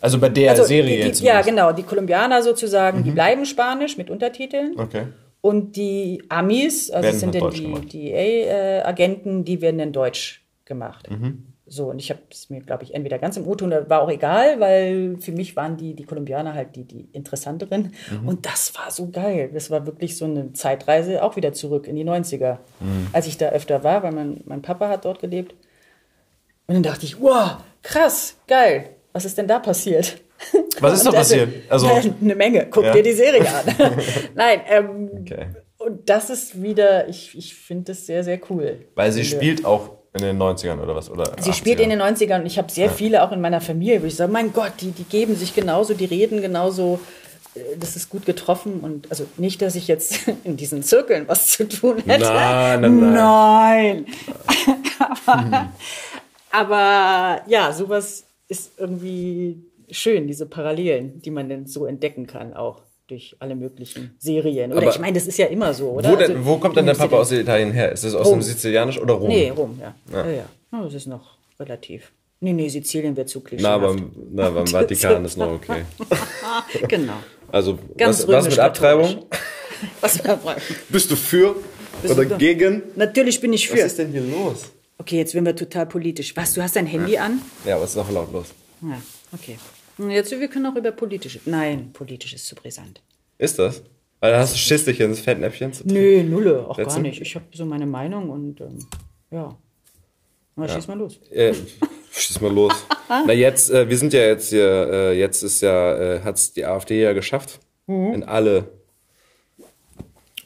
Also 0.02 0.20
bei 0.20 0.30
der 0.30 0.56
Serie 0.64 0.96
die, 0.98 1.02
die, 1.02 1.08
jetzt. 1.08 1.22
Ja, 1.22 1.42
genau. 1.42 1.72
Die 1.72 1.84
Kolumbianer 1.84 2.42
sozusagen, 2.44 3.00
Mhm. 3.00 3.04
die 3.04 3.12
bleiben 3.12 3.46
Spanisch 3.46 3.98
mit 3.98 4.10
Untertiteln. 4.10 4.80
Okay. 4.80 5.08
Und 5.42 5.76
die 5.76 6.24
Amis, 6.30 6.90
also 6.90 7.04
Werden 7.04 7.14
das 7.14 7.20
sind 7.20 7.36
dann 7.36 7.42
dann 7.42 7.86
die. 7.90 8.10
DEA-Agenten, 8.10 9.46
die 9.46 9.62
werden 9.62 9.78
dann 9.78 9.92
deutsch 9.94 10.44
gemacht. 10.66 11.10
Mhm. 11.10 11.44
So, 11.68 11.88
und 11.90 11.98
ich 11.98 12.12
habe 12.12 12.20
es 12.32 12.52
mir, 12.52 12.62
glaube 12.62 12.84
ich, 12.84 12.94
entweder 12.94 13.18
ganz 13.18 13.38
im 13.38 13.48
O-Ton, 13.48 13.72
war 13.72 14.02
auch 14.02 14.10
egal, 14.12 14.60
weil 14.60 15.18
für 15.20 15.32
mich 15.32 15.56
waren 15.56 15.78
die, 15.78 15.96
die 15.96 16.04
Kolumbianer 16.04 16.54
halt 16.54 16.76
die, 16.76 16.84
die 16.84 17.08
interessanteren. 17.12 17.94
Mhm. 18.22 18.28
Und 18.28 18.46
das 18.46 18.74
war 18.76 18.92
so 18.92 19.10
geil. 19.10 19.50
Das 19.52 19.72
war 19.72 19.88
wirklich 19.88 20.16
so 20.16 20.26
eine 20.26 20.54
Zeitreise, 20.54 21.24
auch 21.24 21.36
wieder 21.38 21.54
zurück 21.54 21.88
in 21.88 21.96
die 21.96 22.04
90er, 22.06 22.60
Mhm. 22.80 23.08
als 23.14 23.26
ich 23.26 23.38
da 23.38 23.50
öfter 23.50 23.84
war, 23.84 24.04
weil 24.04 24.12
mein, 24.12 24.42
mein 24.46 24.62
Papa 24.62 24.90
hat 24.90 25.06
dort 25.06 25.20
gelebt. 25.20 25.56
Und 26.68 26.76
dann 26.76 26.84
dachte 26.84 27.06
ich, 27.06 27.20
wow, 27.20 27.58
krass, 27.82 28.36
geil. 28.48 28.92
Was 29.14 29.26
ist 29.26 29.38
denn 29.38 29.48
da 29.48 29.58
passiert? 29.60 30.22
Was 30.82 30.94
ist 31.00 31.08
da 31.08 31.12
passiert? 31.14 31.50
Also- 31.70 31.88
eine 32.22 32.36
Menge. 32.36 32.68
Guck 32.70 32.84
Ja. 32.84 32.94
dir 32.94 33.02
die 33.02 33.14
Serie 33.14 33.42
an. 33.48 33.66
Nein, 34.36 34.60
ähm, 34.70 35.10
Okay. 35.22 35.48
und 35.80 36.08
das 36.10 36.30
ist 36.30 36.62
wieder, 36.62 37.08
ich, 37.08 37.36
ich 37.36 37.56
finde 37.56 37.86
das 37.86 38.06
sehr, 38.06 38.24
sehr 38.24 38.40
cool. 38.52 38.86
Weil 38.94 39.12
sie 39.12 39.24
spielt 39.26 39.66
auch 39.66 39.95
in 40.16 40.22
den 40.22 40.38
90ern 40.42 40.80
oder 40.82 40.96
was? 40.96 41.10
Oder 41.10 41.36
Sie 41.40 41.54
spielt 41.54 41.80
in 41.80 41.90
den 41.90 42.02
90ern 42.02 42.40
und 42.42 42.46
ich 42.46 42.58
habe 42.58 42.72
sehr 42.72 42.90
viele 42.90 43.24
auch 43.24 43.32
in 43.32 43.42
meiner 43.42 43.62
Familie, 43.62 44.02
wo 44.02 44.06
ich 44.06 44.16
sage, 44.16 44.32
mein 44.32 44.54
Gott, 44.54 44.74
die, 44.82 44.92
die 44.92 45.04
geben 45.04 45.36
sich 45.36 45.54
genauso, 45.54 45.94
die 45.94 46.06
reden 46.06 46.42
genauso. 46.42 47.00
äh, 47.56 47.60
Das 47.78 47.96
ist 47.96 48.10
gut 48.10 48.26
getroffen 48.26 48.80
und 48.82 49.10
also 49.12 49.26
nicht, 49.38 49.62
dass 49.62 49.76
ich 49.76 49.88
jetzt 49.88 50.28
in 50.44 50.58
diesen 50.58 50.84
Zirkeln 50.84 51.28
was 51.28 51.48
zu 51.52 51.68
tun 51.68 51.98
hätte. 52.06 52.26
Nein, 52.26 52.82
nein, 52.82 53.00
nein. 53.00 53.14
Nein. 53.14 54.06
aber, 55.30 55.70
aber 56.52 57.42
ja, 57.48 57.72
sowas 57.74 58.26
ist 58.48 58.80
irgendwie 58.80 59.64
schön, 59.92 60.28
diese 60.28 60.46
Parallelen, 60.46 61.22
die 61.22 61.32
man 61.32 61.50
dann 61.50 61.66
so 61.68 61.86
entdecken 61.86 62.26
kann, 62.28 62.54
auch 62.54 62.82
durch 63.08 63.36
alle 63.40 63.56
möglichen 63.56 64.16
Serien. 64.20 64.72
Oder 64.72 64.82
Aber 64.82 64.92
ich 64.92 65.00
meine, 65.00 65.14
das 65.14 65.28
ist 65.28 65.38
ja 65.38 65.46
immer 65.48 65.74
so, 65.74 65.92
oder? 65.92 66.12
Wo, 66.12 66.16
denn, 66.16 66.32
Also, 66.38 66.46
wo 66.46 66.58
kommt 66.58 66.76
denn 66.76 66.86
der 66.86 66.96
Papa 66.96 67.18
aus 67.18 67.32
Italien 67.32 67.72
her? 67.72 67.92
Ist 67.92 68.04
das 68.04 68.16
aus 68.16 68.26
Rom. 68.28 68.40
dem 68.40 68.42
Sizilianisch 68.42 69.00
oder 69.00 69.14
Rom? 69.16 69.28
Nee, 69.30 69.50
Rom, 69.50 69.80
ja. 69.80 69.96
Ja, 70.12 70.26
ja. 70.30 70.32
ja. 70.72 70.84
Das 70.84 70.94
ist 70.94 71.06
noch 71.08 71.38
relativ. 71.60 72.12
Nee, 72.40 72.54
nee, 72.54 72.68
Sizilien 72.68 73.16
wird 73.16 73.30
zu 73.30 73.40
Na, 73.40 73.48
klischeehaft. 73.50 73.82
beim, 73.82 74.12
na, 74.34 74.50
beim 74.50 74.68
Vatikan 74.68 75.24
ist 75.24 75.38
noch 75.38 75.52
okay. 75.52 75.84
genau. 76.88 77.14
Also, 77.52 77.78
Ganz 77.98 78.20
was, 78.28 78.28
was 78.28 78.46
mit. 78.50 78.60
Abtreibung? 78.60 79.26
Was 80.02 80.24
war 80.24 80.40
Bist 80.90 81.12
du 81.12 81.16
für 81.18 81.56
Bist 82.02 82.14
oder 82.14 82.24
du- 82.26 82.38
gegen? 82.38 82.82
Natürlich 82.96 83.42
bin 83.42 83.52
ich 83.52 83.68
für. 83.68 83.86
denn 83.88 84.12
hier 84.12 84.22
los? 84.22 84.72
Okay, 84.98 85.18
jetzt 85.18 85.34
werden 85.34 85.46
wir 85.46 85.56
total 85.56 85.86
politisch. 85.86 86.36
Was, 86.38 86.54
du 86.54 86.62
hast 86.64 86.78
dein 86.78 86.86
Handy 86.86 87.18
an? 87.18 87.42
Ja, 87.66 87.80
was 87.80 87.90
ist 87.92 87.98
noch 87.98 88.10
laut 88.10 88.32
los? 88.32 88.48
Ja, 88.82 89.02
okay. 89.34 89.58
Und 89.98 90.12
Jetzt, 90.12 90.32
wir 90.32 90.48
können 90.48 90.66
auch 90.66 90.76
über 90.76 90.92
politische. 90.92 91.40
Nein, 91.46 91.92
politisch 91.94 92.34
ist 92.34 92.46
zu 92.48 92.56
brisant. 92.56 93.02
Ist 93.38 93.60
das? 93.60 93.84
Weil 94.20 94.32
da 94.34 94.40
hast 94.40 94.54
du 94.54 94.58
Schiss, 94.58 94.86
dich 94.86 95.00
ins 95.00 95.20
Fettnäpfchen 95.20 95.74
zu 95.74 95.88
Nö, 95.88 96.24
nulle, 96.24 96.68
auch 96.68 96.78
gar 96.78 96.86
Setzen? 96.90 97.02
nicht. 97.04 97.22
Ich 97.22 97.36
habe 97.36 97.46
so 97.54 97.66
meine 97.66 97.86
Meinung 97.86 98.30
und 98.30 98.60
ähm, 98.62 98.80
ja. 99.32 99.56
Na, 100.56 100.68
schieß 100.70 100.88
mal 100.88 100.98
los. 100.98 101.20
Äh, 101.32 101.54
schieß 102.14 102.40
mal 102.42 102.52
los. 102.54 102.74
Na 103.10 103.34
jetzt, 103.34 103.70
äh, 103.72 103.90
wir 103.90 103.98
sind 103.98 104.14
ja 104.14 104.22
jetzt 104.22 104.50
hier, 104.50 104.68
äh, 104.92 105.20
jetzt 105.20 105.44
ist 105.44 105.62
ja, 105.62 105.96
äh, 105.98 106.22
hat's 106.24 106.54
die 106.54 106.66
AfD 106.66 107.02
ja 107.02 107.12
geschafft. 107.14 107.60
Mhm. 107.88 108.14
In 108.14 108.24
alle, 108.24 108.70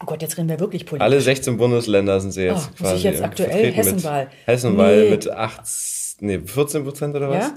Oh 0.02 0.06
Gott, 0.06 0.22
jetzt 0.22 0.38
reden 0.38 0.48
wir 0.50 0.60
wirklich 0.60 0.86
politisch. 0.86 1.04
alle 1.04 1.20
16 1.22 1.58
Bundesländer 1.58 2.20
sind 2.22 2.32
sie 2.32 2.44
jetzt 2.44 2.68
Oh, 2.68 2.70
muss 2.72 2.78
quasi 2.80 2.96
ich 2.98 3.04
jetzt 3.04 3.20
äh, 3.22 3.24
aktuell 3.26 3.72
Hessenwahl? 3.74 4.26
Mit, 4.26 4.34
Hessenwahl 4.48 5.04
Nee. 5.04 5.10
mit 5.12 5.30
8, 5.30 5.62
nee, 6.22 6.40
14 6.40 6.84
Prozent 6.86 7.16
oder 7.16 7.30
was? 7.30 7.48
Ja? 7.48 7.54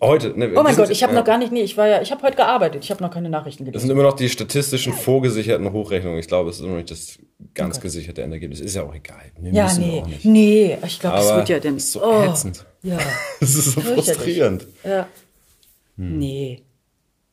Heute. 0.00 0.38
Ne, 0.38 0.52
Oh 0.54 0.62
mein 0.62 0.76
Gott, 0.76 0.88
ich 0.90 1.02
habe 1.02 1.12
ja. 1.12 1.18
noch 1.18 1.26
gar 1.26 1.36
nicht, 1.36 1.50
nee, 1.50 1.62
ich 1.62 1.76
war 1.76 1.88
ja, 1.88 2.00
ich 2.00 2.12
habe 2.12 2.22
heute 2.22 2.36
gearbeitet, 2.36 2.84
ich 2.84 2.90
habe 2.92 3.02
noch 3.02 3.10
keine 3.10 3.28
Nachrichten 3.28 3.64
Das 3.64 3.72
gelesen. 3.72 3.88
sind 3.88 3.90
immer 3.98 4.04
noch 4.08 4.14
die 4.14 4.28
statistischen 4.28 4.92
vorgesicherten 4.92 5.72
Hochrechnungen. 5.72 6.18
Ich 6.20 6.28
glaube, 6.28 6.50
es 6.50 6.56
ist 6.56 6.60
immer 6.62 6.70
noch 6.70 6.76
nicht 6.76 6.92
das 6.92 7.18
Oh 7.18 7.46
ganz 7.54 7.80
gesicherte 7.80 8.22
Endergebnis. 8.22 8.60
Ist 8.60 8.76
ja 8.76 8.84
auch 8.84 8.94
egal. 8.94 9.16
Wir 9.40 9.52
Ja, 9.52 9.72
nee, 9.76 10.00
auch 10.00 10.06
nicht. 10.06 10.24
nee, 10.24 10.78
ich 10.86 11.00
glaube, 11.00 11.16
das 11.16 11.28
Aber 11.28 11.38
wird 11.38 11.48
ja 11.48 11.58
dann 11.58 11.76
ist 11.76 11.90
so 11.90 12.04
oh, 12.04 12.22
ätzend. 12.22 12.64
Ja, 12.82 12.98
Das 13.40 13.54
ist 13.56 13.72
so 13.72 13.80
frustrierend. 13.80 14.66
ja. 14.84 15.08
Hm. 15.96 16.18
Nee. 16.18 16.62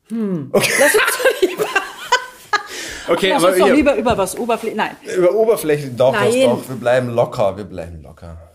Hm. 0.10 0.50
Lass 0.54 0.64
uns 0.66 0.94
doch 1.24 1.42
lieber, 1.48 1.66
Okay, 3.08 3.30
lass 3.30 3.44
aber 3.44 3.54
uns 3.54 3.60
doch 3.62 3.70
lieber 3.74 3.96
über 3.96 4.18
was 4.18 4.38
Oberflächliches. 4.38 4.78
Nein, 4.78 5.16
über 5.18 5.34
Oberfläche 5.36 5.90
doch, 5.90 6.14
das 6.14 6.34
Nein. 6.34 6.44
doch. 6.50 6.68
Wir 6.70 6.76
bleiben 6.76 7.10
locker, 7.10 7.56
wir 7.58 7.64
bleiben 7.66 8.02
locker. 8.02 8.51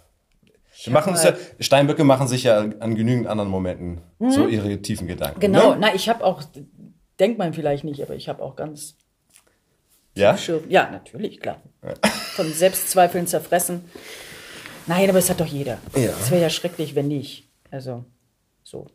Wir 0.86 0.92
machen 0.92 1.12
uns 1.12 1.22
ja, 1.22 1.34
Steinböcke 1.58 2.04
machen 2.04 2.28
sich 2.28 2.44
ja 2.44 2.58
an 2.58 2.94
genügend 2.94 3.26
anderen 3.26 3.50
Momenten 3.50 4.00
so 4.28 4.46
ihre 4.46 4.80
tiefen 4.82 5.06
Gedanken. 5.06 5.38
Mhm. 5.38 5.40
genau. 5.40 5.70
Ne? 5.72 5.78
Na, 5.80 5.94
ich 5.94 6.08
habe 6.08 6.24
auch, 6.24 6.42
denkt 7.18 7.38
man 7.38 7.52
vielleicht 7.52 7.84
nicht, 7.84 8.02
aber 8.02 8.14
ich 8.14 8.28
habe 8.28 8.42
auch 8.42 8.56
ganz 8.56 8.96
Ja? 10.14 10.36
Ja, 10.68 10.90
natürlich, 10.90 11.40
klar. 11.40 11.60
Von 12.34 12.52
Selbstzweifeln 12.52 13.26
zerfressen. 13.26 13.84
Nein, 14.86 15.08
aber 15.08 15.18
es 15.18 15.28
hat 15.30 15.40
doch 15.40 15.46
jeder. 15.46 15.78
Ja. 15.94 16.10
Es 16.20 16.30
wäre 16.30 16.42
ja 16.42 16.50
schrecklich, 16.50 16.94
wenn 16.94 17.08
nicht. 17.08 17.48
Also, 17.70 18.04
so. 18.62 18.86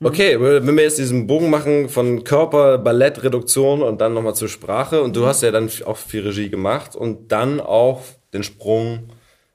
Okay, 0.00 0.40
wenn 0.40 0.76
wir 0.76 0.84
jetzt 0.84 0.98
diesen 0.98 1.26
Bogen 1.26 1.50
machen 1.50 1.88
von 1.88 2.22
Körper, 2.22 2.78
Ballett, 2.78 3.24
Reduktion 3.24 3.82
und 3.82 4.00
dann 4.00 4.14
nochmal 4.14 4.34
zur 4.34 4.48
Sprache 4.48 5.02
und 5.02 5.16
du 5.16 5.26
hast 5.26 5.42
ja 5.42 5.50
dann 5.50 5.68
auch 5.86 5.96
viel 5.96 6.22
Regie 6.24 6.50
gemacht 6.50 6.94
und 6.94 7.32
dann 7.32 7.60
auch 7.60 8.02
den 8.32 8.44
Sprung. 8.44 9.10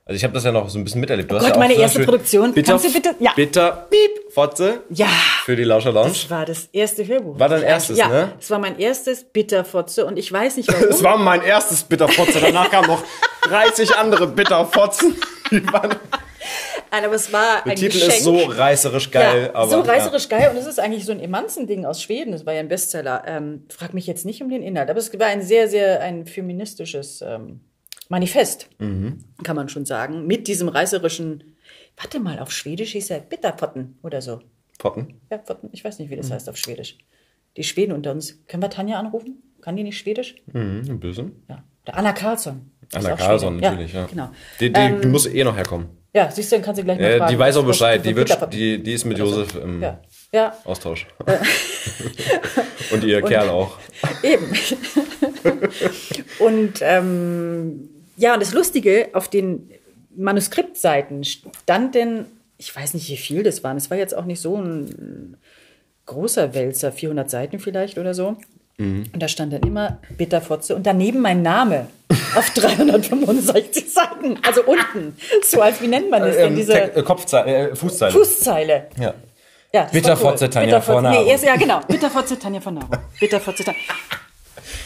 Also 0.05 0.17
ich 0.17 0.23
habe 0.25 0.33
das 0.33 0.43
ja 0.43 0.51
noch 0.51 0.67
so 0.69 0.77
ein 0.77 0.83
bisschen 0.83 0.99
miterlebt. 0.99 1.31
Du 1.31 1.35
Oh 1.35 1.39
Gott, 1.39 1.49
ja 1.51 1.57
meine 1.57 1.75
erste 1.75 2.03
Produktion. 2.03 2.53
Bitter, 2.53 2.73
Kannst 2.73 2.85
du 2.85 2.91
bitte- 2.91 3.15
ja. 3.19 3.31
Bitter, 3.35 3.87
piep, 3.89 4.33
Fotze 4.33 4.81
Ja. 4.89 5.07
für 5.45 5.55
die 5.55 5.63
Lauscher 5.63 5.93
Lounge. 5.93 6.09
Das 6.09 6.29
war 6.29 6.45
das 6.45 6.67
erste 6.73 7.07
Hörbuch. 7.07 7.39
War 7.39 7.47
dein 7.47 7.63
erstes, 7.63 7.97
ja, 7.97 8.09
ne? 8.09 8.33
Es 8.37 8.49
war 8.51 8.59
mein 8.59 8.77
erstes 8.77 9.23
Bitterfotze 9.23 10.05
und 10.05 10.17
ich 10.17 10.29
weiß 10.31 10.57
nicht 10.57 10.67
warum. 10.73 10.89
Es 10.89 11.01
war 11.03 11.17
mein 11.17 11.41
erstes 11.41 11.83
Bitterfotze. 11.83 12.39
Danach 12.41 12.69
kamen 12.69 12.87
noch 12.87 13.01
30 13.43 13.95
andere 13.95 14.27
Bitterfotzen. 14.27 15.15
Die 15.51 15.65
waren- 15.71 15.95
Nein, 16.91 17.05
aber 17.05 17.15
es 17.15 17.31
war 17.31 17.61
Der 17.63 17.71
ein 17.71 17.75
Titel 17.77 17.93
Geschenk. 17.93 18.13
ist 18.13 18.23
so 18.23 18.35
reißerisch 18.37 19.09
geil. 19.09 19.49
ja, 19.53 19.55
aber, 19.55 19.71
so 19.71 19.79
reißerisch 19.79 20.27
geil 20.29 20.51
und 20.51 20.57
es 20.57 20.67
ist 20.67 20.79
eigentlich 20.79 21.05
so 21.05 21.11
ein 21.13 21.19
Emanzen-Ding 21.21 21.85
aus 21.85 22.01
Schweden. 22.03 22.33
Das 22.33 22.45
war 22.45 22.53
ja 22.53 22.59
ein 22.59 22.67
Bestseller. 22.67 23.23
Ähm, 23.25 23.65
frag 23.69 23.93
mich 23.93 24.05
jetzt 24.05 24.25
nicht 24.25 24.41
um 24.43 24.49
den 24.49 24.61
Inhalt, 24.61 24.89
aber 24.89 24.99
es 24.99 25.17
war 25.17 25.27
ein 25.27 25.41
sehr, 25.41 25.67
sehr 25.69 26.01
ein 26.01 26.25
feministisches 26.27 27.23
ähm, 27.25 27.61
Manifest, 28.09 28.69
kann 28.79 29.55
man 29.55 29.69
schon 29.69 29.85
sagen, 29.85 30.27
mit 30.27 30.47
diesem 30.47 30.67
reißerischen, 30.67 31.55
warte 31.97 32.19
mal, 32.19 32.39
auf 32.39 32.51
Schwedisch 32.51 32.91
hieß 32.91 33.09
er 33.11 33.19
Bitterpotten 33.19 33.97
oder 34.03 34.21
so. 34.21 34.41
Potten. 34.79 35.21
Ja, 35.31 35.37
Potten, 35.37 35.69
ich 35.71 35.83
weiß 35.85 35.99
nicht, 35.99 36.09
wie 36.09 36.15
das 36.15 36.29
heißt 36.31 36.49
auf 36.49 36.57
Schwedisch. 36.57 36.97
Die 37.57 37.63
Schweden 37.63 37.91
unter 37.93 38.11
uns. 38.11 38.43
Können 38.47 38.63
wir 38.63 38.69
Tanja 38.69 38.99
anrufen? 38.99 39.41
Kann 39.61 39.75
die 39.77 39.83
nicht 39.83 39.97
Schwedisch? 39.97 40.35
Mhm, 40.51 40.81
ein 40.89 40.99
bisschen. 40.99 41.43
Ja. 41.49 41.63
Der 41.87 41.95
Anna 41.97 42.11
Karlsson. 42.13 42.71
Anna 42.93 43.17
Schwedin. 43.17 43.57
natürlich, 43.59 43.93
ja. 43.93 44.05
Genau. 44.05 44.29
Die, 44.59 44.71
die, 44.73 44.99
die 45.01 45.07
muss 45.07 45.25
eh 45.27 45.43
noch 45.43 45.55
herkommen. 45.55 45.87
Ja, 46.13 46.29
siehst 46.29 46.51
du, 46.51 46.55
dann 46.57 46.65
kannst 46.65 46.79
du 46.79 46.83
gleich 46.85 46.97
mal 46.99 47.05
Äh, 47.05 47.17
fragen. 47.17 47.31
die 47.31 47.39
weiß 47.39 47.57
auch 47.57 47.65
Bescheid. 47.65 48.05
Die, 48.05 48.15
wird, 48.15 48.53
die, 48.53 48.81
die 48.83 48.93
ist 48.93 49.05
mit 49.05 49.17
Josef 49.17 49.55
im 49.55 49.81
Ja. 49.81 49.99
Ja, 50.34 50.57
Austausch. 50.65 51.05
Und 52.91 53.03
ihr 53.03 53.21
Kerl 53.21 53.49
auch. 53.49 53.77
Eben. 54.23 54.51
und 56.39 56.79
ähm, 56.81 57.89
ja, 58.17 58.34
und 58.34 58.41
das 58.41 58.53
Lustige, 58.53 59.09
auf 59.13 59.27
den 59.27 59.69
Manuskriptseiten 60.15 61.23
stand 61.23 61.95
denn, 61.95 62.25
ich 62.57 62.75
weiß 62.75 62.93
nicht, 62.95 63.09
wie 63.09 63.17
viel 63.17 63.43
das 63.43 63.63
waren, 63.63 63.77
es 63.77 63.89
war 63.89 63.97
jetzt 63.97 64.15
auch 64.15 64.25
nicht 64.25 64.41
so 64.41 64.57
ein 64.57 65.38
großer 66.05 66.53
Wälzer, 66.53 66.91
400 66.91 67.29
Seiten 67.29 67.59
vielleicht 67.59 67.97
oder 67.97 68.13
so. 68.13 68.38
Mhm. 68.77 69.05
Und 69.13 69.21
da 69.21 69.27
stand 69.27 69.53
dann 69.53 69.63
immer 69.63 69.99
Bitterfotze 70.17 70.75
und 70.75 70.86
daneben 70.86 71.21
mein 71.21 71.41
Name 71.41 71.88
auf 72.36 72.49
365 72.55 73.91
Seiten, 73.91 74.39
also 74.43 74.63
unten, 74.63 75.15
so 75.43 75.61
als, 75.61 75.81
wie 75.81 75.88
nennt 75.88 76.09
man 76.09 76.21
das 76.23 76.36
denn, 76.36 76.55
diese 76.55 76.89
Kopfzeile, 77.03 77.69
äh, 77.71 77.75
Fußzeile. 77.75 78.11
Fußzeile. 78.11 78.88
ja. 78.99 79.13
Ja, 79.74 79.86
Bitterfotze 79.91 80.45
cool. 80.45 80.49
Tanja 80.51 80.78
Bitterfotze- 80.78 80.84
Vornaro. 80.86 81.24
Nee, 81.24 81.36
ja, 81.45 81.55
genau. 81.55 81.80
Bitterfotze 81.88 82.38
Tanja 82.38 82.61
von 82.61 82.76
Naro. 82.76 82.88
Bitterfotze 83.19 83.63
Tanja. 83.63 83.80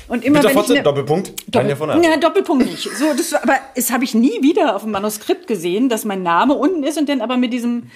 Und 0.08 0.24
immer 0.24 0.40
Bitterfotze, 0.40 0.70
wenn 0.70 0.76
ich 0.76 0.80
ne- 0.80 0.84
Doppelpunkt, 0.84 1.52
Tanja 1.52 1.76
von 1.76 1.90
Arx. 1.90 2.06
Ja, 2.08 2.16
Doppelpunkt 2.18 2.66
nicht. 2.66 2.84
So, 2.98 3.14
das, 3.16 3.34
aber 3.34 3.58
das 3.76 3.92
habe 3.92 4.06
ich 4.06 4.14
nie 4.14 4.42
wieder 4.42 4.76
auf 4.78 4.84
dem 4.84 4.92
Manuskript 4.92 5.46
gesehen, 5.48 5.90
dass 5.90 6.06
mein 6.06 6.24
Name 6.24 6.54
unten 6.54 6.84
ist 6.84 6.98
und 6.98 7.10
dann 7.10 7.20
aber 7.20 7.36
mit 7.36 7.52
diesem 7.52 7.92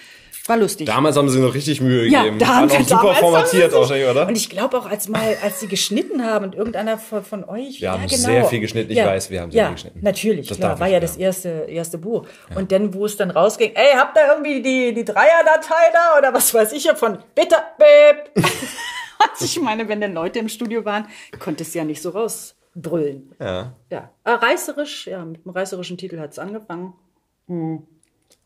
war 0.50 0.58
lustig. 0.58 0.88
Damals 0.88 1.18
haben 1.18 1.30
sie 1.30 1.39
noch 1.39 1.54
richtig 1.54 1.82
Mühe 1.82 2.08
ja, 2.08 2.24
gegeben. 2.24 2.39
da 2.39 2.48
Waren 2.48 2.56
haben 2.56 2.72
auch 2.72 2.78
wir 2.78 2.86
super 2.86 3.02
damals 3.02 3.20
formatiert 3.20 3.64
haben 3.64 3.72
sie 3.72 3.78
wahrscheinlich, 3.78 4.10
oder? 4.10 4.28
Und 4.28 4.36
ich 4.36 4.50
glaube 4.50 4.78
auch, 4.78 4.89
als 4.89 5.08
mal, 5.08 5.38
als 5.44 5.60
sie 5.60 5.68
geschnitten 5.68 6.26
haben 6.26 6.46
und 6.46 6.56
irgendeiner 6.56 6.98
von, 6.98 7.24
von 7.24 7.44
euch, 7.44 7.82
Wir 7.82 7.86
ja, 7.86 7.94
haben 7.94 8.08
genau. 8.08 8.24
sehr 8.24 8.46
viel 8.46 8.60
geschnitten. 8.60 8.92
Ich 8.92 8.98
ja, 8.98 9.06
weiß, 9.06 9.30
wir 9.30 9.42
haben 9.42 9.52
sehr 9.52 9.62
ja, 9.62 9.68
viel 9.68 9.76
geschnitten. 9.76 10.00
Natürlich, 10.02 10.48
Das 10.48 10.58
klar, 10.58 10.80
war 10.80 10.88
ich, 10.88 10.94
ja 10.94 10.98
ja. 10.98 11.00
das 11.02 11.18
erste, 11.18 11.50
erste 11.68 11.98
Buch. 11.98 12.26
Und 12.56 12.72
dann, 12.72 12.94
wo 12.94 13.06
es 13.06 13.18
dann 13.18 13.32
rausging, 13.32 13.72
ey, 13.76 13.96
habt 13.96 14.18
ihr 14.18 14.28
irgendwie 14.28 14.62
die, 14.62 14.94
die 14.94 15.06
Dreierdatei 15.06 15.92
da 15.94 16.18
oder 16.18 16.34
was 16.34 16.54
weiß 16.54 16.72
ich 16.74 16.89
von 16.92 17.20
Bitte, 17.36 17.56
Beb. 17.78 18.32
Und 18.36 19.42
ich 19.42 19.60
meine, 19.62 19.88
wenn 19.88 20.02
dann 20.02 20.14
Leute 20.14 20.39
im 20.39 20.50
Studio 20.50 20.86
waren, 20.86 21.08
konnte 21.39 21.64
es 21.64 21.74
ja 21.74 21.84
nicht 21.84 22.02
so 22.02 22.10
rausbrüllen. 22.10 23.34
Ja. 23.39 23.74
Ja, 23.89 24.12
äh, 24.24 24.32
reißerisch, 24.32 25.08
ja, 25.08 25.24
mit 25.24 25.46
einem 25.46 25.54
reißerischen 25.56 25.98
Titel 25.98 26.20
hat 26.20 26.32
es 26.32 26.39
angefangen. 26.39 26.94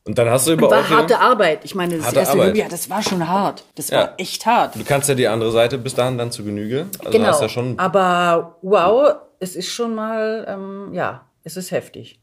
Und 0.08 0.20
dann 0.20 0.30
hast 0.30 0.48
du 0.48 0.54
über 0.54 0.70
War 0.70 0.88
harte 0.88 1.20
Arbeit. 1.20 1.66
Ich 1.66 1.74
meine, 1.74 1.98
das 1.98 2.06
Harte 2.06 2.20
erste 2.20 2.34
Arbeit. 2.34 2.56
Ja, 2.56 2.68
das 2.70 2.92
war 2.92 3.02
schon 3.02 3.28
hart. 3.28 3.64
Das 3.74 3.90
Ja. 3.90 3.98
war 4.00 4.14
echt 4.20 4.46
hart. 4.46 4.76
Du 4.76 4.84
kannst 4.84 5.10
ja 5.10 5.16
die 5.16 5.28
andere 5.28 5.52
Seite 5.52 5.80
bis 5.80 5.96
dahin 5.96 6.20
dann 6.20 6.32
zu 6.32 6.44
Genüge. 6.44 6.86
Also 7.00 7.12
Genau. 7.12 7.28
hast 7.30 7.42
ja 7.42 7.50
schon 7.50 7.80
Aber 7.80 8.58
wow, 8.62 9.16
es 9.40 9.56
ist 9.56 9.72
schon 9.72 9.96
mal, 9.96 10.46
ähm, 10.48 10.94
ja, 10.94 11.26
es 11.44 11.58
ist 11.58 11.72
heftig. 11.72 12.20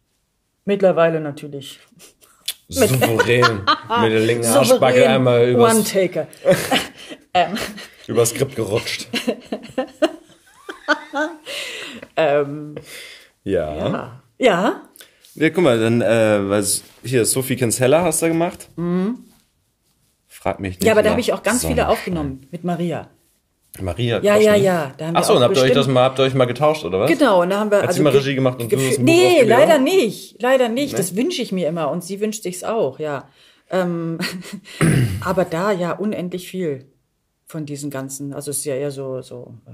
Mittlerweile 0.65 1.19
natürlich. 1.21 1.81
souverän 2.69 3.63
mit 4.01 4.13
der 4.13 4.21
linken 4.21 4.47
Arschbacke 4.47 5.09
einmal 5.09 5.49
übers, 5.49 5.75
One-Taker. 5.75 6.29
übers 8.07 8.31
Skript 8.31 8.55
gerutscht. 8.55 9.09
ähm, 12.17 12.75
Ja. 13.45 13.75
ja. 13.75 14.23
ja, 14.39 14.83
Ja, 15.35 15.51
guck 15.51 15.65
mal, 15.65 15.79
dann, 15.79 16.03
äh, 16.03 16.49
was, 16.49 16.83
hier, 17.03 17.25
Sophie 17.25 17.57
Kinsella 17.57 18.03
hast 18.03 18.23
du 18.23 18.29
gemacht. 18.29 18.69
Frag 20.29 20.61
mich 20.61 20.79
nicht. 20.79 20.85
ja, 20.85 20.93
aber 20.93 21.03
da 21.03 21.11
habe 21.11 21.21
ich 21.21 21.33
auch 21.33 21.43
ganz 21.43 21.65
viele 21.65 21.89
aufgenommen 21.89 22.47
mit 22.51 22.65
Maria. 22.65 23.09
Maria. 23.81 24.21
Ja, 24.23 24.35
Koschny. 24.35 24.47
ja, 24.47 24.55
ja. 24.55 24.95
Da 24.99 25.07
haben 25.07 25.17
Achso, 25.17 25.33
auch 25.33 25.37
und 25.37 25.43
habt 25.45 25.57
ihr 25.57 25.63
euch 25.63 25.73
das 25.73 25.87
mal, 25.87 26.03
habt 26.03 26.19
ihr 26.19 26.25
euch 26.25 26.35
mal 26.35 26.45
getauscht, 26.45 26.85
oder 26.85 27.01
was? 27.01 27.11
Genau, 27.11 27.43
und 27.43 27.51
da 27.51 27.61
haben 27.61 27.71
wir. 27.71 27.83
Hat 27.83 27.95
sie 27.95 28.03
mal 28.03 28.13
Regie 28.13 28.35
gemacht 28.35 28.61
und 28.61 28.71
du 28.71 28.77
das 28.77 28.99
Nee, 28.99 29.43
leider 29.45 29.79
nicht. 29.79 30.41
Leider 30.43 30.69
nicht. 30.69 30.99
Das 30.99 31.17
wünsche 31.17 31.41
ich 31.41 31.53
mir 31.53 31.69
immer 31.69 31.91
und 31.91 32.05
sie 32.05 32.21
wünscht 32.21 32.43
sich's 32.43 32.65
auch, 32.65 32.99
ja. 32.99 33.29
Ähm, 33.71 34.19
aber 35.25 35.47
da 35.47 35.73
ja 35.73 35.93
unendlich 35.93 36.49
viel 36.49 36.87
von 37.47 37.65
diesen 37.65 37.91
ganzen, 37.91 38.35
also 38.35 38.51
es 38.51 38.59
ist 38.59 38.65
ja 38.67 38.75
eher 38.75 38.91
so, 38.91 39.23
so 39.23 39.55
äh, 39.67 39.71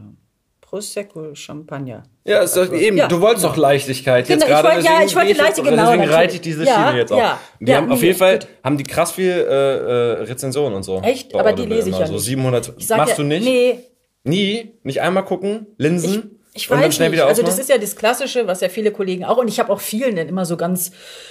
Prosecco, 0.61 1.35
Champagner. 1.35 2.05
Ja, 2.29 2.43
ist 2.43 2.57
doch 2.57 2.73
eben, 2.73 2.97
Ja, 2.97 3.09
du 3.09 3.21
wolltest 3.21 3.45
doch 3.45 3.57
Leichtigkeit 3.57 4.29
jetzt 4.29 4.45
Genau, 4.45 4.45
ich 4.59 4.63
gerade. 4.63 4.69
wollte- 4.77 4.85
ja, 4.87 4.91
deswegen 4.93 5.09
ich 5.09 5.17
wollte 5.17 5.29
jetzt- 5.31 5.39
Leichtigkeit, 5.39 5.71
genau, 5.75 5.93
Deswegen 5.93 6.11
reite 6.13 6.35
ich 6.35 6.41
diese 6.41 6.65
Ja, 6.65 6.87
Schiene 6.89 6.99
jetzt 7.01 7.13
auch. 7.13 7.19
ja, 7.19 7.41
die 7.61 7.71
ja, 7.71 7.77
haben 7.79 7.91
auf 7.93 8.03
jeden 8.03 8.19
Fall, 8.19 8.39
gut. 8.41 8.49
haben 8.65 8.77
die 8.79 8.85
krass 8.85 9.13
viel 9.13 9.31
äh, 9.31 9.35
äh, 9.35 10.13
Rezensionen 10.25 10.75
und 10.75 10.83
so. 10.83 11.01
Echt? 11.01 11.35
Aber 11.35 11.53
die 11.53 11.63
Audible 11.63 11.77
lese 11.77 11.89
ich 11.89 11.95
immer. 11.97 12.01
ja 12.03 12.07
So 12.07 12.13
nicht. 12.15 12.25
700, 12.25 12.73
Ich 12.77 12.87
sag 12.87 12.97
machst 12.99 13.11
ja, 13.11 13.17
du 13.17 13.23
nicht? 13.25 13.45
Nee, 13.45 13.79
Nie? 14.25 14.73
Nicht 14.83 15.01
einmal 15.01 15.25
gucken? 15.25 15.67
Linsen? 15.79 16.39
Ich 16.53 16.69
und 16.71 16.77
weiß 16.77 16.83
dann 16.83 16.93
schnell 16.93 17.11
nicht. 17.11 17.21
Also 17.23 17.43
aufmachen? 17.43 17.57
das 17.57 17.59
ist 17.59 17.71
ja 17.71 17.79
das 17.79 17.97
Klassische, 17.97 18.47
was 18.47 18.61
ja 18.61 18.69
viele 18.69 18.91
Kollegen 18.91 19.25
auch, 19.25 19.39
und 19.39 19.49
ich 19.49 19.59
habe 19.61 19.73
auch 19.73 19.81
vielen 19.81 20.17
dann 20.17 20.29
immer 20.29 20.45
so 20.45 20.57
ganz, 20.57 20.91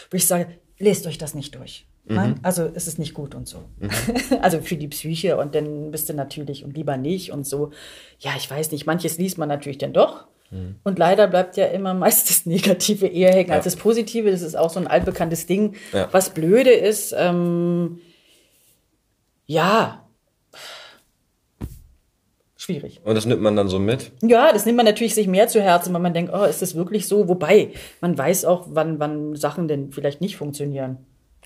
wo 0.09 0.15
ich 0.17 0.25
sage, 0.25 0.47
lest 0.79 1.05
euch 1.05 1.17
das 1.17 1.35
nicht 1.35 1.53
durch. 1.55 1.85
Mhm. 2.05 2.15
Nein, 2.15 2.39
also 2.43 2.69
es 2.73 2.87
ist 2.87 2.97
nicht 2.97 3.13
gut 3.13 3.35
und 3.35 3.47
so. 3.47 3.57
also 4.41 4.61
für 4.61 4.77
die 4.77 4.87
Psyche 4.87 5.37
und 5.37 5.53
dann 5.53 5.91
bist 5.91 6.07
du 6.07 6.13
natürlich 6.13 6.63
und 6.63 6.75
lieber 6.77 6.95
nicht 6.97 7.31
und 7.33 7.45
so. 7.45 7.71
Ja, 8.19 8.31
ich 8.37 8.49
weiß 8.49 8.71
nicht, 8.71 8.85
manches 8.85 9.17
liest 9.17 9.37
man 9.37 9.49
natürlich 9.49 9.77
dann 9.77 9.91
doch. 9.93 10.25
Mhm. 10.51 10.75
Und 10.83 10.99
leider 10.99 11.27
bleibt 11.27 11.57
ja 11.57 11.65
immer 11.65 11.93
meist 11.93 12.29
das 12.29 12.45
Negative 12.45 13.07
eher 13.07 13.33
hängen 13.33 13.51
als 13.51 13.65
das 13.65 13.75
Positive. 13.75 14.31
Das 14.31 14.41
ist 14.41 14.55
auch 14.55 14.69
so 14.69 14.79
ein 14.79 14.87
altbekanntes 14.87 15.45
Ding. 15.45 15.75
Ja. 15.93 16.09
Was 16.11 16.33
blöde 16.33 16.71
ist, 16.71 17.13
ähm, 17.17 17.99
ja, 19.45 20.07
schwierig. 22.55 22.99
Und 23.03 23.15
das 23.15 23.25
nimmt 23.25 23.41
man 23.41 23.55
dann 23.55 23.69
so 23.69 23.79
mit? 23.79 24.11
Ja, 24.21 24.51
das 24.51 24.65
nimmt 24.65 24.77
man 24.77 24.85
natürlich 24.85 25.15
sich 25.15 25.27
mehr 25.27 25.47
zu 25.47 25.61
Herzen, 25.61 25.93
weil 25.93 26.01
man 26.01 26.13
denkt, 26.13 26.33
oh, 26.33 26.43
ist 26.43 26.61
das 26.61 26.75
wirklich 26.75 27.07
so? 27.07 27.27
Wobei, 27.27 27.71
man 28.01 28.17
weiß 28.17 28.45
auch, 28.45 28.67
wann, 28.69 28.99
wann 28.99 29.35
Sachen 29.35 29.67
denn 29.67 29.91
vielleicht 29.91 30.21
nicht 30.21 30.37
funktionieren. 30.37 30.97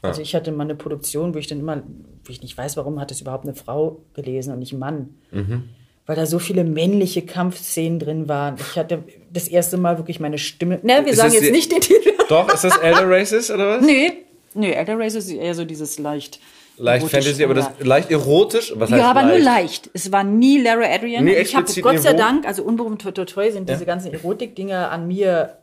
Also 0.03 0.21
ich 0.23 0.33
hatte 0.33 0.51
mal 0.51 0.63
eine 0.63 0.73
Produktion, 0.73 1.35
wo 1.35 1.37
ich 1.37 1.45
dann 1.45 1.59
immer, 1.59 1.83
wo 2.23 2.31
ich 2.31 2.41
nicht 2.41 2.57
weiß, 2.57 2.75
warum 2.75 2.99
hat 2.99 3.11
es 3.11 3.21
überhaupt 3.21 3.45
eine 3.45 3.53
Frau 3.53 4.01
gelesen 4.13 4.51
und 4.51 4.57
nicht 4.57 4.73
ein 4.73 4.79
Mann. 4.79 5.15
Mhm. 5.31 5.69
Weil 6.07 6.15
da 6.15 6.25
so 6.25 6.39
viele 6.39 6.63
männliche 6.63 7.21
Kampfszenen 7.21 7.99
drin 7.99 8.27
waren. 8.27 8.55
Ich 8.59 8.77
hatte 8.77 9.03
das 9.31 9.47
erste 9.47 9.77
Mal 9.77 9.97
wirklich 9.97 10.19
meine 10.19 10.37
Stimme. 10.39 10.79
Ne, 10.83 11.01
wir 11.05 11.13
Ist 11.13 11.17
sagen 11.19 11.33
jetzt 11.33 11.45
die- 11.45 11.51
nicht 11.51 11.71
den 11.71 11.81
Titel. 11.81 12.11
Doch, 12.27 12.51
ist 12.53 12.63
das 12.63 12.77
Elder 12.77 13.09
Races 13.09 13.51
oder 13.51 13.77
was? 13.77 13.85
Nee, 13.85 14.13
nee, 14.53 14.71
Elder 14.71 14.97
Race 14.97 15.15
ist 15.15 15.29
eher 15.31 15.53
so 15.53 15.63
dieses 15.63 15.99
leicht. 15.99 16.39
Leicht 16.77 17.07
Fantasy, 17.07 17.43
aber 17.43 17.53
das 17.53 17.65
ja. 17.79 17.85
leicht 17.85 18.09
erotisch. 18.09 18.73
Was 18.75 18.89
heißt 18.89 18.99
Ja, 18.99 19.11
aber 19.11 19.21
leicht? 19.21 19.35
nur 19.35 19.45
leicht. 19.45 19.89
Es 19.93 20.11
war 20.11 20.23
nie 20.23 20.59
Lara 20.61 20.85
Adrian. 20.85 21.23
Und 21.27 21.27
ich 21.33 21.55
habe 21.55 21.71
Gott 21.81 21.99
sei? 21.99 22.13
Dank, 22.13 22.47
also 22.47 22.63
unberühmt 22.63 23.01
toi 23.01 23.11
toi 23.11 23.25
toi, 23.25 23.51
sind 23.51 23.69
diese 23.69 23.85
ganzen 23.85 24.11
Erotik-Dinge 24.13 24.89
an 24.89 25.07
mir 25.07 25.57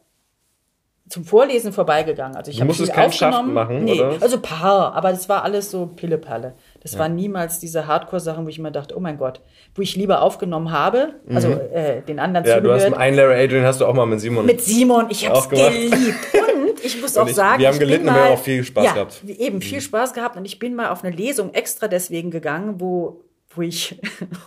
zum 1.08 1.24
Vorlesen 1.24 1.72
vorbeigegangen. 1.72 2.36
Also 2.36 2.50
ich 2.50 2.58
Du 2.58 2.60
habe 2.60 2.68
musstest 2.68 2.92
viel 2.92 3.00
keinen 3.02 3.12
Schaft 3.12 3.34
aufgenommen. 3.34 3.54
machen, 3.54 3.84
nee, 3.84 3.94
oder? 4.00 4.16
also 4.20 4.38
paar, 4.40 4.94
aber 4.94 5.10
das 5.10 5.28
war 5.28 5.42
alles 5.42 5.70
so 5.70 5.86
Pillepalle. 5.86 6.52
Das 6.82 6.96
waren 6.98 7.14
niemals 7.16 7.58
diese 7.58 7.86
Hardcore-Sachen, 7.86 8.44
wo 8.44 8.48
ich 8.48 8.58
mir 8.58 8.70
dachte, 8.70 8.96
oh 8.96 9.00
mein 9.00 9.18
Gott, 9.18 9.40
wo 9.74 9.82
ich 9.82 9.96
lieber 9.96 10.22
aufgenommen 10.22 10.70
habe, 10.70 11.14
also 11.34 11.48
äh, 11.50 12.02
den 12.02 12.18
anderen 12.20 12.44
Mhm. 12.44 12.50
Ja, 12.50 12.60
du 12.60 12.72
hast 12.72 12.82
zugehört. 12.84 13.00
einen 13.02 13.16
Larry 13.16 13.44
Adrian 13.44 13.64
hast 13.64 13.80
du 13.80 13.86
auch 13.86 13.94
mal 13.94 14.06
mit 14.06 14.20
Simon. 14.20 14.46
Mit 14.46 14.60
Simon, 14.60 15.06
ich 15.10 15.28
habe 15.28 15.38
es 15.38 15.44
Auch 15.44 15.48
gemacht. 15.48 15.72
geliebt. 15.72 16.16
Und 16.78 16.84
ich 16.84 17.00
muss 17.00 17.16
auch 17.18 17.26
ich- 17.28 17.34
sagen, 17.34 17.60
wir 17.60 17.68
haben 17.68 17.78
gelitten 17.78 18.08
und 18.08 18.14
mal, 18.14 18.14
wir 18.16 18.24
haben 18.26 18.32
auch 18.34 18.38
viel 18.42 18.62
Spaß 18.64 18.84
ja, 18.84 18.92
gehabt. 18.94 19.24
Mhm. 19.24 19.30
Eben 19.30 19.60
viel 19.60 19.80
Spaß 19.80 20.12
gehabt 20.14 20.36
und 20.36 20.44
ich 20.44 20.58
bin 20.60 20.74
mal 20.76 20.90
auf 20.90 21.02
eine 21.04 21.14
Lesung 21.14 21.52
extra 21.52 21.88
deswegen 21.88 22.30
gegangen, 22.30 22.80
wo, 22.80 23.22
wo 23.54 23.62
ich 23.62 23.98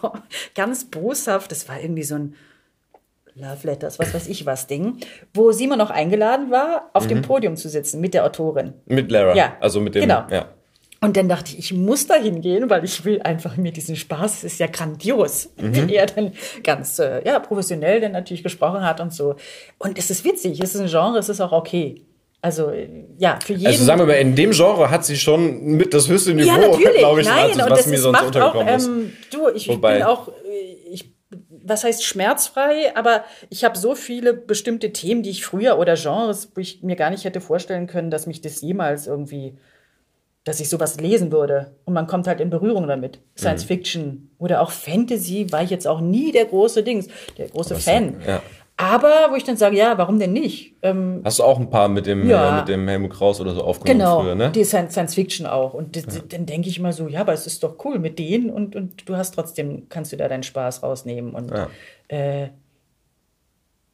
ganz 0.56 0.86
boshaft, 0.90 1.52
das 1.52 1.68
war 1.68 1.80
irgendwie 1.82 2.04
so 2.04 2.16
ein 2.16 2.36
Love 3.36 3.66
Letters, 3.68 3.98
was 4.00 4.14
weiß 4.14 4.28
ich 4.28 4.46
was 4.46 4.68
Ding, 4.68 4.98
wo 5.34 5.52
Simon 5.52 5.78
noch 5.78 5.90
eingeladen 5.90 6.52
war, 6.52 6.90
auf 6.94 7.06
Mhm. 7.06 7.10
dem 7.10 7.22
Podium 7.22 7.56
zu 7.56 7.70
sitzen 7.70 8.02
mit 8.02 8.14
der 8.14 8.26
Autorin. 8.26 8.74
mit 8.86 9.10
Lara. 9.12 9.36
Ja, 9.36 9.54
Also 9.60 9.80
mit 9.82 9.96
dem. 9.96 10.02
genau. 10.02 10.24
Ja. 10.30 10.48
Und 11.04 11.18
dann 11.18 11.28
dachte 11.28 11.52
ich, 11.54 11.58
ich 11.60 11.74
muss 11.74 12.06
da 12.06 12.14
hingehen, 12.14 12.70
weil 12.70 12.84
ich 12.86 13.04
will 13.06 13.22
einfach 13.24 13.58
mir 13.58 13.72
diesen 13.72 13.96
Spaß, 13.96 14.38
es 14.38 14.44
ist 14.54 14.60
ja 14.60 14.68
grandios, 14.68 15.50
Mhm. 15.60 15.88
wie 15.88 15.96
er 15.96 16.06
dann 16.06 16.34
ganz 16.64 17.00
äh, 17.00 17.26
ja, 17.28 17.40
professionell 17.40 18.00
dann 18.00 18.12
natürlich 18.12 18.44
gesprochen 18.44 18.86
hat 18.86 19.00
und 19.02 19.12
so. 19.12 19.36
Und 19.80 19.98
es 19.98 20.12
ist 20.12 20.24
witzig, 20.24 20.60
es 20.62 20.76
ist 20.76 20.82
ein 20.82 20.88
Genre, 20.88 21.18
es 21.18 21.28
ist 21.28 21.42
auch 21.42 21.52
okay. 21.54 22.06
Also 22.44 22.70
äh, 22.70 22.88
ja, 23.18 23.40
für 23.44 23.54
jeden. 23.54 23.66
Also 23.68 23.84
sagen 23.84 24.00
wir 24.00 24.06
mal, 24.06 24.14
in 24.14 24.36
dem 24.36 24.52
Genre 24.52 24.92
hat 24.92 25.04
sie 25.04 25.18
schon 25.18 25.64
mit 25.76 25.92
das 25.96 26.08
höchste 26.08 26.36
Niveau, 26.36 26.78
ja, 26.78 26.92
glaube 26.92 27.22
ich, 27.22 27.28
Nein, 27.28 27.52
und 27.52 27.60
was 27.72 27.80
das 27.80 27.88
mir 27.88 27.98
sonst 27.98 28.22
macht 28.22 28.38
auch, 28.38 28.54
untergekommen 28.54 28.76
ist. 28.76 28.86
ähm, 28.88 29.14
du, 29.32 29.50
ich, 29.50 29.56
ich 29.56 29.70
Wobei- 29.70 29.94
bin 29.96 30.04
auch, 30.04 30.28
äh, 30.28 30.32
ich, 30.92 31.16
was 31.66 31.84
heißt 31.84 32.04
schmerzfrei, 32.04 32.96
aber 32.96 33.24
ich 33.50 33.64
habe 33.64 33.76
so 33.76 33.96
viele 33.96 34.34
bestimmte 34.36 34.94
Themen, 34.94 35.24
die 35.24 35.32
ich 35.32 35.44
früher 35.46 35.80
oder 35.80 35.96
Genres, 35.96 36.52
wo 36.54 36.62
ich 36.62 36.84
mir 36.84 36.96
gar 36.96 37.10
nicht 37.10 37.26
hätte 37.26 37.42
vorstellen 37.42 37.88
können, 37.88 38.12
dass 38.12 38.28
mich 38.28 38.42
das 38.42 38.62
jemals 38.62 39.08
irgendwie, 39.08 39.56
dass 40.44 40.60
ich 40.60 40.70
sowas 40.70 41.00
lesen 41.00 41.32
würde. 41.32 41.76
Und 41.86 41.94
man 41.94 42.08
kommt 42.08 42.28
halt 42.28 42.42
in 42.42 42.50
Berührung 42.50 42.88
damit. 42.88 43.20
Science 43.38 43.64
Mhm. 43.66 43.68
Fiction 43.68 44.30
oder 44.40 44.62
auch 44.62 44.72
Fantasy 44.72 45.52
war 45.52 45.62
ich 45.64 45.70
jetzt 45.70 45.88
auch 45.88 46.02
nie 46.02 46.32
der 46.32 46.46
große 46.46 46.84
Dings, 46.84 47.08
der 47.38 47.48
große 47.50 47.76
Fan. 47.76 48.16
ja. 48.28 48.42
Aber 48.78 49.28
wo 49.30 49.36
ich 49.36 49.44
dann 49.44 49.58
sage, 49.58 49.78
ja, 49.78 49.96
warum 50.00 50.18
denn 50.18 50.34
nicht? 50.34 50.74
Ähm, 50.82 51.22
Hast 51.24 51.38
du 51.38 51.44
auch 51.44 51.60
ein 51.60 51.70
paar 51.70 51.88
mit 51.88 52.08
dem, 52.08 52.28
Ja. 52.28 52.50
äh, 52.50 52.60
mit 52.62 52.68
dem 52.68 52.88
Helmut 52.88 53.12
Kraus 53.12 53.40
oder 53.40 53.54
so 53.54 53.62
aufgenommen 53.64 54.00
genau, 54.00 54.22
früher, 54.24 54.34
ne? 54.34 54.50
die 54.50 54.64
Science, 54.64 54.94
Science 54.94 55.14
Fiction 55.14 55.46
auch. 55.46 55.76
Und 55.76 55.96
das, 55.96 56.06
dann 56.30 56.48
denke 56.48 56.68
ich 56.68 56.80
immer 56.80 56.92
so, 56.92 57.08
ja, 57.08 57.22
aber 57.22 57.34
es 57.34 57.46
ist 57.46 57.62
doch 57.64 57.76
cool 57.86 58.00
mit 58.00 58.18
denen 58.18 58.50
und, 58.50 58.76
und 58.76 59.08
du 59.08 59.16
hast 59.16 59.36
trotzdem, 59.36 59.86
kannst 59.90 60.12
du 60.14 60.18
da 60.18 60.28
deinen 60.28 60.42
Spaß 60.42 60.82
rausnehmen. 60.82 61.36
Und 61.36 61.52
Ja. 61.52 61.68
äh, 62.08 62.48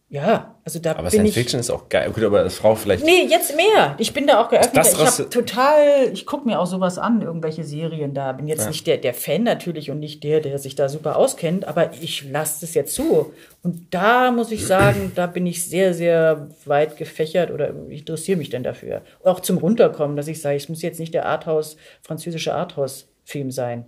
ja, 0.10 0.56
also 0.64 0.80
da 0.80 0.92
Aber 0.92 1.02
bin 1.02 1.10
Science 1.10 1.30
ich. 1.30 1.36
Fiction 1.36 1.60
ist 1.60 1.70
auch 1.70 1.90
geil. 1.90 2.10
Gut, 2.12 2.24
aber 2.24 2.40
als 2.40 2.56
Frau 2.56 2.76
vielleicht. 2.76 3.04
Nee, 3.04 3.26
jetzt 3.28 3.58
mehr. 3.58 3.94
Ich 3.98 4.14
bin 4.14 4.26
da 4.26 4.42
auch 4.42 4.48
geöffnet. 4.48 4.78
Das 4.78 4.94
Ich 4.94 5.06
habe 5.06 5.30
total, 5.30 6.10
ich 6.14 6.26
gucke 6.26 6.48
mir 6.48 6.60
auch 6.62 6.66
sowas 6.66 6.98
an, 6.98 7.22
irgendwelche 7.22 7.66
Serien 7.66 8.14
da. 8.14 8.32
Bin 8.32 8.48
jetzt 8.48 8.70
nicht 8.70 8.88
der, 8.88 8.98
der 8.98 9.14
Fan 9.14 9.44
natürlich 9.44 9.92
und 9.92 10.00
nicht 10.00 10.24
der, 10.24 10.40
der 10.40 10.60
sich 10.60 10.76
da 10.76 10.88
super 10.88 11.18
auskennt, 11.18 11.68
aber 11.68 11.92
ich 12.02 12.24
lasse 12.32 12.64
es 12.64 12.74
jetzt 12.74 12.96
zu. 12.96 13.34
Und 13.64 13.94
da 13.94 14.32
muss 14.32 14.52
ich 14.52 14.66
sagen, 14.66 15.12
da 15.14 15.28
bin 15.28 15.46
ich 15.46 15.68
sehr, 15.68 15.94
sehr 15.94 16.48
weit 16.64 16.96
gefächert 16.96 17.52
oder 17.52 17.74
ich 17.90 18.00
interessiere 18.00 18.38
mich 18.38 18.50
dann 18.50 18.64
dafür. 18.64 19.02
Auch 19.26 19.42
zum 19.42 19.58
Runterkommen, 19.58 20.16
dass 20.16 20.30
ich 20.30 20.42
sage, 20.42 20.56
es 20.56 20.70
muss 20.70 20.82
jetzt 20.82 21.02
nicht 21.02 21.14
der 21.14 21.26
Arthouse, 21.26 21.76
französische 22.02 22.56
Arthouse-Film 22.56 23.52
sein. 23.52 23.84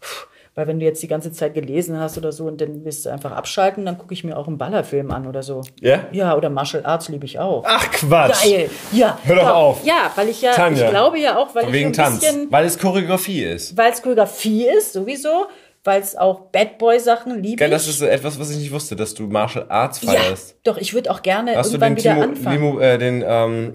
Puh, 0.00 0.26
Weil 0.54 0.66
wenn 0.66 0.78
du 0.78 0.84
jetzt 0.84 1.02
die 1.02 1.08
ganze 1.08 1.32
Zeit 1.32 1.54
gelesen 1.54 1.98
hast 1.98 2.18
oder 2.18 2.30
so 2.30 2.44
und 2.44 2.60
dann 2.60 2.84
willst 2.84 3.06
du 3.06 3.10
einfach 3.10 3.32
abschalten, 3.32 3.86
dann 3.86 3.96
gucke 3.96 4.12
ich 4.12 4.22
mir 4.22 4.36
auch 4.36 4.46
einen 4.48 4.58
Ballerfilm 4.58 5.10
an 5.10 5.26
oder 5.26 5.42
so. 5.42 5.62
Ja? 5.80 6.06
Ja, 6.12 6.36
oder 6.36 6.50
Martial 6.50 6.84
Arts 6.84 7.08
liebe 7.08 7.24
ich 7.24 7.38
auch. 7.38 7.64
Ach 7.66 7.90
Quatsch! 7.90 8.44
Geil. 8.44 8.70
Ja. 8.92 9.18
Hör 9.24 9.36
doch 9.36 9.42
ja, 9.44 9.54
auf. 9.54 9.84
Ja, 9.84 10.12
weil 10.14 10.28
ich 10.28 10.42
ja, 10.42 10.52
Tanja. 10.52 10.84
ich 10.84 10.90
glaube 10.90 11.18
ja 11.18 11.38
auch, 11.38 11.54
weil 11.54 11.62
Von 11.64 11.72
ich 11.72 11.80
wegen 11.80 11.94
so 11.94 12.02
ein 12.02 12.08
Tanz. 12.08 12.20
bisschen, 12.20 12.52
Weil 12.52 12.66
es 12.66 12.78
Choreografie 12.78 13.42
ist. 13.44 13.76
weil 13.78 13.92
es 13.92 14.02
Choreografie 14.02 14.66
ist, 14.66 14.92
sowieso, 14.92 15.46
weil 15.84 16.02
es 16.02 16.14
auch 16.16 16.40
Bad 16.52 16.76
Boy 16.76 17.00
Sachen 17.00 17.42
liebe 17.42 17.56
Geil, 17.56 17.68
ich. 17.70 17.74
das 17.74 17.88
ist 17.88 17.98
so 18.00 18.04
etwas, 18.06 18.38
was 18.38 18.50
ich 18.50 18.58
nicht 18.58 18.72
wusste, 18.72 18.94
dass 18.94 19.14
du 19.14 19.22
Martial 19.28 19.64
Arts 19.70 20.02
ja, 20.02 20.12
feierst. 20.12 20.56
doch, 20.64 20.76
ich 20.76 20.92
würde 20.92 21.10
auch 21.10 21.22
gerne 21.22 21.56
Hast 21.56 21.70
du 21.72 21.78
irgendwann 21.78 21.94
den 21.96 22.04
wieder 22.04 22.12
Timo, 22.14 22.22
anfangen. 22.24 22.62
Limo, 22.62 22.78
äh, 22.78 22.98
den 22.98 23.24
ähm, 23.26 23.74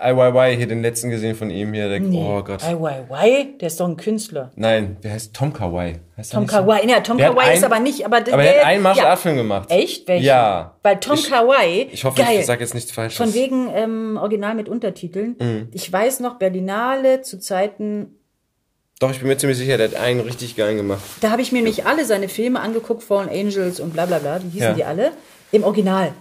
IYY 0.00 0.56
hier, 0.56 0.66
den 0.68 0.82
letzten 0.82 1.10
gesehen 1.10 1.34
von 1.34 1.50
ihm 1.50 1.72
hier? 1.72 1.88
Der, 1.88 2.00
nee. 2.00 2.16
Oh 2.24 2.42
Gott. 2.42 2.62
Weiwei, 2.64 3.48
der 3.60 3.66
ist 3.66 3.80
doch 3.80 3.88
ein 3.88 3.96
Künstler. 3.96 4.50
Nein, 4.56 4.96
der 5.02 5.12
heißt 5.12 5.34
Tom 5.34 5.52
Kawaii. 5.52 5.96
Heißt 6.16 6.32
der 6.32 6.36
Tom 6.36 6.42
nicht 6.44 6.52
so? 6.84 6.88
Ja, 6.88 7.00
Tom 7.00 7.16
Der 7.18 7.28
hat 7.28 7.34
Kawaii 7.36 7.54
ist 7.56 7.64
ein- 7.64 7.72
aber 7.72 7.80
nicht, 7.80 8.04
aber, 8.06 8.16
Aber 8.18 8.42
er 8.44 8.60
hat 8.60 8.66
einen 8.66 8.82
Martial 8.82 9.06
Art 9.06 9.18
Film 9.18 9.36
gemacht. 9.36 9.70
Echt? 9.70 10.06
Welchen? 10.08 10.24
Ja. 10.26 10.74
Weil 10.82 11.00
Tom 11.00 11.14
Ich- 11.14 11.28
Kawaii, 11.30 11.88
Ich 11.92 12.04
hoffe, 12.04 12.22
geil. 12.22 12.38
ich 12.40 12.46
sage 12.46 12.60
jetzt 12.62 12.74
nichts 12.74 12.92
Falsches. 12.92 13.16
Von 13.18 13.34
wegen 13.34 13.68
ähm, 13.74 14.18
Original 14.20 14.54
mit 14.54 14.68
Untertiteln. 14.68 15.36
Mhm. 15.38 15.68
Ich 15.72 15.92
weiß 15.92 16.20
noch, 16.20 16.38
Berlinale 16.38 17.22
zu 17.22 17.38
Zeiten 17.40 18.14
Doch, 19.00 19.10
ich 19.12 19.18
bin 19.20 19.28
mir 19.28 19.36
ziemlich 19.38 19.58
sicher, 19.58 19.76
der 19.76 19.88
hat 19.90 19.96
einen 19.96 20.20
richtig 20.20 20.56
geilen 20.56 20.76
gemacht. 20.76 21.00
Da 21.20 21.30
habe 21.30 21.40
ich 21.42 21.52
mir 21.52 21.62
nicht 21.62 21.86
alle 21.86 22.04
seine 22.04 22.28
Filme 22.28 22.58
angeguckt, 22.60 23.02
Fallen 23.04 23.28
Angels 23.28 23.78
und 23.78 23.92
bla 23.92 24.06
bla 24.06 24.18
bla, 24.18 24.38
die 24.40 24.48
hießen 24.48 24.68
Ja. 24.70 24.74
die 24.74 24.84
alle, 24.84 25.12
im 25.52 25.62
Original. 25.62 26.12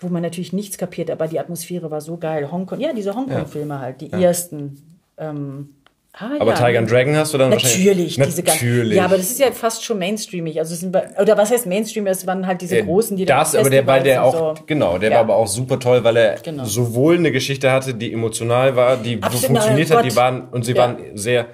Wo 0.00 0.08
man 0.08 0.22
natürlich 0.22 0.52
nichts 0.54 0.78
kapiert, 0.78 1.10
aber 1.10 1.28
die 1.28 1.38
Atmosphäre 1.38 1.90
war 1.90 2.00
so 2.00 2.16
geil. 2.16 2.50
Hongkong, 2.50 2.80
ja, 2.80 2.92
diese 2.94 3.14
Hongkong-Filme 3.14 3.78
halt, 3.80 4.00
die 4.00 4.10
ersten. 4.10 4.82
Ähm, 5.18 5.74
ah, 6.14 6.30
Aber 6.40 6.52
ja. 6.52 6.66
Tiger 6.66 6.78
and 6.78 6.90
Dragon 6.90 7.14
hast 7.16 7.34
du 7.34 7.38
dann 7.38 7.50
Natürlich, 7.50 8.18
wahrscheinlich... 8.18 8.36
diese. 8.36 8.42
Natürlich. 8.42 8.96
Ja, 8.96 9.04
aber 9.04 9.18
das 9.18 9.30
ist 9.30 9.38
ja 9.40 9.52
fast 9.52 9.84
schon 9.84 9.98
mainstreamig. 9.98 10.58
Also 10.58 10.74
sind, 10.74 10.96
oder 10.96 11.36
was 11.36 11.50
heißt 11.50 11.66
Mainstream? 11.66 12.06
Es 12.06 12.26
waren 12.26 12.46
halt 12.46 12.62
diese 12.62 12.82
großen, 12.82 13.14
die 13.18 13.26
das, 13.26 13.54
aber 13.54 13.68
der, 13.68 13.86
weil 13.86 14.02
der 14.02 14.24
auch, 14.24 14.56
so. 14.56 14.62
genau, 14.64 14.96
der 14.96 15.10
Ja. 15.10 15.14
war 15.16 15.20
aber 15.24 15.36
auch 15.36 15.46
super 15.46 15.78
toll, 15.78 16.02
weil 16.02 16.16
er 16.16 16.36
Genau. 16.36 16.64
sowohl 16.64 17.16
eine 17.18 17.30
Geschichte 17.30 17.70
hatte, 17.70 17.92
die 17.92 18.10
emotional 18.12 18.74
war, 18.76 18.96
die 18.96 19.16
so 19.16 19.20
Absolut, 19.20 19.46
funktioniert 19.48 19.90
hat, 19.90 20.04
die 20.06 20.16
waren, 20.16 20.48
und 20.48 20.64
sie 20.64 20.72
Ja. 20.72 20.78
waren 20.82 20.96
sehr 21.14 21.46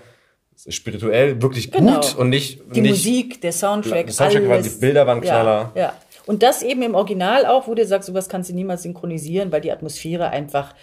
spirituell, 0.68 1.40
wirklich 1.42 1.70
Genau. 1.70 1.94
gut 1.96 2.16
und 2.16 2.30
nicht, 2.30 2.60
Die 2.74 2.80
nicht 2.80 2.90
Musik, 2.92 3.40
der 3.40 3.52
Soundtrack, 3.52 4.06
Der 4.06 4.14
Soundtrack 4.14 4.44
war- 4.48 4.54
alles. 4.54 4.74
die 4.74 4.80
Bilder 4.80 5.06
waren 5.06 5.20
knaller. 5.20 5.72
Ja, 5.74 5.80
ja. 5.82 5.92
Und 6.26 6.42
das 6.42 6.62
eben 6.62 6.82
im 6.82 6.94
Original 6.94 7.46
auch, 7.46 7.68
wo 7.68 7.74
du 7.74 7.86
sagst, 7.86 8.08
sowas 8.08 8.28
kannst 8.28 8.50
du 8.50 8.54
niemals 8.54 8.82
synchronisieren, 8.82 9.52
weil 9.52 9.60
die 9.60 9.70
Atmosphäre 9.70 10.30
einfach, 10.30 10.74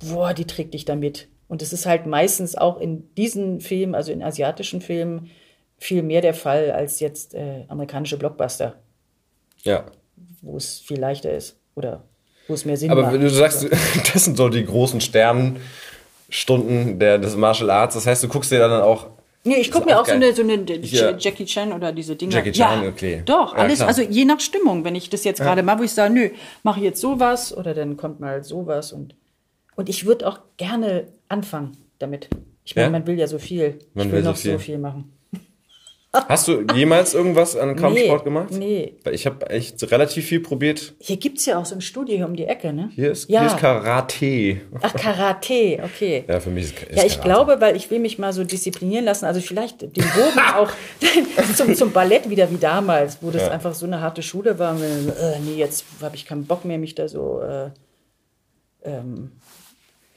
boah, 0.00 0.34
die 0.34 0.46
trägt 0.46 0.74
dich 0.74 0.84
damit. 0.84 1.28
Und 1.48 1.62
das 1.62 1.72
ist 1.72 1.86
halt 1.86 2.06
meistens 2.06 2.56
auch 2.56 2.80
in 2.80 3.12
diesen 3.14 3.60
Filmen, 3.60 3.94
also 3.94 4.12
in 4.12 4.22
asiatischen 4.22 4.80
Filmen, 4.80 5.30
viel 5.78 6.02
mehr 6.02 6.20
der 6.20 6.34
Fall 6.34 6.72
als 6.72 7.00
jetzt 7.00 7.34
äh, 7.34 7.64
amerikanische 7.68 8.18
Blockbuster, 8.18 8.74
ja. 9.62 9.84
wo 10.42 10.56
es 10.56 10.80
viel 10.80 11.00
leichter 11.00 11.32
ist 11.32 11.56
oder 11.74 12.04
wo 12.46 12.54
es 12.54 12.64
mehr 12.64 12.76
Sinn 12.76 12.90
Aber 12.90 13.02
macht. 13.02 13.14
wenn 13.14 13.22
du 13.22 13.30
sagst, 13.30 13.66
das 14.12 14.24
sind 14.24 14.36
so 14.36 14.48
die 14.48 14.64
großen 14.64 15.00
Sternstunden 15.00 16.98
der, 16.98 17.18
des 17.18 17.36
Martial 17.36 17.70
Arts, 17.70 17.94
das 17.94 18.06
heißt, 18.06 18.22
du 18.22 18.28
guckst 18.28 18.52
dir 18.52 18.58
dann 18.58 18.82
auch 18.82 19.08
Nee, 19.42 19.56
ich 19.56 19.70
gucke 19.70 19.86
mir 19.86 19.96
auch 19.96 20.02
auch 20.02 20.06
so 20.06 20.12
eine, 20.12 20.34
so 20.34 20.42
eine 20.42 20.62
Ja. 20.82 21.16
Jackie 21.16 21.46
Chan 21.46 21.72
oder 21.72 21.92
diese 21.92 22.14
Dinger. 22.14 22.32
Jackie 22.34 22.52
Chan, 22.52 22.82
ja, 22.82 22.88
okay. 22.88 23.22
Doch, 23.24 23.54
Ja, 23.54 23.58
alles, 23.62 23.76
klar. 23.78 23.88
also 23.88 24.02
je 24.02 24.24
nach 24.26 24.38
Stimmung, 24.40 24.84
wenn 24.84 24.94
ich 24.94 25.08
das 25.08 25.24
jetzt 25.24 25.40
gerade 25.40 25.62
mache, 25.62 25.78
wo 25.78 25.82
ich 25.84 25.92
sage, 25.92 26.12
nö, 26.12 26.28
mache 26.62 26.80
ich 26.80 26.84
jetzt 26.84 27.00
sowas 27.00 27.56
oder 27.56 27.72
dann 27.72 27.96
kommt 27.96 28.20
mal 28.20 28.44
sowas 28.44 28.92
und, 28.92 29.14
und 29.76 29.88
ich 29.88 30.04
würde 30.04 30.26
auch 30.28 30.40
gerne 30.58 31.06
anfangen 31.28 31.76
damit. 31.98 32.28
Ich 32.64 32.76
meine, 32.76 32.86
Ja? 32.88 32.90
man 32.92 33.06
will 33.06 33.18
ja 33.18 33.26
so 33.26 33.38
viel. 33.38 33.78
Man 33.94 34.06
ich 34.08 34.12
will, 34.12 34.18
will 34.18 34.24
so 34.24 34.30
noch 34.30 34.36
viel. 34.36 34.52
so 34.52 34.58
viel 34.58 34.78
machen. 34.78 35.12
Hast 36.12 36.48
du 36.48 36.62
jemals 36.74 37.14
irgendwas 37.14 37.56
an 37.56 37.76
Kampfsport 37.76 38.24
gemacht? 38.24 38.50
Nee. 38.50 38.94
Weil 39.04 39.14
ich 39.14 39.26
habe 39.26 39.48
echt 39.48 39.80
relativ 39.92 40.26
viel 40.26 40.40
probiert. 40.40 40.92
Hier 40.98 41.16
gibt's 41.16 41.46
ja 41.46 41.56
auch 41.56 41.64
so 41.64 41.76
ein 41.76 41.80
Studio 41.80 42.16
hier 42.16 42.26
um 42.26 42.34
die 42.34 42.46
Ecke, 42.46 42.72
ne? 42.72 42.90
Hier 42.96 43.12
ist, 43.12 43.30
ja. 43.30 43.40
hier 43.42 43.48
ist 43.50 43.58
Karate. 43.58 44.60
Ach, 44.80 44.92
Karate, 44.94 45.78
okay. 45.84 46.24
Ja, 46.26 46.40
für 46.40 46.50
mich 46.50 46.64
ist, 46.64 46.82
ist 46.82 46.96
Ja, 46.96 47.04
ich 47.04 47.12
Karate. 47.20 47.28
glaube, 47.28 47.60
weil 47.60 47.76
ich 47.76 47.88
will 47.92 48.00
mich 48.00 48.18
mal 48.18 48.32
so 48.32 48.42
disziplinieren 48.42 49.04
lassen, 49.04 49.24
also 49.24 49.40
vielleicht 49.40 49.82
den 49.82 49.90
Bogen 49.92 50.40
auch 50.56 50.70
zum, 51.54 51.76
zum 51.76 51.92
Ballett 51.92 52.28
wieder 52.28 52.50
wie 52.50 52.58
damals, 52.58 53.18
wo 53.20 53.30
das 53.30 53.42
Ja. 53.42 53.50
einfach 53.52 53.74
so 53.74 53.86
eine 53.86 54.00
harte 54.00 54.22
Schule 54.22 54.58
war. 54.58 54.74
Und, 54.74 54.82
äh, 54.82 55.38
nee, 55.44 55.54
jetzt 55.54 55.84
habe 56.02 56.16
ich 56.16 56.26
keinen 56.26 56.44
Bock 56.44 56.64
mehr, 56.64 56.78
mich 56.78 56.96
da 56.96 57.06
so, 57.06 57.40
äh, 57.40 57.70
ähm, 58.82 59.30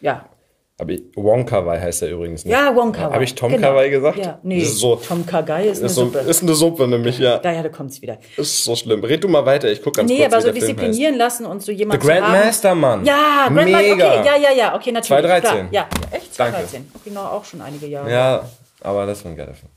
ja. 0.02 0.26
Aber 0.84 0.92
ich- 0.92 1.04
Wong 1.16 1.46
Kar 1.46 1.66
Wai 1.66 1.80
heißt 1.80 2.02
er 2.02 2.10
übrigens. 2.12 2.44
Ne? 2.44 2.52
Ja, 2.52 2.76
Wonka. 2.76 3.02
Habe 3.04 3.24
ich 3.24 3.34
Tom 3.36 3.52
genau. 3.52 3.68
Kar 3.70 3.76
Wai 3.78 3.90
gesagt? 3.90 4.18
Ja, 4.18 4.40
nee, 4.44 4.60
Das 4.60 4.70
ist 4.70 4.80
so, 4.80 4.96
Tom 4.98 5.26
Kagai 5.26 5.70
ist 5.70 5.78
eine 5.78 5.86
ist, 5.88 5.96
so, 5.96 6.06
Suppe. 6.06 6.20
ist 6.20 6.44
eine 6.44 6.54
Suppe 6.54 6.88
nämlich, 6.88 7.18
ja. 7.20 7.38
Daher, 7.38 7.64
da 7.64 7.70
kommt's 7.70 8.02
wieder. 8.02 8.18
Ist 8.36 8.66
so 8.66 8.76
schlimm. 8.76 9.04
Red 9.04 9.24
du 9.24 9.30
mal 9.30 9.46
weiter, 9.46 9.72
ich 9.72 9.82
guck 9.82 9.96
ganz 9.96 10.10
Nee, 10.10 10.18
kurz, 10.20 10.34
aber 10.34 10.44
wie 10.44 10.48
so 10.48 10.54
disziplinieren 10.68 11.16
lassen 11.16 11.46
und 11.46 11.62
so 11.64 11.72
jemand 11.72 12.02
The. 12.02 12.08
Grandmaster, 12.08 12.76
Mann. 12.76 13.06
Ja, 13.06 13.48
Grandmaster, 13.48 13.94
okay, 13.94 13.98
ja, 14.26 14.36
ja, 14.36 14.52
ja, 14.58 14.76
okay, 14.76 14.92
natürlich. 14.92 15.08
2013. 15.08 15.52
Klar. 15.52 15.68
Ja, 15.72 15.88
echt? 16.12 16.38
Danke. 16.38 16.58
2013. 16.68 16.92
Genau, 17.06 17.22
auch 17.24 17.46
schon 17.46 17.62
einige 17.62 17.88
Jahre. 17.88 18.12
Ja, 18.12 18.50
aber 18.82 19.06
das 19.06 19.24
war 19.24 19.32
ein 19.32 19.38
geiler 19.38 19.54
Film. 19.54 19.72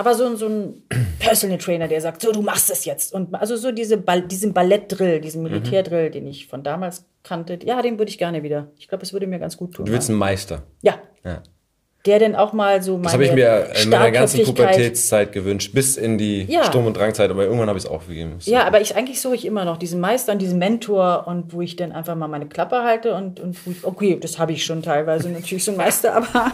Aber 0.00 0.14
so, 0.14 0.24
ein- 0.24 0.36
so 0.36 0.46
ein 0.48 0.82
Personal 1.18 1.58
Trainer, 1.58 1.86
der 1.86 2.00
sagt, 2.00 2.22
so, 2.22 2.32
du 2.32 2.40
machst 2.40 2.70
es 2.70 2.86
jetzt. 2.86 3.12
Und 3.12 3.34
also 3.34 3.56
so 3.56 3.70
diese 3.70 3.98
Ball, 3.98 4.22
diesen 4.22 4.54
Ballettdrill, 4.54 5.20
diesen 5.20 5.42
Mhm. 5.42 5.48
Militärdrill, 5.50 6.10
den 6.10 6.26
ich 6.26 6.46
von 6.46 6.62
damals 6.62 7.04
kannte, 7.22 7.58
ja, 7.64 7.82
den 7.82 7.98
würde 7.98 8.08
ich 8.10 8.16
gerne 8.16 8.42
wieder. 8.42 8.68
Ich 8.78 8.88
glaube, 8.88 9.02
es 9.04 9.12
würde 9.12 9.26
mir 9.26 9.38
ganz 9.38 9.58
gut 9.58 9.74
tun. 9.74 9.84
Du 9.84 9.92
willst 9.92 10.08
einen 10.08 10.18
Meister. 10.18 10.62
ja. 10.80 10.94
Ja. 11.22 11.42
Der 12.06 12.18
denn 12.18 12.34
auch 12.34 12.54
mal 12.54 12.82
so 12.82 12.92
meine 12.92 13.04
Das 13.04 13.12
habe 13.12 13.26
ich 13.26 13.32
mir 13.32 13.72
in 13.82 13.90
meiner 13.90 14.10
ganzen 14.10 14.42
Pubertätszeit 14.42 15.32
gewünscht, 15.32 15.72
bis 15.74 15.98
in 15.98 16.16
die 16.16 16.44
Ja. 16.44 16.64
Sturm- 16.64 16.86
und 16.86 16.96
Drangzeit, 16.96 17.30
aber 17.30 17.44
irgendwann 17.44 17.68
habe 17.68 17.78
ich 17.78 17.84
es 17.84 17.90
aufgegeben. 17.90 18.38
Ja, 18.44 18.66
aber 18.66 18.80
ich 18.80 18.96
eigentlich 18.96 19.20
suche 19.20 19.34
ich 19.34 19.44
immer 19.44 19.66
noch 19.66 19.76
diesen 19.76 20.00
Meister 20.00 20.32
und 20.32 20.38
diesen 20.38 20.58
Mentor 20.58 21.26
und 21.26 21.52
wo 21.52 21.60
ich 21.60 21.76
dann 21.76 21.92
einfach 21.92 22.14
mal 22.14 22.28
meine 22.28 22.46
Klappe 22.46 22.84
halte 22.84 23.14
und, 23.14 23.38
und 23.38 23.66
wo 23.66 23.70
ich, 23.70 23.84
okay, 23.84 24.18
das 24.18 24.38
habe 24.38 24.52
ich 24.52 24.64
schon 24.64 24.82
teilweise 24.82 25.28
natürlich 25.28 25.62
so 25.62 25.72
ein 25.72 25.76
Meister, 25.76 26.14
aber, 26.14 26.52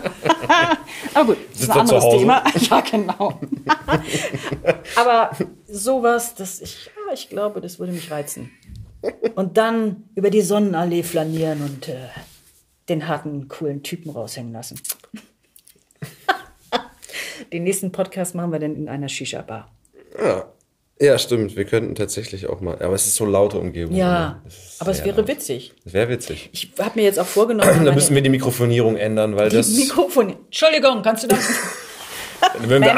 aber 1.14 1.24
gut, 1.26 1.36
das 1.52 1.62
ist 1.62 1.70
ein 1.70 1.76
er 1.76 1.80
anderes? 1.80 2.04
Thema. 2.10 2.42
Ja, 2.68 2.80
genau. 2.80 3.40
aber 4.96 5.30
sowas, 5.68 6.34
das 6.34 6.60
ich, 6.60 6.86
ja, 6.86 7.14
ich 7.14 7.28
glaube, 7.28 7.60
das 7.60 7.78
würde 7.78 7.92
mich 7.92 8.10
reizen. 8.10 8.50
Und 9.36 9.56
dann 9.56 10.04
über 10.16 10.30
die 10.30 10.40
Sonnenallee 10.40 11.04
flanieren 11.04 11.62
und 11.62 11.88
äh, 11.88 11.94
den 12.88 13.06
harten, 13.06 13.48
coolen 13.48 13.84
Typen 13.84 14.10
raushängen 14.10 14.52
lassen. 14.52 14.80
Den 17.52 17.64
nächsten 17.64 17.92
Podcast 17.92 18.34
machen 18.34 18.52
wir 18.52 18.58
dann 18.58 18.74
in 18.76 18.88
einer 18.88 19.08
Shisha-Bar. 19.08 19.70
Ja. 20.22 20.46
ja, 21.00 21.18
stimmt. 21.18 21.56
Wir 21.56 21.64
könnten 21.64 21.94
tatsächlich 21.94 22.46
auch 22.46 22.60
mal. 22.60 22.80
Aber 22.82 22.94
es 22.94 23.06
ist 23.06 23.16
so 23.16 23.24
laute 23.26 23.58
Umgebung. 23.58 23.94
Ja, 23.94 24.42
Es 24.46 24.54
ist 24.74 24.80
aber 24.80 24.90
es 24.92 25.04
wäre 25.04 25.18
laut. 25.18 25.28
witzig. 25.28 25.74
Das 25.84 25.92
wäre 25.92 26.08
witzig. 26.08 26.48
Ich 26.52 26.72
habe 26.78 26.92
mir 26.94 27.02
jetzt 27.04 27.18
auch 27.18 27.26
vorgenommen, 27.26 27.70
Da 27.84 27.92
müssen 27.92 28.14
wir 28.14 28.22
die 28.22 28.30
Mikrofonierung 28.30 28.96
ändern, 28.96 29.36
weil 29.36 29.50
das. 29.50 29.68
die 29.74 29.82
Mikrofon. 29.82 30.30
Entschuldigung, 30.46 31.02
kannst 31.02 31.24
du 31.24 31.28
das? 31.28 31.40
Wenn 32.60 32.70
wir 32.70 32.80
Bennett. 32.80 32.94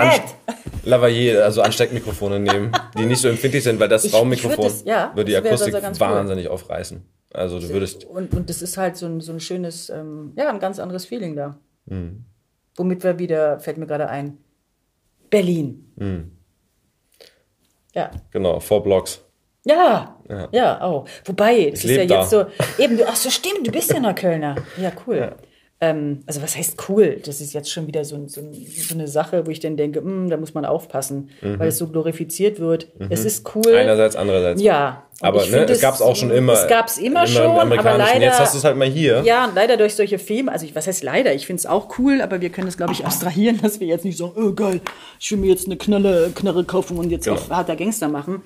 an, 0.47 0.55
Lavalier, 0.85 1.45
also 1.45 1.63
Ansteckmikrofone 1.63 2.41
nehmen, 2.41 2.73
die 2.99 3.07
nicht 3.07 3.21
so 3.21 3.29
empfindlich 3.29 3.63
sind, 3.65 3.79
weil 3.81 3.89
das 3.89 4.05
Ich- 4.05 4.15
Raummikrofon 4.15 4.53
ich 4.53 4.59
würd 4.59 4.73
das- 4.73 4.85
ja, 4.85 5.13
würde 5.15 5.25
die 5.27 5.33
das 5.33 5.47
Akustik 5.63 5.81
ganz 5.83 6.01
cool. 6.01 6.07
wahnsinnig 6.09 6.49
aufreißen. 6.49 7.03
Also 7.33 7.61
du 7.61 7.69
würdest. 7.69 8.05
Und, 8.05 8.33
und 8.35 8.49
das 8.49 8.63
ist 8.63 8.77
halt 8.79 8.97
so 8.97 9.07
ein, 9.07 9.21
so 9.21 9.33
ein 9.33 9.41
schönes, 9.41 9.91
ähm, 9.91 10.33
ja, 10.37 10.49
ein 10.51 10.61
ganz 10.61 10.79
anderes 10.79 11.05
Feeling 11.07 11.37
da. 11.37 11.59
Mhm. 11.87 12.25
Womit 12.79 13.03
wir 13.03 13.19
wieder, 13.19 13.59
fällt 13.59 13.77
mir 13.77 13.87
gerade 13.87 14.09
ein, 14.09 14.39
Berlin. 15.31 15.93
Mhm. 15.97 16.31
Ja. 17.93 18.11
Genau, 18.31 18.61
Four 18.61 18.85
Blocks. 18.85 19.25
Ja, 19.65 20.17
ja, 20.53 20.81
auch. 20.81 21.07
Wobei, 21.25 21.71
das 21.71 21.85
Ich 21.85 21.91
ist 21.91 21.97
ja 21.97 22.07
da. 22.07 22.21
jetzt 22.21 22.31
so, 22.31 22.47
eben, 22.79 22.97
du, 22.97 23.07
ach 23.07 23.17
so, 23.17 23.29
stimmt, 23.29 23.67
du 23.67 23.73
bist 23.73 23.93
ja 23.93 23.99
noch 24.01 24.15
Kölner. 24.15 24.55
Ja, 24.81 24.93
cool. 25.07 25.35
Ähm, 25.81 26.21
also 26.27 26.43
was 26.43 26.57
heißt 26.57 26.89
cool? 26.89 27.21
Das 27.25 27.41
ist 27.41 27.53
jetzt 27.53 27.71
schon 27.71 27.87
wieder 27.87 28.05
so, 28.05 28.17
so, 28.27 28.41
so 28.53 28.95
eine 28.95 29.07
Sache, 29.07 29.47
wo 29.47 29.51
ich 29.53 29.61
dann 29.61 29.77
denke, 29.77 30.01
mh, 30.01 30.29
da 30.29 30.37
muss 30.37 30.53
man 30.53 30.65
aufpassen, 30.65 31.31
Mhm. 31.41 31.59
weil 31.61 31.69
es 31.69 31.79
so 31.79 31.87
glorifiziert 31.87 32.59
wird. 32.59 32.89
Es 33.11 33.25
ist 33.25 33.49
cool. 33.55 33.75
Einerseits, 33.77 34.17
andererseits. 34.17 34.61
Ja. 34.61 35.05
Aber 35.21 35.45
ne, 35.47 35.65
es 35.65 35.81
gab 35.81 35.95
es 35.95 36.03
auch 36.03 36.15
schon 36.17 36.31
immer. 36.31 36.53
Es 36.53 36.67
gab 36.69 36.87
es 36.89 36.99
immer, 36.99 37.23
im 37.23 37.29
schon, 37.29 37.43
aber 37.47 37.97
leider. 37.99 38.21
Jetzt 38.25 38.39
hast 38.41 38.55
du 38.55 38.59
es 38.59 38.65
halt 38.65 38.77
mal 38.77 38.89
hier. 38.89 39.23
Ja, 39.25 39.51
leider 39.55 39.77
durch 39.77 39.95
solche 39.95 40.19
Filme, 40.19 40.51
also 40.53 40.65
ich, 40.65 40.75
was 40.77 40.87
heißt 40.89 41.03
leider, 41.05 41.33
ich 41.35 41.47
finde 41.47 41.59
es 41.61 41.67
auch 41.67 41.99
cool, 41.99 42.21
aber 42.23 42.41
wir 42.41 42.51
können 42.51 42.69
es, 42.69 42.77
glaube 42.77 42.93
ich, 42.93 43.05
abstrahieren, 43.07 43.59
dass 43.63 43.79
wir 43.81 43.87
jetzt 43.87 44.05
nicht 44.05 44.19
sagen, 44.19 44.33
oh 44.37 44.53
geil, 44.53 44.81
ich 45.21 45.31
will 45.31 45.39
mir 45.39 45.49
jetzt 45.49 45.67
eine 45.67 45.77
Knalle, 45.77 46.31
Knarre 46.35 46.65
kaufen 46.65 46.99
und 46.99 47.11
jetzt 47.11 47.25
Genau. 47.25 47.37
auf 47.37 47.51
harter 47.51 47.75
Gangster 47.77 48.09
machen. 48.09 48.43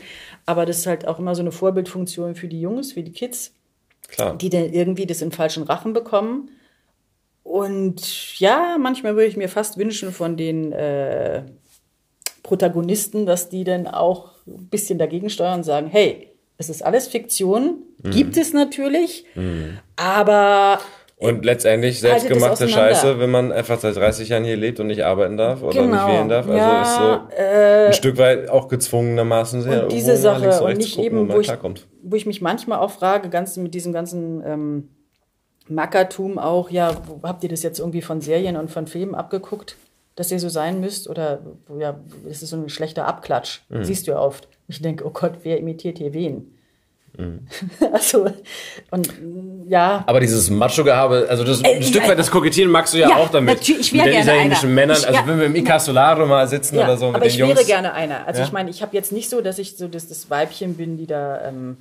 Aber 0.46 0.64
das 0.66 0.78
ist 0.78 0.86
halt 0.86 1.06
auch 1.06 1.18
immer 1.18 1.34
so 1.34 1.40
eine 1.42 1.52
Vorbildfunktion 1.52 2.34
für 2.34 2.48
die 2.48 2.60
Jungs, 2.60 2.92
für 2.92 3.02
die 3.02 3.12
Kids, 3.12 3.52
Klar. 4.08 4.36
die 4.36 4.48
dann 4.50 4.72
irgendwie 4.72 5.06
das 5.06 5.20
in 5.22 5.30
falschen 5.32 5.62
Rachen 5.64 5.92
bekommen. 5.94 6.50
Und 7.42 8.38
ja, 8.38 8.76
manchmal 8.78 9.14
würde 9.16 9.26
ich 9.26 9.36
mir 9.36 9.48
fast 9.48 9.76
wünschen 9.78 10.12
von 10.12 10.36
den 10.36 10.72
äh, 10.72 11.42
Protagonisten, 12.42 13.26
dass 13.26 13.48
die 13.48 13.64
dann 13.64 13.86
auch 13.86 14.30
ein 14.46 14.68
bisschen 14.68 14.98
dagegen 14.98 15.30
steuern 15.30 15.58
und 15.58 15.64
sagen, 15.64 15.86
hey, 15.88 16.28
es 16.58 16.68
ist 16.68 16.84
alles 16.84 17.08
Fiktion, 17.08 17.78
Mhm. 18.04 18.10
gibt 18.10 18.36
es 18.36 18.52
natürlich, 18.52 19.24
aber 19.94 20.80
Und 21.16 21.44
letztendlich 21.44 22.00
selbstgemachte. 22.00 22.68
Scheiße, 22.68 23.20
wenn 23.20 23.30
man 23.30 23.52
einfach 23.52 23.78
seit 23.78 23.94
30 23.94 24.28
Jahren 24.30 24.42
hier 24.44 24.56
lebt 24.56 24.80
und 24.80 24.88
nicht 24.88 25.04
arbeiten 25.04 25.36
darf 25.36 25.62
oder 25.62 25.82
Genau. 25.82 25.94
nicht 25.94 26.06
wählen 26.08 26.28
darf. 26.28 26.48
Also 26.48 26.68
Ja, 26.68 26.82
ist 26.82 26.96
so 26.96 27.20
ein 27.86 27.92
Stück 27.92 28.18
weit 28.18 28.48
auch 28.50 28.66
gezwungenermaßen 28.66 29.62
sehr 29.62 29.84
und 29.84 29.92
diese 29.92 30.16
Sache 30.16 30.62
und 30.64 30.78
nicht 30.78 30.98
eben, 30.98 31.32
wo 31.32 31.38
ich, 31.38 31.48
wo 32.02 32.16
ich 32.16 32.26
mich 32.26 32.40
manchmal 32.40 32.80
auch 32.80 32.90
frage, 32.90 33.28
ganz 33.28 33.56
mit 33.56 33.72
diesem 33.74 33.92
ganzen 33.92 34.42
ähm, 34.44 34.88
Mackertum 35.74 36.38
auch, 36.38 36.70
ja, 36.70 36.96
habt 37.22 37.42
ihr 37.44 37.48
das 37.50 37.62
jetzt 37.62 37.78
irgendwie 37.78 38.02
von 38.02 38.20
Serien 38.20 38.56
und 38.56 38.70
von 38.70 38.86
Filmen 38.86 39.14
abgeguckt, 39.14 39.76
dass 40.16 40.30
ihr 40.30 40.38
so 40.40 40.48
sein 40.48 40.80
müsst? 40.80 41.08
Oder 41.08 41.40
ja, 41.78 41.98
das 42.26 42.42
ist 42.42 42.50
so 42.50 42.56
ein 42.56 42.68
schlechter 42.68 43.06
Abklatsch, 43.06 43.60
Mhm. 43.68 43.84
siehst 43.84 44.06
du 44.06 44.12
ja 44.12 44.18
oft. 44.20 44.48
Ich 44.68 44.80
denke, 44.82 45.04
oh 45.06 45.10
Gott, 45.10 45.32
wer 45.42 45.58
imitiert 45.58 45.98
hier 45.98 46.12
wen? 46.14 46.54
Mhm. 47.18 47.46
also, 47.92 48.26
und 48.90 49.12
ja, 49.68 50.02
Aber 50.06 50.20
dieses 50.20 50.48
Macho-Gehabe, 50.48 51.26
also 51.28 51.44
das, 51.44 51.60
Äh, 51.62 51.76
ein 51.76 51.82
Stück 51.82 52.08
weit 52.08 52.18
das 52.18 52.30
Kokettieren 52.30 52.70
magst 52.70 52.94
du 52.94 52.98
ja, 52.98 53.10
ja, 53.10 53.16
auch 53.16 53.28
damit. 53.28 53.58
natürlich, 53.58 53.88
ich 53.88 53.92
wär 53.92 54.04
mit 54.04 54.06
den 54.06 54.12
gerne 54.24 54.30
italienischen 54.32 54.66
einer. 54.66 54.74
Männern, 54.74 54.96
Ich- 54.98 55.06
also 55.08 55.20
ja. 55.20 55.26
wenn 55.26 55.38
wir 55.38 55.46
im 55.46 55.54
Icasolaro 55.56 56.24
mal 56.26 56.48
sitzen 56.48 56.76
ja 56.76 56.84
oder 56.84 56.96
so 56.96 57.06
mit 57.08 57.16
aber 57.16 57.24
den 57.26 57.28
ich 57.30 57.36
Jungs. 57.36 57.54
wäre 57.56 57.66
gerne 57.66 57.92
einer. 57.92 58.26
Also 58.26 58.40
Ja? 58.40 58.46
ich 58.46 58.52
meine, 58.52 58.70
ich 58.70 58.80
habe 58.80 58.96
jetzt 58.96 59.12
nicht 59.12 59.28
so, 59.28 59.42
dass 59.42 59.58
ich 59.58 59.76
so 59.76 59.88
das, 59.88 60.08
das 60.08 60.30
Weibchen 60.30 60.74
bin, 60.74 60.96
die 60.96 61.06
da 61.06 61.46
ähm, 61.48 61.76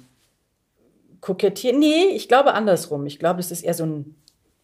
kokettiert. 1.22 1.78
Nee, 1.78 2.06
ich 2.14 2.28
glaube 2.28 2.54
andersrum. 2.54 3.06
Ich 3.06 3.20
glaube, 3.20 3.40
es 3.40 3.52
ist 3.52 3.64
eher 3.64 3.74
so 3.74 3.86
ein 3.86 4.16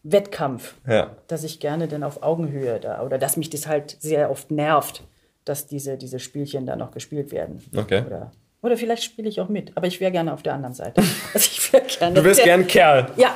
Wettkampf. 0.02 0.74
Ja. 0.86 1.16
dass 1.26 1.44
ich 1.44 1.60
gerne 1.60 1.88
dann 1.88 2.02
auf 2.02 2.22
Augenhöhe 2.22 2.78
da 2.80 3.02
oder 3.02 3.18
dass 3.18 3.36
mich 3.36 3.50
das 3.50 3.66
halt 3.66 3.96
sehr 4.00 4.30
oft 4.30 4.50
nervt, 4.50 5.02
dass 5.44 5.66
diese, 5.66 5.96
diese 5.98 6.18
Spielchen 6.18 6.66
da 6.66 6.76
noch 6.76 6.92
gespielt 6.92 7.32
werden. 7.32 7.62
Okay. 7.76 8.04
Oder, 8.06 8.30
oder 8.62 8.76
vielleicht 8.76 9.02
spiele 9.02 9.28
ich 9.28 9.40
auch 9.40 9.48
mit, 9.48 9.76
aber 9.76 9.86
ich 9.86 10.00
wäre 10.00 10.12
gerne 10.12 10.32
auf 10.32 10.42
der 10.42 10.54
anderen 10.54 10.74
Seite. 10.74 11.02
Also 11.34 11.50
ich 11.52 11.98
gerne. 11.98 12.14
Du 12.14 12.22
der- 12.22 12.44
gern 12.44 12.66
Kerl. 12.66 13.10
Ja. 13.16 13.34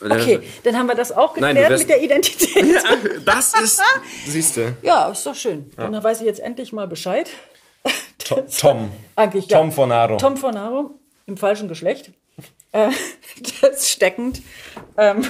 Okay, 0.00 0.40
dann 0.64 0.76
haben 0.76 0.86
wir 0.88 0.96
das 0.96 1.12
auch 1.12 1.36
Nein, 1.36 1.54
geklärt 1.54 1.70
wärst- 1.70 1.86
mit 1.86 1.90
der 1.90 2.02
Identität. 2.02 2.64
Das 3.24 3.52
ist, 3.62 3.80
siehst 4.26 4.56
du, 4.56 4.74
Ja, 4.82 5.10
ist 5.10 5.24
doch 5.24 5.34
schön. 5.34 5.70
Und 5.76 5.92
dann 5.92 6.02
weiß 6.02 6.20
ich 6.20 6.26
jetzt 6.26 6.40
endlich 6.40 6.72
mal 6.72 6.88
Bescheid. 6.88 7.30
To- 8.18 8.42
Tom. 8.60 8.90
Eigentlich, 9.16 9.46
ja. 9.48 9.58
Tom 9.58 9.70
Fornaro. 9.70 10.16
Tom 10.16 10.36
Fornaro 10.36 10.90
im 11.26 11.36
falschen 11.36 11.68
Geschlecht. 11.68 12.10
Äh, 12.72 12.90
das 13.60 13.80
ist 13.80 13.90
steckend. 13.90 14.42
Ähm. 14.96 15.24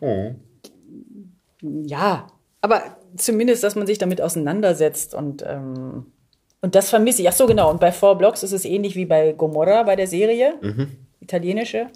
Oh. 0.00 0.34
Ja, 1.62 2.26
aber 2.60 2.82
zumindest, 3.16 3.64
dass 3.64 3.76
man 3.76 3.86
sich 3.86 3.98
damit 3.98 4.20
auseinandersetzt 4.20 5.14
und, 5.14 5.44
ähm, 5.46 6.06
und 6.60 6.74
das 6.74 6.90
vermisse 6.90 7.22
ich. 7.22 7.28
Ach 7.28 7.32
so, 7.32 7.46
genau. 7.46 7.70
Und 7.70 7.80
bei 7.80 7.92
Four 7.92 8.16
Blocks 8.18 8.42
ist 8.42 8.52
es 8.52 8.64
ähnlich 8.64 8.94
wie 8.94 9.06
bei 9.06 9.32
Gomorra, 9.32 9.82
bei 9.82 9.96
der 9.96 10.06
Serie, 10.06 10.54
italienische. 11.20 11.88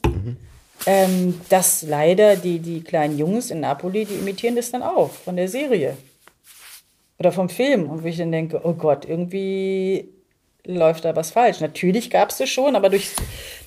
Ähm, 0.87 1.41
dass 1.51 1.83
leider 1.83 2.37
die, 2.37 2.59
die 2.59 2.83
kleinen 2.83 3.19
Jungs 3.19 3.51
in 3.51 3.61
Napoli, 3.61 4.07
die 4.07 4.15
imitieren 4.15 4.57
das 4.57 4.71
dann 4.71 4.83
auch 4.83 5.11
von 5.11 5.37
der 5.37 5.49
Serie. 5.49 5.97
Oder 7.19 7.33
vom 7.33 7.51
Film. 7.51 7.91
Und 7.91 8.03
wo 8.03 8.07
ich 8.07 8.17
dann 8.17 8.33
denke, 8.33 8.61
oh 8.65 8.73
Gott, 8.73 9.05
irgendwie 9.05 10.09
läuft 10.77 11.05
da 11.05 11.15
was 11.17 11.31
falsch. 11.31 11.61
Natürlich 11.61 12.11
gab 12.11 12.31
es 12.31 12.39
das 12.39 12.49
schon, 12.49 12.77
aber 12.77 12.89
durch, 12.91 13.11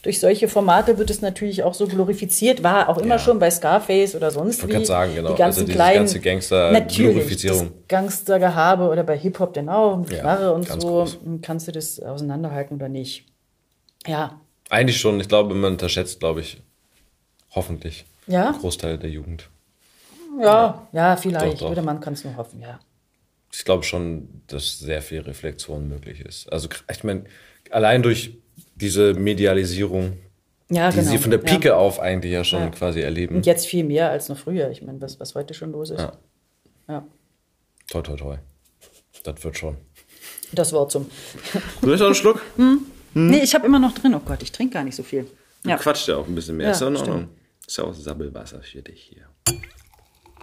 durch 0.02 0.20
solche 0.20 0.48
Formate 0.48 0.98
wird 0.98 1.10
es 1.10 1.22
natürlich 1.22 1.64
auch 1.64 1.74
so 1.74 1.88
glorifiziert. 1.88 2.64
War 2.64 2.90
auch 2.90 2.98
immer 2.98 3.16
Ja. 3.16 3.20
schon 3.20 3.40
bei 3.40 3.50
Scarface 3.52 4.16
oder 4.16 4.32
sonst 4.32 4.58
wollte 4.62 4.68
wie. 4.70 4.74
gerade 4.74 4.86
sagen, 4.86 5.16
genau. 5.16 5.32
Die 5.32 5.38
ganzen 5.38 5.62
Also 5.62 5.74
kleinen 5.74 5.96
ganze 5.98 6.20
Gangster- 6.20 6.72
Natürlich, 6.72 7.14
Glorifizierung. 7.16 7.60
das 7.60 7.88
Gangstergehabe 7.88 8.88
oder 8.90 9.04
bei 9.04 9.18
Hip-Hop 9.18 9.54
dann 9.54 9.70
auch, 9.70 9.98
mit 9.98 10.12
Ja, 10.12 10.20
Knarre 10.22 10.54
und 10.54 10.68
so. 10.68 10.78
groß. 10.78 11.18
Kannst 11.42 11.68
du 11.68 11.72
das 11.72 12.00
auseinanderhalten 12.00 12.76
oder 12.78 12.90
nicht? 12.90 13.26
Ja. 14.08 14.40
Eigentlich 14.70 14.98
schon. 15.00 15.20
Ich 15.20 15.28
glaube, 15.28 15.54
man 15.56 15.74
unterschätzt, 15.74 16.20
glaube 16.20 16.42
ich, 16.42 16.62
hoffentlich 17.56 18.06
Ja? 18.28 18.50
einen 18.50 18.60
Großteil 18.60 18.98
der 18.98 19.10
Jugend. 19.10 19.50
Ja, 20.42 20.88
ja, 20.94 21.16
vielleicht. 21.16 21.54
Doch, 21.62 21.68
doch. 21.68 21.72
Oder 21.72 21.82
man 21.84 22.00
kann 22.00 22.14
es 22.14 22.24
nur 22.24 22.36
hoffen, 22.38 22.60
ja. 22.62 22.80
Ich 23.56 23.66
glaube 23.66 23.84
schon, 23.84 24.42
dass 24.48 24.80
sehr 24.80 25.02
viel 25.04 25.22
Reflexion 25.22 25.88
möglich 25.88 26.22
ist. 26.22 26.52
Also 26.52 26.68
ich 26.92 27.04
meine, 27.04 27.26
allein 27.70 28.02
durch 28.02 28.36
diese 28.76 29.14
Medialisierung, 29.14 30.18
Ja, 30.70 30.90
die 30.90 30.98
genau. 30.98 31.12
sie 31.12 31.18
von 31.20 31.30
der 31.32 31.40
ja. 31.40 31.46
Pike 31.46 31.76
auf 31.76 32.00
eigentlich 32.00 32.34
ja 32.34 32.44
schon 32.44 32.62
Ja. 32.62 32.70
quasi 32.70 33.02
erleben. 33.02 33.36
Und 33.36 33.46
jetzt 33.46 33.68
viel 33.68 33.84
mehr 33.84 34.10
als 34.10 34.28
noch 34.28 34.38
früher. 34.40 34.72
Ich 34.72 34.82
meine, 34.82 35.00
was, 35.02 35.20
was 35.20 35.36
heute 35.36 35.54
schon 35.54 35.72
los 35.72 35.92
ist. 35.92 36.00
Ja. 36.00 36.18
Ja. 36.88 37.08
Toi, 37.92 38.02
toi, 38.02 38.16
toi. 38.16 38.38
Das 39.24 39.44
wird 39.44 39.58
schon. 39.58 39.78
Das 40.52 40.74
Wort 40.74 40.92
zum. 40.92 41.10
Soll 41.82 41.94
ich 41.94 42.00
noch 42.00 42.08
einen 42.08 42.16
Schluck? 42.16 42.42
Nee, 43.16 43.42
ich 43.44 43.54
habe 43.54 43.68
immer 43.68 43.78
noch 43.78 43.94
drin. 43.94 44.16
Oh 44.16 44.22
Gott, 44.26 44.42
ich 44.42 44.52
trinke 44.52 44.74
gar 44.74 44.84
nicht 44.84 44.96
so 44.96 45.04
viel. 45.04 45.28
Ja, 45.68 45.78
Quatscht 45.78 46.08
ja 46.08 46.18
auch 46.18 46.26
ein 46.28 46.34
bisschen 46.34 46.58
mehr. 46.58 46.66
Ja, 46.66 46.72
ist 46.72 46.82
ja 46.82 46.88
in. 46.88 46.98
Ordnung. 46.98 47.30
Ist 47.68 47.78
ja 47.78 47.84
auch 47.84 47.94
Sabbelwasser 47.94 48.64
für 48.64 48.82
dich 48.82 49.04
hier. 49.04 49.28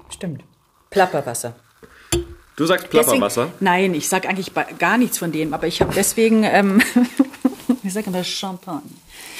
stimmt. 0.08 0.44
Plapperwasser. 0.90 1.56
Du 2.60 2.66
sagst 2.66 2.88
Deswegen- 2.92 3.06
Plapperwasser? 3.06 3.48
Nein, 3.60 3.94
ich 3.94 4.06
sage 4.06 4.28
eigentlich 4.28 4.52
gar 4.78 4.98
nichts 4.98 5.16
von 5.16 5.32
dem, 5.32 5.54
aber 5.54 5.66
ich 5.66 5.80
habe 5.80 5.94
deswegen, 5.96 6.44
ähm, 6.44 6.82
ich 7.82 7.92
sage 7.92 8.08
immer 8.08 8.22
Champagne. 8.22 8.82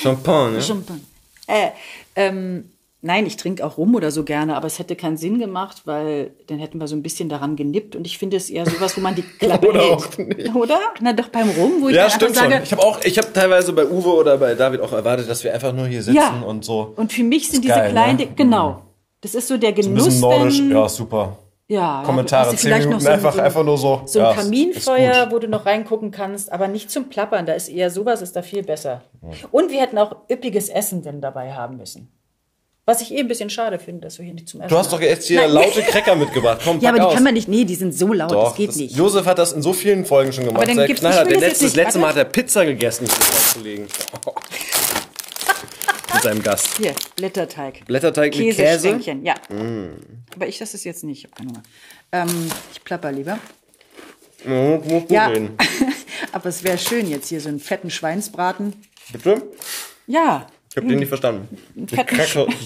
Champagne. 0.01 0.55
ja? 0.57 0.61
Champagne. 0.63 1.01
Äh, 1.47 1.69
ähm, 2.17 2.71
nein, 3.03 3.27
ich 3.27 3.37
trinke 3.37 3.63
auch 3.67 3.77
Rum 3.77 3.95
oder 3.95 4.11
so 4.11 4.25
gerne, 4.25 4.57
aber 4.57 4.69
es 4.69 4.79
hätte 4.79 4.97
keinen 4.97 5.19
Sinn 5.19 5.39
gemacht, 5.39 5.83
weil 5.85 6.31
dann 6.47 6.59
hätten 6.59 6.81
wir 6.81 6.89
so 6.89 6.97
ein 6.97 7.03
bisschen 7.03 7.29
daran 7.29 7.57
genippt 7.57 7.95
und 7.95 8.07
ich 8.07 8.17
finde 8.17 8.39
es 8.39 8.49
eher 8.49 8.65
sowas, 8.65 8.97
wo 8.97 9.03
man 9.03 9.15
die 9.15 9.23
Klappe 9.39 9.69
Oder 9.69 9.81
hält. 9.83 9.93
auch 9.93 10.17
nicht. 10.19 10.55
Oder? 10.55 10.79
Na 11.03 11.13
doch 11.13 11.29
beim 11.29 11.51
Rum, 11.51 11.73
wo 11.83 11.89
ich 11.91 11.97
Ja, 11.97 12.05
dann 12.05 12.11
stimmt 12.13 12.37
sage, 12.37 12.55
schon. 12.55 12.63
Ich 12.63 12.73
habe 12.73 12.83
auch, 12.83 13.05
ich 13.05 13.19
habe 13.19 13.31
teilweise 13.35 13.75
bei 13.75 13.85
Uwe 13.87 14.15
oder 14.15 14.39
bei 14.39 14.55
David 14.55 14.81
auch 14.81 14.93
erwartet, 14.93 15.29
dass 15.29 15.45
wir 15.45 15.53
einfach 15.53 15.75
nur 15.75 15.87
hier 15.89 16.03
sitzen 16.03 16.17
Ja. 16.17 16.41
und 16.41 16.65
so. 16.65 16.95
und 16.97 17.13
für 17.13 17.23
mich 17.25 17.49
sind 17.51 17.65
diese 17.65 17.75
geil, 17.75 17.91
kleinen, 17.91 18.17
ne? 18.19 18.29
Genau. 18.35 18.81
Das 19.21 19.35
ist 19.35 19.47
so 19.49 19.59
der 19.59 19.69
Ein 19.71 19.75
Genuss. 19.75 20.05
bisschen 20.07 20.21
nordisch, 20.23 20.57
dann- 20.57 20.71
ja, 20.71 20.89
super. 20.89 21.37
Ja, 21.71 22.03
Kommentare, 22.05 22.47
hast 22.47 22.53
du 22.53 22.57
10 22.57 22.67
vielleicht 22.69 22.87
Minuten 22.87 23.03
so 23.05 23.09
ein- 23.09 23.15
einfach, 23.15 23.33
so 23.33 23.39
ein- 23.39 23.45
einfach 23.45 23.63
nur 23.65 23.79
so. 23.79 24.03
So 24.05 24.19
ein 24.19 24.25
ja, 24.25 24.35
Kaminfeuer, 24.35 25.31
wo 25.31 25.39
du 25.39 25.47
noch 25.47 25.67
reingucken 25.67 26.11
kannst, 26.11 26.51
aber 26.51 26.67
nicht 26.67 26.91
zum 26.91 27.09
Plappern. 27.09 27.47
Da 27.47 27.53
ist 27.53 27.69
eher 27.69 27.91
sowas, 27.91 28.23
ist 28.23 28.35
da 28.35 28.43
viel 28.43 28.65
besser. 28.65 29.03
Und 29.53 29.71
wir 29.71 29.81
hätten 29.81 29.97
auch 29.97 30.17
üppiges 30.29 30.69
Essen 30.69 31.03
dann 31.05 31.21
dabei 31.21 31.53
haben 31.53 31.77
müssen. 31.77 32.11
Was 32.87 33.03
ich 33.03 33.13
eh 33.15 33.21
ein 33.21 33.29
bisschen 33.29 33.51
schade 33.51 33.79
finde, 33.79 34.01
dass 34.01 34.19
wir 34.19 34.25
hier 34.25 34.35
nicht 34.35 34.49
zum 34.49 34.61
Essen 34.63 34.71
Du 34.71 34.77
hast 34.77 34.93
doch 34.93 35.01
jetzt 35.01 35.29
hier 35.29 35.43
Nein. 35.43 35.53
laute 35.53 35.81
Cracker 35.83 36.17
mitgebracht. 36.17 36.61
Komm, 36.65 36.79
Ja, 36.81 36.89
aber 36.89 36.99
die 36.99 37.05
aus. 37.05 37.15
kann 37.15 37.23
man 37.23 37.35
nicht. 37.35 37.47
Nee, 37.47 37.65
die 37.65 37.77
sind 37.77 37.95
so 37.97 38.13
laut, 38.13 38.33
Doch, 38.33 38.49
das 38.49 38.57
geht 38.57 38.75
nicht. 38.75 38.97
Josef 38.97 39.25
hat 39.27 39.39
das 39.39 39.53
in 39.53 39.63
so 39.63 39.73
vielen 39.73 40.05
Folgen 40.05 40.33
schon 40.33 40.47
gemacht. 40.47 40.67
dann 40.67 40.75
Sei 40.75 40.89
gibt's- 40.89 41.03
will 41.05 41.11
Der 41.13 41.25
das 41.25 41.41
letzte, 41.41 41.65
das 41.67 41.77
letzte 41.77 41.99
Mal 42.01 42.09
hat 42.09 42.17
er 42.17 42.25
Pizza 42.25 42.65
gegessen, 42.65 43.05
um 43.05 43.11
das 43.11 43.31
auszulegen. 43.31 43.87
Mit 46.13 46.23
seinem 46.23 46.43
Gast. 46.43 46.77
Hier, 46.79 46.95
Blätterteig. 47.17 47.85
Blätterteig 47.87 48.35
mit 48.37 48.47
Käse. 48.57 48.63
Käsestänkchen, 48.63 49.25
ja. 49.25 49.35
Aber 50.35 50.47
ich 50.49 50.59
das 50.59 50.75
ist 50.75 50.85
jetzt 50.85 51.05
nicht. 51.05 51.19
Ich 51.19 51.25
habe 51.25 51.35
keine 51.37 51.51
Hunger. 51.51 51.63
Ähm, 52.31 52.51
ich 52.73 52.83
plapper 52.85 53.13
lieber. 53.13 53.39
Ja, 55.09 55.27
reden. 55.27 55.57
aber 56.33 56.47
es 56.47 56.65
wäre 56.65 56.79
schön 56.79 57.09
jetzt 57.09 57.29
hier 57.29 57.41
so 57.41 57.49
einen 57.49 57.61
fetten 57.61 57.91
Schweinsbraten. 57.91 58.75
Bitte? 59.13 59.43
Ja, 60.07 60.47
Ich 60.71 60.77
habe 60.77 60.87
den 60.87 60.99
nicht 60.99 61.09
verstanden. 61.09 61.57
Die 61.75 61.95
fetten 61.95 62.17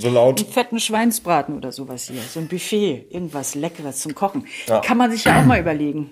so 0.01 0.09
laut. 0.11 0.39
einen 0.41 0.53
fetten 0.53 0.79
Schweinsbraten 0.81 1.57
oder 1.57 1.73
sowas 1.73 2.05
hier. 2.09 2.23
So 2.23 2.39
ein 2.41 2.49
Buffet, 2.49 3.07
irgendwas 3.11 3.55
Leckeres 3.55 4.01
zum 4.01 4.15
Kochen. 4.15 4.47
Ja. 4.67 4.81
Kann 4.81 4.97
man 4.99 5.11
sich 5.11 5.25
ja 5.25 5.41
auch 5.41 5.45
mal 5.45 5.59
überlegen. 5.59 6.11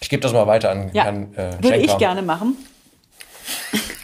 Ich 0.00 0.08
gebe 0.08 0.22
das 0.22 0.32
mal 0.32 0.46
weiter 0.46 0.70
an 0.70 0.90
Ja, 0.94 1.04
Herrn 1.04 1.34
äh, 1.34 1.54
würde 1.60 1.68
Schenker. 1.68 1.92
ich 1.92 1.98
gerne 1.98 2.22
machen. 2.22 2.56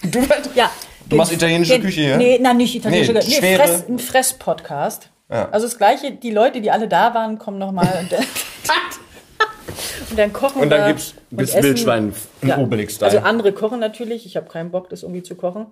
Du, 0.02 0.26
Ja. 0.54 0.70
Du 1.08 1.16
machst 1.16 1.32
italienische 1.32 1.74
Den- 1.74 1.82
Küche 1.82 2.00
hier? 2.00 2.16
Nee, 2.16 2.38
nein, 2.40 2.56
nicht 2.56 2.74
italienische 2.74 3.12
Nee, 3.12 3.20
Küche. 3.20 3.40
Nee, 3.40 3.56
Fress, 3.56 3.84
ein 3.88 3.98
Fress-Podcast. 3.98 5.10
Ja. 5.30 5.48
Also 5.50 5.66
das 5.66 5.78
Gleiche, 5.78 6.12
die 6.12 6.30
Leute, 6.30 6.60
die 6.60 6.70
alle 6.70 6.88
da 6.88 7.14
waren, 7.14 7.38
kommen 7.38 7.58
nochmal 7.58 7.88
und, 8.00 8.12
dann- 8.12 8.24
und 10.10 10.18
dann 10.18 10.32
kochen 10.32 10.62
Und 10.62 10.70
dann 10.70 10.88
gibt's- 10.88 11.14
und 11.30 11.38
gibt's. 11.38 11.54
Wildschwein 11.62 12.12
im 12.42 12.50
Obelix-Style. 12.50 13.10
Also 13.10 13.24
andere 13.24 13.52
kochen 13.52 13.80
natürlich. 13.80 14.26
Ich 14.26 14.36
habe 14.36 14.48
keinen 14.48 14.70
Bock, 14.70 14.88
das 14.90 15.02
irgendwie 15.02 15.22
zu 15.22 15.34
kochen. 15.34 15.66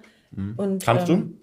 Und, 0.56 0.85
Kannst 0.85 1.09
ähm, 1.09 1.40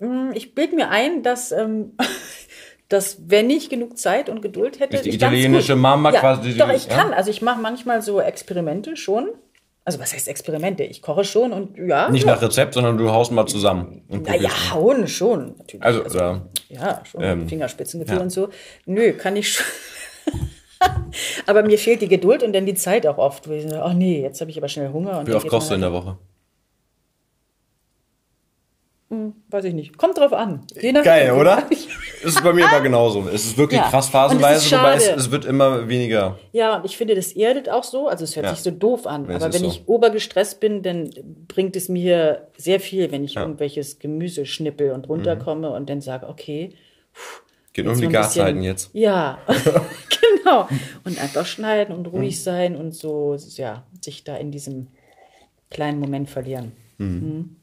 Hm, 0.00 0.30
Ich 0.34 0.54
bilde 0.54 0.76
mir 0.76 0.90
ein, 0.90 1.22
dass, 1.22 1.52
ähm, 1.52 1.92
dass 2.88 3.18
wenn 3.26 3.50
ich 3.50 3.68
genug 3.70 3.98
Zeit 3.98 4.28
und 4.28 4.42
Geduld 4.42 4.78
hätte. 4.80 4.96
Ist 4.96 5.06
die 5.06 5.14
italienische 5.14 5.74
Mama 5.76 6.12
ja, 6.12 6.20
quasi 6.20 6.52
die- 6.52 6.58
Doch, 6.58 6.68
ich 6.70 6.86
ja? 6.86 6.94
kann. 6.96 7.12
Also 7.14 7.30
ich 7.30 7.42
mache 7.42 7.60
manchmal 7.60 8.00
so 8.02 8.20
Experimente 8.20 8.96
schon. 8.96 9.28
Also 9.88 10.00
was 10.00 10.12
heißt 10.12 10.28
Experimente? 10.28 10.82
Ich 10.82 11.00
koche 11.00 11.24
schon 11.24 11.50
und 11.50 11.78
ja. 11.78 12.10
Nicht 12.10 12.26
ja. 12.26 12.34
nach 12.34 12.42
Rezept, 12.42 12.74
sondern 12.74 12.98
du 12.98 13.08
haust 13.10 13.32
mal 13.32 13.46
zusammen. 13.46 14.02
Und 14.10 14.28
Naja, 14.28 14.50
hauen 14.70 15.08
schon, 15.08 15.54
natürlich. 15.56 15.82
Also, 15.82 16.18
ja. 16.18 16.42
Ja, 16.68 17.02
schon 17.10 17.22
Ähm, 17.22 17.48
Fingerspitzengefühl 17.48 18.16
ja. 18.18 18.22
und 18.22 18.28
so. 18.28 18.50
Nö, 18.84 19.14
kann 19.14 19.34
ich 19.36 19.50
schon. 19.50 19.64
aber 21.46 21.62
mir 21.62 21.78
fehlt 21.78 22.02
die 22.02 22.08
Geduld 22.08 22.42
und 22.42 22.52
dann 22.52 22.66
die 22.66 22.74
Zeit 22.74 23.06
auch 23.06 23.16
oft. 23.16 23.48
Oh 23.48 23.92
nee, 23.94 24.20
jetzt 24.20 24.42
habe 24.42 24.50
ich 24.50 24.58
aber 24.58 24.68
schnell 24.68 24.92
Hunger. 24.92 25.20
Und 25.20 25.26
Wie 25.28 25.32
oft 25.32 25.48
kochst 25.48 25.70
du 25.70 25.74
in 25.76 25.82
halt- 25.82 25.94
der 25.94 25.98
Woche? 25.98 26.18
Weiß 29.10 29.64
ich 29.64 29.72
nicht. 29.72 29.96
Kommt 29.96 30.18
drauf 30.18 30.34
an. 30.34 30.66
Geil, 31.02 31.32
oder? 31.32 31.62
ist 32.22 32.42
bei 32.44 32.52
mir 32.52 32.66
aber 32.68 32.82
genauso. 32.82 33.26
Es 33.28 33.46
ist 33.46 33.56
wirklich 33.56 33.80
Ja. 33.80 33.88
krass 33.88 34.10
phasenweise, 34.10 34.70
wobei 34.76 34.96
es, 34.96 35.08
es 35.08 35.30
wird 35.30 35.46
immer 35.46 35.88
weniger. 35.88 36.38
Ja, 36.52 36.76
und 36.76 36.84
ich 36.84 36.98
finde, 36.98 37.14
das 37.14 37.32
erdet 37.32 37.70
auch 37.70 37.84
so. 37.84 38.08
Also 38.08 38.24
es 38.24 38.36
hört 38.36 38.44
Ja. 38.44 38.54
sich 38.54 38.62
so 38.62 38.70
doof 38.70 39.06
an. 39.06 39.26
Es 39.30 39.42
aber 39.42 39.54
wenn 39.54 39.62
so. 39.62 39.66
ich 39.68 39.88
obergestresst 39.88 40.60
bin, 40.60 40.82
dann 40.82 41.08
bringt 41.48 41.74
es 41.74 41.88
mir 41.88 42.48
sehr 42.58 42.80
viel, 42.80 43.10
wenn 43.10 43.24
ich 43.24 43.34
Ja. 43.34 43.40
Mhm. 43.40 43.46
irgendwelches 43.52 43.98
Gemüse 43.98 44.44
schnippel 44.44 44.92
und 44.92 45.08
runterkomme 45.08 45.70
und 45.70 45.88
dann 45.88 46.02
sage, 46.02 46.28
okay, 46.28 46.74
Geht 47.72 47.86
Jetzt 47.86 47.94
um 47.96 48.00
die 48.00 48.08
Gaszeiten 48.08 48.62
jetzt. 48.62 48.90
Ja, 48.92 49.38
genau. 50.44 50.68
Und 51.04 51.20
einfach 51.20 51.46
schneiden 51.46 51.94
und 51.94 52.06
ruhig 52.06 52.42
sein 52.42 52.76
und 52.76 52.92
so, 52.94 53.36
ja, 53.56 53.84
sich 54.02 54.24
da 54.24 54.36
in 54.36 54.50
diesem 54.50 54.88
kleinen 55.70 56.00
Moment 56.00 56.28
verlieren. 56.28 56.72
Mhm. 56.98 57.56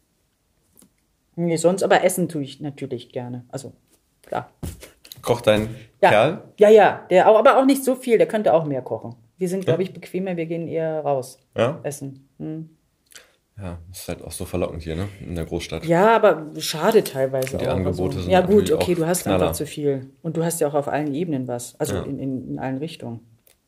Nee, 1.35 1.57
sonst 1.57 1.83
aber 1.83 2.03
essen 2.03 2.29
tue 2.29 2.43
ich 2.43 2.61
natürlich 2.61 3.11
gerne. 3.11 3.45
Also, 3.49 3.73
klar. 4.25 4.51
Kocht 5.21 5.47
dein 5.47 5.69
Ja, 6.01 6.09
Kerl? 6.09 6.41
ja, 6.59 6.69
ja. 6.69 7.05
Der, 7.09 7.29
auch- 7.29 7.37
aber 7.37 7.57
auch 7.57 7.65
nicht 7.65 7.83
so 7.83 7.95
viel, 7.95 8.17
der 8.17 8.27
könnte 8.27 8.53
auch 8.53 8.65
mehr 8.65 8.81
kochen. 8.81 9.15
Wir 9.37 9.49
sind, 9.49 9.65
glaube 9.65 9.83
ich, 9.83 9.91
bequemer, 9.93 10.37
wir 10.37 10.45
gehen 10.45 10.67
eher 10.67 11.01
raus 11.01 11.39
Ja? 11.57 11.79
essen. 11.83 12.29
Hm. 12.39 12.69
Ja, 13.57 13.79
ist 13.89 14.07
halt 14.09 14.21
auch 14.21 14.31
so 14.33 14.43
verlockend 14.45 14.83
hier, 14.83 14.95
ne? 14.97 15.07
In 15.25 15.35
der 15.35 15.45
Großstadt. 15.45 15.85
Ja, 15.85 16.15
aber 16.17 16.51
schade 16.57 17.03
teilweise 17.03 17.57
Die 17.57 17.67
auch. 17.67 17.71
Angebote 17.73 18.15
also, 18.17 18.21
sind 18.21 18.31
ja 18.31 18.41
gut, 18.41 18.69
okay, 18.71 18.95
du 18.95 19.05
hast 19.07 19.23
Knaller. 19.23 19.43
einfach 19.45 19.55
zu 19.55 19.65
viel. 19.65 20.09
Und 20.21 20.35
du 20.35 20.43
hast 20.43 20.59
ja 20.59 20.67
auch 20.67 20.73
auf 20.73 20.87
allen 20.89 21.13
Ebenen 21.13 21.47
was. 21.47 21.79
Also 21.79 21.95
Ja. 21.95 22.03
in, 22.03 22.19
in, 22.19 22.49
in 22.51 22.59
allen 22.59 22.77
Richtungen. 22.77 23.21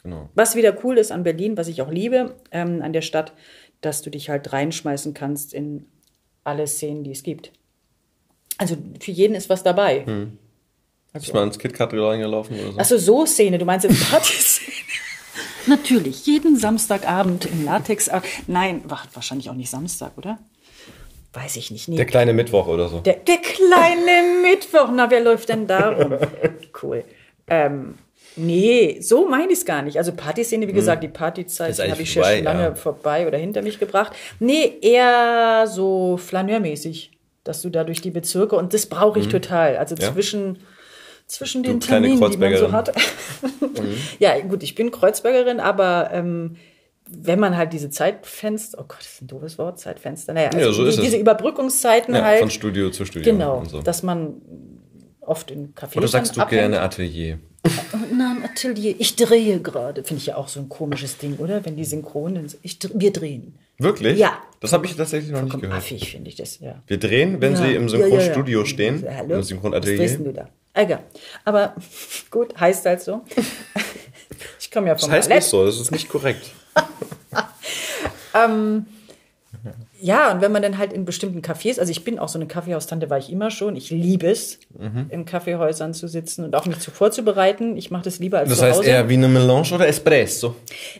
Genau. 0.03 0.30
Was 0.35 0.56
wieder 0.56 0.76
cool 0.84 0.98
ist 0.98 1.11
an 1.11 1.23
Berlin, 1.23 1.56
was 1.57 1.68
ich 1.69 1.81
auch 1.81 1.89
liebe, 1.89 2.35
ähm, 2.52 2.81
an 2.81 2.91
der 2.94 3.02
Stadt, 3.02 3.34
dass 3.81 4.02
du 4.02 4.10
dich 4.10 4.30
halt 4.30 4.52
reinschmeißen 4.52 5.14
kannst 5.14 5.53
in 5.53 5.85
alle 6.44 6.68
Szenen, 6.68 7.03
die 7.03 7.11
es 7.11 7.23
gibt. 7.23 7.52
Also 8.58 8.78
für 9.00 9.12
jeden 9.12 9.36
ist 9.36 9.50
was 9.50 9.64
dabei. 9.64 10.06
Hm. 10.06 10.38
Bist 11.14 11.30
du 11.30 11.34
mal 11.34 11.44
ins 11.44 11.58
KitKat 11.58 11.94
reingelaufen 11.94 12.60
oder 12.60 12.72
so? 12.74 12.78
Achso, 12.80 12.98
so 12.98 13.26
Szene, 13.26 13.58
du 13.58 13.66
meinst 13.66 13.86
jetzt 13.88 14.10
Partyszene? 14.12 14.72
Natürlich, 15.68 16.26
jeden 16.26 16.58
Samstagabend 16.58 17.46
im 17.46 17.66
Latex. 17.66 18.08
ah, 18.10 18.22
Nein, 18.48 18.82
wa- 18.88 19.02
wahrscheinlich 19.14 19.50
auch 19.50 19.54
nicht 19.56 19.70
Samstag, 19.70 20.12
oder? 20.18 20.40
Weiß 21.34 21.56
ich 21.58 21.72
nicht. 21.72 21.88
Nee. 21.90 21.98
Der 21.98 22.06
kleine 22.06 22.34
Mittwoch 22.34 22.68
oder 22.68 22.88
so. 22.88 23.00
Der, 23.02 23.16
der 23.16 23.38
kleine 23.38 24.42
Mittwoch, 24.44 24.90
na, 24.94 25.10
wer 25.12 25.20
läuft 25.22 25.50
denn 25.50 25.68
da 25.68 25.90
rum? 25.90 26.18
Cool. 26.82 27.04
Ähm, 27.48 27.96
nee, 28.36 29.00
so 29.02 29.28
meine 29.28 29.52
ich 29.52 29.60
es 29.60 29.66
gar 29.66 29.82
nicht. 29.82 29.98
Also 29.98 30.14
Partyszene, 30.14 30.68
wie 30.68 30.74
gesagt, 30.74 31.04
die 31.04 31.08
Partyzeit 31.08 31.68
Hm. 31.68 31.72
Ist 31.72 31.78
die 31.80 31.82
eigentlich 31.84 31.92
habe 31.92 32.02
ich 32.04 32.16
ja 32.16 32.22
vorbei, 32.22 32.36
schon 32.36 32.44
lange 32.46 32.64
ja. 32.64 32.76
vorbei 32.76 33.28
oder 33.28 33.38
hinter 33.40 33.62
mich 33.64 33.80
gebracht. 33.80 34.14
Nee, 34.40 34.74
eher 34.82 35.66
so 35.68 36.18
flaneurmäßig, 36.18 37.12
dass 37.48 37.61
du 37.61 37.69
da 37.69 37.84
durch 37.84 38.02
die 38.02 38.11
Bezirke, 38.11 38.56
und 38.56 38.74
das 38.74 38.86
brauche 38.88 39.19
ich 39.19 39.28
total. 39.28 39.78
Also. 39.78 39.95
Ja? 39.95 40.11
zwischen, 40.14 40.60
zwischen 41.28 41.64
den 41.64 41.80
kleine 41.80 42.07
Terminen, 42.07 42.32
die 42.32 42.38
man 42.38 42.57
so 42.57 42.72
hat. 42.72 42.94
Ja, 44.19 44.40
gut, 44.41 44.64
ich 44.64 44.76
bin 44.76 44.91
Kreuzbergerin, 44.91 45.60
aber 45.60 46.10
ähm, 46.11 46.56
wenn 47.10 47.40
man 47.40 47.56
halt 47.56 47.74
diese 47.74 47.90
Zeitfenster, 47.90 48.80
oh 48.80 48.86
Gott, 48.88 48.98
das 48.99 49.07
ist 49.14 49.22
ein 49.22 49.28
doofes 49.28 49.57
Wort, 49.57 49.80
Zeitfenster, 49.80 50.34
naja, 50.34 50.48
also 50.49 50.60
Ja, 50.60 50.72
so 50.74 50.84
die, 50.84 50.90
ist 50.90 50.98
es. 50.98 51.03
diese 51.03 51.18
Überbrückungszeiten 51.18 52.15
Ja, 52.15 52.24
halt. 52.24 52.40
von 52.40 52.49
Studio 52.49 52.90
zu 52.90 53.06
Studio 53.06 53.32
Genau, 53.32 53.64
so. 53.65 53.82
dass 53.82 54.03
man 54.03 54.41
oft 55.22 55.52
in 55.52 55.74
Cafés 55.76 55.98
Oder 55.98 56.07
sagst 56.07 56.36
du 56.36 56.41
abhängt. 56.41 56.61
gerne 56.61 56.82
Atelier? 56.82 57.40
Nein, 58.14 58.44
Atelier. 58.44 58.95
Ich 58.98 59.15
drehe 59.15 59.60
gerade. 59.60 60.03
Finde 60.03 60.22
ich 60.22 60.28
ja 60.28 60.38
auch 60.38 60.48
so 60.48 60.60
ein 60.60 60.69
komisches 60.69 61.18
Ding, 61.18 61.38
oder? 61.38 61.65
Wenn 61.65 61.76
die 61.76 61.84
synchronen. 61.86 62.48
Ich, 62.61 62.80
dr- 62.80 62.94
wir 62.95 63.11
drehen. 63.11 63.56
Wirklich? 63.80 64.18
Ja. 64.18 64.41
Das 64.60 64.74
habe 64.74 64.86
ich 64.88 64.95
tatsächlich 64.95 65.32
noch 65.32 65.44
nicht 65.44 65.60
gehört. 65.60 65.78
affig 65.78 66.10
finde 66.12 66.30
ich 66.30 66.36
das, 66.36 66.60
ja. 66.60 66.82
Wir 66.88 66.98
drehen, 66.98 67.41
wenn 67.41 67.54
ja. 67.54 67.58
sie 67.60 67.76
im 67.76 67.88
Ja, 67.88 67.94
ja, 67.98 68.06
ja. 68.08 68.10
Synchronstudio 68.10 68.66
stehen, 68.66 69.04
Ja, 69.04 69.12
im 69.12 69.18
Hallo? 69.18 69.30
Was 69.30 69.48
drehst 69.48 69.48
Synchronatelier. 69.49 70.18
du 70.20 70.34
da? 70.34 70.49
Egal. 70.74 71.04
Aber 71.45 71.76
gut, 72.32 72.60
heißt 72.60 72.86
halt 72.86 73.02
so. 73.02 73.22
Ich 74.60 74.70
komme 74.72 74.88
ja 74.88 74.94
Das 74.94 75.04
vom 75.04 75.12
heißt 75.12 75.30
Ballett. 75.30 75.44
nicht 75.44 75.49
so, 75.49 75.66
das 75.66 75.80
ist 75.80 75.91
nicht 75.91 76.10
korrekt. 76.10 76.52
Ja, 79.99 80.32
und 80.32 80.41
wenn 80.41 80.52
man 80.52 80.61
dann 80.61 80.78
halt 80.78 80.94
in 80.94 81.06
bestimmten 81.06 81.41
Cafés, 81.41 81.80
also 81.80 81.91
ich 81.91 82.03
bin 82.03 82.19
auch 82.19 82.28
so 82.30 82.38
eine 82.38 82.48
Kaffeehaustante, 82.48 83.10
war 83.10 83.18
ich 83.18 83.32
immer 83.32 83.49
schon. 83.52 83.76
Ich 83.76 83.90
liebe 83.90 84.28
es, 84.28 84.60
Mhm. 84.78 85.07
in 85.10 85.26
Kaffeehäusern 85.26 85.94
zu 85.94 86.07
sitzen 86.07 86.44
und 86.45 86.56
auch 86.56 86.65
mich 86.65 86.80
zu 86.80 86.91
vorzubereiten. 86.91 87.78
Ich 87.78 87.90
mache 87.90 88.03
das 88.03 88.19
lieber 88.19 88.40
als 88.40 88.49
Das 88.49 88.61
heißt 88.61 88.80
Hause. 88.80 88.90
eher 88.90 89.10
wie 89.10 89.15
eine 89.15 89.28
Melange 89.28 89.72
oder 89.74 89.88
Espresso? 89.88 90.56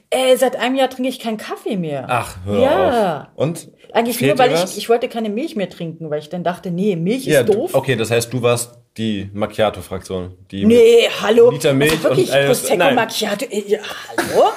Äh, 0.10 0.36
seit 0.38 0.56
einem 0.56 0.76
Jahr 0.76 0.90
trinke 0.90 1.10
ich 1.10 1.20
keinen 1.20 1.38
Kaffee 1.38 1.78
mehr. 1.78 2.06
Ach, 2.10 2.38
hör 2.46 2.60
ja. 2.60 3.22
auf. 3.22 3.28
Und? 3.36 3.68
Eigentlich 3.94 4.20
nur, 4.20 4.38
weil 4.38 4.52
ich, 4.54 4.78
ich 4.78 4.90
wollte 4.90 5.08
keine 5.08 5.30
Milch 5.30 5.56
mehr 5.56 5.70
trinken, 5.70 6.10
weil 6.10 6.20
ich 6.20 6.30
dann 6.30 6.44
dachte, 6.44 6.72
nee, 6.72 6.96
Milch 6.96 7.26
ja, 7.26 7.42
ist 7.42 7.54
doof. 7.54 7.74
Okay, 7.74 7.96
das 7.96 8.12
heißt, 8.12 8.32
du 8.34 8.42
warst 8.42 8.78
die 8.98 9.30
Macchiato-Fraktion. 9.34 10.34
Die 10.52 10.66
Nee, 10.66 11.08
hallo. 11.22 11.52
Liter 11.52 11.74
Milch 11.74 11.92
also 11.94 12.04
wirklich, 12.06 12.30
und, 12.30 12.36
äh, 12.36 12.46
Prosecco 12.48 12.78
nein. 12.78 12.96
Macchiato. 12.96 13.46
äh, 13.46 13.64
Ja, 13.68 13.80
hallo? 14.18 14.50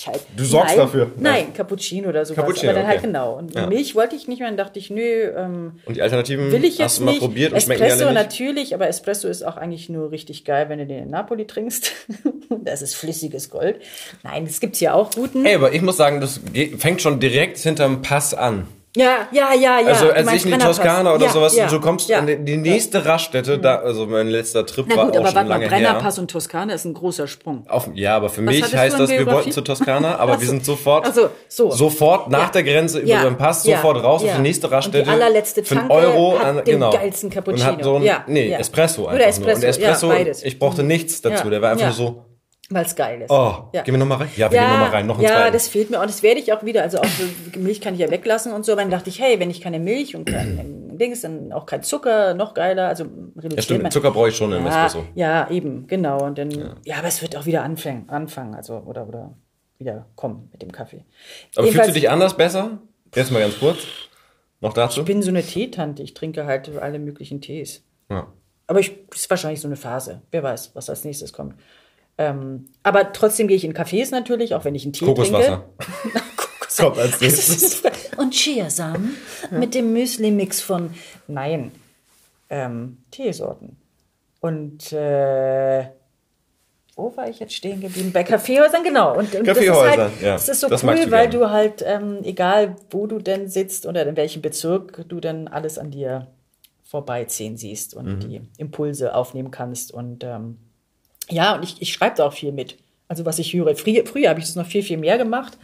Frechheit. 0.03 0.21
Du 0.35 0.43
sorgst 0.43 0.75
Nein, 0.75 0.85
dafür. 0.85 1.11
Nein, 1.17 1.53
Cappuccino 1.53 2.09
oder 2.09 2.25
sowas. 2.25 2.35
Cappuccino, 2.37 2.71
aber 2.71 2.79
dann 2.79 2.87
halt 2.87 2.99
okay. 2.99 3.07
genau. 3.07 3.37
Und 3.37 3.53
Ja. 3.55 3.67
Milch 3.67 3.95
wollte 3.95 4.15
ich 4.15 4.27
nicht 4.27 4.39
mehr. 4.39 4.47
Dann 4.47 4.57
dachte 4.57 4.79
ich, 4.79 4.89
nö, 4.89 5.31
ähm, 5.35 5.73
Und 5.85 5.95
die 5.95 6.01
Alternativen 6.01 6.51
will 6.51 6.63
ich 6.65 6.73
hast 6.73 6.79
jetzt 6.79 6.99
du 6.99 7.03
mal 7.05 7.11
nicht. 7.11 7.19
probiert 7.21 7.53
und 7.53 7.61
schmecken 7.61 7.81
die 7.81 7.87
Espresso 7.87 8.07
alle 8.07 8.19
nicht? 8.19 8.23
natürlich, 8.23 8.73
aber 8.73 8.87
Espresso 8.87 9.27
ist 9.27 9.43
auch 9.45 9.57
eigentlich 9.57 9.89
nur 9.89 10.11
richtig 10.11 10.45
geil, 10.45 10.69
wenn 10.69 10.79
du 10.79 10.85
den 10.85 11.03
in 11.03 11.09
Napoli 11.09 11.45
trinkst. 11.47 11.91
das 12.49 12.81
ist 12.81 12.95
flüssiges 12.95 13.49
Gold. 13.49 13.77
Nein, 14.23 14.45
das 14.45 14.59
gibt's 14.59 14.79
ja 14.79 14.93
auch 14.93 15.11
guten. 15.11 15.45
Ey, 15.45 15.55
aber 15.55 15.73
ich 15.73 15.81
muss 15.81 15.97
sagen, 15.97 16.21
das 16.21 16.39
fängt 16.77 17.01
schon 17.01 17.19
direkt 17.19 17.57
hinterm 17.57 18.01
Pass 18.01 18.33
an. 18.33 18.67
Ja, 18.95 19.27
ja, 19.31 19.53
ja, 19.53 19.79
ja. 19.79 19.87
Also 19.87 20.11
als 20.11 20.31
ich 20.33 20.45
in 20.45 20.51
die. 20.51 20.57
Toskana 20.59 21.15
oder 21.15 21.25
ja, 21.25 21.31
sowas, 21.31 21.55
ja, 21.55 21.63
und 21.63 21.71
du 21.71 21.79
kommst 21.79 22.09
ja. 22.09 22.19
an 22.19 22.45
die, 22.45 22.57
nächste 22.57 23.05
Raststätte, 23.05 23.57
da, 23.57 23.77
also 23.77 24.05
mein 24.05 24.27
letzter 24.27 24.65
Trip 24.65 24.85
Na 24.87 24.95
war 24.95 25.05
gut, 25.05 25.15
auch 25.15 25.19
aber 25.19 25.27
schon 25.27 25.35
warte 25.35 25.49
mal, 25.49 25.55
lange 25.55 25.67
Brennerpass 25.67 26.15
her. 26.15 26.21
und 26.21 26.31
Toskana 26.31 26.73
ist 26.73 26.85
ein 26.85 26.93
großer 26.93 27.27
Sprung. 27.27 27.65
Auf, 27.67 27.89
ja, 27.95 28.15
aber 28.15 28.29
für 28.29 28.41
mich 28.41 28.61
hattest 28.61 28.77
heißt 28.77 28.93
in 28.95 29.01
das, 29.01 29.09
wir 29.09 29.17
Geografie? 29.17 29.37
wollten 29.37 29.51
zur 29.51 29.65
Toskana, 29.65 30.17
aber 30.17 30.39
wir 30.39 30.47
sind 30.47 30.63
sofort, 30.63 31.07
Ach 31.09 31.13
so, 31.13 31.29
so. 31.47 31.71
sofort 31.71 32.29
nach 32.29 32.51
der 32.51 32.63
Grenze 32.63 32.99
über 32.99 33.23
den 33.23 33.37
Pass, 33.37 33.63
sofort 33.63 34.03
raus 34.03 34.23
auf 34.23 34.35
die 34.35 34.41
nächste 34.41 34.69
Raststätte. 34.69 35.09
Und 35.09 35.17
die 35.17 35.23
allerletzte 35.23 35.63
für 35.63 35.79
einen 35.79 35.89
Euro 35.89 36.37
hat 36.37 36.45
an, 36.45 36.55
den 36.57 36.65
genau. 36.65 36.91
geilsten 36.91 37.29
Cappuccino. 37.31 37.69
Und 37.69 37.77
hat 37.77 37.83
so 37.83 37.95
ein, 37.95 38.23
nee. 38.27 38.53
Espresso 38.53 39.07
einfach 39.07 39.25
Espresso, 39.25 39.57
nur. 40.07 40.17
Und 40.17 40.27
Espresso, 40.27 40.45
ich 40.45 40.59
brauchte 40.59 40.83
nichts 40.83 41.21
dazu, 41.21 41.49
der 41.49 41.61
war 41.61 41.71
einfach 41.71 41.87
nur 41.87 41.95
so, 41.95 42.25
Weil 42.69 42.85
es 42.85 42.95
geil 42.95 43.21
ist. 43.21 43.29
oh, 43.29 43.69
Ja. 43.73 43.81
gehen 43.83 43.93
wir 43.93 43.99
nochmal 43.99 44.19
rein? 44.19 44.29
Ja, 44.37 44.49
wir 44.49 44.57
gehen 44.57 44.69
nochmal 44.69 44.89
rein, 44.89 45.05
noch 45.05 45.17
ein 45.17 45.23
Ja, 45.23 45.51
das 45.51 45.67
fehlt 45.67 45.89
mir 45.89 45.99
auch. 45.99 46.05
Das 46.05 46.23
werde 46.23 46.39
ich 46.39 46.53
auch 46.53 46.63
wieder. 46.63 46.81
Also 46.81 46.99
auch 46.99 47.05
so 47.05 47.23
Milch 47.59 47.81
kann 47.81 47.93
ich 47.93 47.99
ja 47.99 48.09
weglassen 48.09 48.53
und 48.53 48.65
so. 48.65 48.71
Aber 48.71 48.81
dann 48.81 48.89
dachte 48.89 49.09
ich, 49.09 49.19
hey, 49.19 49.39
wenn 49.39 49.49
ich 49.49 49.61
keine 49.61 49.79
Milch 49.79 50.15
und 50.15 50.25
kein 50.25 50.97
Dings, 50.97 51.21
dann 51.21 51.51
auch 51.51 51.65
kein 51.65 51.83
Zucker, 51.83 52.33
noch 52.33 52.53
geiler. 52.53 52.87
Also 52.87 53.03
reduziert 53.03 53.53
ja, 53.53 53.61
stimmt, 53.61 53.83
man. 53.83 53.91
Zucker 53.91 54.11
brauche 54.11 54.29
ich 54.29 54.35
schon 54.37 54.53
im 54.53 54.65
ja, 54.65 54.85
Espresso. 54.85 55.05
ja, 55.15 55.49
eben, 55.49 55.87
genau. 55.87 56.23
Und 56.23 56.37
dann, 56.37 56.51
ja. 56.85 56.97
aber 56.97 57.07
es 57.07 57.21
wird 57.21 57.35
auch 57.35 57.45
wieder 57.45 57.63
anfangen, 57.63 58.09
anfangen, 58.09 58.55
also 58.55 58.77
oder 58.77 59.07
oder 59.07 59.33
wieder 59.77 60.05
kommen 60.15 60.49
mit 60.51 60.61
dem 60.61 60.71
Kaffee. 60.71 61.03
Aber 61.55 61.67
fühlst 61.67 61.89
du 61.89 61.93
dich 61.93 62.09
anders 62.09 62.37
besser? 62.37 62.79
Jetzt 63.13 63.31
mal 63.31 63.39
ganz 63.41 63.59
kurz. 63.59 63.79
Noch 64.61 64.73
dazu? 64.73 65.01
Ich 65.01 65.05
bin 65.05 65.21
so 65.21 65.29
eine 65.29 65.43
Teetante. 65.43 66.01
Ich 66.01 66.13
trinke 66.13 66.45
halt 66.45 66.71
alle 66.77 66.97
möglichen 66.99 67.41
Tees. 67.41 67.83
ja. 68.09 68.27
Aber 68.65 68.79
ich, 68.79 68.93
das 69.09 69.19
ist 69.19 69.29
wahrscheinlich 69.29 69.59
so 69.59 69.67
eine 69.67 69.75
Phase. 69.75 70.21
Wer 70.31 70.41
weiß, 70.41 70.71
was 70.73 70.89
als 70.89 71.03
nächstes 71.03 71.33
kommt. 71.33 71.55
Ähm, 72.17 72.67
aber 72.83 73.11
trotzdem 73.13 73.47
gehe 73.47 73.57
ich 73.57 73.65
in 73.65 73.73
Cafés 73.73 74.11
natürlich, 74.11 74.53
auch 74.53 74.65
wenn 74.65 74.75
ich 74.75 74.83
einen 74.83 74.93
Tee 74.93 75.05
Kokoswasser. 75.05 75.63
trinke. 75.79 76.21
Kommt 76.77 76.97
als 76.97 77.21
nächstes. 77.21 77.83
Und 78.17 78.33
Chiasamen 78.33 79.15
mit 79.51 79.75
dem 79.75 79.93
Müsli-Mix 79.93 80.59
von, 80.61 80.91
nein, 81.27 81.71
ähm, 82.49 82.97
Teesorten. 83.11 83.77
Und 84.39 84.91
äh, 84.91 85.85
wo 86.95 87.15
war 87.15 87.29
ich 87.29 87.39
jetzt 87.39 87.53
stehen 87.53 87.79
geblieben? 87.79 88.11
Bei 88.11 88.23
Kaffeehäusern, 88.23 88.83
genau. 88.83 89.17
Und, 89.17 89.33
und 89.35 89.43
Kaffeehäusern, 89.45 89.97
das 89.97 90.07
ist, 90.13 90.13
halt, 90.15 90.21
ja. 90.21 90.33
das 90.33 90.49
ist 90.49 90.59
so 90.61 90.67
Das 90.69 90.83
cool, 90.83 90.89
weil 90.89 91.29
gerne. 91.29 91.29
du 91.29 91.49
halt, 91.49 91.83
ähm, 91.85 92.19
egal 92.23 92.75
wo 92.91 93.07
du 93.07 93.19
denn 93.19 93.47
sitzt 93.49 93.85
oder 93.85 94.05
in 94.07 94.15
welchem 94.15 94.41
Bezirk, 94.41 95.07
du 95.09 95.19
dann 95.19 95.47
alles 95.47 95.77
an 95.77 95.91
dir 95.91 96.27
vorbeiziehen 96.83 97.55
siehst 97.57 97.93
und 97.95 98.05
Mhm. 98.05 98.19
die 98.19 98.41
Impulse 98.57 99.15
aufnehmen 99.15 99.49
kannst. 99.51 99.91
Und 99.91 100.23
ähm, 100.23 100.57
ja, 101.29 101.55
und 101.55 101.63
ich, 101.63 101.81
ich 101.81 101.93
schreibe 101.93 102.17
da 102.17 102.25
auch 102.27 102.33
viel 102.33 102.51
mit. 102.51 102.77
Also 103.07 103.25
was 103.25 103.39
ich 103.39 103.53
höre. 103.53 103.75
Früher, 103.75 104.05
früher 104.05 104.29
habe 104.29 104.39
ich 104.39 104.45
das 104.45 104.55
noch 104.55 104.65
viel, 104.65 104.83
viel 104.83 104.97
mehr 104.97 105.17
gemacht. 105.17 105.57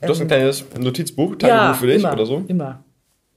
Du 0.00 0.08
hast 0.08 0.20
ein 0.20 0.28
kleines 0.28 0.64
Notizbuch, 0.78 1.36
Tagebuch 1.36 1.80
für 1.80 1.86
dich 1.86 1.96
immer, 1.96 2.12
oder 2.12 2.26
so? 2.26 2.44
Immer. 2.46 2.84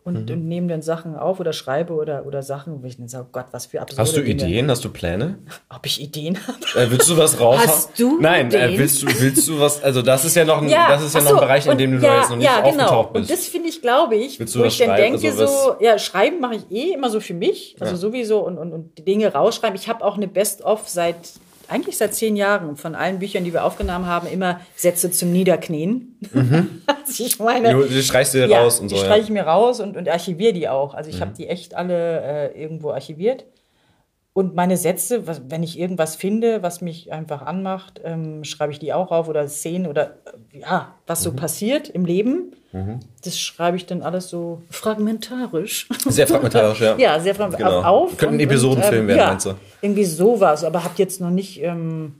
und, 0.08 0.30
mhm. 0.30 0.36
und 0.36 0.48
nehme 0.48 0.68
dann 0.68 0.82
Sachen 0.82 1.18
auf 1.18 1.40
oder 1.42 1.52
schreibe 1.52 1.94
oder, 1.94 2.26
oder 2.26 2.42
Sachen, 2.42 2.82
wo 2.82 2.88
ich 2.88 2.96
dann 2.96 3.10
sage, 3.10 3.26
oh 3.28 3.32
Gott, 3.34 3.48
was 3.52 3.66
für 3.66 3.82
absurde 3.82 4.02
Hast 4.02 4.16
du 4.16 4.22
Dinge. 4.22 4.44
Ideen? 4.44 4.72
Hast 4.72 4.86
du 4.86 4.90
Pläne? 4.90 5.40
Ob 5.70 5.86
ich 5.86 6.02
Ideen 6.02 6.38
habe? 6.48 6.58
Äh, 6.80 6.92
willst 6.92 7.10
du 7.10 7.18
was 7.18 7.40
raus? 7.40 7.60
Hast 7.66 8.00
du 8.00 8.18
Nein, 8.22 8.50
äh, 8.54 8.78
willst 8.78 9.02
du 9.02 9.08
willst 9.08 9.48
du 9.50 9.60
was? 9.60 9.84
Also 9.84 10.02
das 10.02 10.24
ist 10.24 10.36
ja 10.36 10.46
noch 10.46 10.62
ein, 10.62 10.70
ja, 10.70 10.88
das 10.90 11.04
ist 11.04 11.14
ja 11.14 11.22
noch 11.22 11.32
ein 11.32 11.40
Bereich, 11.40 11.68
in 11.68 11.78
dem 11.78 12.00
du 12.00 12.06
ja, 12.06 12.20
jetzt 12.20 12.30
noch 12.30 12.38
nicht 12.38 12.46
ja, 12.46 12.62
genau. 12.62 12.84
aufgetaucht 12.84 13.14
bist. 13.14 13.30
Und 13.30 13.38
das 13.38 13.48
finde 13.48 13.68
ich, 13.68 13.82
glaube 13.82 14.16
ich, 14.16 14.40
willst 14.40 14.56
du 14.56 14.60
wo 14.60 14.64
ich 14.64 14.78
dann 14.78 14.96
denke 14.96 15.28
also 15.28 15.46
so, 15.46 15.76
ja, 15.80 16.00
schreiben 16.00 16.40
mache 16.40 16.56
ich 16.56 16.72
eh 16.72 16.94
immer 16.94 17.10
so 17.10 17.20
für 17.20 17.34
mich, 17.34 17.76
also 17.80 17.94
ja. 17.94 17.98
sowieso 17.98 18.40
und, 18.40 18.58
und, 18.58 18.72
und 18.72 18.98
die 18.98 19.04
Dinge 19.04 19.34
rausschreiben. 19.34 19.76
Ich 19.76 19.90
habe 19.90 20.06
auch 20.06 20.16
eine 20.16 20.28
Best-of 20.28 20.88
seit 20.88 21.18
eigentlich 21.70 21.98
seit 21.98 22.14
zehn 22.14 22.36
Jahren 22.36 22.78
von 22.78 22.96
allen 22.96 23.20
Büchern, 23.20 23.44
die 23.44 23.54
wir 23.54 23.64
aufgenommen 23.64 24.06
haben, 24.06 24.28
immer 24.28 24.62
Sätze 24.76 25.12
zum 25.12 25.32
Niederknien. 25.32 26.18
Mhm. 26.32 26.82
also 26.88 27.24
ich 27.24 27.40
meine, 27.40 27.72
du, 27.72 27.84
die 27.84 28.02
streichst 28.02 28.34
du 28.34 28.48
ja, 28.48 28.62
raus 28.62 28.80
und 28.80 28.90
so. 28.90 28.96
Die 28.96 29.02
streiche 29.02 29.24
ich 29.24 29.30
mir 29.30 29.44
raus 29.44 29.80
und, 29.80 29.98
und 29.98 30.08
archiviere 30.08 30.54
die 30.54 30.70
auch. 30.70 30.94
Also 30.94 31.10
ich 31.10 31.18
mhm. 31.18 31.22
habe 31.22 31.34
die 31.38 31.48
echt 31.48 31.76
alle 31.76 32.54
äh, 32.54 32.62
irgendwo 32.62 32.92
archiviert. 32.92 33.46
Und 34.38 34.54
meine 34.54 34.78
Sätze, 34.78 35.24
wenn 35.50 35.64
ich 35.64 35.80
irgendwas 35.80 36.16
finde, 36.16 36.62
was 36.62 36.80
mich 36.80 37.12
einfach 37.12 37.42
anmacht, 37.42 38.02
ähm, 38.04 38.44
schreibe 38.44 38.72
ich 38.72 38.78
die 38.78 38.94
auch 38.94 39.10
auf 39.10 39.30
oder 39.30 39.48
Szenen 39.48 39.88
oder 39.88 40.12
äh, 40.54 40.60
ja, 40.60 40.94
was 41.08 41.24
so 41.24 41.32
mhm. 41.32 41.38
passiert 41.38 41.90
im 41.90 42.06
Leben. 42.06 42.52
Mhm. 42.72 43.00
Das 43.24 43.40
schreibe 43.40 43.78
ich 43.78 43.88
dann 43.88 44.04
alles 44.04 44.30
so 44.30 44.62
fragmentarisch. 44.70 45.90
Sehr 46.06 46.28
fragmentarisch, 46.28 46.82
ja. 46.82 46.96
ja, 47.00 47.20
sehr 47.20 47.34
fragmentarisch 47.34 47.78
genau. 47.78 47.90
auf. 47.90 48.16
Könnte 48.18 48.36
ein 48.36 48.40
Episodenfilm 48.40 49.02
ähm, 49.02 49.08
werden, 49.08 49.18
ja, 49.18 49.28
meinst 49.30 49.48
du? 49.48 49.54
Irgendwie 49.82 50.06
sowas, 50.06 50.64
aber 50.64 50.84
habt 50.84 51.00
jetzt 51.00 51.20
noch 51.20 51.32
nicht. 51.32 51.64
Ähm, 51.64 52.14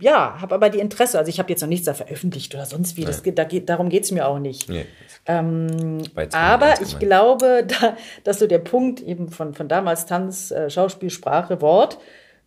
ja, 0.00 0.40
habe 0.40 0.54
aber 0.54 0.70
die 0.70 0.78
Interesse. 0.78 1.18
Also 1.18 1.28
ich 1.28 1.38
habe 1.38 1.50
jetzt 1.50 1.60
noch 1.60 1.68
nichts 1.68 1.86
da 1.86 1.94
veröffentlicht 1.94 2.54
oder 2.54 2.66
sonst 2.66 2.96
wie. 2.96 3.04
Das, 3.04 3.22
da 3.22 3.44
geht, 3.44 3.68
darum 3.68 3.88
geht 3.88 4.04
es 4.04 4.10
mir 4.10 4.26
auch 4.26 4.38
nicht. 4.38 4.68
Nee. 4.68 4.86
Ähm, 5.26 6.02
aber 6.32 6.80
ich 6.80 6.98
glaube, 6.98 7.66
da, 7.66 7.96
dass 8.24 8.38
so 8.38 8.46
der 8.46 8.58
Punkt 8.58 9.00
eben 9.00 9.28
von, 9.28 9.54
von 9.54 9.68
damals 9.68 10.06
Tanz, 10.06 10.50
äh, 10.50 10.70
Schauspiel, 10.70 11.10
Sprache, 11.10 11.60
Wort, 11.60 11.98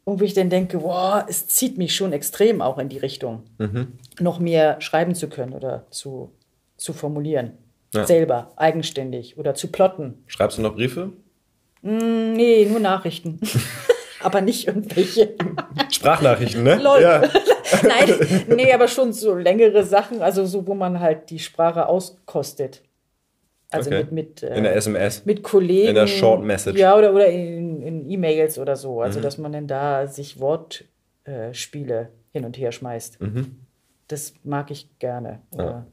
und 0.05 0.19
wo 0.19 0.23
ich 0.23 0.33
dann 0.33 0.49
denke, 0.49 0.83
wow, 0.83 1.23
es 1.27 1.47
zieht 1.47 1.77
mich 1.77 1.95
schon 1.95 2.11
extrem 2.11 2.61
auch 2.61 2.77
in 2.77 2.89
die 2.89 2.97
Richtung, 2.97 3.43
mhm. 3.57 3.93
noch 4.19 4.39
mehr 4.39 4.81
schreiben 4.81 5.15
zu 5.15 5.29
können 5.29 5.53
oder 5.53 5.85
zu, 5.91 6.33
zu 6.77 6.93
formulieren. 6.93 7.53
Ja. 7.93 8.05
Selber, 8.05 8.51
eigenständig 8.55 9.37
oder 9.37 9.53
zu 9.53 9.67
plotten. 9.67 10.23
Schreibst 10.25 10.57
du 10.57 10.61
noch 10.63 10.73
Briefe? 10.73 11.13
Mm, 11.83 12.33
nee, 12.33 12.65
nur 12.65 12.79
Nachrichten. 12.79 13.39
aber 14.23 14.41
nicht 14.41 14.67
irgendwelche. 14.67 15.35
Sprachnachrichten, 15.91 16.63
ne? 16.63 16.75
Lol. 16.81 17.01
Ja. 17.01 17.21
Nein, 17.83 18.45
nee, 18.55 18.71
aber 18.73 18.87
schon 18.87 19.13
so 19.13 19.35
längere 19.35 19.83
Sachen, 19.83 20.21
also 20.21 20.45
so, 20.45 20.67
wo 20.67 20.73
man 20.73 20.99
halt 20.99 21.29
die 21.29 21.39
Sprache 21.39 21.87
auskostet. 21.87 22.81
Also 23.73 23.89
okay. 23.89 23.99
mit, 24.03 24.11
mit 24.11 24.43
äh, 24.43 24.55
in 24.55 24.63
der 24.63 24.75
SMS. 24.75 25.25
Mit 25.25 25.41
Kollegen. 25.41 25.89
In 25.89 25.95
der 25.95 26.07
Short 26.07 26.43
Message. 26.43 26.77
Ja, 26.77 26.95
oder, 26.95 27.13
oder 27.13 27.27
in, 27.27 27.81
in 27.81 28.09
E-Mails 28.09 28.59
oder 28.59 28.75
so. 28.75 29.01
Also, 29.01 29.19
mhm. 29.19 29.23
dass 29.23 29.37
man 29.37 29.51
dann 29.51 29.67
da 29.67 30.05
sich 30.05 30.39
Wortspiele 30.39 32.01
äh, 32.01 32.05
hin 32.31 32.45
und 32.45 32.57
her 32.57 32.71
schmeißt. 32.71 33.19
Mhm. 33.19 33.59
Das 34.07 34.33
mag 34.43 34.69
ich 34.69 34.99
gerne. 34.99 35.41
Ja. 35.57 35.85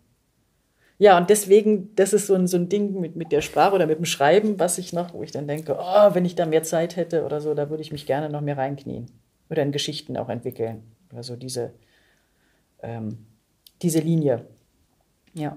Ja. 1.00 1.18
und 1.18 1.30
deswegen, 1.30 1.94
das 1.96 2.12
ist 2.12 2.26
so 2.26 2.34
ein, 2.34 2.46
so 2.46 2.56
ein 2.56 2.68
Ding 2.68 2.98
mit, 3.00 3.16
mit 3.16 3.32
der 3.32 3.40
Sprache 3.40 3.74
oder 3.74 3.86
mit 3.86 3.98
dem 3.98 4.04
Schreiben, 4.04 4.58
was 4.58 4.78
ich 4.78 4.92
noch, 4.92 5.14
wo 5.14 5.22
ich 5.22 5.32
dann 5.32 5.48
denke, 5.48 5.76
oh, 5.78 6.14
wenn 6.14 6.24
ich 6.24 6.34
da 6.34 6.46
mehr 6.46 6.62
Zeit 6.62 6.96
hätte 6.96 7.24
oder 7.24 7.40
so, 7.40 7.54
da 7.54 7.70
würde 7.70 7.82
ich 7.82 7.92
mich 7.92 8.06
gerne 8.06 8.30
noch 8.30 8.40
mehr 8.40 8.56
reinknien. 8.56 9.06
Oder 9.48 9.62
in 9.62 9.72
Geschichten 9.72 10.16
auch 10.16 10.28
entwickeln. 10.28 10.82
Also 11.14 11.34
diese, 11.34 11.72
ähm, 12.82 13.26
diese 13.82 13.98
Linie. 13.98 14.46
Ja. 15.34 15.56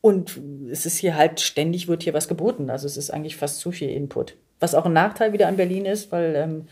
Und 0.00 0.40
es 0.70 0.86
ist 0.86 0.98
hier 0.98 1.16
halt 1.16 1.40
ständig 1.40 1.86
wird 1.86 2.02
hier 2.02 2.14
was 2.14 2.28
geboten. 2.28 2.70
Also 2.70 2.86
es 2.86 2.96
ist 2.96 3.10
eigentlich 3.10 3.36
fast 3.36 3.60
zu 3.60 3.70
viel 3.70 3.90
Input. 3.90 4.36
Was 4.58 4.74
auch 4.74 4.86
ein 4.86 4.92
Nachteil 4.92 5.32
wieder 5.32 5.48
an 5.48 5.56
Berlin 5.56 5.84
ist, 5.84 6.10
weil 6.12 6.34
ähm, 6.34 6.66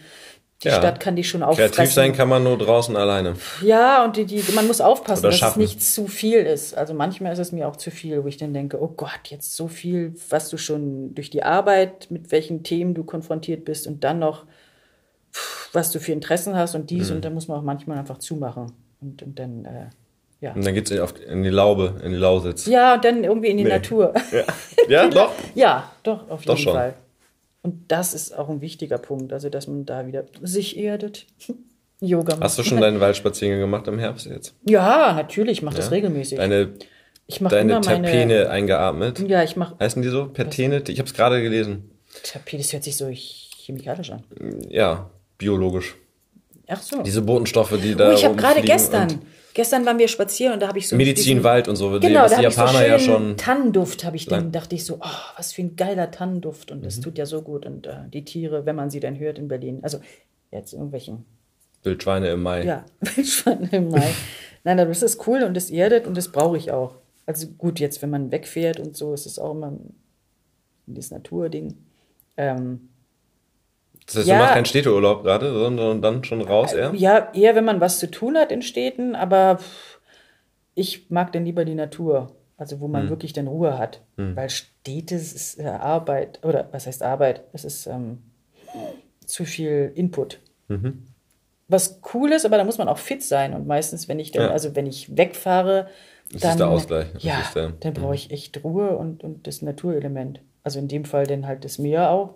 die 0.63 0.69
ja. 0.69 0.75
Stadt 0.75 1.01
kann 1.01 1.17
die 1.17 1.25
schon 1.25 1.43
auffressen. 1.43 1.75
Kreativ 1.75 1.95
sein 1.95 2.13
kann 2.13 2.29
man 2.29 2.43
nur 2.43 2.59
draußen 2.59 2.95
alleine. 2.95 3.35
Ja, 3.63 4.05
und 4.05 4.17
die, 4.17 4.27
die, 4.27 4.43
man 4.53 4.67
muss 4.67 4.83
aufpassen, 4.83 5.23
dass 5.23 5.41
es 5.41 5.57
nicht 5.57 5.83
zu 5.83 6.07
viel 6.07 6.41
ist. 6.41 6.77
Also 6.77 6.93
manchmal 6.93 7.33
ist 7.33 7.39
es 7.39 7.51
mir 7.51 7.67
auch 7.67 7.77
zu 7.77 7.91
viel, 7.91 8.23
wo 8.23 8.29
ich 8.29 8.37
dann 8.37 8.53
denke, 8.53 8.81
oh 8.81 8.89
Gott, 8.89 9.21
jetzt 9.29 9.57
so 9.57 9.69
viel, 9.69 10.15
was 10.29 10.51
du 10.51 10.59
schon 10.59 11.15
durch 11.15 11.31
die 11.31 11.43
Arbeit, 11.43 12.09
mit 12.11 12.31
welchen 12.31 12.63
Themen 12.63 12.93
du 12.93 13.05
konfrontiert 13.05 13.65
bist 13.65 13.87
und 13.87 14.05
dann 14.05 14.19
noch, 14.19 14.45
was 15.73 15.93
du 15.93 15.99
für 15.99 16.13
Interessen 16.13 16.55
hast 16.55 16.75
und 16.75 16.91
dies. 16.91 17.09
Mhm. 17.09 17.17
Und 17.17 17.25
dann 17.25 17.35
muss 17.35 17.49
man 17.49 17.59
auch 17.59 17.65
manchmal 17.65 17.97
einfach 17.97 18.19
zumachen. 18.19 18.73
Und, 19.01 19.23
und 19.23 19.39
dann 19.39 19.65
äh, 19.65 19.87
ja. 20.43 20.53
Und 20.53 20.65
dann 20.65 20.75
geht 20.75 20.91
es 20.91 21.13
in 21.23 21.43
die 21.43 21.51
Laube, 21.51 22.01
in 22.03 22.13
die 22.13 22.19
Lausitz. 22.19 22.67
Ja, 22.67 22.95
und 22.95 23.05
dann 23.05 23.25
irgendwie 23.25 23.49
in 23.49 23.59
die 23.59 23.65
nee. 23.65 23.71
Natur. 23.71 24.15
Ja, 24.33 24.45
ja 24.89 25.09
doch? 25.09 25.33
Ja, 25.55 25.91
doch, 26.03 26.29
auf 26.31 26.45
jeden 26.45 26.65
doch. 26.65 26.73
Fall. 26.73 26.95
Und 27.63 27.93
das 27.93 28.15
ist 28.15 28.37
auch 28.37 28.49
ein 28.49 28.61
wichtiger 28.61 28.99
Punkt, 28.99 29.33
also 29.33 29.49
dass 29.49 29.67
man 29.67 29.85
da 29.85 30.07
wieder 30.07 30.25
sich 30.43 30.77
erdet. 30.79 31.27
Yoga 32.01 32.35
macht. 32.35 32.45
Hast 32.45 32.59
du 32.59 32.63
schon 32.63 32.81
deinen 32.81 33.01
Waldspaziergang 33.01 33.61
gemacht 33.61 33.87
im 33.87 33.99
Herbst 33.99 34.27
jetzt? 34.27 34.55
Ja, 34.65 35.13
natürlich, 35.13 35.59
ich 35.59 35.63
mache 35.63 35.75
ja? 35.75 35.81
das 35.83 35.91
regelmäßig. 35.91 36.39
Deine, 36.39 36.73
ich 37.27 37.39
deine 37.41 37.81
Terpene 37.83 38.27
meine, 38.27 38.51
eingeatmet? 38.51 39.29
Ja, 39.29 39.43
ich 39.43 39.57
mache. 39.57 39.77
Heißen 39.79 40.01
die 40.01 40.09
so? 40.09 40.27
Pertene? 40.29 40.83
Ich 40.89 40.99
habe 40.99 41.07
es 41.07 41.15
gerade 41.15 41.43
gelesen. 41.43 41.91
Terpene, 42.23 42.63
das 42.63 42.73
hört 42.73 42.85
sich 42.85 42.97
so 42.97 43.09
chemikalisch 43.11 44.11
an. 44.11 44.25
Ja, 44.71 45.11
biologisch. 45.37 45.95
Ach 46.69 46.81
so. 46.81 47.03
Diese 47.03 47.21
Botenstoffe, 47.21 47.79
die 47.83 47.95
da. 47.95 48.11
Oh, 48.11 48.15
ich 48.15 48.25
habe 48.25 48.37
gerade 48.37 48.63
gestern 48.63 49.21
Gestern 49.55 49.85
waren 49.85 49.99
wir 49.99 50.09
spazieren 50.09 50.55
und 50.55 50.61
da 50.61 50.69
habe 50.69 50.79
ich 50.79 50.89
so. 50.89 50.97
Medizinwald 50.97 51.67
und 51.67 51.77
so. 51.77 51.91
Genau, 51.99 52.29
da 52.29 52.37
die 52.37 52.43
Japaner 52.43 52.79
so 52.79 52.85
ja 52.85 52.99
schon. 52.99 53.37
Tannenduft 53.37 54.05
habe 54.05 54.17
ich 54.17 54.27
dann, 54.27 54.53
dachte 54.53 54.75
ich 54.75 54.85
so, 54.85 54.99
oh, 55.01 55.37
was 55.37 55.53
für 55.53 55.63
ein 55.63 55.77
geiler 55.77 56.11
Tannenduft 56.11 56.71
und 56.71 56.85
das 56.85 56.99
mhm. 56.99 57.03
tut 57.03 57.19
ja 57.19 57.27
so 57.27 57.43
gut. 57.43 57.67
Und 57.67 57.87
äh, 57.87 58.09
die 58.13 58.25
Tiere, 58.25 58.67
wenn 58.67 58.77
man 58.77 58.91
sie 58.91 59.01
dann 59.01 59.19
hört 59.19 59.39
in 59.39 59.49
Berlin, 59.49 59.81
also 59.83 60.01
jetzt 60.51 60.73
irgendwelchen. 60.73 61.25
Wildschweine 61.83 62.31
im 62.31 62.43
Mai. 62.43 62.65
Ja, 62.65 62.85
Wildschweine 63.01 63.69
im 63.73 63.89
Mai. 63.89 64.15
Nein, 64.65 64.77
das 64.77 65.03
ist 65.03 65.27
cool 65.27 65.43
und 65.43 65.55
das 65.55 65.71
erdet 65.71 66.07
und 66.07 66.17
das 66.17 66.29
brauche 66.29 66.57
ich 66.57 66.71
auch. 66.71 66.97
Also 67.27 67.47
gut, 67.47 67.81
jetzt, 67.81 68.03
wenn 68.03 68.11
man 68.11 68.31
wegfährt 68.31 68.79
und 68.79 68.97
so, 68.97 69.15
ist 69.15 69.27
es 69.27 69.39
auch 69.39 69.53
immer 69.53 69.73
dieses 70.87 71.11
Naturding. 71.11 71.77
Ähm, 72.37 72.90
das 74.15 74.21
heißt, 74.21 74.29
ja, 74.29 74.35
du 74.35 74.41
machst 74.43 74.55
keinen 74.55 74.65
Städteurlaub 74.65 75.23
gerade, 75.25 75.53
sondern 75.53 76.03
dann 76.03 76.25
schon 76.25 76.43
raus 76.43 76.73
eher? 76.73 76.93
Ja, 76.95 77.31
eher, 77.33 77.55
wenn 77.55 77.65
man 77.65 77.81
was 77.81 77.99
zu 77.99 78.11
tun 78.11 78.37
hat 78.37 78.53
in 78.53 78.63
Städten, 78.63 79.15
aber 79.15 79.59
ich 80.75 81.11
mag 81.11 81.33
dann 81.33 81.45
lieber 81.45 81.65
die 81.65 81.75
Natur. 81.75 82.33
Also 82.57 82.81
wo 82.81 82.89
man 82.89 83.05
hm. 83.05 83.09
wirklich 83.09 83.33
dann 83.33 83.47
Ruhe 83.47 83.79
hat. 83.79 84.03
Hm. 84.19 84.37
Weil 84.37 84.51
Städte 84.51 85.15
ist 85.15 85.59
äh, 85.59 85.65
Arbeit, 85.65 86.41
oder 86.45 86.69
was 86.73 86.87
heißt 86.87 87.03
Arbeit? 87.03 87.45
Es 87.55 87.65
ist 87.65 87.87
ähm, 87.87 88.19
zu 89.25 89.45
viel 89.45 89.93
Input. 89.95 90.41
Mhm. 90.69 91.07
Was 91.69 92.01
cool 92.13 92.33
ist, 92.33 92.45
aber 92.45 92.59
da 92.59 92.65
muss 92.65 92.79
man 92.79 92.89
auch 92.89 92.99
fit 92.99 93.23
sein. 93.23 93.55
Und 93.55 93.67
meistens, 93.67 94.09
wenn 94.09 94.19
ich 94.19 94.33
dann, 94.33 94.45
ja. 94.45 94.51
also 94.51 94.75
wenn 94.75 94.87
ich 94.87 95.17
wegfahre, 95.17 95.89
das 96.33 96.43
dann, 96.43 96.51
ist 96.51 96.59
der 96.59 96.69
Ausgleich. 96.69 97.07
ja, 97.19 97.43
der, 97.55 97.71
dann 97.81 97.95
brauche 97.95 98.09
mhm. 98.09 98.15
ich 98.15 98.31
echt 98.31 98.63
Ruhe 98.63 98.97
und, 98.97 99.25
und 99.25 99.47
das 99.47 99.63
Naturelement. 99.63 100.41
Also 100.63 100.79
in 100.79 100.89
dem 100.89 101.05
Fall 101.05 101.27
dann 101.27 101.47
halt 101.47 101.65
das 101.65 101.79
Meer 101.79 102.11
auch. 102.11 102.35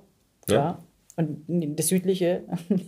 Ja. 0.49 0.79
Und 1.17 1.45
das 1.77 1.89
südliche. 1.89 2.43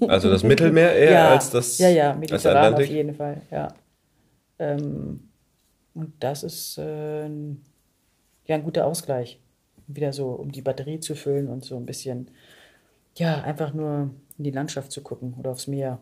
Also 0.08 0.30
das 0.30 0.42
Mittelmeer 0.42 0.94
eher 0.94 1.12
ja, 1.12 1.30
als 1.30 1.50
das 1.50 1.78
Ja, 1.78 1.88
ja, 1.88 2.14
Mediterran 2.14 2.74
auf 2.74 2.86
jeden 2.86 3.14
Fall, 3.14 3.42
ja. 3.50 3.68
Ähm, 4.58 5.28
und 5.94 6.12
das 6.20 6.42
ist 6.42 6.78
äh, 6.78 7.26
ja 7.26 8.54
ein 8.54 8.64
guter 8.64 8.86
Ausgleich. 8.86 9.40
Wieder 9.86 10.12
so, 10.12 10.30
um 10.30 10.50
die 10.50 10.62
Batterie 10.62 10.98
zu 10.98 11.14
füllen 11.14 11.48
und 11.48 11.64
so 11.64 11.76
ein 11.76 11.86
bisschen, 11.86 12.30
ja, 13.16 13.42
einfach 13.42 13.72
nur 13.72 14.10
in 14.36 14.44
die 14.44 14.50
Landschaft 14.50 14.90
zu 14.90 15.02
gucken 15.02 15.34
oder 15.38 15.52
aufs 15.52 15.68
Meer. 15.68 16.00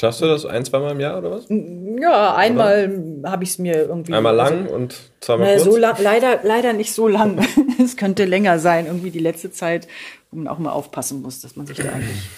Schaffst 0.00 0.20
du 0.20 0.26
das 0.26 0.46
ein, 0.46 0.64
zweimal 0.64 0.92
im 0.92 1.00
Jahr 1.00 1.18
oder 1.18 1.32
was? 1.32 1.46
Ja, 1.48 2.36
einmal 2.36 3.20
habe 3.24 3.42
ich 3.42 3.50
es 3.50 3.58
mir 3.58 3.74
irgendwie. 3.74 4.14
Einmal 4.14 4.36
lang 4.36 4.62
also, 4.62 4.74
und 4.76 4.96
zweimal 5.18 5.56
kurz? 5.56 5.64
So 5.64 5.76
lang, 5.76 5.96
leider, 6.00 6.38
leider 6.44 6.72
nicht 6.72 6.92
so 6.94 7.08
lang. 7.08 7.44
es 7.82 7.96
könnte 7.96 8.24
länger 8.24 8.60
sein, 8.60 8.86
irgendwie 8.86 9.10
die 9.10 9.18
letzte 9.18 9.50
Zeit, 9.50 9.88
wo 10.30 10.38
man 10.38 10.48
auch 10.48 10.58
mal 10.58 10.70
aufpassen 10.70 11.22
muss, 11.22 11.40
dass 11.40 11.56
man 11.56 11.66
sich 11.66 11.78
da 11.78 11.92
eigentlich 11.92 12.28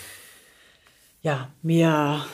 ja 1.23 1.49
mehr 1.63 2.25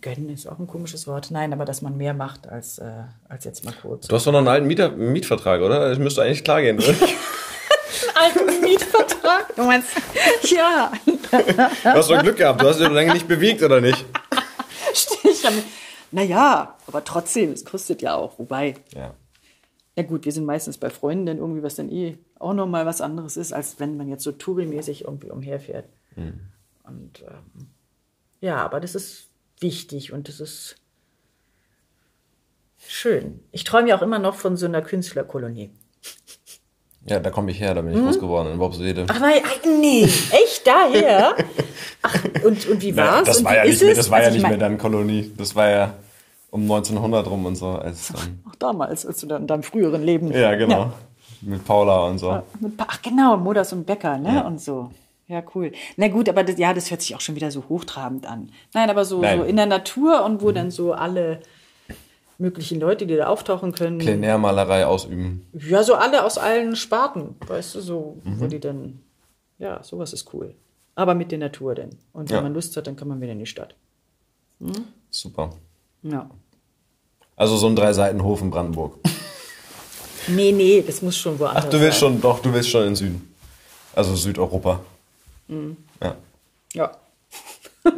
gönnen 0.00 0.30
ist 0.30 0.46
auch 0.48 0.58
ein 0.58 0.66
komisches 0.66 1.06
Wort. 1.06 1.30
Nein, 1.30 1.52
aber 1.52 1.64
dass 1.64 1.80
man 1.80 1.96
mehr 1.96 2.12
macht 2.12 2.48
als, 2.48 2.78
äh, 2.78 3.04
als 3.28 3.44
jetzt 3.44 3.64
mal 3.64 3.74
kurz. 3.80 4.08
Du 4.08 4.16
hast 4.16 4.26
doch 4.26 4.32
noch 4.32 4.40
einen 4.40 4.48
alten 4.48 4.66
Mieter 4.66 4.90
Mietvertrag, 4.90 5.60
oder? 5.62 5.88
Das 5.90 5.98
müsste 5.98 6.22
eigentlich 6.22 6.44
klar 6.44 6.60
gehen, 6.60 6.78
oder? 6.78 6.94
alten 8.14 8.60
Mietvertrag? 8.60 9.54
Du 9.56 9.64
meinst, 9.64 9.88
ja. 10.50 10.92
Du 11.30 11.38
hast 11.84 12.10
doch 12.10 12.22
Glück 12.22 12.36
gehabt. 12.36 12.60
Du 12.60 12.66
hast 12.66 12.80
dich 12.80 12.86
so 12.86 12.92
lange 12.92 13.12
nicht 13.12 13.28
bewegt, 13.28 13.62
oder 13.62 13.80
nicht? 13.80 14.04
ich 15.24 15.46
habe, 15.46 15.56
naja, 16.10 16.76
aber 16.86 17.04
trotzdem, 17.04 17.52
es 17.52 17.64
kostet 17.64 18.02
ja 18.02 18.14
auch. 18.14 18.38
Wobei, 18.38 18.74
ja. 18.94 19.14
ja 19.96 20.02
gut, 20.02 20.24
wir 20.24 20.32
sind 20.32 20.44
meistens 20.44 20.78
bei 20.78 20.90
Freunden, 20.90 21.38
irgendwie 21.38 21.62
was 21.62 21.76
dann 21.76 21.90
eh 21.90 22.18
auch 22.42 22.54
nochmal 22.54 22.86
was 22.86 23.00
anderes 23.00 23.36
ist, 23.36 23.52
als 23.52 23.78
wenn 23.80 23.96
man 23.96 24.08
jetzt 24.08 24.24
so 24.24 24.32
tourimäßig 24.32 25.04
irgendwie 25.04 25.30
umherfährt. 25.30 25.86
Mhm. 26.16 26.40
Und 26.84 27.22
ähm, 27.26 27.66
ja, 28.40 28.56
aber 28.56 28.80
das 28.80 28.94
ist 28.94 29.28
wichtig 29.60 30.12
und 30.12 30.28
das 30.28 30.40
ist 30.40 30.76
schön. 32.86 33.40
Ich 33.52 33.64
träume 33.64 33.88
ja 33.88 33.96
auch 33.98 34.02
immer 34.02 34.18
noch 34.18 34.34
von 34.34 34.56
so 34.56 34.66
einer 34.66 34.82
Künstlerkolonie. 34.82 35.70
Ja, 37.04 37.18
da 37.18 37.30
komme 37.30 37.50
ich 37.50 37.58
her, 37.58 37.74
da 37.74 37.82
bin 37.82 37.92
ich 37.94 37.98
groß 37.98 38.20
geworden 38.20 38.52
in 38.52 38.58
Worpswede. 38.60 39.06
Ach 39.08 39.18
nein, 39.18 39.40
ach, 39.44 39.64
nee, 39.64 40.04
echt 40.04 40.64
daher? 40.64 41.34
Ach, 42.02 42.24
und, 42.44 42.68
und 42.68 42.80
wie 42.82 42.96
war's? 42.96 43.26
das 43.26 43.38
und 43.38 43.44
war 43.44 43.56
ja 43.56 43.64
nicht 43.64 43.80
mehr, 43.82 43.90
es? 43.90 43.96
das 43.96 44.10
war 44.10 44.18
Also 44.18 44.30
ja 44.30 44.36
ich 44.36 44.42
nicht 44.42 44.48
mehr 44.48 44.58
dann 44.58 44.78
Kolonie. 44.78 45.32
Das 45.36 45.54
war 45.56 45.68
ja 45.68 45.94
um 46.50 46.62
1900 46.62 47.28
rum 47.28 47.46
und 47.46 47.56
so. 47.56 47.70
Als 47.70 48.08
dann, 48.08 48.40
Ach, 48.48 48.54
damals, 48.56 49.04
als 49.04 49.18
du 49.20 49.26
dann 49.26 49.42
in 49.42 49.46
deinem 49.48 49.62
früheren 49.64 50.02
Leben. 50.02 50.30
ja, 50.32 50.54
genau. 50.54 50.92
Mit 51.42 51.64
Paula 51.64 52.06
und 52.06 52.18
so. 52.18 52.42
Ach 52.78 53.02
genau, 53.02 53.36
Moders 53.36 53.72
und 53.72 53.84
Bäcker, 53.84 54.16
ne? 54.18 54.44
Und 54.44 54.60
so. 54.60 54.90
Ja, 55.28 55.42
cool. 55.54 55.72
Na 55.96 56.08
gut, 56.08 56.28
aber 56.28 56.44
das, 56.44 56.58
ja, 56.58 56.72
das 56.74 56.90
hört 56.90 57.00
sich 57.02 57.14
auch 57.16 57.20
schon 57.20 57.34
wieder 57.36 57.50
so 57.50 57.64
hochtrabend 57.68 58.26
an. 58.26 58.50
Nein, 58.74 58.90
aber 58.90 59.04
so, 59.04 59.20
Nein. 59.20 59.38
so 59.38 59.44
in 59.44 59.56
der 59.56 59.66
Natur 59.66 60.24
und 60.24 60.42
wo 60.42 60.52
dann 60.52 60.70
so 60.70 60.92
alle 60.92 61.40
möglichen 62.38 62.80
Leute, 62.80 63.06
die 63.06 63.16
da 63.16 63.26
auftauchen 63.28 63.72
können. 63.72 63.98
Plenärmalerei 63.98 64.84
ausüben. 64.86 65.46
Ja, 65.52 65.82
so 65.84 65.94
alle 65.94 66.24
aus 66.24 66.38
allen 66.38 66.76
Sparten, 66.76 67.36
weißt 67.46 67.76
du, 67.76 67.80
so, 67.80 68.18
Mhm. 68.24 68.40
wo 68.40 68.46
die 68.46 68.60
dann, 68.60 69.00
ja, 69.58 69.82
sowas 69.82 70.12
ist 70.12 70.32
cool. 70.34 70.54
Aber 70.94 71.14
mit 71.14 71.30
der 71.32 71.38
Natur 71.38 71.74
denn. 71.74 71.90
Und 72.12 72.28
wenn 72.30 72.36
Ja. 72.36 72.42
man 72.42 72.52
Lust 72.54 72.76
hat, 72.76 72.86
dann 72.86 72.96
kann 72.96 73.08
man 73.08 73.20
wieder 73.20 73.32
in 73.32 73.38
die 73.38 73.46
Stadt. 73.46 73.74
Super. 75.10 75.50
Ja. 76.02 76.28
Also 77.36 77.56
so 77.56 77.66
ein 77.68 77.76
Drei-Seiten-Hof 77.76 78.42
in 78.42 78.50
Brandenburg. 78.50 78.98
Nee, 80.28 80.52
nee, 80.52 80.82
das 80.86 81.02
muss 81.02 81.16
schon 81.16 81.38
woanders 81.38 81.64
Ach, 81.66 81.70
du 81.70 81.80
willst 81.80 82.00
sein. 82.00 82.10
schon, 82.12 82.20
doch, 82.20 82.40
du 82.40 82.52
willst 82.52 82.70
schon 82.70 82.86
in 82.86 82.96
Süden. 82.96 83.34
Also 83.94 84.14
Südeuropa. 84.16 84.80
Mhm. 85.48 85.76
Ja. 86.02 86.16
Ja. 86.74 86.92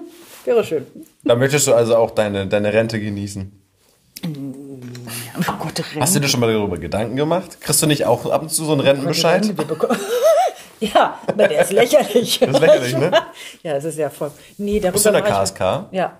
Wäre 0.44 0.64
schön. 0.64 0.86
Da 1.22 1.34
möchtest 1.36 1.66
du 1.66 1.74
also 1.74 1.96
auch 1.96 2.10
deine, 2.10 2.46
deine 2.46 2.72
Rente 2.72 2.98
genießen. 3.00 3.52
Oh 4.24 5.52
Gott, 5.58 5.78
Rente. 5.78 6.00
Hast 6.00 6.14
du 6.16 6.20
dir 6.20 6.28
schon 6.28 6.40
mal 6.40 6.52
darüber 6.52 6.78
Gedanken 6.78 7.16
gemacht? 7.16 7.60
Kriegst 7.60 7.82
du 7.82 7.86
nicht 7.86 8.06
auch 8.06 8.26
ab 8.30 8.42
und 8.42 8.50
zu 8.50 8.64
so 8.64 8.72
einen 8.72 8.80
Rentenbescheid? 8.80 9.42
Rente 9.44 9.64
bekommen. 9.66 9.98
ja, 10.80 11.18
aber 11.26 11.48
der 11.48 11.62
ist 11.62 11.72
lächerlich. 11.72 12.38
Das 12.40 12.50
ist 12.54 12.60
lächerlich, 12.60 12.96
ne? 12.96 13.10
Ja, 13.62 13.74
das 13.74 13.84
ist 13.84 13.98
ja 13.98 14.10
voll. 14.10 14.30
Nee, 14.58 14.80
darüber 14.80 14.92
Bist 14.92 15.04
du 15.04 15.10
in 15.10 15.14
der 15.14 15.24
ich- 15.24 15.30
KSK? 15.30 15.60
Ja. 15.92 16.18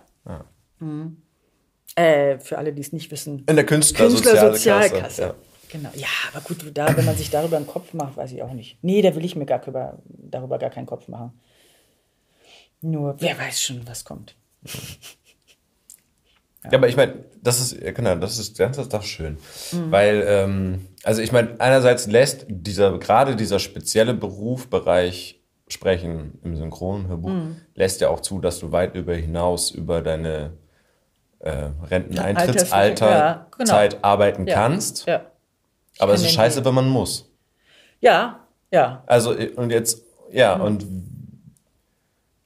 Mhm. 0.80 1.16
Äh, 1.96 2.38
für 2.40 2.58
alle, 2.58 2.72
die 2.72 2.80
es 2.80 2.92
nicht 2.92 3.10
wissen. 3.10 3.44
In 3.48 3.56
der 3.56 3.64
Künstlersozialkasse. 3.64 4.50
Künstlersozialkasse. 4.50 5.22
Ja. 5.22 5.34
Genau. 5.74 5.90
Ja, 5.96 6.06
aber 6.32 6.40
gut, 6.40 6.64
da, 6.72 6.96
wenn 6.96 7.04
man 7.04 7.16
sich 7.16 7.30
darüber 7.30 7.56
einen 7.56 7.66
Kopf 7.66 7.94
macht, 7.94 8.16
weiß 8.16 8.30
ich 8.30 8.40
auch 8.44 8.52
nicht. 8.52 8.78
Nee, 8.82 9.02
da 9.02 9.12
will 9.16 9.24
ich 9.24 9.34
mir 9.34 9.44
gar 9.44 9.58
darüber, 9.58 9.98
darüber 10.06 10.56
gar 10.60 10.70
keinen 10.70 10.86
Kopf 10.86 11.08
machen. 11.08 11.32
Nur, 12.80 13.16
wer 13.20 13.36
weiß 13.36 13.60
schon, 13.60 13.84
was 13.84 14.04
kommt. 14.04 14.36
Ja, 16.70 16.78
aber 16.78 16.86
ich 16.86 16.96
meine, 16.96 17.24
das 17.42 17.60
ist, 17.60 17.82
ja, 17.82 17.90
genau, 17.90 18.14
das 18.14 18.38
ist, 18.38 18.60
das 18.60 18.78
ist 18.78 18.94
doch 18.94 19.02
schön. 19.02 19.36
Mhm. 19.72 19.90
Weil, 19.90 20.24
ähm, 20.28 20.86
also 21.02 21.22
ich 21.22 21.32
meine, 21.32 21.60
einerseits 21.60 22.06
lässt 22.06 22.46
dieser, 22.48 22.96
gerade 23.00 23.34
dieser 23.34 23.58
spezielle 23.58 24.14
Berufsbereich 24.14 25.40
Sprechen 25.66 26.38
im 26.44 26.56
Synchronhörbuch, 26.56 27.30
Mhm. 27.30 27.56
lässt 27.74 28.00
ja 28.00 28.10
auch 28.10 28.20
zu, 28.20 28.38
dass 28.38 28.60
du 28.60 28.70
weit 28.70 28.94
über 28.94 29.14
hinaus 29.16 29.72
über 29.72 30.02
deine 30.02 30.52
äh, 31.40 31.70
Renteneintrittsalter 31.90 33.10
ja, 33.10 33.46
genau. 33.58 33.70
Zeit 33.70 34.04
arbeiten 34.04 34.46
Ja. 34.46 34.54
kannst. 34.54 35.06
Ja. 35.06 35.26
Aber 35.98 36.14
es 36.14 36.22
ist 36.22 36.32
scheiße, 36.32 36.64
wenn 36.64 36.74
man 36.74 36.88
muss. 36.88 37.30
Ja, 38.00 38.40
ja. 38.70 39.02
Also, 39.06 39.34
und 39.56 39.70
jetzt, 39.70 40.02
ja, 40.32 40.54
und 40.54 40.84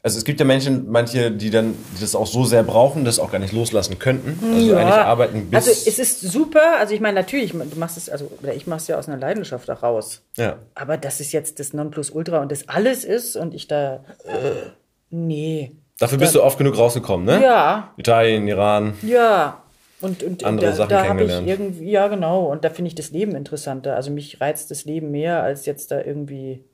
also 0.09 0.16
es 0.16 0.25
gibt 0.25 0.39
ja 0.39 0.47
Menschen, 0.47 0.91
manche, 0.91 1.33
die 1.33 1.51
dann 1.51 1.75
die 1.97 2.01
das 2.01 2.15
auch 2.15 2.27
so 2.27 2.45
sehr 2.45 2.62
brauchen, 2.62 3.05
das 3.05 3.19
auch 3.19 3.33
gar 3.33 3.41
nicht 3.41 3.53
loslassen 3.53 3.99
könnten. 3.99 4.39
Also 4.55 4.77
eigentlich 4.77 4.95
arbeiten 4.95 5.51
bis. 5.51 5.57
Also 5.69 5.70
es 5.70 5.99
ist 5.99 6.20
super, 6.20 6.79
also 6.79 6.95
ich 6.95 7.01
meine 7.01 7.15
natürlich, 7.20 7.51
du 7.53 7.79
machst 7.79 7.97
es, 7.97 8.09
also 8.09 8.31
ich 8.55 8.66
mache 8.66 8.79
es 8.79 8.87
ja 8.87 8.97
aus 8.97 9.09
einer 9.09 9.19
Leidenschaft 9.19 9.69
heraus. 9.69 10.23
ja. 10.37 10.57
Aber 10.75 10.97
dass 10.97 11.20
es 11.20 11.33
jetzt 11.33 11.59
das 11.59 11.73
Nonplusultra 11.73 12.41
und 12.41 12.53
das 12.53 12.69
alles 12.69 13.05
ist 13.05 13.37
und 13.37 13.55
ich 13.55 13.66
da, 13.66 14.05
äh, 14.25 14.70
nee. 15.11 15.73
Dafür 15.99 16.19
bist 16.19 16.35
du 16.35 16.43
oft 16.43 16.57
genug 16.59 16.79
rausgekommen, 16.79 17.27
ne? 17.27 17.43
Ja, 17.43 17.93
Italien, 17.97 18.47
Iran. 18.47 18.95
ja. 19.03 19.62
Und, 20.01 20.23
und 20.23 20.45
Andere 20.45 20.70
da, 20.70 20.77
Sachen 20.77 20.91
da 20.91 21.07
habe 21.07 21.23
ich 21.25 21.29
kennengelernt. 21.31 21.49
irgendwie, 21.73 21.91
ja 21.91 22.07
genau, 22.09 22.47
und 22.47 22.65
da 22.65 22.70
finde 22.70 22.89
ich 22.89 22.95
das 22.95 23.11
Leben 23.11 23.35
interessanter. 23.35 23.97
Also 23.97 24.11
mich 24.12 24.41
reizt 24.41 24.70
das 24.70 24.85
Leben 24.85 25.11
mehr 25.11 25.43
als 25.43 25.66
jetzt 25.66 25.91
da 25.91 26.01
irgendwie 26.01 26.65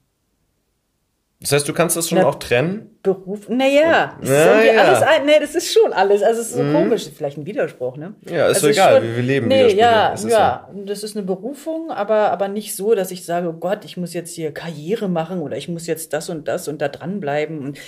Das 1.41 1.53
heißt, 1.53 1.67
du 1.69 1.73
kannst 1.73 1.97
das 1.97 2.09
schon 2.11 2.19
auch 2.21 2.35
trennen? 2.37 2.99
Beruf. 3.03 3.49
Naja, 3.49 4.17
das 4.21 4.29
ist 4.31 4.37
Na 4.37 4.63
ja. 4.65 4.73
Mhm. 4.73 4.79
alles 4.79 5.05
nee, 5.27 5.39
das 5.41 5.55
ist 5.55 5.73
schon 5.73 5.93
alles. 5.95 6.23
Also 6.23 6.41
es 6.43 6.49
ist 6.51 6.57
so 6.57 6.63
komisch, 6.73 7.09
vielleicht 7.17 7.39
ein 7.39 7.47
Widerspruch, 7.47 7.97
ne? 7.97 8.15
Ja, 8.29 8.47
ist 8.49 8.57
also 8.57 8.61
so 8.61 8.69
egal, 8.69 8.95
schon- 8.97 9.03
wir- 9.09 9.17
wir 9.17 9.23
leben 9.23 9.49
Nee, 9.49 9.73
ja, 9.75 10.13
es 10.15 10.25
ist 10.25 10.31
ja, 10.31 10.69
das 10.87 11.03
ist 11.03 11.17
eine 11.17 11.25
Berufung, 11.25 11.91
aber, 11.91 12.31
aber 12.31 12.49
nicht 12.49 12.75
so, 12.77 12.95
dass 12.95 13.11
ich 13.11 13.25
sage, 13.25 13.49
oh 13.49 13.53
Gott, 13.55 13.85
ich 13.87 13.97
muss 13.97 14.13
jetzt 14.15 14.35
hier 14.35 14.53
Karriere 14.53 15.09
machen 15.09 15.41
oder 15.41 15.57
ich 15.57 15.69
muss 15.69 15.87
jetzt 15.87 16.13
das 16.13 16.29
und 16.31 16.47
das 16.49 16.69
und 16.69 16.81
da 16.83 16.89
dranbleiben. 16.89 17.59
Und 17.59 17.79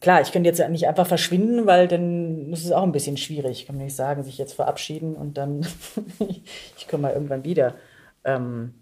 klar, 0.00 0.20
ich 0.20 0.32
könnte 0.32 0.48
jetzt 0.48 0.58
ja 0.58 0.68
nicht 0.68 0.86
einfach 0.88 1.06
verschwinden, 1.06 1.66
weil 1.66 1.88
dann 1.88 2.52
ist 2.52 2.64
es 2.64 2.72
auch 2.72 2.82
ein 2.82 2.92
bisschen 2.92 3.16
schwierig. 3.16 3.60
Ich 3.60 3.66
kann 3.66 3.76
mir 3.76 3.84
nicht 3.84 3.96
sagen, 3.96 4.22
sich 4.22 4.38
jetzt 4.38 4.52
verabschieden 4.54 5.14
und 5.16 5.36
dann, 5.38 5.66
ich 6.76 6.88
komme 6.88 7.02
mal 7.02 7.12
irgendwann 7.14 7.44
wieder. 7.44 7.74
Ähm, 8.24 8.74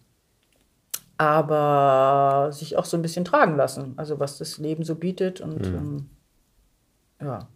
aber 1.18 2.50
sich 2.52 2.76
auch 2.76 2.84
so 2.84 2.96
ein 2.96 3.02
bisschen 3.02 3.24
tragen 3.24 3.56
lassen. 3.56 3.94
Also 3.96 4.20
was 4.20 4.38
das 4.38 4.58
Leben 4.58 4.84
so 4.84 4.94
bietet 4.94 5.40
und 5.40 5.66
ähm, 5.66 6.10
ja, 7.22 7.48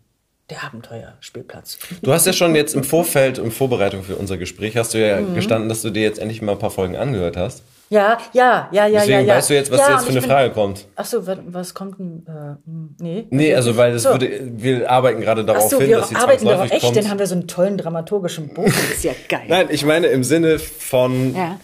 der 0.48 0.64
Abenteuerspielplatz. 0.64 1.78
Du 2.02 2.12
hast 2.12 2.26
ja 2.26 2.32
schon 2.32 2.54
jetzt 2.54 2.74
im 2.74 2.84
Vorfeld, 2.84 3.38
in 3.38 3.50
Vorbereitung 3.50 4.02
für 4.02 4.16
unser 4.16 4.38
Gespräch, 4.38 4.76
hast 4.76 4.94
du 4.94 4.98
ja 5.06 5.20
Mhm. 5.20 5.34
gestanden, 5.34 5.68
dass 5.68 5.82
du 5.82 5.90
dir 5.90 6.02
jetzt 6.02 6.18
endlich 6.18 6.40
mal 6.42 6.52
ein 6.52 6.58
paar 6.58 6.70
Folgen 6.70 6.96
angehört 6.96 7.36
hast. 7.36 7.62
Ja, 7.92 8.18
ja, 8.32 8.68
ja, 8.70 8.86
ja, 8.86 9.00
Deswegen 9.00 9.12
ja. 9.12 9.20
ja. 9.26 9.34
weißt 9.36 9.50
du 9.50 9.54
jetzt, 9.54 9.70
was 9.72 9.80
ja, 9.80 9.90
jetzt 9.94 10.04
für 10.04 10.10
eine 10.12 10.20
bin- 10.20 10.30
Frage 10.30 10.50
kommt. 10.54 10.86
Ach 10.94 11.04
so, 11.04 11.26
was, 11.26 11.38
was 11.46 11.74
kommt 11.74 11.98
denn? 11.98 12.24
Äh, 12.24 12.30
hm, 12.64 12.94
nee. 13.00 13.26
Nee, 13.30 13.52
also 13.54 13.76
weil 13.76 13.92
das 13.92 14.04
So. 14.04 14.10
würde, 14.10 14.30
wir 14.58 14.88
arbeiten 14.88 15.20
gerade 15.20 15.40
Ach 15.42 15.46
darauf 15.46 15.68
so, 15.70 15.80
hin, 15.80 15.88
wir 15.88 15.96
dass 15.98 16.08
sie 16.08 16.14
arbeiten 16.14 16.44
darauf. 16.46 16.70
Echt, 16.70 16.82
kommt. 16.82 16.96
dann 16.96 17.10
haben 17.10 17.18
wir 17.18 17.26
so 17.26 17.34
einen 17.34 17.48
tollen 17.48 17.76
dramaturgischen 17.76 18.54
Bogen. 18.54 18.70
Das 18.70 18.90
ist 18.96 19.02
ja 19.04 19.12
geil. 19.28 19.42
Nein, 19.48 19.66
ich 19.70 19.84
meine 19.84 20.06
im 20.06 20.22
Sinne 20.22 20.60
von, 20.60 21.34
Ja. 21.34 21.58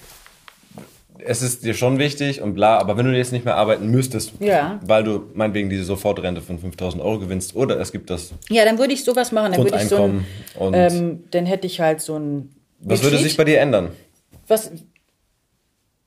es 1.24 1.42
ist 1.42 1.64
dir 1.64 1.74
schon 1.74 2.00
wichtig 2.00 2.40
und 2.42 2.54
bla, 2.54 2.78
aber 2.78 2.96
wenn 2.96 3.06
du 3.06 3.16
jetzt 3.16 3.30
nicht 3.32 3.44
mehr 3.44 3.54
arbeiten 3.56 3.88
müsstest, 3.92 4.32
Ja. 4.40 4.80
weil 4.84 5.04
du 5.04 5.26
meinetwegen 5.34 5.70
diese 5.70 5.84
Sofortrente 5.84 6.40
von 6.40 6.58
5000 6.58 7.02
Euro 7.04 7.20
gewinnst 7.20 7.54
oder 7.54 7.78
es 7.78 7.92
gibt 7.92 8.10
das 8.10 8.32
ja, 8.48 8.64
dann 8.64 8.78
würde 8.80 8.92
ich 8.94 9.04
sowas 9.04 9.30
machen. 9.30 9.52
Dann 9.52 9.62
würde 9.62 9.76
ich 9.76 9.88
so 9.88 10.02
ein, 10.02 10.24
ähm, 10.72 11.24
dann 11.30 11.46
hätte 11.46 11.68
ich 11.68 11.78
halt 11.80 12.00
so 12.00 12.18
ein. 12.18 12.50
was 12.80 13.00
würde 13.02 13.12
Retreat. 13.14 13.22
sich 13.28 13.36
bei 13.36 13.44
dir 13.44 13.60
ändern? 13.60 13.90
Was, 14.48 14.72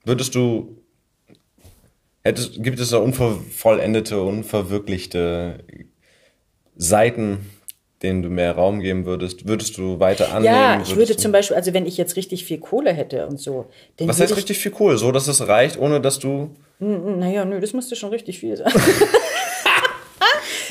Würdest 0.09 0.33
du, 0.33 0.75
hättest, 2.23 2.63
gibt 2.63 2.79
es 2.79 2.89
da 2.89 2.97
unvollendete, 2.97 4.19
unverwirklichte 4.23 5.63
Seiten, 6.75 7.49
denen 8.01 8.23
du 8.23 8.29
mehr 8.29 8.53
Raum 8.53 8.79
geben 8.79 9.05
würdest? 9.05 9.47
Würdest 9.47 9.77
du 9.77 9.99
weiter 9.99 10.29
annehmen? 10.33 10.45
ja, 10.45 10.81
ich 10.81 10.95
würde 10.95 11.15
zum 11.15 11.31
Beispiel, 11.31 11.55
also 11.55 11.75
wenn 11.75 11.85
ich 11.85 11.95
jetzt 11.97 12.15
richtig 12.15 12.43
viel 12.43 12.57
Kohle 12.57 12.91
hätte 12.91 13.27
und 13.27 13.39
so, 13.39 13.67
Was 13.99 14.19
heißt 14.19 14.31
ich, 14.31 14.37
richtig 14.37 14.57
viel 14.57 14.73
cool? 14.79 14.97
So, 14.97 15.11
dass 15.11 15.27
es 15.27 15.47
reicht, 15.47 15.77
ohne 15.77 16.01
dass 16.01 16.17
du. 16.17 16.55
Naja, 16.79 17.45
nö, 17.45 17.59
das 17.59 17.73
müsste 17.73 17.95
schon 17.95 18.09
richtig 18.09 18.39
viel 18.39 18.57
sein. 18.57 18.71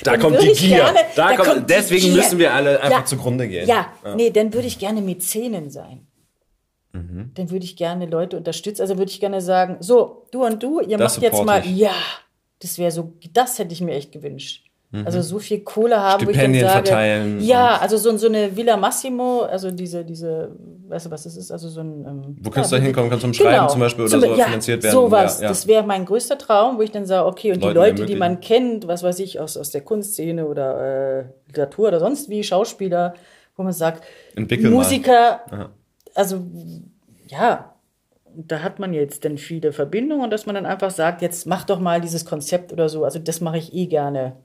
Da 0.04 0.16
kommt 0.16 0.40
die 0.40 0.52
Gier. 0.52 0.76
gerne- 0.76 0.98
da 1.16 1.30
da 1.30 1.36
kommt, 1.36 1.48
kommt 1.48 1.70
deswegen 1.70 2.02
Gier. 2.06 2.14
müssen 2.14 2.38
wir 2.38 2.54
alle 2.54 2.80
einfach 2.80 3.00
Ja. 3.00 3.04
zugrunde 3.04 3.48
gehen. 3.48 3.66
Ja, 3.68 3.92
nee, 4.16 4.30
dann 4.30 4.54
würde 4.54 4.68
ich 4.68 4.78
gerne 4.78 5.00
Mäzenin 5.00 5.70
sein. 5.70 6.06
Mhm. 6.92 7.30
Dann 7.34 7.50
würde 7.50 7.64
ich 7.64 7.76
gerne 7.76 8.06
Leute 8.06 8.36
unterstützen. 8.36 8.82
Also 8.82 8.96
würde 8.98 9.10
ich 9.10 9.20
gerne 9.20 9.40
sagen, 9.40 9.76
so, 9.80 10.26
du 10.30 10.44
und 10.44 10.62
du, 10.62 10.80
ihr 10.80 10.96
Das 10.98 11.16
macht 11.16 11.22
jetzt 11.22 11.44
mal, 11.44 11.60
ich. 11.64 11.76
ja, 11.76 11.92
das 12.60 12.78
wäre 12.78 12.90
so, 12.90 13.12
das 13.32 13.58
hätte 13.58 13.72
ich 13.72 13.80
mir 13.80 13.94
echt 13.94 14.12
gewünscht. 14.12 14.64
Also 15.04 15.20
so 15.20 15.38
viel 15.38 15.60
Kohle 15.60 16.00
haben, 16.00 16.24
wo 16.26 16.30
ich 16.30 16.36
dann 16.38 16.50
Mhm. 16.50 16.54
Stipendien 16.54 16.66
sage, 16.66 16.86
verteilen 16.86 17.40
ja, 17.42 17.76
also 17.76 17.98
so, 17.98 18.16
so 18.16 18.26
eine 18.26 18.56
Villa 18.56 18.74
Massimo, 18.78 19.42
also 19.42 19.70
diese, 19.70 20.02
diese, 20.02 20.50
weißt 20.88 21.04
du, 21.04 21.10
was 21.10 21.24
das 21.24 21.36
ist? 21.36 21.52
Also 21.52 21.68
so 21.68 21.80
ein, 21.80 22.06
ähm, 22.06 22.36
Wo 22.40 22.48
kannst 22.48 22.72
ja, 22.72 22.78
du 22.78 22.80
da 22.80 22.86
hinkommen? 22.86 23.10
Kannst 23.10 23.22
du 23.22 23.26
zum 23.26 23.34
Schreiben 23.34 23.68
zum 23.68 23.80
Beispiel 23.80 24.06
oder 24.06 24.18
so 24.18 24.34
finanziert 24.34 24.82
werden? 24.82 24.94
Sowas, 24.94 25.40
Ja, 25.40 25.42
ja. 25.42 25.48
das 25.50 25.66
wäre 25.66 25.82
mein 25.86 26.06
größter 26.06 26.38
Traum, 26.38 26.78
wo 26.78 26.82
ich 26.82 26.90
dann 26.90 27.04
sage, 27.04 27.26
okay, 27.28 27.52
und 27.52 27.62
die 27.62 27.66
Leuten 27.66 27.98
Leute, 27.98 28.06
die 28.06 28.16
man 28.16 28.40
kennt, 28.40 28.88
was 28.88 29.02
weiß 29.02 29.18
ich, 29.18 29.38
aus, 29.38 29.58
aus 29.58 29.68
der 29.70 29.82
Kunstszene 29.82 30.46
oder 30.46 31.18
äh, 31.20 31.24
Literatur 31.48 31.88
oder 31.88 32.00
sonst 32.00 32.30
wie, 32.30 32.42
Schauspieler, 32.42 33.12
wo 33.56 33.64
man 33.64 33.74
sagt, 33.74 34.04
Entwickel 34.36 34.70
mal. 34.70 34.76
Musiker, 34.78 35.68
also 36.18 36.44
ja, 37.28 37.74
da 38.34 38.60
hat 38.62 38.78
man 38.78 38.92
jetzt 38.94 39.24
dann 39.24 39.38
viele 39.38 39.72
Verbindungen, 39.72 40.30
dass 40.30 40.46
man 40.46 40.54
dann 40.54 40.66
einfach 40.66 40.90
sagt, 40.90 41.22
jetzt 41.22 41.46
mach 41.46 41.64
doch 41.64 41.80
mal 41.80 42.00
dieses 42.00 42.24
Konzept 42.24 42.72
oder 42.72 42.88
so. 42.88 43.04
Also 43.04 43.18
das 43.18 43.40
mache 43.40 43.58
ich 43.58 43.72
eh 43.72 43.86
gerne, 43.86 44.36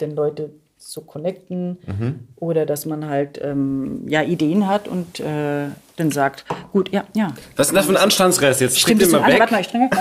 denn 0.00 0.10
Leute 0.14 0.50
so 0.76 1.00
connecten 1.02 1.78
Mhm. 1.86 2.28
oder 2.36 2.66
dass 2.66 2.86
man 2.86 3.06
halt 3.08 3.40
ähm, 3.42 4.04
ja 4.08 4.22
Ideen 4.22 4.66
hat 4.66 4.88
und 4.88 5.20
äh, 5.20 5.68
dann 5.96 6.10
sagt, 6.10 6.44
gut, 6.72 6.90
ja, 6.92 7.04
ja. 7.14 7.32
Was 7.56 7.68
ist 7.68 7.70
denn 7.70 7.76
das 7.76 7.86
für 7.86 7.92
ein 7.92 7.96
Anstandsrest? 8.02 8.60
Jetzt 8.60 8.80
Stimmt, 8.80 9.00
mal 9.12 9.20
Warte 9.22 9.38
mal, 9.38 9.50
weg. 9.52 9.60
ich 9.60 9.68
trinke. 9.68 9.96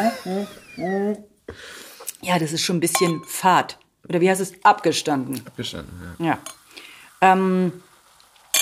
Ja, 2.23 2.39
das 2.39 2.51
ist 2.53 2.61
schon 2.61 2.77
ein 2.77 2.81
bisschen 2.81 3.21
fad. 3.25 3.77
Oder 4.09 4.21
wie 4.21 4.29
heißt 4.29 4.41
es? 4.41 4.53
Abgestanden. 4.63 5.41
Abgestanden, 5.45 5.93
Ja. 6.19 6.39
Ähm, 7.21 7.71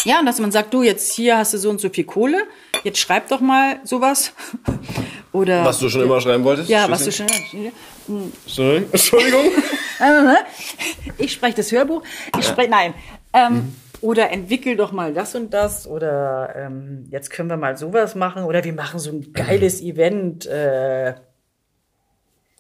ja, 0.06 0.20
und 0.20 0.26
dass 0.26 0.40
man 0.40 0.52
sagt, 0.52 0.74
du, 0.74 0.84
jetzt 0.84 1.14
hier 1.14 1.38
hast 1.38 1.54
du 1.54 1.58
so 1.58 1.70
und 1.70 1.80
so 1.82 1.90
viel 1.90 2.04
Kohle, 2.06 2.44
jetzt 2.84 3.00
schreib 3.00 3.28
doch 3.30 3.40
mal 3.42 3.80
sowas. 3.84 4.34
Oder 5.32 5.64
Was 5.64 5.80
du 5.80 5.90
schon 5.90 6.02
immer 6.02 6.20
schreiben 6.22 6.44
wolltest? 6.44 6.70
ja, 6.70 6.90
was 6.90 7.04
du 7.06 7.12
schon. 7.12 7.28
Entschuldigung. 8.92 9.52
Ich 11.18 11.34
spreche 11.34 11.58
das 11.58 11.72
Hörbuch. 11.74 12.04
Ich 12.40 12.46
spreche 12.48 12.70
nein. 12.72 12.94
Ähm, 13.34 13.76
Oder 14.02 14.32
entwickel 14.32 14.78
doch 14.78 14.92
mal 14.94 15.14
das 15.14 15.36
und 15.36 15.54
das. 15.54 15.86
Oder 15.88 16.54
ähm, 16.56 17.06
jetzt 17.12 17.30
können 17.30 17.50
wir 17.50 17.58
mal 17.58 17.76
sowas 17.78 18.16
machen. 18.16 18.44
Oder 18.44 18.64
wir 18.64 18.72
machen 18.74 19.00
so 19.00 19.12
ein 19.12 19.34
geiles 19.34 19.82
Event 19.82 20.46
äh, 20.46 21.16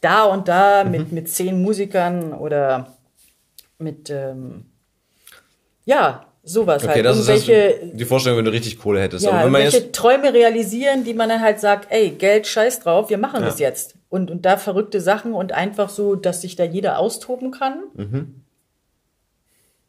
da 0.01 0.23
und 0.25 0.47
da 0.49 0.83
Mhm. 0.83 0.91
mit, 0.91 1.11
mit 1.13 1.29
zehn 1.29 1.61
Musikern 1.61 2.33
oder 2.33 2.97
mit 3.77 4.09
ähm, 4.09 4.65
ja 5.85 6.25
sowas 6.43 6.83
Okay, 6.83 6.93
halt. 6.93 7.05
das 7.05 7.17
ist 7.19 7.29
das, 7.29 7.45
die 7.45 8.05
Vorstellung, 8.05 8.37
wenn 8.39 8.45
du 8.45 8.51
richtig 8.51 8.79
Kohle 8.79 9.01
hättest. 9.01 9.25
ja, 9.25 9.31
Aber 9.31 9.45
wenn 9.45 9.51
man 9.51 9.61
irgendwelche 9.61 9.85
jetzt, 9.87 9.95
Träume 9.95 10.33
realisieren, 10.33 11.03
die 11.03 11.13
man 11.13 11.29
dann 11.29 11.41
halt 11.41 11.59
sagt, 11.59 11.91
ey, 11.91 12.11
Geld, 12.11 12.47
scheiß 12.47 12.79
drauf, 12.81 13.09
wir 13.09 13.17
machen 13.17 13.43
das 13.43 13.59
jetzt. 13.59 13.95
Und, 14.09 14.31
und 14.31 14.45
da 14.45 14.57
verrückte 14.57 15.01
Sachen 15.01 15.33
und 15.33 15.51
einfach 15.51 15.89
so, 15.89 16.15
dass 16.15 16.41
sich 16.41 16.55
da 16.55 16.63
jeder 16.63 16.97
austoben 16.99 17.51
kann. 17.51 17.83
Mhm. 17.95 18.43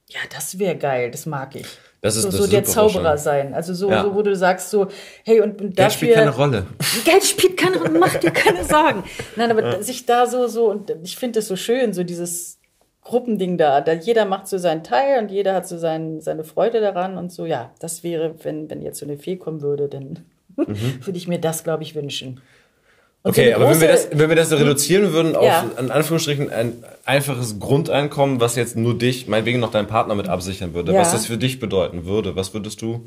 Ja, 0.08 0.20
das 0.34 0.58
wäre 0.58 0.76
geil, 0.76 1.10
das 1.10 1.24
mag 1.26 1.54
ich. 1.54 1.66
Das 2.02 2.16
ist 2.16 2.22
so, 2.22 2.28
eine 2.30 2.36
so 2.38 2.46
der 2.46 2.64
Zauberer 2.64 3.16
sein. 3.18 3.54
Also 3.54 3.74
so, 3.74 3.90
Ja. 3.90 4.02
so, 4.02 4.14
wo 4.14 4.22
du 4.22 4.34
sagst 4.34 4.70
so, 4.70 4.88
hey, 5.24 5.40
und, 5.40 5.50
und 5.60 5.76
Geld 5.76 5.78
dafür... 5.78 5.90
spielt 5.92 6.14
keine 6.14 6.30
Rolle. 6.34 6.66
Geld 7.04 7.24
spielt 7.24 7.56
keine 7.56 7.78
Rolle, 7.78 7.98
mach 7.98 8.14
dir 8.16 8.30
keine 8.30 8.64
Sorgen. 8.64 9.04
Nein, 9.36 9.50
aber 9.50 9.82
sich 9.82 10.06
da 10.06 10.26
so, 10.26 10.46
so, 10.48 10.70
und 10.70 10.90
ich 11.04 11.16
finde 11.16 11.38
das 11.38 11.48
so 11.48 11.56
schön, 11.56 11.92
so 11.92 12.02
dieses 12.02 12.58
Gruppending 13.02 13.56
da, 13.58 13.80
da 13.80 13.92
jeder 13.94 14.24
macht 14.26 14.46
so 14.46 14.58
seinen 14.58 14.84
Teil 14.84 15.20
und 15.22 15.30
jeder 15.30 15.54
hat 15.54 15.66
so 15.66 15.78
sein, 15.78 16.20
seine 16.20 16.44
Freude 16.44 16.80
daran 16.80 17.16
und 17.16 17.32
so, 17.32 17.46
ja, 17.46 17.70
das 17.80 18.02
wäre, 18.04 18.34
wenn, 18.42 18.68
wenn 18.70 18.82
jetzt 18.82 18.98
so 18.98 19.06
eine 19.06 19.16
Fee 19.16 19.36
kommen 19.36 19.62
würde, 19.62 19.88
dann 19.88 20.20
würde 20.56 21.16
ich 21.16 21.26
mir 21.26 21.38
das, 21.40 21.64
glaube 21.64 21.82
ich, 21.82 21.94
wünschen. 21.94 22.40
Und 23.22 23.34
so 23.34 23.40
Mhm. 23.42 23.46
Okay, 23.46 23.54
eine 23.54 23.56
aber 23.64 23.70
wenn 23.74 23.80
wir, 23.82 23.88
das, 23.88 24.08
wenn 24.12 24.28
wir 24.30 24.36
das 24.36 24.50
reduzieren 24.52 25.12
würden 25.12 25.36
auf, 25.36 25.44
Ja. 25.44 25.70
in 25.78 25.90
Anführungsstrichen, 25.90 26.50
ein 26.50 26.72
einfaches 27.04 27.58
Grundeinkommen, 27.58 28.40
was 28.40 28.56
jetzt 28.56 28.76
nur 28.76 28.96
dich, 28.96 29.28
meinetwegen 29.28 29.60
noch 29.60 29.70
deinen 29.70 29.88
Partner 29.88 30.14
mit 30.14 30.28
absichern 30.28 30.72
würde, 30.74 30.92
Ja. 30.92 30.98
was 31.00 31.12
das 31.12 31.26
für 31.26 31.36
dich 31.36 31.58
bedeuten 31.60 32.04
würde, 32.06 32.34
was 32.36 32.54
würdest 32.54 32.80
du 32.82 33.06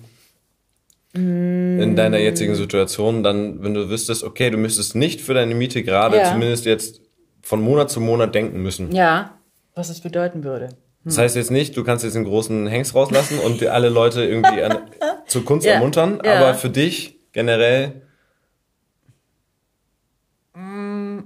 in 1.16 1.96
deiner 1.96 2.18
jetzigen 2.18 2.56
Situation 2.56 3.22
dann, 3.22 3.62
wenn 3.64 3.76
du 3.76 3.88
wüsstest, 3.92 4.24
okay, 4.24 4.50
du 4.50 4.58
müsstest 4.58 4.96
nicht 4.96 5.22
für 5.22 5.36
deine 5.36 5.54
Miete 5.54 5.84
gerade 5.84 6.18
Ja. 6.18 6.24
zumindest 6.24 6.66
jetzt 6.66 7.02
von 7.44 7.62
Monat 7.62 7.92
zu 7.92 8.02
Monat 8.02 8.34
denken 8.34 8.64
müssen. 8.64 8.92
Ja, 8.96 9.38
was 9.76 9.90
es 9.90 10.02
bedeuten 10.02 10.44
würde. 10.44 10.70
Das 11.06 11.18
heißt 11.18 11.36
jetzt 11.36 11.52
nicht, 11.52 11.76
du 11.76 11.84
kannst 11.84 12.06
jetzt 12.06 12.16
einen 12.16 12.26
großen 12.26 12.66
Hengst 12.68 12.96
rauslassen 12.96 13.40
und 13.40 13.60
dir 13.60 13.74
alle 13.74 13.90
Leute 13.90 14.24
irgendwie 14.24 14.64
an, 14.64 14.90
zur 15.28 15.44
Kunst 15.44 15.66
Ja. 15.68 15.74
ermuntern, 15.74 16.22
Ja. 16.24 16.36
aber 16.36 16.54
für 16.56 16.70
dich 16.70 17.20
generell, 17.34 18.02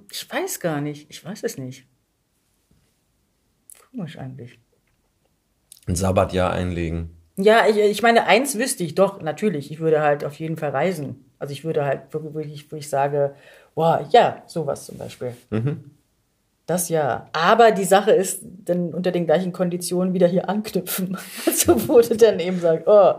Ich 0.10 0.32
weiß 0.32 0.60
gar 0.62 0.80
nicht, 0.82 1.10
ich 1.12 1.24
weiß 1.24 1.44
es 1.44 1.58
nicht. 1.58 1.86
Komisch 3.92 4.18
eigentlich. 4.18 4.60
ein 5.86 5.96
Sabbatjahr 5.96 6.52
einlegen. 6.52 7.12
Ja, 7.38 7.68
ich, 7.68 7.78
ich 7.78 8.02
meine, 8.02 8.26
eins 8.26 8.58
wüsste 8.58 8.84
ich 8.84 8.96
doch, 8.96 9.22
natürlich. 9.22 9.72
Ich 9.72 9.80
würde 9.80 10.02
halt 10.02 10.24
auf 10.26 10.34
jeden 10.40 10.58
Fall 10.58 10.72
reisen. 10.72 11.26
Also 11.40 11.52
ich 11.54 11.64
würde 11.64 11.86
halt 11.86 12.12
wirklich, 12.14 12.72
wo 12.72 12.76
ich 12.78 12.90
sage, 12.90 13.36
boah, 13.76 14.06
ja, 14.12 14.44
sowas 14.48 14.86
zum 14.86 14.98
Beispiel. 14.98 15.36
Das 16.68 16.90
ja. 16.90 17.30
Aber 17.32 17.72
die 17.72 17.86
Sache 17.86 18.12
ist, 18.12 18.42
dann 18.44 18.94
unter 18.94 19.12
den 19.12 19.26
gleichen 19.26 19.54
Konditionen 19.54 20.14
wieder 20.14 20.28
hier 20.28 20.50
anknüpfen. 20.50 21.18
Also 21.46 21.88
wo 21.88 22.00
du 22.02 22.16
dann 22.16 22.40
eben 22.40 22.60
sagst, 22.60 22.86
oh, 22.88 23.14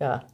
ja. 0.00 0.26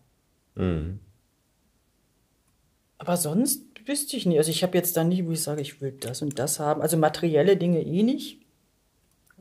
Aber 2.99 3.17
sonst 3.17 3.62
wüsste 3.87 4.17
ich 4.17 4.27
nicht. 4.27 4.39
Also 4.39 4.51
ich 4.51 4.62
habe 4.62 4.77
jetzt 4.77 4.97
da 4.97 5.05
nicht, 5.05 5.27
wo 5.27 5.33
ich 5.33 5.43
sage, 5.43 5.61
ich 5.61 5.81
will 5.81 5.93
das 5.93 6.23
und 6.23 6.39
das 6.39 6.59
haben. 6.59 6.83
Also 6.83 6.97
materielle 6.97 7.57
Dinge 7.57 7.83
eh 7.83 8.03
nicht. 8.03 8.41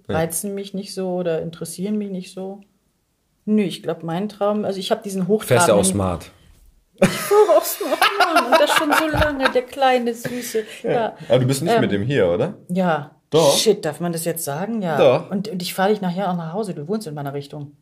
Reizen 0.08 0.54
mich 0.54 0.74
nicht 0.74 0.94
so 0.94 1.16
oder 1.16 1.42
interessieren 1.42 1.98
mich 1.98 2.10
nicht 2.10 2.34
so. 2.34 2.62
Nö, 3.46 3.62
ich 3.62 3.82
glaube, 3.82 4.06
mein 4.06 4.28
Traum, 4.28 4.66
also 4.66 4.80
ich 4.80 4.92
habe 4.92 5.04
diesen 5.04 5.26
Fährst 5.26 5.50
ja 5.50 5.74
auch 5.74 5.80
hochtrabenden... 5.80 6.32
smart. 7.06 7.12
Oh, 7.32 7.52
auch 7.58 8.36
Mann. 8.36 8.46
Und 8.52 8.60
das 8.62 8.72
schon 8.72 8.92
so 8.94 9.08
lange, 9.08 9.50
der 9.52 9.62
kleine, 9.64 10.14
süße. 10.14 10.64
Ja, 10.84 11.14
Aber 11.28 11.40
du 11.40 11.46
bist 11.46 11.62
nicht 11.64 11.74
Ähm, 11.74 11.82
mit 11.82 11.92
dem 11.92 12.04
hier, 12.04 12.28
oder? 12.30 12.56
ja. 12.70 13.12
Doch. 13.32 13.56
Shit, 13.58 13.86
darf 13.86 14.00
man 14.00 14.12
das 14.12 14.26
jetzt 14.26 14.44
sagen? 14.44 14.82
Ja. 14.82 14.98
Doch. 14.98 15.30
Und, 15.30 15.48
und 15.50 15.62
ich 15.62 15.76
fahre 15.76 15.90
dich 15.92 16.02
nachher 16.02 16.32
auch 16.32 16.36
nach 16.36 16.52
Hause. 16.52 16.74
Du 16.74 16.88
wohnst 16.88 17.06
in 17.06 17.14
meiner 17.14 17.32
Richtung. 17.36 17.74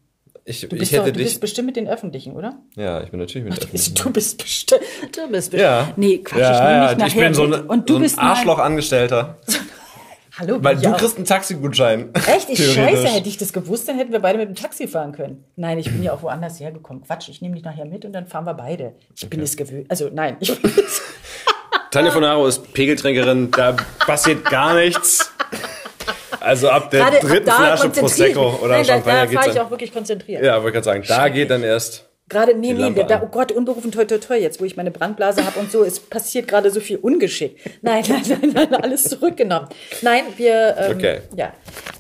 Ich, 0.44 0.60
Du 0.60 0.68
ich 0.76 0.80
bist, 0.80 0.91
hätte 0.91 1.03
doch, 1.03 1.07
du 1.07 1.14
dich. 1.14 1.23
bist 1.27 1.39
bestimmt 1.39 1.68
mit 1.68 1.77
den 1.77 1.88
Öffentlichen, 1.88 2.34
oder? 2.34 2.57
Ja, 2.76 3.02
ich 3.02 3.11
bin 3.11 3.19
natürlich 3.22 3.45
mit 3.48 3.53
Du 3.53 3.61
öffentlichen. 3.64 3.94
bist, 3.94 4.06
du 4.06 4.10
bist 4.11 4.38
bestimmt. 4.44 4.81
Du 5.14 5.27
bist 5.30 5.52
bestimmt. 5.52 5.61
Ja. 5.61 5.88
Nee, 5.95 6.18
Quatsch, 6.18 6.39
ja, 6.41 6.52
ich 6.53 6.60
nehme 6.60 6.72
ja, 6.73 6.88
dich 6.89 6.98
nachher 6.98 7.07
ich 7.07 7.15
bin 7.15 7.34
so, 7.34 7.44
eine, 7.44 7.64
Und 7.64 7.89
du 7.89 7.94
so 7.94 7.99
ein 7.99 8.02
bist 8.03 8.18
mein- 8.18 8.26
Arschloch-Angestellter. 8.26 9.38
Hallo, 10.39 10.59
Weil 10.61 10.77
du 10.77 10.93
kriegst 10.93 11.18
einen 11.18 11.26
Taxigutschein. 11.26 12.14
Echt? 12.14 12.49
Ich 12.49 12.73
scheiße, 12.73 13.07
hätte 13.07 13.27
ich 13.27 13.38
das 13.38 13.53
gewusst, 13.53 13.88
dann 13.88 13.97
hätten 13.97 14.11
wir 14.11 14.19
beide 14.19 14.38
mit 14.38 14.47
dem 14.47 14.55
Taxi 14.55 14.88
fahren 14.88 15.11
können. 15.11 15.43
Nein, 15.55 15.80
ich 15.80 15.91
bin 15.91 16.03
ja 16.03 16.14
auch 16.14 16.22
woanders 16.22 16.59
hergekommen. 16.59 17.03
Quatsch, 17.03 17.30
ich 17.30 17.41
nehme 17.41 17.55
dich 17.55 17.64
nachher 17.64 17.85
mit 17.85 18.05
und 18.05 18.14
dann 18.14 18.27
fahren 18.27 18.45
wir 18.45 18.53
beide. 18.53 18.93
Ich 19.15 19.27
bin 19.27 19.41
es 19.41 19.57
gewöhnt. 19.57 19.89
Also 19.89 20.09
nein, 20.14 20.38
ich 20.39 20.61
bin 20.61 20.72
es. 20.77 21.01
Tanja 21.91 22.11
von 22.11 22.23
Haro 22.23 22.45
ist 22.45 22.72
Pegeltrinkerin, 22.73 23.49
da 23.49 23.76
passiert 24.05 24.45
gar 24.45 24.76
nichts. 24.76 25.31
Also 26.39 26.69
ab 26.69 26.91
der 26.91 27.05
Gerade 27.05 27.18
ab 27.18 27.23
dritten 27.23 27.45
da 27.47 27.55
Flasche 27.55 27.88
ich 27.88 27.99
Prosecco 27.99 28.59
oder 28.61 28.73
Nein, 28.73 28.85
da, 28.85 28.93
Champagner 28.93 29.19
da 29.19 29.26
geht's 29.26 29.41
fahre 29.41 29.55
ich 29.55 29.59
auch 29.59 29.72
wirklich 29.72 29.91
konzentriert. 29.91 30.43
Ja, 30.43 30.61
wollte 30.61 30.73
gerade 30.73 30.85
sagen, 30.85 31.03
da 31.07 31.30
geht 31.30 31.49
dann 31.49 31.64
erst. 31.64 32.06
Gerade, 32.30 32.54
nee, 32.56 32.74
nee, 32.74 32.91
da, 33.08 33.22
oh 33.24 33.28
Gott, 33.28 33.52
unberufen, 33.54 33.91
toi, 33.91 34.04
toi, 34.06 34.18
toi, 34.18 34.36
jetzt, 34.38 34.60
wo 34.60 34.66
ich 34.66 34.76
meine 34.76 34.91
Brandblase 34.91 35.45
habe 35.45 35.60
und 35.60 35.72
so, 35.72 35.84
es 35.84 35.99
passiert 35.99 36.48
gerade 36.48 36.70
so 36.72 36.80
viel 36.82 36.98
Ungeschick. 36.98 37.58
Nein, 37.82 38.04
nein, 38.10 38.22
nein, 38.28 38.52
nein, 38.54 38.76
alles 38.76 39.04
zurückgenommen. 39.06 39.70
Nein, 40.02 40.24
wir, 40.36 40.76
ähm, 40.78 40.98
Okay. 40.98 41.20
ja. 41.36 41.54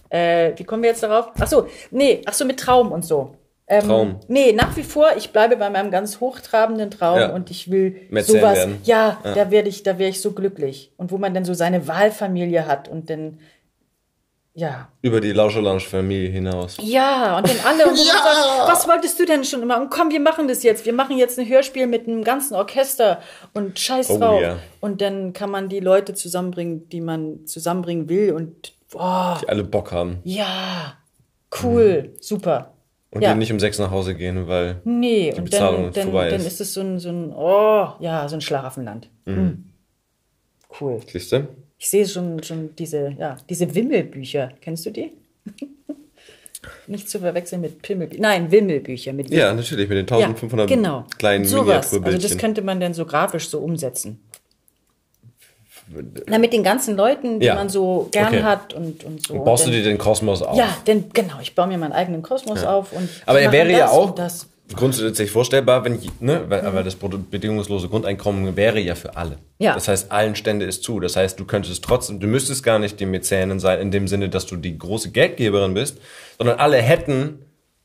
Äh, 0.09 0.53
wie 0.57 0.63
kommen 0.63 0.83
wir 0.83 0.89
jetzt 0.89 1.03
darauf? 1.03 1.29
Ach 1.39 1.47
so, 1.47 1.67
nee, 1.91 2.21
ach 2.25 2.33
so, 2.33 2.43
mit 2.45 2.59
Traum 2.59 2.91
und 2.91 3.05
so. 3.05 3.35
Ähm, 3.69 3.83
Traum. 3.85 4.19
Nee, 4.29 4.53
nach 4.53 4.75
wie 4.77 4.83
vor, 4.83 5.07
ich 5.17 5.31
bleibe 5.31 5.57
bei 5.57 5.69
meinem 5.69 5.91
ganz 5.91 6.21
hochtrabenden 6.21 6.89
Traum 6.91 7.19
Ja. 7.19 7.33
und 7.33 7.51
ich 7.51 7.69
will 7.69 7.95
Mäzen 8.09 8.35
sowas. 8.39 8.57
werden. 8.57 8.77
Ja, 8.83 9.19
da 9.23 9.51
werde 9.51 9.67
ich, 9.67 9.83
da 9.83 9.97
wäre 9.99 10.09
ich 10.09 10.21
so 10.21 10.31
glücklich. 10.31 10.93
Und 10.97 11.11
wo 11.11 11.17
man 11.17 11.33
dann 11.33 11.43
so 11.43 11.53
seine 11.53 11.87
Wahlfamilie 11.87 12.65
hat 12.67 12.87
und 12.87 13.09
dann, 13.09 13.39
ja, 14.59 14.87
Über 15.03 15.21
die 15.21 15.33
Lauscher-Lounge-Familie 15.33 16.29
hinaus. 16.31 16.77
ja, 16.81 17.37
und 17.37 17.47
dann 17.47 17.57
alle. 17.63 17.83
Und 17.85 17.95
man 17.95 18.05
sagt, 18.05 18.67
was 18.67 18.87
wolltest 18.87 19.19
du 19.19 19.25
denn 19.25 19.43
schon 19.43 19.61
immer? 19.61 19.79
Und 19.79 19.91
komm, 19.91 20.09
wir 20.09 20.19
machen 20.19 20.47
das 20.47 20.63
jetzt. 20.63 20.83
Wir 20.85 20.93
machen 20.93 21.15
jetzt 21.15 21.37
ein 21.37 21.47
Hörspiel 21.47 21.85
mit 21.85 22.07
einem 22.07 22.23
ganzen 22.23 22.55
Orchester 22.55 23.21
und 23.53 23.77
scheiß 23.77 24.09
Oh, 24.09 24.17
drauf. 24.17 24.41
ja. 24.41 24.57
Und 24.81 25.01
dann 25.01 25.33
kann 25.33 25.51
man 25.51 25.69
die 25.69 25.79
Leute 25.79 26.15
zusammenbringen, 26.15 26.89
die 26.89 27.01
man 27.01 27.45
zusammenbringen 27.45 28.09
will. 28.09 28.33
Und 28.33 28.73
oh, 28.95 29.35
Die 29.41 29.47
alle 29.47 29.63
Bock 29.63 29.91
haben. 29.91 30.21
ja, 30.23 30.93
cool, 31.63 32.13
super. 32.19 32.73
Und 33.11 33.21
Ja. 33.21 33.33
die 33.33 33.37
nicht 33.39 33.51
um 33.51 33.59
sechs 33.59 33.77
nach 33.77 33.91
Hause 33.91 34.15
gehen, 34.15 34.47
weil. 34.47 34.81
Nee, 34.83 35.33
und 35.37 35.43
Bezahlung 35.45 35.83
dann, 35.83 35.93
dann, 35.93 36.03
vorbei 36.05 36.29
dann 36.31 36.39
ist. 36.41 36.47
ist 36.47 36.61
es 36.61 36.73
so 36.73 36.81
ein, 36.81 36.97
so 36.99 37.09
ein, 37.09 37.31
oh, 37.31 37.89
ja, 37.99 38.27
so 38.27 38.35
ein 38.35 38.41
Schlaraffenland. 38.41 39.07
Mhm. 39.25 39.65
Cool. 40.81 40.99
Siehst 41.07 41.31
du? 41.31 41.47
Ich 41.79 41.89
sehe 41.89 42.07
schon, 42.07 42.41
schon 42.43 42.75
diese, 42.75 43.15
ja, 43.19 43.37
diese 43.49 43.73
Wimmelbücher. 43.73 44.51
Kennst 44.61 44.85
du 44.85 44.89
die? 44.91 45.11
Nicht 46.87 47.09
zu 47.09 47.19
verwechseln 47.19 47.61
mit 47.61 47.81
Pimmelbüchern. 47.81 48.21
Nein, 48.21 48.51
Wimmelbücher 48.51 49.13
mit 49.13 49.29
Ja, 49.29 49.53
natürlich, 49.53 49.87
mit 49.87 49.97
den 49.97 50.05
1500 50.07 50.67
genau. 50.67 51.05
kleinen. 51.17 51.43
Also 51.43 51.61
Miniaturbildchen. 51.61 52.21
das 52.29 52.37
könnte 52.37 52.61
man 52.61 52.79
dann 52.79 52.93
so 52.93 53.05
grafisch 53.05 53.49
so 53.49 53.59
umsetzen. 53.59 54.19
Na, 56.27 56.37
mit 56.37 56.51
den 56.51 56.63
ganzen 56.63 56.97
Leuten, 56.97 57.39
die 57.39 57.45
Ja. 57.45 57.55
man 57.55 57.69
so 57.69 58.09
gern 58.11 58.27
Okay. 58.33 58.43
hat 58.43 58.73
und, 58.73 59.05
und 59.05 59.25
so. 59.25 59.41
Baust 59.43 59.63
du 59.65 59.69
Und 59.69 59.75
dir 59.75 59.83
den 59.83 59.97
Kosmos 59.97 60.41
auf? 60.41 60.57
dann, 60.57 60.67
Ja, 60.67 60.77
denn 60.85 61.05
genau, 61.13 61.35
ich 61.41 61.55
baue 61.55 61.67
mir 61.67 61.77
meinen 61.77 61.93
eigenen 61.93 62.21
Kosmos 62.23 62.63
auf 62.65 62.91
und 62.91 63.07
Aber 63.25 63.39
er 63.39 63.51
wäre 63.53 63.71
ja 63.71 63.89
auch 63.89 64.09
und 64.09 64.19
Das. 64.19 64.47
Grundsätzlich 64.75 65.31
vorstellbar, 65.31 65.83
wenn, 65.85 65.99
ne, 66.19 66.43
weil, 66.49 66.61
aber 66.61 66.83
das 66.83 66.95
bedingungslose 66.95 67.87
Grundeinkommen 67.89 68.55
wäre 68.55 68.79
ja 68.79 68.95
für 68.95 69.15
alle. 69.15 69.37
Ja. 69.59 69.73
Das 69.73 69.87
heißt, 69.87 70.11
allen 70.11 70.35
Stände 70.35 70.65
ist 70.65 70.83
zu. 70.83 70.99
Das 70.99 71.15
heißt, 71.15 71.39
du 71.39 71.45
könntest 71.45 71.83
trotzdem, 71.83 72.19
du 72.19 72.27
müsstest 72.27 72.63
gar 72.63 72.79
nicht 72.79 72.99
die 72.99 73.05
Mäzenin 73.05 73.59
sein, 73.59 73.79
in 73.79 73.91
dem 73.91 74.07
Sinne, 74.07 74.29
dass 74.29 74.45
du 74.45 74.55
die 74.57 74.77
große 74.77 75.11
Geldgeberin 75.11 75.73
bist, 75.73 75.97
sondern 76.37 76.59
alle 76.59 76.77
hätten, 76.77 77.39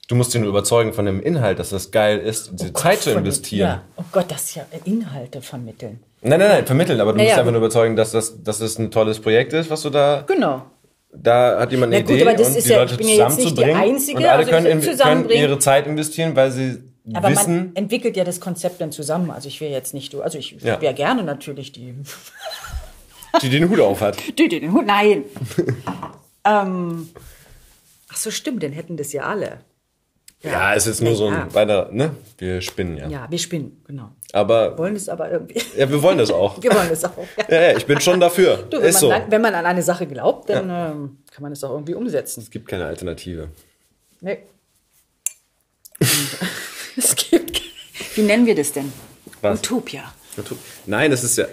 du 0.09 0.15
musst 0.17 0.33
sie 0.33 0.39
nur 0.41 0.49
überzeugen 0.49 0.93
von 0.93 1.07
dem 1.07 1.23
Inhalt, 1.23 1.59
dass 1.59 1.71
das 1.71 1.91
geil 1.91 2.19
ist, 2.19 2.51
diese 2.55 2.73
Zeit 2.73 3.01
zu 3.01 3.11
Von- 3.11 3.21
investieren. 3.21 3.69
Ja. 3.69 3.83
Oh 3.97 4.05
Gott, 4.13 4.27
das 4.31 4.43
ist 4.45 4.55
ja 4.57 4.65
Inhalte 4.85 5.41
vermitteln. 5.41 6.01
Nein, 6.21 6.39
nein, 6.39 6.49
nein, 6.51 6.67
vermitteln, 6.67 7.01
aber 7.01 7.13
du 7.13 7.19
Naja, 7.19 7.31
musst 7.31 7.39
einfach 7.41 7.53
nur 7.53 7.61
überzeugen, 7.61 7.97
dass 7.97 8.13
das, 8.13 8.43
dass 8.43 8.59
das 8.59 8.79
ein 8.79 8.91
tolles 8.91 9.19
Projekt 9.21 9.53
ist, 9.55 9.71
was 9.71 9.83
du 9.83 9.91
da, 9.91 10.25
Genau. 10.27 10.63
Da 11.15 11.61
hat 11.61 11.71
jemand 11.71 11.93
eine 11.93 12.03
Na 12.03 12.07
gut, 12.09 12.17
Idee 12.17 12.29
aber 12.29 12.37
das 12.37 12.49
und 12.49 12.57
ist 12.57 12.67
die 12.67 12.71
ja- 12.73 12.79
Leute 12.81 12.93
ich 12.95 12.99
bin 12.99 13.09
ja 13.09 13.15
jetzt 13.29 13.39
nicht 13.39 13.51
die 13.51 13.55
zusammenzubringen. 13.55 13.95
Einzige, 13.97 14.19
und 14.19 14.25
alle 14.25 14.39
also 14.39 14.51
können, 14.51 14.81
können 14.99 15.31
ihre 15.31 15.59
Zeit 15.59 15.87
investieren, 15.87 16.35
weil 16.37 16.51
sie 16.51 16.79
Aber 17.15 17.31
wissen, 17.31 17.57
man 17.67 17.77
entwickelt 17.77 18.17
ja 18.17 18.25
das 18.25 18.41
Konzept 18.41 18.81
dann 18.81 18.93
zusammen. 18.93 19.31
Also 19.31 19.49
ich 19.49 19.61
wäre 19.61 19.73
jetzt 19.73 19.93
nicht 19.95 20.13
du, 20.15 20.23
also 20.23 20.39
ich 20.39 20.57
Ja. 20.63 20.81
wäre 20.81 20.95
gerne 20.95 21.23
natürlich 21.23 21.73
die 21.73 21.95
die 23.43 23.49
den 23.51 23.69
Hut 23.71 23.81
auf 23.81 24.01
hat. 24.01 24.17
Die, 24.39 24.49
die 24.49 24.61
den 24.61 24.73
Hut, 24.73 24.87
nein. 24.87 25.25
ähm, 26.45 27.09
ach 28.11 28.17
so, 28.17 28.31
stimmt, 28.31 28.63
dann 28.63 28.73
hätten 28.73 28.97
das 28.97 29.13
ja 29.13 29.23
alle. 29.23 29.61
Ja, 30.43 30.73
ist 30.75 30.87
jetzt 30.87 31.01
nur 31.03 31.15
so 31.15 31.31
Ja. 31.31 31.45
ein 31.45 31.55
weiter, 31.55 31.89
ne? 31.93 32.15
Wir 32.39 32.61
spinnen 32.61 32.97
ja. 32.99 33.09
Ja, 33.09 33.27
wir 33.31 33.39
spinnen, 33.39 33.81
genau. 33.87 34.11
Aber 34.33 34.79
Wollen 34.79 34.97
es 34.97 35.09
aber 35.09 35.31
irgendwie. 35.31 35.61
ja, 35.77 35.89
wir 35.91 36.03
wollen 36.03 36.19
das 36.19 36.31
auch. 36.33 36.63
Wir 36.63 36.75
wollen 36.75 36.91
es 36.91 37.05
auch. 37.05 37.17
Ja. 37.37 37.45
Ja, 37.49 37.63
ja, 37.71 37.77
ich 37.77 37.85
bin 37.87 38.01
schon 38.01 38.19
dafür. 38.19 38.65
Du, 38.71 38.79
wenn, 38.79 38.89
ist 38.89 39.03
man, 39.03 39.23
so. 39.23 39.31
wenn 39.31 39.43
man 39.43 39.55
an 39.55 39.67
eine 39.67 39.83
Sache 39.83 40.07
glaubt, 40.07 40.49
dann 40.49 40.71
ähm, 40.71 41.19
kann 41.31 41.43
man 41.43 41.53
es 41.53 41.63
auch 41.63 41.73
irgendwie 41.73 41.95
umsetzen. 41.95 42.41
Es 42.41 42.51
gibt 42.51 42.67
keine 42.67 42.87
Alternative. 42.87 43.49
Nee. 44.21 44.39
es 46.97 47.15
gibt. 47.15 47.61
Wie 48.15 48.23
nennen 48.23 48.47
wir 48.47 48.55
das 48.55 48.73
denn? 48.73 48.93
Was? 49.43 49.59
Utopia. 49.59 50.13
Nein, 50.87 51.11
das 51.11 51.25
ist 51.25 51.37
ja. 51.37 51.47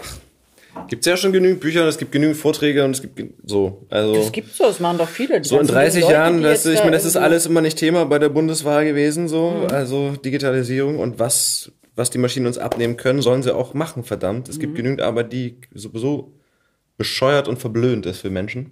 Gibt 0.88 1.06
es 1.06 1.10
ja 1.10 1.18
schon 1.18 1.34
genügend 1.34 1.60
Bücher, 1.60 1.86
es 1.88 1.98
gibt 1.98 2.12
genügend 2.12 2.38
Vorträge 2.38 2.86
und 2.86 2.92
es 2.92 3.02
gibt 3.02 3.22
so. 3.44 3.86
Also 3.90 4.14
Das 4.16 4.32
gibt 4.32 4.54
so, 4.56 4.66
das 4.66 4.80
machen 4.80 4.98
doch 4.98 5.10
viele. 5.10 5.42
Die 5.42 5.50
so 5.50 5.56
in 5.56 5.62
ganzen 5.62 5.74
30 5.74 6.02
Leute, 6.04 6.14
Jahren, 6.14 6.44
das, 6.44 6.66
ich 6.66 6.80
meine, 6.80 6.92
das 6.92 7.06
ist 7.06 7.18
alles 7.18 7.46
immer 7.46 7.62
nicht 7.62 7.78
Thema 7.78 8.06
bei 8.06 8.20
der 8.20 8.30
Bundeswahl 8.30 8.86
gewesen, 8.86 9.28
so. 9.28 9.50
Mhm. 9.52 9.68
Also 9.68 10.12
Digitalisierung 10.12 11.00
und 11.00 11.20
was, 11.20 11.72
was 12.00 12.10
die 12.10 12.18
Maschinen 12.18 12.48
uns 12.48 12.58
abnehmen 12.58 12.98
können, 12.98 13.22
sollen 13.22 13.44
sie 13.44 13.54
auch 13.54 13.74
machen, 13.76 14.04
verdammt. 14.04 14.50
Es 14.50 14.56
Mhm. 14.58 14.62
gibt 14.62 14.76
genügend 14.76 15.02
Arbeit, 15.02 15.32
die 15.34 15.58
sowieso 15.74 16.34
bescheuert 16.98 17.48
und 17.48 17.60
verblödend 17.60 18.06
ist 18.08 18.20
für 18.22 18.30
Menschen. 18.32 18.72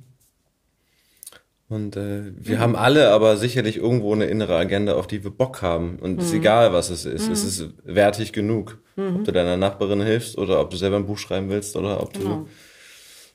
Und 1.69 1.97
äh, 1.97 2.31
wir 2.37 2.55
Mhm. 2.57 2.61
haben 2.61 2.75
alle 2.77 3.09
aber 3.11 3.35
sicherlich 3.35 3.75
irgendwo 3.77 4.13
eine 4.13 4.25
innere 4.25 4.55
Agenda, 4.55 4.93
auf 4.95 5.05
die 5.07 5.23
wir 5.23 5.31
Bock 5.31 5.61
haben. 5.61 5.99
Und 5.99 6.13
Mhm. 6.13 6.19
es 6.19 6.25
ist 6.27 6.33
egal, 6.33 6.71
was 6.71 6.89
es 6.89 7.03
ist. 7.05 7.27
Es 7.29 7.43
ist 7.43 7.65
wertig 7.83 8.31
genug. 8.33 8.79
Ob 8.95 9.25
du 9.25 9.31
deiner 9.31 9.57
Nachbarin 9.57 10.01
hilfst 10.01 10.37
oder 10.39 10.59
ob 10.59 10.71
du 10.71 10.77
selber 10.77 10.95
ein 10.95 11.05
Buch 11.05 11.19
schreiben 11.19 11.49
willst 11.49 11.75
oder 11.75 12.01
ob 12.01 12.13
du 12.13 12.19
Genau. 12.19 12.47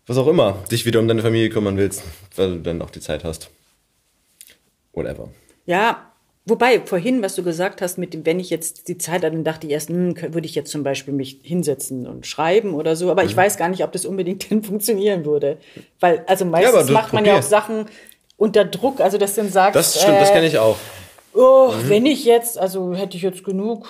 was 0.07 0.17
auch 0.17 0.27
immer, 0.27 0.59
dich 0.73 0.85
wieder 0.87 0.99
um 0.99 1.07
deine 1.07 1.23
Familie 1.23 1.51
kümmern 1.51 1.77
willst, 1.77 2.03
weil 2.35 2.55
du 2.55 2.61
dann 2.63 2.83
auch 2.83 2.91
die 2.91 2.99
Zeit 3.01 3.23
hast. 3.23 3.51
Whatever. 4.93 5.29
Ja, 5.67 6.12
wobei 6.45 6.81
vorhin, 6.81 7.23
was 7.23 7.35
du 7.35 7.43
gesagt 7.43 7.83
hast, 7.83 7.99
mit 7.99 8.15
dem, 8.15 8.27
wenn 8.27 8.41
ich 8.41 8.51
jetzt 8.51 8.89
die 8.89 8.99
Zeit 8.99 9.23
hatte, 9.23 9.33
dann 9.33 9.45
dachte 9.45 9.67
ich 9.67 9.73
erst, 9.73 9.89
hm, 9.89 10.17
würde 10.35 10.47
ich 10.47 10.55
jetzt 10.55 10.71
zum 10.71 10.83
Beispiel 10.83 11.15
mich 11.15 11.39
hinsetzen 11.43 12.07
und 12.07 12.27
schreiben 12.27 12.75
oder 12.75 12.97
so. 12.97 13.07
Mhm. 13.07 13.11
Aber 13.13 13.25
ich 13.25 13.37
weiß 13.37 13.57
gar 13.57 13.69
nicht, 13.69 13.85
ob 13.85 13.93
das 13.93 14.07
unbedingt 14.07 14.49
denn 14.51 14.63
funktionieren 14.63 15.25
würde. 15.25 15.59
Weil, 16.01 16.25
also 16.27 16.45
meistens 16.45 16.87
du 16.87 16.93
macht 16.93 17.13
man 17.13 17.25
ja 17.25 17.39
auch. 17.39 17.43
Sachen 17.43 17.87
unter 18.37 18.65
Druck, 18.65 19.01
also 19.01 19.19
dass 19.19 19.35
du 19.35 19.43
dann 19.43 19.53
sagst, 19.53 19.77
Das 19.77 20.01
stimmt, 20.01 20.21
das 20.21 20.31
äh, 20.31 20.33
kenne 20.33 20.47
ich 20.47 20.59
auch. 20.59 20.77
Oh, 21.35 21.73
wenn 21.85 22.05
ich 22.07 22.25
jetzt, 22.25 22.59
also 22.59 22.95
hätte 22.95 23.17
ich 23.17 23.23
jetzt 23.23 23.45
genug, 23.45 23.89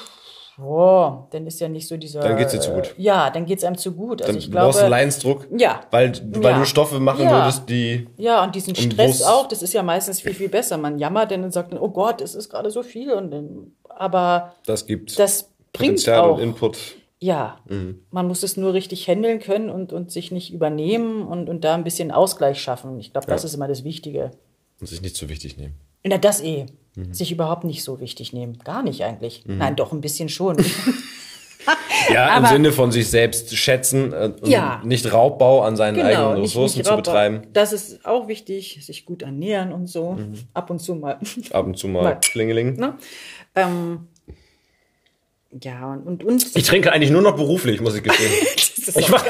oh, 0.59 1.25
dann 1.31 1.47
ist 1.47 1.61
ja 1.61 1.69
nicht 1.69 1.87
so 1.89 1.97
dieser. 1.97 2.21
Dann 2.21 2.37
geht's 2.37 2.53
dir 2.53 2.61
zu 2.61 2.73
gut. 2.73 2.95
äh, 2.99 3.03
Ja, 3.03 3.31
dann 3.31 3.47
geht's 3.47 3.65
einem 3.65 3.77
zu 3.79 3.93
gut. 3.93 4.23
Also 4.23 4.33
Dann 4.33 4.39
ich 4.41 4.51
brauchst 4.51 4.77
du 4.79 4.81
glaube. 4.83 4.91
Leidensdruck, 4.91 5.47
Ja. 5.57 5.81
weil, 5.91 6.13
weil 6.43 6.53
Ja. 6.53 6.59
du 6.59 6.65
Stoffe 6.67 7.01
machen 7.01 7.25
Ja. 7.25 7.31
würdest, 7.43 7.69
die... 7.69 8.09
Ja, 8.17 8.43
und 8.45 8.55
diesen 8.55 8.75
Stress 8.75 9.23
auch, 9.23 9.49
das 9.49 9.63
ist 9.63 9.73
ja 9.73 9.83
meistens 9.83 10.21
viel, 10.21 10.35
viel 10.35 10.49
besser. 10.49 10.77
Man 10.79 10.99
jammert 10.99 11.31
dann 11.31 11.45
und 11.45 11.53
sagt 11.53 11.73
dann, 11.73 11.79
oh 11.81 11.89
Gott, 11.91 12.21
es 12.21 12.35
ist 12.35 12.49
gerade 12.49 12.71
so 12.71 12.83
viel. 12.83 13.13
Und 13.13 13.31
dann, 13.31 13.73
aber 13.89 14.55
Das 14.67 14.87
gibt 14.87 15.19
das 15.19 15.45
bringt 15.73 15.93
Potenzial 15.95 16.21
auch. 16.21 16.37
und 16.37 16.43
Input. 16.43 16.79
Ja, 17.19 17.59
Mhm. 17.69 18.01
man 18.11 18.27
muss 18.27 18.43
es 18.43 18.57
nur 18.57 18.73
richtig 18.75 19.07
handeln 19.09 19.39
können 19.39 19.71
und, 19.71 19.93
und 19.93 20.11
sich 20.11 20.33
nicht 20.33 20.53
übernehmen 20.53 21.23
und, 21.27 21.49
und 21.49 21.63
da 21.63 21.75
ein 21.75 21.85
bisschen 21.85 22.11
Ausgleich 22.11 22.61
schaffen. 22.61 22.99
Ich 22.99 23.13
glaube, 23.13 23.29
das 23.29 23.43
Ja. 23.43 23.47
ist 23.47 23.55
immer 23.55 23.69
das 23.69 23.85
Wichtige. 23.85 24.33
Und 24.81 24.89
sich 24.89 25.01
nicht 25.03 25.15
zu 25.15 25.29
wichtig 25.29 25.57
nehmen. 25.57 25.75
Na, 26.05 26.19
das 26.19 26.43
eh. 26.43 26.67
Mhm. 26.95 27.15
Sich 27.15 27.33
überhaupt 27.33 27.65
nicht 27.65 27.83
so 27.85 28.01
wichtig 28.01 28.33
nehmen. 28.33 28.59
Gar 28.65 28.83
nicht 28.83 29.03
eigentlich. 29.05 29.45
Nein, 29.47 29.77
doch, 29.77 29.93
ein 29.93 30.01
bisschen 30.01 30.29
schon. 30.29 30.57
Ja, 32.13 32.27
im 32.37 32.45
Aber- 32.45 32.49
Sinne 32.49 32.73
von 32.73 32.91
sich 32.91 33.09
selbst 33.09 33.57
schätzen 33.57 34.13
äh, 34.13 34.33
und 34.41 34.49
Ja. 34.49 34.83
nicht 34.85 35.13
Raubbau 35.13 35.63
an 35.63 35.77
seinen 35.77 35.95
eigenen 36.01 36.17
Genau, 36.17 36.35
nicht, 36.35 36.43
Ressourcen 36.51 36.79
nicht 36.79 36.87
zu 36.87 36.91
Raubbau. 36.91 37.03
betreiben. 37.03 37.43
Das 37.53 37.73
ist 37.73 38.05
auch 38.05 38.27
wichtig, 38.27 38.81
sich 38.85 39.07
gut 39.07 39.23
ernähren 39.23 39.73
und 39.73 39.87
so. 39.87 40.15
Mhm. 40.15 40.35
Ab 40.55 40.71
und 40.71 40.81
zu 40.81 40.97
mal. 40.97 41.21
Ab 41.53 41.65
und 41.67 41.79
zu 41.79 41.87
mal 41.87 42.03
Mal. 42.03 42.19
Klingeling. 42.21 42.75
ne? 42.75 42.99
ähm, 43.55 44.09
ja, 45.63 45.93
und, 45.93 46.03
und, 46.05 46.25
und 46.25 46.57
Ich 46.57 46.65
trinke 46.65 46.91
eigentlich 46.93 47.13
nur 47.13 47.23
noch 47.23 47.37
beruflich, 47.37 47.81
muss 47.81 47.95
ich 47.95 48.03
gestehen. 48.03 48.33
Das 48.85 48.97
ist 48.97 48.99
Ich 48.99 49.07
geil. 49.13 49.21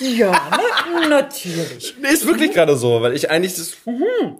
Ja, 0.00 0.30
ne? 0.30 1.08
natürlich. 1.08 1.94
Nee, 2.00 2.08
ist 2.12 2.26
wirklich 2.26 2.52
gerade 2.52 2.76
so, 2.76 3.00
weil 3.02 3.14
ich 3.14 3.30
eigentlich 3.30 3.54
das, 3.56 3.76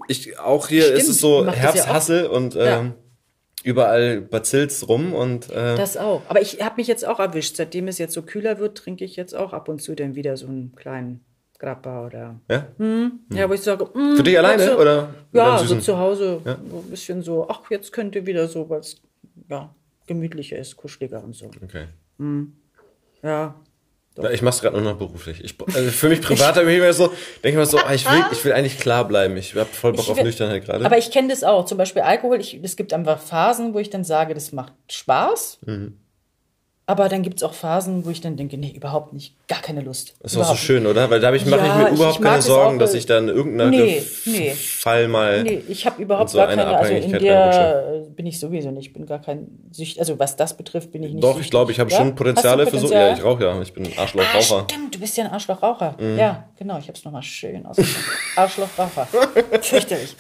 ich 0.08 0.38
auch 0.38 0.68
hier 0.68 0.92
ist 0.94 1.08
es 1.08 1.20
so 1.20 1.42
Mhm. 1.42 1.46
Das 1.46 1.56
ja. 1.56 1.62
Herbsthassel 1.62 2.26
und 2.26 2.54
ähm, 2.56 2.60
Ja. 2.62 2.94
überall 3.64 4.20
bazillt's 4.20 4.88
rum 4.88 5.12
und 5.14 5.50
äh, 5.50 5.76
Das 5.76 5.96
auch. 5.96 6.22
Aber 6.28 6.40
ich 6.40 6.62
habe 6.62 6.76
mich 6.76 6.86
jetzt 6.86 7.06
auch 7.06 7.18
erwischt. 7.18 7.56
Seitdem 7.56 7.88
es 7.88 7.98
jetzt 7.98 8.14
so 8.14 8.22
kühler 8.22 8.58
wird, 8.58 8.78
trinke 8.78 9.04
ich 9.04 9.16
jetzt 9.16 9.34
auch 9.34 9.52
ab 9.52 9.68
und 9.68 9.80
zu 9.82 9.94
dann 9.94 10.14
wieder 10.14 10.36
so 10.36 10.46
einen 10.46 10.74
kleinen 10.76 11.24
Grappa 11.58 12.06
oder. 12.06 12.40
ja. 12.48 12.68
Ja, 13.32 13.48
wo 13.50 13.54
ich 13.54 13.60
sage, 13.62 13.84
mm, 13.92 14.16
Für 14.16 14.22
dich 14.22 14.38
alleine 14.38 14.64
du, 14.66 14.78
oder 14.80 15.12
Ja, 15.32 15.58
so 15.58 15.76
zu 15.80 15.98
Hause. 15.98 16.40
So 16.44 16.78
ein 16.78 16.90
bisschen 16.90 17.22
so, 17.22 17.48
ach, 17.48 17.68
jetzt 17.70 17.92
könnte 17.92 18.26
wieder 18.26 18.46
so, 18.46 18.68
es 18.78 19.00
ja, 19.50 19.74
gemütlicher 20.06 20.56
ist, 20.56 20.76
kuscheliger 20.76 21.22
und 21.24 21.34
so. 21.34 21.50
Okay. 21.62 21.86
Ja. 23.22 23.54
Ja, 24.22 24.30
ich 24.30 24.42
mach's 24.42 24.60
gerade 24.60 24.80
nur 24.80 24.90
noch 24.92 24.98
beruflich. 24.98 25.42
Ich, 25.44 25.54
also 25.74 25.90
für 25.90 26.08
mich 26.08 26.20
privat 26.20 26.56
habe 26.56 26.70
ich 26.72 26.78
immer 26.78 26.92
so, 26.92 27.08
denke 27.42 27.48
ich 27.50 27.54
mir 27.56 27.66
so, 27.66 27.78
ah, 27.78 27.92
ich 27.94 28.04
will, 28.10 28.24
ich 28.32 28.44
will 28.44 28.52
eigentlich 28.52 28.78
klar 28.78 29.06
bleiben. 29.06 29.36
Ich 29.36 29.54
habe 29.54 29.66
voll 29.66 29.92
Bock 29.92 30.04
Ich 30.04 30.10
auf 30.10 30.16
will- 30.16 30.24
Nüchternheit 30.24 30.64
gerade. 30.64 30.84
Aber 30.84 30.98
ich 30.98 31.10
kenne 31.10 31.28
das 31.28 31.44
auch. 31.44 31.64
Zum 31.64 31.78
Beispiel 31.78 32.02
Alkohol. 32.02 32.40
Ich, 32.40 32.58
es 32.62 32.76
gibt 32.76 32.92
einfach 32.92 33.20
Phasen, 33.20 33.74
wo 33.74 33.78
ich 33.78 33.90
dann 33.90 34.04
sage, 34.04 34.34
das 34.34 34.52
macht 34.52 34.72
Spaß. 34.90 35.58
Mhm. 35.66 35.98
Aber 36.88 37.10
dann 37.10 37.20
gibt 37.20 37.36
es 37.36 37.42
auch 37.42 37.52
Phasen, 37.52 38.06
wo 38.06 38.10
ich 38.10 38.22
dann 38.22 38.38
denke, 38.38 38.56
nee, 38.56 38.72
überhaupt 38.74 39.12
nicht, 39.12 39.34
gar 39.46 39.60
keine 39.60 39.82
Lust. 39.82 40.14
Das 40.22 40.32
ist 40.32 40.38
auch 40.38 40.48
so 40.48 40.54
schön, 40.54 40.86
oder? 40.86 41.10
Weil 41.10 41.20
da 41.20 41.30
ich, 41.34 41.44
mache 41.44 41.60
Ja, 41.60 41.66
ich 41.66 41.90
mir 41.90 41.94
überhaupt 41.96 42.16
ich 42.16 42.22
keine 42.24 42.40
Sorgen, 42.40 42.78
dass 42.78 42.94
ich 42.94 43.04
dann 43.04 43.28
in 43.28 43.36
irgendeiner 43.36 43.70
Nee, 43.70 44.02
nee. 44.24 44.50
Fall 44.52 45.06
mal. 45.06 45.42
Nee, 45.42 45.62
ich 45.68 45.84
habe 45.84 46.00
überhaupt 46.00 46.30
so 46.30 46.38
gar 46.38 46.48
eine 46.48 46.62
keine, 46.62 46.78
also 46.78 46.94
in 46.94 47.12
der 47.12 48.04
bin 48.16 48.24
ich 48.24 48.40
sowieso 48.40 48.70
nicht, 48.70 48.86
ich 48.86 48.92
bin 48.94 49.04
gar 49.04 49.18
kein 49.20 49.48
Sücht, 49.70 50.00
also 50.00 50.18
was 50.18 50.36
das 50.36 50.56
betrifft, 50.56 50.90
bin 50.90 51.02
ich 51.02 51.12
nicht 51.12 51.22
Doch, 51.22 51.32
süchtig. 51.34 51.44
ich 51.44 51.50
glaube, 51.50 51.72
ich 51.72 51.78
habe 51.78 51.90
Ja? 51.90 51.98
schon 51.98 52.14
Potenziale 52.14 52.66
für 52.66 52.78
so. 52.78 52.90
Ja, 52.90 53.12
ich 53.12 53.22
rauche 53.22 53.44
ja. 53.44 53.60
Ich 53.60 53.74
bin 53.74 53.84
ein 53.84 53.92
Ah, 53.98 54.00
Arschlochraucher. 54.02 54.64
stimmt, 54.70 54.94
du 54.94 54.98
bist 54.98 55.14
ja 55.18 55.24
ein 55.26 55.30
Arschlochraucher. 55.30 55.94
Mhm. 56.00 56.18
Ja, 56.18 56.48
genau, 56.58 56.78
ich 56.78 56.84
habe 56.88 56.94
es 56.96 57.04
nochmal 57.04 57.22
schön 57.22 57.66
ausgesprochen. 57.66 58.04
Arschlochraucher. 58.34 59.06
Fürchterlich. 59.60 60.16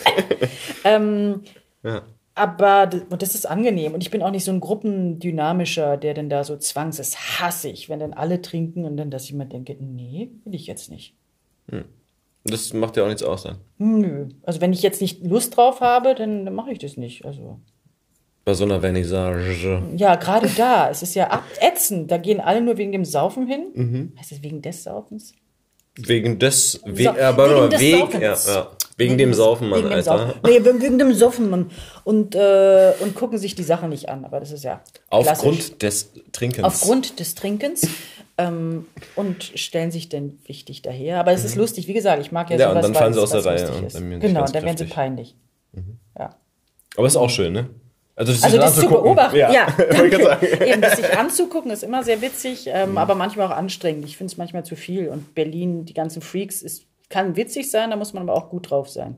ähm, 0.84 1.42
Ja. 1.82 2.02
Aber 2.38 2.86
das 2.86 3.34
ist 3.34 3.46
angenehm. 3.46 3.94
Und 3.94 4.02
ich 4.02 4.10
bin 4.10 4.22
auch 4.22 4.30
nicht 4.30 4.44
so 4.44 4.50
ein 4.52 4.60
Gruppendynamischer, 4.60 5.96
der 5.96 6.14
denn 6.14 6.28
da 6.30 6.44
so 6.44 6.56
zwangs 6.56 6.98
ist. 6.98 7.40
Hasse 7.40 7.68
ich, 7.68 7.88
wenn 7.88 7.98
dann 8.00 8.12
alle 8.12 8.40
trinken 8.42 8.84
und 8.84 8.96
dann, 8.96 9.10
dass 9.10 9.24
ich 9.24 9.32
mir 9.34 9.46
denke, 9.46 9.76
nee, 9.80 10.30
will 10.44 10.54
ich 10.54 10.66
jetzt 10.66 10.90
nicht. 10.90 11.14
Das 12.44 12.72
macht 12.72 12.96
ja 12.96 13.02
auch 13.04 13.08
nichts 13.08 13.22
aus 13.22 13.42
dann. 13.42 13.56
Nö. 13.78 14.28
Also 14.42 14.60
wenn 14.60 14.72
ich 14.72 14.82
jetzt 14.82 15.00
nicht 15.02 15.22
Lust 15.24 15.56
drauf 15.56 15.80
habe, 15.80 16.14
dann, 16.14 16.44
dann 16.46 16.54
mache 16.54 16.72
ich 16.72 16.78
das 16.78 16.96
nicht. 16.96 17.24
Also. 17.26 17.58
Bei 18.44 18.54
so 18.54 18.64
einer 18.64 18.80
Vernissage. 18.80 19.82
Ja, 19.96 20.14
gerade 20.14 20.48
da. 20.56 20.88
Es 20.88 21.02
ist 21.02 21.14
ja 21.14 21.28
ab- 21.28 21.44
ätzend. 21.60 22.10
Da 22.10 22.16
gehen 22.16 22.40
alle 22.40 22.62
nur 22.62 22.78
wegen 22.78 22.92
dem 22.92 23.04
Saufen 23.04 23.46
hin. 23.46 23.66
Mhm. 23.74 24.12
Heißt 24.18 24.32
es 24.32 24.42
wegen 24.42 24.62
des 24.62 24.84
Saufens? 24.84 25.34
Wegen 25.96 26.38
des 26.38 26.80
Weg, 26.86 27.06
So, 27.14 27.20
aber 27.20 27.44
wegen 27.48 27.58
nur 27.58 27.68
des 27.68 27.80
Weg, 27.80 27.98
Saufens. 27.98 28.46
ja, 28.46 28.54
ja. 28.54 28.70
Wegen 28.98 29.16
dem 29.16 29.32
Saufen, 29.32 29.68
Mann, 29.68 29.78
wegen 29.78 29.88
dem 29.88 29.96
Alter. 29.96 30.18
Saufen. 30.18 30.40
Nee, 30.44 30.64
wegen 30.64 30.82
wegen 30.82 30.98
dem 30.98 31.14
Saufen, 31.14 31.48
Mann. 31.50 31.70
Und, 32.04 32.34
äh, 32.34 32.92
und 33.00 33.14
gucken 33.14 33.38
sich 33.38 33.54
die 33.54 33.62
Sachen 33.62 33.88
nicht 33.90 34.08
an. 34.08 34.24
Aber 34.24 34.40
das 34.40 34.52
ist 34.52 34.64
ja 34.64 34.80
Aufgrund 35.08 35.82
des 35.82 36.10
Trinkens. 36.32 36.64
Aufgrund 36.64 37.18
des 37.20 37.34
Trinkens. 37.34 37.86
ähm, 38.36 38.86
und 39.16 39.42
stellen 39.54 39.90
sich 39.90 40.08
dann 40.08 40.38
wichtig 40.46 40.82
daher. 40.82 41.18
Aber 41.20 41.32
es 41.32 41.44
ist 41.44 41.56
lustig, 41.56 41.88
wie 41.88 41.92
gesagt, 41.94 42.20
ich 42.20 42.30
mag 42.32 42.50
ja, 42.50 42.56
Mhm. 42.56 42.60
Ja, 42.60 42.66
und 42.68 42.72
sowas, 42.74 42.82
dann 42.86 42.94
fallen 42.94 43.14
sie 43.14 43.20
aus 43.20 43.30
der 43.30 43.44
Reihe 43.44 43.70
und 43.72 43.94
dann 43.94 44.20
Genau, 44.20 44.44
dann 44.44 44.64
werden 44.64 44.76
sie 44.76 44.84
peinlich. 44.84 45.34
Ja. 46.18 46.34
Aber 46.96 47.06
ist 47.06 47.16
auch 47.16 47.30
schön, 47.30 47.52
ne? 47.52 47.68
Also 48.16 48.32
das, 48.32 48.42
Also 48.42 48.56
das 48.56 48.74
zu 48.74 48.88
beobachten, 48.88 49.36
ja, 49.36 49.52
Ja, 49.52 49.68
eben 50.66 50.80
das 50.80 50.96
sich 50.96 51.16
anzugucken 51.16 51.70
ist 51.70 51.84
immer 51.84 52.02
sehr 52.02 52.20
witzig, 52.20 52.66
ähm, 52.66 52.90
Mhm. 52.92 52.98
aber 52.98 53.14
manchmal 53.14 53.46
auch 53.46 53.56
anstrengend. 53.56 54.04
Ich 54.06 54.16
finde 54.16 54.32
es 54.32 54.36
manchmal 54.38 54.64
zu 54.64 54.74
viel. 54.74 55.08
Und 55.08 55.36
Berlin, 55.36 55.84
die 55.84 55.94
ganzen 55.94 56.20
Freaks, 56.20 56.62
ist, 56.62 56.82
kann 57.08 57.36
witzig 57.36 57.70
sein, 57.70 57.90
da 57.90 57.96
muss 57.96 58.12
man 58.12 58.22
aber 58.24 58.34
auch 58.34 58.50
gut 58.50 58.70
drauf 58.70 58.88
sein. 58.88 59.16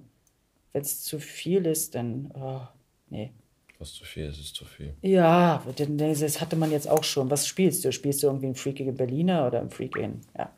Wenn 0.73 0.83
es 0.83 1.03
zu 1.03 1.19
viel 1.19 1.67
ist, 1.67 1.95
dann, 1.95 2.31
oh, 2.35 2.61
nee. 3.09 3.33
Was 3.79 3.95
zu 3.95 4.05
viel 4.05 4.27
ist, 4.27 4.39
ist 4.39 4.55
zu 4.55 4.65
viel. 4.65 4.95
Ja, 5.03 5.65
denn 5.79 5.97
das 5.97 6.41
hatte 6.41 6.55
man 6.55 6.71
jetzt 6.71 6.89
auch 6.89 7.03
schon. 7.03 7.31
Was 7.31 7.49
spielst 7.49 7.85
du? 7.85 7.93
Spielst 7.93 8.23
du 8.23 8.27
irgendwie 8.27 8.47
einen 8.47 8.55
freakigen 8.55 8.95
Berliner 8.95 9.47
oder 9.47 9.61
einen 9.61 9.71
freakigen? 9.71 10.21
Ja. 10.37 10.51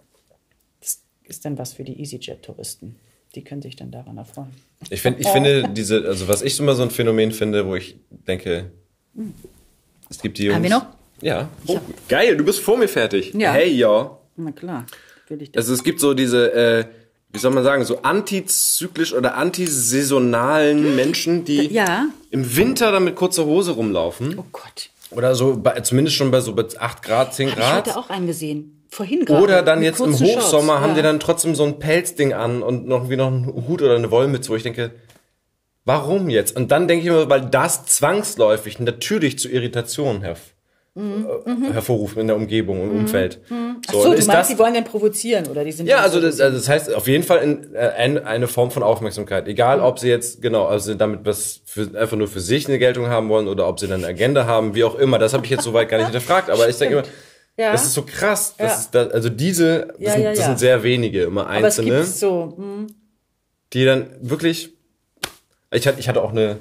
Das 0.81 1.03
ist 1.23 1.45
dann 1.45 1.57
was 1.57 1.73
für 1.73 1.85
die 1.85 2.01
EasyJet-Touristen. 2.01 2.97
Die 3.35 3.45
können 3.45 3.63
sich 3.63 3.77
dann 3.77 3.91
daran 3.91 4.19
erfreuen. 4.19 4.51
Ich, 4.91 5.01
find, 5.01 5.21
ich 5.21 5.29
finde 5.29 5.69
diese, 5.71 6.05
also 6.05 6.29
was 6.29 6.43
ich 6.43 6.59
immer 6.59 6.75
so 6.75 6.83
ein 6.83 6.91
Phänomen 6.91 7.31
finde, 7.33 7.67
wo 7.67 7.77
ich 7.77 7.97
denke, 8.11 8.73
es 10.11 10.21
gibt 10.21 10.37
die 10.39 10.45
Jungs. 10.45 10.57
Haben 10.57 10.65
wir 10.65 10.71
noch? 10.71 10.87
Ja. 11.23 11.49
Oh, 11.69 11.79
geil, 12.09 12.37
du 12.37 12.45
bist 12.45 12.59
vor 12.59 12.77
mir 12.77 12.89
fertig. 12.89 13.33
Ja. 13.35 13.53
Hey, 13.53 13.73
ja. 13.73 14.19
Na 14.37 14.51
klar, 14.51 14.85
will 15.29 15.41
ich 15.41 15.53
das. 15.53 15.63
Also 15.65 15.75
es 15.75 15.85
gibt 15.85 16.01
so 16.01 16.13
diese, 16.13 16.53
äh, 16.53 16.85
wie 17.33 17.39
soll 17.39 17.51
man 17.53 17.65
sagen, 17.65 17.85
so 17.85 18.03
antizyklisch 18.03 19.13
oder 19.15 19.37
antisaisonalen 19.37 20.95
Menschen, 20.97 21.45
die 21.45 21.67
Ja. 21.73 22.07
im 22.31 22.57
Winter 22.57 22.93
dann 22.93 23.05
mit 23.05 23.17
kurzer 23.17 23.45
Hose 23.45 23.73
rumlaufen. 23.73 24.39
Oh 24.39 24.45
Gott. 24.53 24.91
Oder 25.11 25.35
so, 25.35 25.57
bei, 25.57 25.79
zumindest 25.81 26.17
schon 26.17 26.31
bei 26.31 26.41
so 26.41 26.55
bei 26.55 26.65
8 26.79 27.03
Grad, 27.03 27.35
10 27.35 27.49
Ich 27.49 27.55
Grad. 27.57 27.73
hatte 27.89 27.97
auch 27.97 28.11
einen 28.11 28.27
gesehen. 28.27 28.83
Vorhin 28.91 29.25
gerade. 29.25 29.43
Oder 29.43 29.63
dann 29.63 29.83
jetzt 29.83 30.01
im 30.01 30.13
Hochsommer 30.13 30.41
Shorts. 30.75 30.83
haben 30.83 30.89
ja. 30.91 30.95
die 30.97 31.03
dann 31.03 31.21
trotzdem 31.21 31.55
so 31.55 31.65
ein 31.65 31.79
Pelzding 31.79 32.33
an 32.35 32.63
und 32.63 32.87
noch 32.87 33.09
wie 33.09 33.17
noch 33.17 33.29
einen 33.29 33.47
Hut 33.47 33.81
oder 33.83 33.97
eine 33.97 34.11
Wollmütze, 34.11 34.51
wo 34.51 34.57
ich 34.57 34.63
denke, 34.63 34.93
Warum 35.85 36.29
jetzt? 36.31 36.55
Und 36.55 36.71
dann 36.71 36.87
denke 36.87 37.05
ich 37.05 37.11
mir, 37.11 37.29
weil 37.29 37.41
das 37.41 37.87
zwangsläufig 37.87 38.79
natürlich 38.79 39.39
zu 39.41 39.49
Irritationen 39.49 40.23
herv 40.23 40.39
Mhm. 40.95 41.27
äh, 41.47 41.73
hervorruft 41.73 42.19
in 42.19 42.27
der 42.27 42.37
Umgebung 42.37 42.83
und 42.83 42.91
Umfeld. 42.91 43.41
So, 43.49 43.55
Ach 43.55 43.93
so, 43.93 43.99
und 44.01 44.11
du 44.11 44.13
ist 44.19 44.27
meinst, 44.27 44.41
das, 44.43 44.49
die 44.49 44.59
wollen 44.59 44.75
den 44.75 44.85
provozieren 44.85 45.47
oder 45.47 45.65
die 45.65 45.73
sind 45.73 45.87
ja, 45.87 45.99
also 46.01 46.21
das, 46.21 46.39
also 46.39 46.59
das 46.59 46.69
heißt 46.69 46.95
auf 46.95 47.07
jeden 47.09 47.25
Fall 47.25 47.39
in, 47.39 47.75
äh, 47.75 47.79
ein, 47.97 48.23
eine 48.23 48.47
Form 48.47 48.71
von 48.71 48.83
Aufmerksamkeit. 48.83 49.49
Egal, 49.49 49.79
Mhm. 49.79 49.85
ob 49.85 49.99
sie 49.99 50.09
jetzt, 50.09 50.43
genau, 50.43 50.67
also 50.67 50.93
damit 50.95 51.21
was 51.25 51.63
für, 51.65 51.89
einfach 51.99 52.19
nur 52.19 52.29
für 52.29 52.41
sich 52.41 52.69
eine 52.69 52.79
Geltung 52.79 53.07
haben 53.07 53.31
wollen 53.31 53.49
oder 53.49 53.69
ob 53.69 53.81
sie 53.81 53.89
dann 53.89 54.01
eine 54.05 54.09
Agenda 54.09 54.45
haben, 54.45 54.75
wie 54.75 54.85
auch 54.85 54.95
immer. 54.97 55.19
Das 55.19 55.33
habe 55.33 55.45
ich 55.47 55.51
jetzt 55.51 55.65
soweit 55.65 55.89
gar 55.89 55.97
nicht 55.97 56.07
hinterfragt, 56.11 56.51
aber 56.51 56.69
ich 56.69 56.77
denke 56.77 56.97
immer, 56.99 57.05
Ja. 57.57 57.73
das 57.73 57.85
ist 57.87 57.95
so 57.95 58.03
krass. 58.03 58.55
Das 58.59 58.71
Ja. 58.73 58.79
ist 58.79 58.91
da, 58.95 59.07
also 59.07 59.31
diese, 59.31 59.87
das, 59.87 59.97
Ja, 59.99 60.13
sind, 60.13 60.25
das 60.37 60.45
sind 60.45 60.59
sehr 60.59 60.83
wenige, 60.83 61.23
immer 61.23 61.47
aber 61.47 61.69
es 61.69 61.79
einzelne, 61.79 62.05
so, 62.05 62.53
hm, 62.57 62.87
die 63.73 63.87
dann 63.87 64.11
wirklich, 64.21 64.75
ich 65.73 65.87
hatte, 65.87 66.01
ich 66.01 66.07
hatte 66.11 66.23
auch 66.23 66.33
eine, 66.33 66.59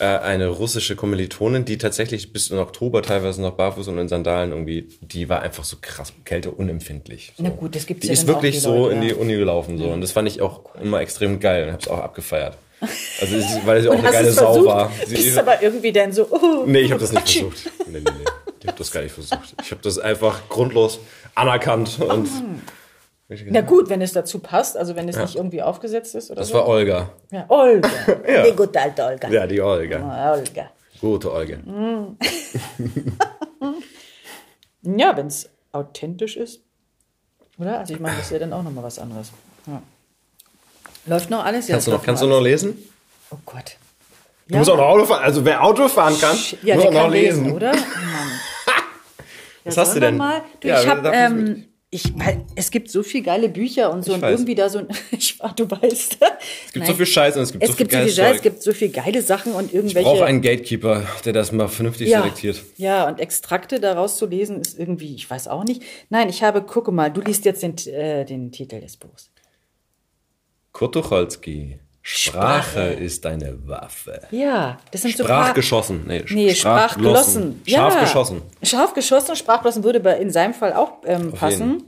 äh, 0.00 0.04
eine 0.04 0.48
russische 0.48 0.96
Kommilitonin, 0.96 1.64
die 1.64 1.76
tatsächlich 1.78 2.32
bis 2.32 2.50
in 2.50 2.58
Oktober 2.58 3.02
teilweise 3.02 3.42
noch 3.42 3.52
barfuß 3.52 3.88
und 3.88 3.98
in 3.98 4.08
Sandalen 4.08 4.50
irgendwie, 4.50 4.88
die 5.02 5.28
war 5.28 5.42
einfach 5.42 5.64
so 5.64 5.76
krass 5.80 6.12
kälteunempfindlich. 6.24 7.34
So. 7.36 7.42
Na 7.42 7.50
gut, 7.50 7.76
das 7.76 7.86
gibt's 7.86 8.02
Die 8.02 8.08
ja 8.08 8.14
ist 8.14 8.26
wirklich 8.26 8.54
die 8.56 8.60
so 8.60 8.74
Leute, 8.86 8.94
in 8.94 9.00
die. 9.02 9.14
Uni 9.14 9.36
gelaufen 9.36 9.76
so 9.78 9.88
und 9.88 10.00
das 10.00 10.12
fand 10.12 10.26
ich 10.28 10.40
auch 10.40 10.74
immer 10.76 11.00
extrem 11.00 11.38
geil 11.38 11.66
und 11.66 11.72
hab's 11.72 11.86
auch 11.88 11.98
abgefeiert. 11.98 12.56
Also 13.20 13.36
weil 13.66 13.82
sie 13.82 13.88
auch 13.90 13.98
eine 13.98 14.10
geile 14.10 14.28
es 14.28 14.36
Sau 14.36 14.64
war. 14.64 14.90
Sie, 15.06 15.14
bist 15.14 15.38
aber 15.38 15.62
irgendwie 15.62 15.92
dann 15.92 16.12
so, 16.12 16.26
oh, 16.30 16.64
nee, 16.66 16.80
ich 16.80 16.90
habe 16.90 17.00
das 17.00 17.12
nicht 17.12 17.28
versucht. 17.28 17.70
Nee, 17.86 17.98
nee, 17.98 18.04
nee. 18.04 18.30
Ich 18.62 18.66
habe 18.66 18.78
das 18.78 18.90
gar 18.90 19.02
nicht 19.02 19.12
versucht. 19.12 19.54
Ich 19.62 19.70
habe 19.70 19.82
das 19.82 19.98
einfach 19.98 20.48
grundlos 20.48 20.98
anerkannt 21.34 21.98
und 22.00 22.28
Na 23.46 23.60
gut, 23.60 23.88
wenn 23.88 24.02
es 24.02 24.12
dazu 24.12 24.40
passt, 24.40 24.76
also 24.76 24.96
wenn 24.96 25.08
es 25.08 25.16
nicht 25.16 25.36
irgendwie 25.36 25.62
aufgesetzt 25.62 26.14
ist 26.16 26.30
oder 26.30 26.40
das 26.40 26.48
so. 26.48 26.54
war 26.54 26.66
Olga. 26.66 27.10
ja, 27.30 27.44
Olga. 27.48 27.88
Die 28.46 28.56
gute 28.56 28.80
alte 28.80 29.04
Olga. 29.04 29.28
Ja, 29.28 29.46
die 29.46 29.60
Olga. 29.60 29.98
Ah, 30.02 30.32
Olga. 30.32 30.70
Gute 31.00 31.32
Olga. 31.32 31.56
Ja, 34.82 35.16
wenn 35.16 35.26
es 35.26 35.48
authentisch 35.72 36.36
ist. 36.36 36.60
Oder? 37.58 37.78
Also 37.80 37.94
ich 37.94 38.00
meine, 38.00 38.16
das 38.16 38.26
ist 38.26 38.32
ja 38.32 38.38
dann 38.38 38.52
auch 38.52 38.62
nochmal 38.62 38.84
was 38.84 38.98
anderes. 38.98 39.30
Ja. 39.66 39.82
Läuft 41.06 41.30
noch 41.30 41.44
alles? 41.44 41.68
Ja, 41.68 41.74
Kannst 41.74 41.86
du 41.86 41.90
noch, 41.92 42.02
kannst 42.02 42.22
du 42.22 42.26
noch 42.26 42.40
lesen? 42.40 42.76
Oh 43.30 43.36
Gott. 43.44 43.76
Du 44.48 44.56
musst 44.56 44.70
auch 44.70 44.76
noch 44.76 44.86
Auto 44.86 45.04
fahren. 45.04 45.22
Also 45.22 45.44
wer 45.44 45.62
Auto 45.62 45.86
fahren 45.88 46.18
kann, 46.18 46.36
Ja, 46.62 46.74
muss 46.76 46.84
der 46.84 46.92
auch 46.92 47.04
noch 47.06 47.10
lesen, 47.10 47.44
lesen. 47.44 47.56
oder? 47.56 47.72
Oh 47.72 47.76
Mann. 47.76 48.30
Was 49.64 49.76
Ja, 49.76 49.82
hast 49.82 49.94
du 49.96 50.00
denn? 50.00 50.16
Mal? 50.16 50.42
Du, 50.60 50.68
Ja, 50.68 50.80
ich 50.80 50.88
habe, 50.88 51.08
ähm, 51.12 51.66
ich, 51.92 52.16
weil 52.16 52.44
es 52.54 52.70
gibt 52.70 52.88
so 52.88 53.02
viele 53.02 53.24
geile 53.24 53.48
Bücher 53.48 53.92
und 53.92 54.04
so 54.04 54.12
Ich 54.12 54.16
und 54.16 54.22
weiß. 54.22 54.32
irgendwie 54.32 54.54
da 54.54 54.68
so 54.68 54.78
ein, 54.78 54.88
ich 55.10 55.40
war, 55.40 55.52
du 55.54 55.68
weißt. 55.68 56.18
Es 56.66 56.72
gibt 56.72 56.86
so 56.86 56.94
viel 56.94 57.06
Scheiße 57.06 57.38
und 57.38 57.42
es 57.42 57.52
gibt 57.52 57.64
Es 57.64 57.70
so 57.70 57.76
viel 57.76 57.86
gibt 57.86 57.90
so 57.92 57.96
viel 57.96 58.00
geiles 58.04 58.16
Scheiß, 58.16 58.36
es 58.36 58.42
gibt 58.42 58.62
so 58.62 58.72
viel 58.72 58.88
geile 58.90 59.22
Sachen 59.22 59.52
und 59.54 59.66
Ich 59.66 59.74
irgendwelche. 59.74 60.08
brauche 60.08 60.24
einen 60.24 60.40
Gatekeeper, 60.40 61.04
der 61.24 61.32
das 61.32 61.50
mal 61.50 61.66
vernünftig 61.68 62.08
ja, 62.08 62.20
selektiert. 62.22 62.62
ja, 62.76 63.08
und 63.08 63.18
Extrakte 63.18 63.80
daraus 63.80 64.16
zu 64.18 64.26
lesen 64.26 64.60
ist 64.60 64.78
irgendwie, 64.78 65.14
ich 65.16 65.28
weiß 65.28 65.48
auch 65.48 65.64
nicht. 65.64 65.82
Nein, 66.10 66.28
ich 66.28 66.42
habe, 66.44 66.62
gucke 66.62 66.92
mal, 66.92 67.10
du 67.10 67.20
liest 67.22 67.44
jetzt 67.44 67.62
den, 67.64 67.76
äh, 67.92 68.24
den 68.24 68.52
Titel 68.52 68.80
des 68.80 68.96
Buchs. 68.96 69.30
Kurt 70.72 70.94
Tucholsky. 72.02 72.30
Sprache 72.30 72.80
ist 72.80 73.26
eine 73.26 73.68
Waffe. 73.68 74.22
Ja, 74.30 74.78
das 74.90 75.02
sind 75.02 75.16
so 75.16 75.24
Sprachgeschossen. 75.24 76.06
Nee, 76.06 76.24
Nee, 76.30 76.54
sprachglossen. 76.54 77.60
Scharf 77.66 77.94
ja. 77.94 78.00
geschossen. 78.00 78.42
Scharf 78.62 78.94
geschossen, 78.94 79.36
sprachglossen 79.36 79.84
würde 79.84 79.98
in 80.12 80.30
seinem 80.30 80.54
Fall 80.54 80.72
auch 80.72 80.98
ähm, 81.04 81.32
passen. 81.32 81.84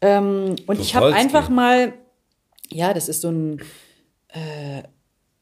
Ähm, 0.00 0.56
und 0.66 0.80
ich 0.80 0.96
habe 0.96 1.14
einfach 1.14 1.48
mal, 1.48 1.92
ja, 2.70 2.92
das 2.92 3.08
ist 3.08 3.20
so, 3.20 3.30
ein, 3.30 3.60
äh, 4.28 4.82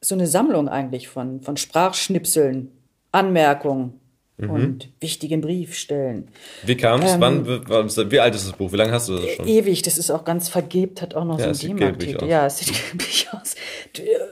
so 0.01 0.13
eine 0.13 0.27
Sammlung 0.27 0.69
eigentlich 0.69 1.07
von, 1.07 1.41
von 1.41 1.57
Sprachschnipseln, 1.57 2.71
Anmerkungen 3.11 4.00
Mhm. 4.41 4.49
und 4.49 4.89
wichtigen 4.99 5.41
Briefstellen. 5.41 6.27
Wie 6.63 6.75
kam 6.75 7.01
Ähm, 7.01 7.07
es? 7.07 7.19
Wann, 7.19 8.11
wie, 8.11 8.19
alt 8.19 8.35
ist 8.35 8.47
das 8.47 8.53
Buch? 8.53 8.71
Wie 8.71 8.77
lange 8.77 8.91
hast 8.91 9.09
du 9.09 9.17
das 9.17 9.29
schon? 9.35 9.47
Ewig, 9.47 9.83
das 9.83 9.97
ist 9.97 10.09
auch 10.09 10.25
ganz 10.25 10.49
vergebt, 10.49 11.01
hat 11.01 11.13
auch 11.15 11.25
noch 11.25 11.39
Ja, 11.39 11.53
so 11.53 11.67
ein 11.67 11.77
D-Mark-Titel. 11.77 12.25
Ja, 12.25 12.47
es 12.47 12.57
sieht 12.57 12.73
gelblich 12.89 13.27
aus. 13.31 13.55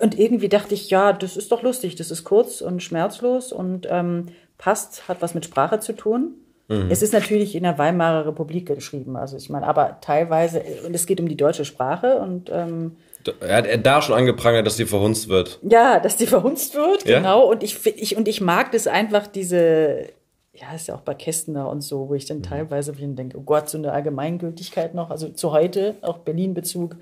Und 0.01 0.17
irgendwie 0.17 0.49
dachte 0.49 0.73
ich, 0.73 0.89
ja, 0.89 1.13
das 1.13 1.37
ist 1.37 1.51
doch 1.51 1.61
lustig, 1.61 1.95
das 1.95 2.11
ist 2.11 2.23
kurz 2.23 2.61
und 2.61 2.81
schmerzlos 2.81 3.51
und 3.51 3.87
ähm, 3.89 4.27
passt, 4.57 5.07
hat 5.07 5.21
was 5.21 5.33
mit 5.35 5.45
Sprache 5.45 5.79
zu 5.79 5.93
tun. 5.93 6.33
Mhm. 6.67 6.87
Es 6.89 7.01
ist 7.01 7.13
natürlich 7.13 7.55
in 7.55 7.63
der 7.63 7.77
Weimarer 7.77 8.25
Republik 8.27 8.67
geschrieben, 8.67 9.15
also 9.15 9.37
ich 9.37 9.49
meine, 9.49 9.67
aber 9.67 9.99
teilweise, 10.01 10.63
und 10.85 10.93
es 10.93 11.05
geht 11.05 11.19
um 11.19 11.27
die 11.27 11.37
deutsche 11.37 11.65
Sprache 11.65 12.15
und 12.19 12.49
ähm, 12.51 12.95
Er 13.41 13.57
hat 13.57 13.65
er 13.67 13.77
da 13.77 14.01
schon 14.01 14.15
angeprangert, 14.15 14.65
dass 14.65 14.77
die 14.77 14.85
verhunzt 14.85 15.27
wird. 15.29 15.59
ja, 15.61 15.99
dass 15.99 16.15
die 16.17 16.25
verhunzt 16.27 16.75
wird, 16.75 17.05
Ja? 17.07 17.17
genau. 17.17 17.49
Und 17.49 17.63
ich, 17.63 17.85
ich, 17.85 18.15
und 18.15 18.27
ich 18.27 18.39
mag 18.41 18.71
das 18.71 18.87
einfach, 18.87 19.27
diese, 19.27 20.05
ja, 20.53 20.73
ist 20.73 20.87
ja 20.87 20.95
auch 20.95 21.01
bei 21.01 21.13
Kästner 21.13 21.69
und 21.69 21.81
so, 21.81 22.09
wo 22.09 22.13
ich 22.15 22.25
dann 22.25 22.41
teilweise 22.43 22.97
wieder 22.97 23.07
denke, 23.07 23.37
oh 23.37 23.41
Gott, 23.41 23.69
so 23.69 23.77
eine 23.77 23.91
Allgemeingültigkeit 23.91 24.93
noch, 24.95 25.09
also 25.09 25.29
zu 25.29 25.51
heute, 25.51 25.95
auch 26.01 26.19
Berlin-Bezug. 26.19 26.95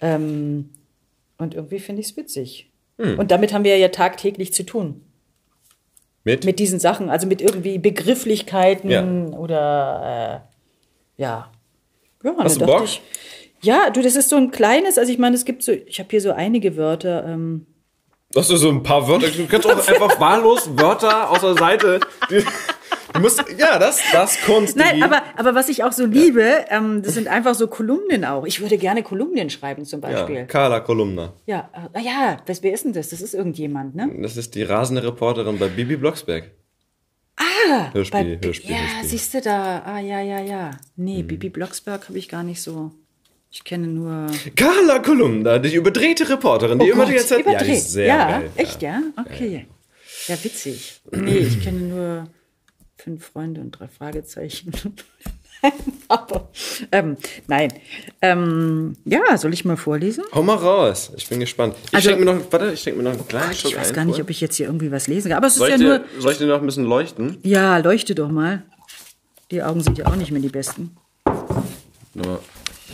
Ähm, 0.00 0.70
und 1.38 1.54
irgendwie 1.54 1.78
finde 1.78 2.00
ich 2.02 2.08
es 2.10 2.16
witzig. 2.16 2.68
Und 2.98 3.30
damit 3.32 3.52
haben 3.52 3.64
wir 3.64 3.76
ja 3.78 3.88
tagtäglich 3.88 4.52
zu 4.52 4.64
tun. 4.64 5.02
Mit? 6.24 6.44
Mit 6.44 6.60
diesen 6.60 6.78
Sachen, 6.78 7.08
also 7.10 7.26
mit 7.26 7.40
irgendwie 7.40 7.78
Begrifflichkeiten 7.78 8.90
Ja. 8.90 9.02
oder, 9.36 10.42
äh, 11.18 11.22
ja. 11.22 11.50
Ja, 12.22 12.34
Hast 12.38 12.60
dann 12.60 12.68
du 12.68 12.72
Bock? 12.74 12.84
Ich, 12.84 13.02
ja, 13.62 13.90
du, 13.90 14.02
das 14.02 14.16
ist 14.16 14.28
so 14.28 14.36
ein 14.36 14.50
kleines, 14.50 14.98
also 14.98 15.10
ich 15.12 15.18
meine, 15.18 15.36
es 15.36 15.44
gibt 15.44 15.62
so, 15.62 15.72
ich 15.72 15.98
habe 15.98 16.08
hier 16.10 16.20
so 16.20 16.32
einige 16.32 16.76
Wörter, 16.76 17.24
ähm, 17.26 17.66
Hast 18.34 18.48
du 18.48 18.56
so 18.56 18.70
ein 18.70 18.82
paar 18.82 19.06
Wörter? 19.08 19.28
Du 19.28 19.46
kannst 19.46 19.66
auch 19.66 19.76
einfach 19.88 20.18
wahllos 20.18 20.70
Wörter 20.78 21.28
aus 21.30 21.40
der 21.40 21.52
Seite. 21.54 22.00
Die, 22.30 22.42
du 23.12 23.20
musst, 23.20 23.44
ja, 23.58 23.78
das, 23.78 24.00
das 24.10 24.40
Kunst. 24.40 24.74
Nein, 24.74 25.02
aber, 25.02 25.20
aber 25.36 25.54
was 25.54 25.68
ich 25.68 25.84
auch 25.84 25.92
so 25.92 26.06
liebe, 26.06 26.64
ähm, 26.70 27.02
das 27.02 27.12
sind 27.12 27.28
einfach 27.28 27.54
so 27.54 27.66
Kolumnen 27.66 28.24
auch. 28.24 28.46
Ich 28.46 28.62
würde 28.62 28.78
gerne 28.78 29.02
Kolumnen 29.02 29.50
schreiben 29.50 29.84
zum 29.84 30.00
ja, 30.00 30.08
Beispiel. 30.08 30.46
Carla 30.46 30.80
Kolumna. 30.80 31.34
Ja, 31.44 31.68
äh, 31.92 32.00
ja, 32.00 32.38
das, 32.46 32.62
wer 32.62 32.72
ist 32.72 32.86
denn 32.86 32.94
das? 32.94 33.10
Das 33.10 33.20
ist 33.20 33.34
irgendjemand, 33.34 33.94
ne? 33.94 34.10
Das 34.22 34.38
ist 34.38 34.54
die 34.54 34.62
rasende 34.62 35.04
Reporterin 35.04 35.58
bei 35.58 35.68
Bibi 35.68 35.96
Blocksberg. 35.96 36.52
Ah, 37.36 37.92
Hörspiel, 37.92 38.38
Bei- 38.38 38.46
Hörspiel, 38.46 38.70
ja, 38.70 38.76
Hörspiel. 38.78 39.08
siehst 39.10 39.34
du 39.34 39.40
da? 39.42 39.82
Ah, 39.84 40.00
ja, 40.00 40.20
ja, 40.20 40.40
ja. 40.40 40.70
Nee, 40.96 41.22
Mhm. 41.22 41.26
Bibi 41.26 41.50
Blocksberg 41.50 42.08
habe 42.08 42.16
ich 42.18 42.30
gar 42.30 42.42
nicht 42.44 42.62
so. 42.62 42.92
Ich 43.54 43.64
kenne 43.64 43.86
nur. 43.86 44.28
Carla 44.56 44.98
Kolumna, 45.00 45.58
die 45.58 45.74
überdrehte 45.74 46.26
Reporterin, 46.28 46.78
die 46.78 46.86
Oh 46.86 46.94
immer 46.94 47.02
Gott, 47.04 47.08
die 47.12 47.16
ganze 47.16 47.28
Zeit. 47.28 47.38
Ja, 47.40 47.44
die 47.44 47.50
überdreht. 47.56 47.76
ist 47.76 47.92
sehr 47.92 48.06
ja, 48.06 48.30
geil. 48.38 48.50
echt, 48.56 48.80
ja? 48.82 49.02
Okay. 49.18 49.66
Ja, 50.26 50.42
witzig. 50.42 51.00
Nee, 51.10 51.36
ich 51.38 51.62
kenne 51.62 51.80
nur 51.80 52.24
fünf 52.96 53.26
Freunde 53.26 53.60
und 53.60 53.72
drei 53.72 53.88
Fragezeichen. 53.88 54.72
Aber, 56.08 56.48
ähm, 56.90 57.16
nein. 57.46 57.72
Ähm, 58.22 58.96
ja, 59.04 59.36
soll 59.36 59.52
ich 59.52 59.64
mal 59.66 59.76
vorlesen? 59.76 60.24
Hau 60.32 60.42
mal 60.42 60.56
raus. 60.56 61.12
Ich 61.16 61.28
bin 61.28 61.38
gespannt. 61.38 61.74
Ich 61.88 61.94
Also- 61.94 62.08
schenke 62.08 62.24
mir 62.24 62.34
noch, 62.34 62.52
warte, 62.52 62.72
ich 62.72 62.80
schenke 62.80 62.98
mir 62.98 63.04
noch 63.04 63.12
einen 63.18 63.28
kleinen 63.28 63.54
Schluck 63.54 63.72
Ich 63.72 63.78
weiß 63.78 63.88
ein 63.90 63.94
gar 63.94 64.04
nicht, 64.06 64.20
ob 64.20 64.30
ich 64.30 64.40
jetzt 64.40 64.56
hier 64.56 64.66
irgendwie 64.66 64.90
was 64.90 65.06
lesen 65.08 65.28
kann. 65.28 65.36
Aber 65.36 65.46
es 65.46 65.52
ist 65.54 65.58
soll, 65.60 65.68
ja 65.68 65.76
ich 65.76 65.82
nur. 65.82 65.98
dir, 65.98 66.04
soll 66.20 66.32
ich 66.32 66.38
dir 66.38 66.46
noch 66.46 66.60
ein 66.60 66.66
bisschen 66.66 66.84
leuchten? 66.86 67.36
Ja, 67.42 67.76
leuchte 67.78 68.14
doch 68.14 68.30
mal. 68.30 68.62
Die 69.50 69.62
Augen 69.62 69.82
sind 69.82 69.98
ja 69.98 70.06
auch 70.06 70.16
nicht 70.16 70.30
mehr 70.32 70.40
die 70.40 70.48
besten. 70.48 70.96
Nur, 72.14 72.40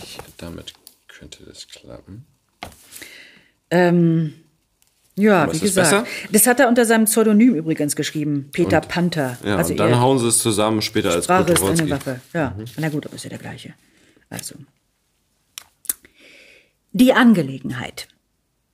ich, 0.02 0.18
damit 0.36 0.72
könnte 1.06 1.44
das 1.44 1.68
klappen. 1.68 2.26
Ähm, 3.70 4.34
ja, 5.18 5.52
wie 5.52 5.58
gesagt. 5.58 5.90
besser? 5.90 6.06
Das 6.30 6.46
hat 6.46 6.60
er 6.60 6.68
unter 6.68 6.84
seinem 6.84 7.04
Pseudonym 7.04 7.54
übrigens 7.54 7.96
geschrieben. 7.96 8.50
Peter 8.52 8.80
Panther. 8.80 9.36
Ja, 9.44 9.56
also 9.56 9.72
und 9.72 9.78
dann 9.78 10.00
hauen 10.00 10.18
sie 10.18 10.28
es 10.28 10.38
zusammen 10.38 10.80
später 10.80 11.10
als 11.10 11.24
Sprache 11.24 11.52
ist 11.52 11.62
eine. 11.62 11.90
Waffe. 11.90 12.20
Ja, 12.32 12.54
na 12.76 12.88
gut, 12.88 13.06
aber 13.06 13.16
ist 13.16 13.24
ja 13.24 13.30
der 13.30 13.38
gleiche. 13.38 13.74
Also. 14.30 14.54
Die 16.92 17.12
Angelegenheit. 17.12 18.08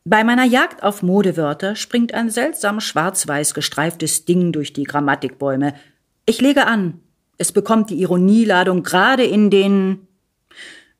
Bei 0.04 0.22
meiner 0.22 0.44
Jagd 0.44 0.82
auf 0.82 1.02
Modewörter 1.02 1.76
springt 1.76 2.12
ein 2.12 2.28
seltsam 2.28 2.80
schwarz-weiß 2.80 3.54
gestreiftes 3.54 4.26
Ding 4.26 4.52
durch 4.52 4.74
die 4.74 4.84
Grammatikbäume. 4.84 5.74
Ich 6.26 6.42
lege 6.42 6.66
an. 6.66 7.00
Es 7.38 7.52
bekommt 7.52 7.88
die 7.88 8.00
Ironieladung 8.00 8.82
gerade 8.82 9.24
in 9.24 9.48
den. 9.48 10.06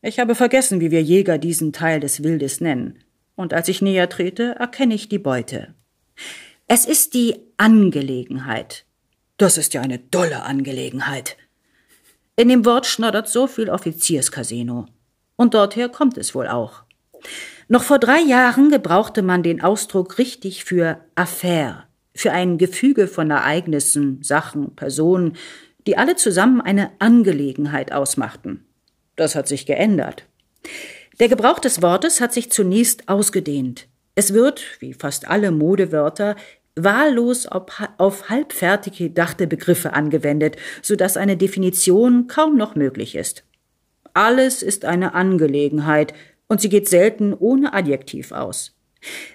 Ich 0.06 0.18
habe 0.18 0.34
vergessen, 0.34 0.82
wie 0.82 0.90
wir 0.90 1.02
Jäger 1.02 1.38
diesen 1.38 1.72
Teil 1.72 1.98
des 1.98 2.22
Wildes 2.22 2.60
nennen. 2.60 2.98
Und 3.36 3.54
als 3.54 3.68
ich 3.68 3.80
näher 3.80 4.10
trete, 4.10 4.54
erkenne 4.58 4.94
ich 4.94 5.08
die 5.08 5.18
Beute. 5.18 5.72
Es 6.66 6.84
ist 6.84 7.14
die 7.14 7.36
Angelegenheit. 7.56 8.84
Das 9.38 9.56
ist 9.56 9.72
ja 9.72 9.80
eine 9.80 9.98
dolle 9.98 10.42
Angelegenheit. 10.42 11.38
In 12.36 12.50
dem 12.50 12.66
Wort 12.66 12.84
schnoddert 12.84 13.28
so 13.28 13.46
viel 13.46 13.70
Offizierscasino. 13.70 14.84
Und 15.36 15.54
dorther 15.54 15.88
kommt 15.88 16.18
es 16.18 16.34
wohl 16.34 16.48
auch. 16.48 16.82
Noch 17.68 17.82
vor 17.82 17.98
drei 17.98 18.20
Jahren 18.20 18.68
gebrauchte 18.68 19.22
man 19.22 19.42
den 19.42 19.62
Ausdruck 19.62 20.18
richtig 20.18 20.64
für 20.64 21.00
Affaire, 21.14 21.84
für 22.14 22.30
ein 22.30 22.58
Gefüge 22.58 23.08
von 23.08 23.30
Ereignissen, 23.30 24.22
Sachen, 24.22 24.76
Personen, 24.76 25.38
die 25.86 25.96
alle 25.96 26.16
zusammen 26.16 26.60
eine 26.60 26.90
Angelegenheit 26.98 27.90
ausmachten. 27.90 28.66
Das 29.16 29.34
hat 29.34 29.48
sich 29.48 29.66
geändert. 29.66 30.26
Der 31.20 31.28
Gebrauch 31.28 31.58
des 31.58 31.82
Wortes 31.82 32.20
hat 32.20 32.32
sich 32.32 32.50
zunächst 32.50 33.08
ausgedehnt. 33.08 33.86
Es 34.14 34.32
wird, 34.32 34.62
wie 34.80 34.94
fast 34.94 35.28
alle 35.28 35.50
Modewörter, 35.50 36.36
wahllos 36.76 37.46
auf 37.46 38.28
halbfertig 38.28 38.98
gedachte 38.98 39.46
Begriffe 39.46 39.92
angewendet, 39.92 40.56
sodass 40.82 41.16
eine 41.16 41.36
Definition 41.36 42.26
kaum 42.26 42.56
noch 42.56 42.74
möglich 42.74 43.14
ist. 43.14 43.44
Alles 44.12 44.62
ist 44.62 44.84
eine 44.84 45.14
Angelegenheit, 45.14 46.14
und 46.46 46.60
sie 46.60 46.68
geht 46.68 46.88
selten 46.88 47.32
ohne 47.32 47.72
Adjektiv 47.72 48.32
aus. 48.32 48.76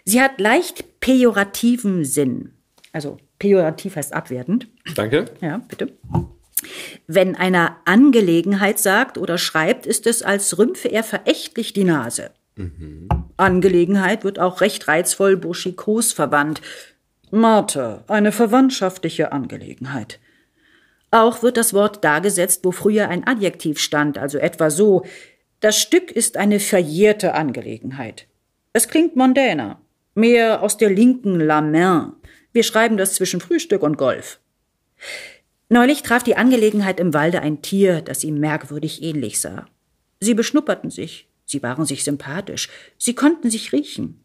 Sie 0.05 0.21
hat 0.21 0.39
leicht 0.39 0.99
pejorativen 0.99 2.05
Sinn. 2.05 2.53
Also 2.91 3.17
pejorativ 3.39 3.95
heißt 3.95 4.13
abwertend. 4.13 4.67
Danke. 4.95 5.25
Ja, 5.41 5.61
bitte. 5.67 5.93
Wenn 7.07 7.35
einer 7.35 7.77
Angelegenheit 7.85 8.79
sagt 8.79 9.17
oder 9.17 9.37
schreibt, 9.37 9.85
ist 9.85 10.07
es, 10.07 10.21
als 10.21 10.57
rümpfe 10.57 10.89
er 10.89 11.03
verächtlich 11.03 11.73
die 11.73 11.83
Nase. 11.83 12.31
Mhm. 12.55 13.07
Angelegenheit 13.37 14.23
wird 14.23 14.39
auch 14.39 14.61
recht 14.61 14.87
reizvoll 14.87 15.37
burschikos 15.37 16.11
verwandt. 16.11 16.61
Marte, 17.31 18.03
eine 18.07 18.31
verwandtschaftliche 18.31 19.31
Angelegenheit. 19.31 20.19
Auch 21.11 21.41
wird 21.41 21.57
das 21.57 21.73
Wort 21.73 22.03
dargesetzt, 22.03 22.61
wo 22.63 22.71
früher 22.71 23.07
ein 23.09 23.25
Adjektiv 23.25 23.79
stand, 23.79 24.17
also 24.17 24.37
etwa 24.37 24.69
so, 24.69 25.05
das 25.59 25.79
Stück 25.79 26.11
ist 26.11 26.37
eine 26.37 26.59
verjährte 26.59 27.33
Angelegenheit. 27.33 28.27
Es 28.73 28.87
klingt 28.87 29.15
mondäner, 29.15 29.81
mehr 30.15 30.61
aus 30.61 30.77
der 30.77 30.89
linken 30.89 31.39
La 31.39 31.61
Main. 31.61 32.13
Wir 32.53 32.63
schreiben 32.63 32.97
das 32.97 33.15
zwischen 33.15 33.41
Frühstück 33.41 33.83
und 33.83 33.97
Golf. 33.97 34.39
Neulich 35.69 36.01
traf 36.01 36.23
die 36.23 36.35
Angelegenheit 36.35 36.99
im 36.99 37.13
Walde 37.13 37.41
ein 37.41 37.61
Tier, 37.61 38.01
das 38.01 38.23
ihm 38.23 38.39
merkwürdig 38.39 39.03
ähnlich 39.03 39.39
sah. 39.39 39.67
Sie 40.19 40.33
beschnupperten 40.33 40.89
sich, 40.89 41.29
sie 41.45 41.61
waren 41.61 41.85
sich 41.85 42.03
sympathisch, 42.03 42.69
sie 42.97 43.13
konnten 43.13 43.51
sich 43.51 43.71
riechen. 43.71 44.23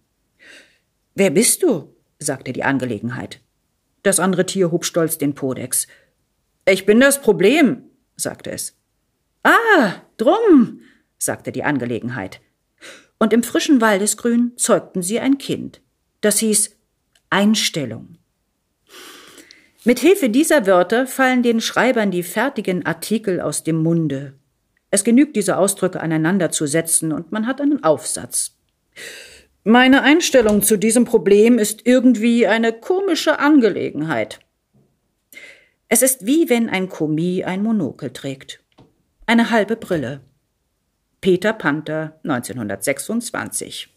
Wer 1.15 1.31
bist 1.31 1.63
du? 1.63 1.95
sagte 2.19 2.55
die 2.55 2.65
Angelegenheit. 2.65 3.41
Das 4.03 4.21
andere 4.21 4.47
Tier 4.47 4.71
hob 4.71 4.87
stolz 4.87 5.19
den 5.19 5.35
Podex. 5.35 5.87
Ich 6.67 6.87
bin 6.87 6.99
das 6.99 7.21
Problem, 7.21 7.85
sagte 8.17 8.51
es. 8.51 8.77
Ah, 9.43 10.03
drum, 10.17 10.81
sagte 11.19 11.53
die 11.53 11.63
Angelegenheit. 11.63 12.41
Und 13.19 13.35
im 13.35 13.43
frischen 13.43 13.83
Waldesgrün 13.83 14.53
zeugten 14.57 15.03
sie 15.03 15.21
ein 15.21 15.37
Kind. 15.37 15.83
Das 16.23 16.39
hieß 16.39 16.77
Einstellung. 17.29 18.17
Mit 19.87 19.99
Hilfe 19.99 20.31
dieser 20.31 20.67
Wörter 20.67 21.07
fallen 21.07 21.43
den 21.43 21.61
Schreibern 21.61 22.11
die 22.11 22.23
fertigen 22.23 22.87
Artikel 22.87 23.43
aus 23.43 23.65
dem 23.65 23.83
Munde. 23.83 24.33
Es 24.91 25.05
genügt, 25.05 25.37
diese 25.37 25.59
Ausdrücke 25.59 26.01
aneinander 26.01 26.51
zu 26.51 26.67
setzen, 26.67 27.13
und 27.13 27.33
man 27.33 27.47
hat 27.47 27.61
einen 27.61 27.85
Aufsatz. 27.85 28.57
Meine 29.63 30.03
Einstellung 30.03 30.63
zu 30.63 30.79
diesem 30.79 31.05
Problem 31.05 31.59
ist 31.59 31.87
irgendwie 31.87 32.47
eine 32.47 32.73
komische 32.73 33.39
Angelegenheit. 33.39 34.41
Es 35.89 36.01
ist 36.01 36.25
wie 36.25 36.49
wenn 36.49 36.71
ein 36.71 36.89
Kommis 36.89 37.45
ein 37.45 37.63
Monokel 37.63 38.11
trägt. 38.11 38.61
Eine 39.27 39.51
halbe 39.51 39.77
Brille. 39.77 40.23
Peter 41.21 41.53
Panther 41.53 42.19
1926. 42.25 43.94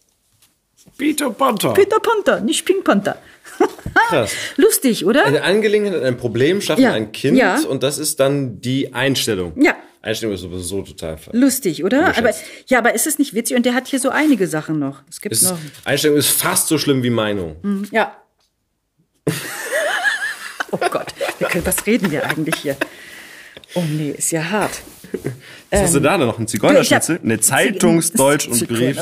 Peter 0.96 1.30
Panther. 1.30 1.72
Peter 1.74 1.98
Panther, 2.00 2.40
nicht 2.40 2.64
Pink 2.64 2.84
Panther. 2.84 3.18
Krass. 4.08 4.32
Lustig, 4.56 5.04
oder? 5.04 5.24
Eine 5.24 5.42
Angelegenheit, 5.42 6.02
ein 6.02 6.16
Problem 6.16 6.60
schaffen 6.60 6.82
Ja. 6.82 6.92
ein 6.92 7.10
Kind 7.12 7.36
Ja. 7.36 7.58
und 7.68 7.82
das 7.82 7.98
ist 7.98 8.20
dann 8.20 8.60
die 8.60 8.94
Einstellung. 8.94 9.60
Ja. 9.60 9.76
Einstellung 10.00 10.34
ist 10.34 10.42
sowieso 10.42 10.82
total 10.82 11.18
ver- 11.18 11.32
Lustig, 11.34 11.82
oder? 11.84 12.16
Aber, 12.16 12.30
ja, 12.68 12.78
aber 12.78 12.94
ist 12.94 13.06
es 13.08 13.18
nicht 13.18 13.34
witzig? 13.34 13.56
Und 13.56 13.66
der 13.66 13.74
hat 13.74 13.88
hier 13.88 13.98
so 13.98 14.10
einige 14.10 14.46
Sachen 14.46 14.78
noch. 14.78 15.02
Es 15.10 15.20
gibt 15.20 15.32
Ist, 15.34 15.42
noch. 15.50 15.58
Einstellung 15.84 16.16
ist 16.16 16.28
fast 16.30 16.68
so 16.68 16.78
schlimm 16.78 17.02
wie 17.02 17.10
Meinung. 17.10 17.56
Ja. 17.90 18.16
oh 20.70 20.78
Gott, 20.90 21.12
können- 21.40 21.66
was 21.66 21.84
reden 21.86 22.10
wir 22.10 22.24
eigentlich 22.24 22.54
hier? 22.56 22.76
Oh 23.74 23.82
nee, 23.82 24.14
ist 24.16 24.30
ja 24.30 24.44
hart. 24.48 24.80
Was 25.70 25.80
hast 25.82 25.94
du 25.94 26.00
da 26.00 26.16
denn 26.16 26.26
noch? 26.26 26.38
Ein 26.38 26.46
Zigeunerschnitzel? 26.46 27.20
Eine 27.22 27.40
Zeitungsdeutsch 27.40 28.48
und 28.48 28.66
Brief. 28.68 28.96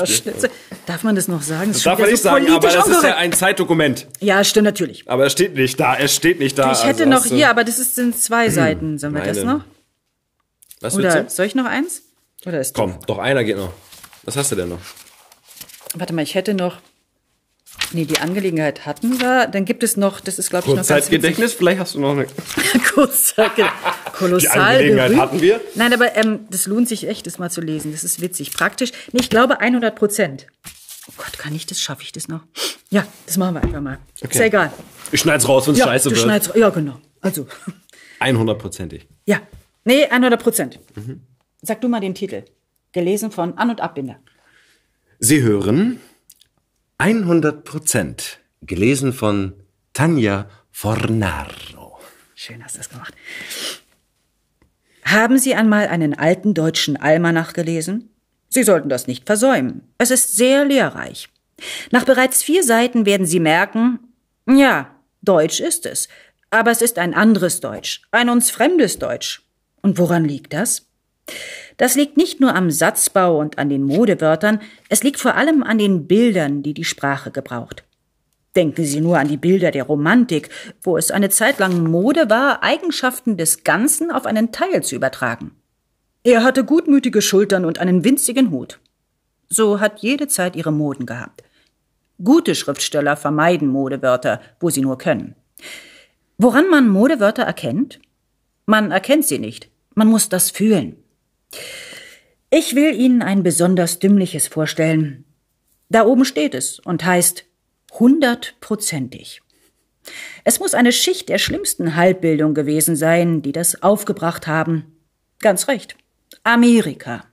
Darf 0.85 1.03
man 1.03 1.15
das 1.15 1.27
noch 1.27 1.41
sagen? 1.41 1.71
Das 1.73 1.83
darf 1.83 1.99
man 1.99 2.09
nicht 2.09 2.21
sagen, 2.21 2.49
aber 2.49 2.67
das 2.69 2.87
ist 2.87 3.03
ja 3.03 3.15
ein 3.15 3.31
Zeitdokument. 3.33 4.07
Ja, 4.19 4.43
stimmt 4.43 4.65
natürlich. 4.65 5.09
Aber 5.09 5.25
es 5.25 5.31
steht 5.33 5.55
nicht 5.55 5.79
da, 5.79 5.95
es 5.95 6.15
steht 6.15 6.39
nicht 6.39 6.57
da. 6.57 6.71
ich 6.71 6.83
hätte 6.83 7.05
also 7.05 7.09
noch 7.09 7.25
hier, 7.25 7.49
aber 7.49 7.63
das 7.63 7.79
ist, 7.79 7.95
sind 7.95 8.17
zwei 8.17 8.49
Seiten. 8.49 8.97
Sollen 8.97 9.13
wir 9.13 9.21
das 9.23 9.37
Meine. 9.37 9.59
noch? 9.59 9.63
Was 10.81 10.95
Oder 10.95 11.29
soll 11.29 11.45
ich 11.45 11.55
noch 11.55 11.65
eins? 11.65 12.03
Oder 12.45 12.59
ist 12.59 12.75
Komm, 12.75 12.99
doch 13.07 13.17
einer 13.17 13.43
geht 13.43 13.57
noch. 13.57 13.73
Was 14.23 14.35
hast 14.37 14.51
du 14.51 14.55
denn 14.55 14.69
noch? 14.69 14.79
Warte 15.95 16.13
mal, 16.13 16.21
ich 16.21 16.35
hätte 16.35 16.53
noch. 16.53 16.77
Nee, 17.93 18.03
die 18.05 18.19
Angelegenheit 18.19 18.85
hatten 18.85 19.19
wir. 19.21 19.47
Dann 19.47 19.63
gibt 19.63 19.81
es 19.81 19.95
noch, 19.95 20.19
das 20.19 20.39
ist 20.39 20.49
glaube 20.49 20.63
ich 20.65 20.69
noch 20.69 20.75
ganz 20.77 20.87
Kurzzeitgedächtnis, 20.87 21.53
vielleicht 21.53 21.79
hast 21.79 21.95
du 21.95 21.99
noch 22.01 22.11
eine. 22.11 22.25
Kurzzeitgedächtnis. 22.93 23.93
Kolossal 24.13 24.51
Die 24.53 24.59
Angelegenheit 24.59 25.07
berühmt. 25.09 25.21
hatten 25.21 25.41
wir. 25.41 25.61
Nein, 25.75 25.93
aber 25.93 26.15
ähm, 26.17 26.39
das 26.49 26.65
lohnt 26.67 26.89
sich 26.89 27.07
echt, 27.07 27.27
das 27.27 27.39
mal 27.39 27.49
zu 27.49 27.61
lesen. 27.61 27.91
Das 27.93 28.03
ist 28.03 28.19
witzig. 28.19 28.51
Praktisch. 28.53 28.91
Nee, 29.13 29.19
ich 29.21 29.29
glaube 29.29 29.59
100 29.61 29.95
Prozent. 29.95 30.47
Oh 31.09 31.13
Gott, 31.17 31.37
kann 31.37 31.55
ich 31.55 31.65
das? 31.65 31.79
Schaffe 31.79 32.03
ich 32.03 32.11
das 32.11 32.27
noch? 32.27 32.41
Ja, 32.89 33.05
das 33.25 33.37
machen 33.37 33.55
wir 33.55 33.63
einfach 33.63 33.79
mal. 33.81 33.99
Ist 34.19 34.35
ja 34.35 34.45
egal. 34.45 34.73
Ich 35.13 35.21
schneid's 35.21 35.47
raus, 35.47 35.67
wenn 35.67 35.73
es 35.73 35.79
Ja, 35.79 35.85
scheiße 35.85 36.09
du 36.09 36.15
wird. 36.15 36.23
schneidest. 36.25 36.55
Ja, 36.55 36.69
genau. 36.69 36.99
Also, 37.21 37.47
100%ig. 38.19 39.07
ja. 39.25 39.39
Nee, 39.85 40.05
100 40.05 40.41
Prozent. 40.43 40.79
Sag 41.61 41.79
du 41.79 41.87
mal 41.87 42.01
den 42.01 42.13
Titel. 42.13 42.43
Gelesen 42.91 43.31
von 43.31 43.57
An- 43.57 43.69
und 43.69 43.79
Abbinder. 43.79 44.17
Sie 45.19 45.41
hören 45.41 46.01
100%. 46.99 48.37
Gelesen 48.61 49.13
von 49.13 49.53
Tanja 49.93 50.49
Fornaro. 50.71 51.99
Schön 52.33 52.63
hast 52.63 52.75
du 52.75 52.79
das 52.79 52.89
gemacht. 52.89 53.13
Haben 55.03 55.37
Sie 55.37 55.53
einmal 55.53 55.87
einen 55.87 56.17
alten 56.17 56.53
deutschen 56.53 56.97
Almanach 56.97 57.53
gelesen? 57.53 58.09
Sie 58.49 58.63
sollten 58.63 58.89
das 58.89 59.07
nicht 59.07 59.25
versäumen. 59.25 59.93
Es 59.97 60.11
ist 60.11 60.35
sehr 60.35 60.65
lehrreich. 60.65 61.29
Nach 61.91 62.03
bereits 62.03 62.43
vier 62.43 62.63
Seiten 62.63 63.05
werden 63.05 63.25
Sie 63.27 63.39
merken, 63.39 63.99
ja, 64.49 64.95
Deutsch 65.21 65.59
ist 65.59 65.85
es. 65.85 66.07
Aber 66.49 66.71
es 66.71 66.81
ist 66.81 66.97
ein 66.97 67.13
anderes 67.13 67.59
Deutsch, 67.59 68.03
ein 68.11 68.29
uns 68.29 68.49
fremdes 68.49 68.99
Deutsch. 68.99 69.43
Und 69.81 69.97
woran 69.97 70.25
liegt 70.25 70.53
das? 70.53 70.87
Das 71.77 71.95
liegt 71.95 72.17
nicht 72.17 72.39
nur 72.39 72.55
am 72.55 72.71
Satzbau 72.71 73.39
und 73.39 73.59
an 73.59 73.69
den 73.69 73.83
Modewörtern, 73.83 74.59
es 74.89 75.03
liegt 75.03 75.19
vor 75.19 75.35
allem 75.35 75.63
an 75.63 75.77
den 75.77 76.07
Bildern, 76.07 76.63
die 76.63 76.73
die 76.73 76.83
Sprache 76.83 77.29
gebraucht. 77.31 77.83
Denken 78.55 78.85
Sie 78.85 79.01
nur 79.01 79.19
an 79.19 79.27
die 79.27 79.37
Bilder 79.37 79.69
der 79.69 79.83
Romantik, 79.83 80.49
wo 80.81 80.97
es 80.97 81.11
eine 81.11 81.29
Zeit 81.29 81.59
lang 81.59 81.83
Mode 81.83 82.31
war, 82.31 82.63
Eigenschaften 82.63 83.37
des 83.37 83.63
Ganzen 83.63 84.09
auf 84.09 84.25
einen 84.25 84.51
Teil 84.51 84.83
zu 84.83 84.95
übertragen. 84.95 85.51
Er 86.23 86.43
hatte 86.43 86.65
gutmütige 86.65 87.21
Schultern 87.21 87.65
und 87.65 87.77
einen 87.77 88.03
winzigen 88.03 88.49
Hut. 88.49 88.79
So 89.47 89.79
hat 89.79 89.99
jede 89.99 90.27
Zeit 90.27 90.55
ihre 90.55 90.71
Moden 90.71 91.05
gehabt. 91.05 91.43
Gute 92.23 92.55
Schriftsteller 92.55 93.15
vermeiden 93.15 93.67
Modewörter, 93.67 94.41
wo 94.59 94.71
sie 94.71 94.81
nur 94.81 94.97
können. 94.97 95.35
Woran 96.39 96.67
man 96.67 96.89
Modewörter 96.89 97.43
erkennt? 97.43 97.99
Man 98.65 98.91
erkennt 98.91 99.25
sie 99.25 99.37
nicht. 99.37 99.69
Man 99.93 100.07
muss 100.07 100.29
das 100.29 100.49
fühlen. 100.49 100.97
Ich 102.49 102.75
will 102.75 102.95
Ihnen 102.95 103.21
ein 103.21 103.43
besonders 103.43 103.99
dümmliches 103.99 104.47
vorstellen. 104.47 105.25
Da 105.89 106.05
oben 106.05 106.25
steht 106.25 106.53
es 106.53 106.79
und 106.79 107.05
heißt 107.05 107.45
hundertprozentig. 107.93 109.41
Es 110.43 110.59
muss 110.59 110.73
eine 110.73 110.91
Schicht 110.91 111.29
der 111.29 111.37
schlimmsten 111.37 111.95
Halbbildung 111.95 112.53
gewesen 112.53 112.95
sein, 112.95 113.41
die 113.41 113.51
das 113.51 113.83
aufgebracht 113.83 114.47
haben. 114.47 114.97
Ganz 115.39 115.67
recht. 115.67 115.97
Amerika. 116.43 117.25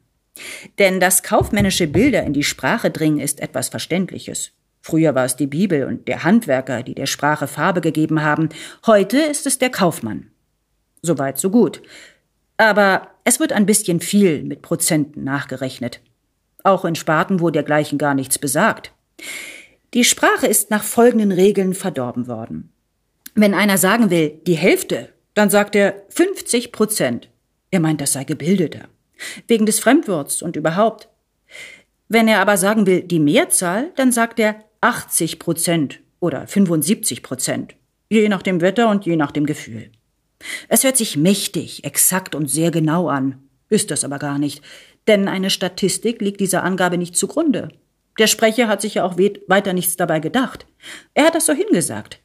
Denn 0.79 0.99
das 0.99 1.23
kaufmännische 1.23 1.87
Bilder 1.87 2.25
in 2.25 2.33
die 2.33 2.43
Sprache 2.43 2.91
dringen 2.91 3.21
ist 3.21 3.41
etwas 3.41 3.69
Verständliches. 3.69 4.51
Früher 4.81 5.15
war 5.15 5.25
es 5.25 5.37
die 5.37 5.47
Bibel 5.47 5.85
und 5.85 6.09
der 6.09 6.25
Handwerker, 6.25 6.83
die 6.83 6.95
der 6.95 7.07
Sprache 7.07 7.47
Farbe 7.47 7.81
gegeben 7.81 8.23
haben. 8.23 8.49
Heute 8.87 9.19
ist 9.19 9.47
es 9.47 9.59
der 9.59 9.71
Kaufmann. 9.71 10.31
Soweit, 11.01 11.39
so 11.39 11.51
gut. 11.51 11.81
Aber 12.57 13.14
es 13.25 13.41
wird 13.41 13.53
ein 13.53 13.67
bisschen 13.67 14.01
viel 14.01 14.43
mit 14.43 14.63
Prozenten 14.63 15.25
nachgerechnet. 15.25 16.01
Auch 16.63 16.85
in 16.85 16.95
Sparten, 16.95 17.41
wo 17.41 17.51
dergleichen 17.51 17.99
gar 17.99 18.15
nichts 18.15 18.39
besagt. 18.39 18.93
Die 19.95 20.05
Sprache 20.05 20.47
ist 20.47 20.71
nach 20.71 20.83
folgenden 20.83 21.33
Regeln 21.33 21.75
verdorben 21.75 22.27
worden. 22.27 22.71
Wenn 23.35 23.55
einer 23.55 23.79
sagen 23.79 24.11
will, 24.11 24.41
die 24.47 24.57
Hälfte, 24.57 25.09
dann 25.35 25.51
sagt 25.51 25.75
er 25.75 25.95
50 26.11 26.71
Prozent. 26.71 27.29
Er 27.71 27.81
meint, 27.81 28.01
das 28.01 28.13
sei 28.13 28.25
gebildeter. 28.25 28.89
Wegen 29.49 29.67
des 29.67 29.81
Fremdworts 29.81 30.43
und 30.43 30.57
überhaupt. 30.57 31.09
Wenn 32.09 32.29
er 32.29 32.41
aber 32.41 32.57
sagen 32.57 32.87
will, 32.87 33.03
die 33.03 33.21
Mehrzahl, 33.21 33.91
dann 33.97 34.13
sagt 34.13 34.39
er 34.39 34.57
80 34.81 35.39
Prozent 35.39 36.01
oder 36.21 36.47
75 36.47 37.23
Prozent. 37.23 37.75
Je 38.11 38.29
nach 38.29 38.43
dem 38.43 38.61
Wetter 38.61 38.89
und 38.91 39.07
je 39.07 39.17
nach 39.17 39.33
dem 39.33 39.47
Gefühl. 39.47 39.91
Es 40.69 40.85
hört 40.85 40.97
sich 40.97 41.17
mächtig, 41.17 41.85
exakt 41.85 42.35
und 42.35 42.51
sehr 42.51 42.71
genau 42.71 43.09
an, 43.09 43.43
ist 43.69 43.91
das 43.91 44.05
aber 44.05 44.19
gar 44.19 44.39
nicht, 44.39 44.63
denn 45.07 45.29
eine 45.29 45.51
Statistik 45.51 46.21
liegt 46.21 46.41
dieser 46.41 46.63
Angabe 46.63 46.99
nicht 46.99 47.17
zugrunde. 47.17 47.69
Der 48.19 48.27
Sprecher 48.27 48.69
hat 48.69 48.81
sich 48.81 48.95
ja 48.95 49.05
auch 49.05 49.17
weiter 49.17 49.73
nichts 49.73 49.97
dabei 49.97 50.21
gedacht. 50.21 50.67
Er 51.15 51.27
hat 51.27 51.35
das 51.35 51.47
so 51.47 51.53
hingesagt. 51.53 52.21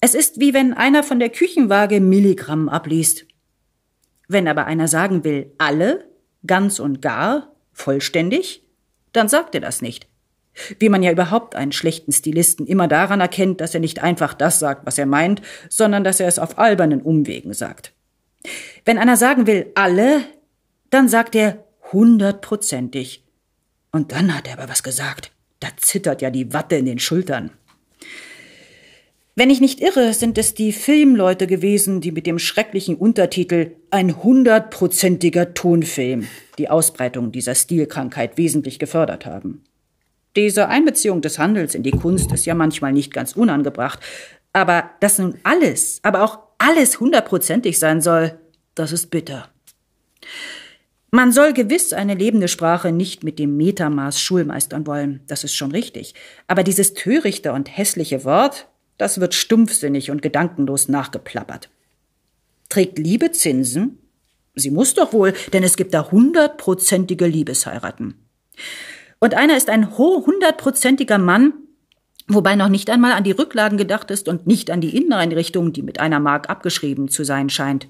Es 0.00 0.14
ist 0.14 0.40
wie 0.40 0.52
wenn 0.52 0.72
einer 0.72 1.04
von 1.04 1.20
der 1.20 1.30
Küchenwaage 1.30 2.00
Milligramm 2.00 2.68
abliest. 2.68 3.26
Wenn 4.26 4.48
aber 4.48 4.66
einer 4.66 4.88
sagen 4.88 5.22
will, 5.22 5.52
alle, 5.58 6.08
ganz 6.44 6.80
und 6.80 7.00
gar, 7.00 7.54
vollständig, 7.72 8.64
dann 9.12 9.28
sagt 9.28 9.54
er 9.54 9.60
das 9.60 9.80
nicht. 9.80 10.08
Wie 10.78 10.88
man 10.88 11.02
ja 11.02 11.10
überhaupt 11.10 11.54
einen 11.54 11.72
schlechten 11.72 12.12
Stilisten 12.12 12.66
immer 12.66 12.88
daran 12.88 13.20
erkennt, 13.20 13.60
dass 13.60 13.74
er 13.74 13.80
nicht 13.80 14.02
einfach 14.02 14.34
das 14.34 14.58
sagt, 14.58 14.86
was 14.86 14.98
er 14.98 15.06
meint, 15.06 15.40
sondern 15.68 16.04
dass 16.04 16.20
er 16.20 16.28
es 16.28 16.38
auf 16.38 16.58
albernen 16.58 17.00
Umwegen 17.00 17.54
sagt. 17.54 17.92
Wenn 18.84 18.98
einer 18.98 19.16
sagen 19.16 19.46
will, 19.46 19.70
alle, 19.74 20.24
dann 20.90 21.08
sagt 21.08 21.34
er 21.34 21.64
hundertprozentig. 21.92 23.24
Und 23.92 24.12
dann 24.12 24.34
hat 24.34 24.48
er 24.48 24.58
aber 24.58 24.68
was 24.68 24.82
gesagt. 24.82 25.32
Da 25.60 25.68
zittert 25.76 26.22
ja 26.22 26.30
die 26.30 26.52
Watte 26.52 26.76
in 26.76 26.86
den 26.86 26.98
Schultern. 26.98 27.50
Wenn 29.34 29.48
ich 29.48 29.62
nicht 29.62 29.80
irre, 29.80 30.12
sind 30.12 30.36
es 30.36 30.52
die 30.52 30.72
Filmleute 30.72 31.46
gewesen, 31.46 32.02
die 32.02 32.12
mit 32.12 32.26
dem 32.26 32.38
schrecklichen 32.38 32.96
Untertitel 32.96 33.76
Ein 33.90 34.22
hundertprozentiger 34.22 35.54
Tonfilm 35.54 36.26
die 36.58 36.68
Ausbreitung 36.68 37.32
dieser 37.32 37.54
Stilkrankheit 37.54 38.36
wesentlich 38.36 38.78
gefördert 38.78 39.24
haben. 39.24 39.64
Diese 40.36 40.68
Einbeziehung 40.68 41.20
des 41.20 41.38
Handels 41.38 41.74
in 41.74 41.82
die 41.82 41.90
Kunst 41.90 42.32
ist 42.32 42.46
ja 42.46 42.54
manchmal 42.54 42.92
nicht 42.92 43.12
ganz 43.12 43.34
unangebracht, 43.34 44.00
aber 44.52 44.90
dass 45.00 45.18
nun 45.18 45.38
alles, 45.42 46.00
aber 46.02 46.22
auch 46.22 46.38
alles 46.58 47.00
hundertprozentig 47.00 47.78
sein 47.78 48.00
soll, 48.00 48.38
das 48.74 48.92
ist 48.92 49.10
bitter. 49.10 49.48
Man 51.10 51.32
soll 51.32 51.52
gewiss 51.52 51.92
eine 51.92 52.14
lebende 52.14 52.48
Sprache 52.48 52.90
nicht 52.90 53.22
mit 53.22 53.38
dem 53.38 53.58
Metamaß 53.58 54.18
schulmeistern 54.18 54.86
wollen, 54.86 55.20
das 55.26 55.44
ist 55.44 55.54
schon 55.54 55.70
richtig. 55.70 56.14
Aber 56.46 56.62
dieses 56.62 56.94
törichte 56.94 57.52
und 57.52 57.76
hässliche 57.76 58.24
Wort, 58.24 58.68
das 58.96 59.20
wird 59.20 59.34
stumpfsinnig 59.34 60.10
und 60.10 60.22
gedankenlos 60.22 60.88
nachgeplappert. 60.88 61.68
Trägt 62.70 62.98
Liebe 62.98 63.32
Zinsen? 63.32 63.98
Sie 64.54 64.70
muss 64.70 64.94
doch 64.94 65.12
wohl, 65.12 65.34
denn 65.52 65.62
es 65.62 65.76
gibt 65.76 65.92
da 65.92 66.10
hundertprozentige 66.10 67.26
Liebesheiraten. 67.26 68.14
Und 69.22 69.34
einer 69.34 69.56
ist 69.56 69.70
ein 69.70 69.96
hundertprozentiger 69.96 71.16
Mann, 71.16 71.52
wobei 72.26 72.56
noch 72.56 72.68
nicht 72.68 72.90
einmal 72.90 73.12
an 73.12 73.22
die 73.22 73.30
Rücklagen 73.30 73.78
gedacht 73.78 74.10
ist 74.10 74.26
und 74.26 74.48
nicht 74.48 74.68
an 74.68 74.80
die 74.80 74.96
Inneneinrichtung, 74.96 75.72
die 75.72 75.82
mit 75.82 76.00
einer 76.00 76.18
Mark 76.18 76.50
abgeschrieben 76.50 77.06
zu 77.06 77.22
sein 77.22 77.48
scheint. 77.48 77.86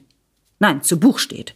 Nein, 0.59 0.83
zu 0.83 1.01
Buch 1.01 1.19
steht. 1.19 1.55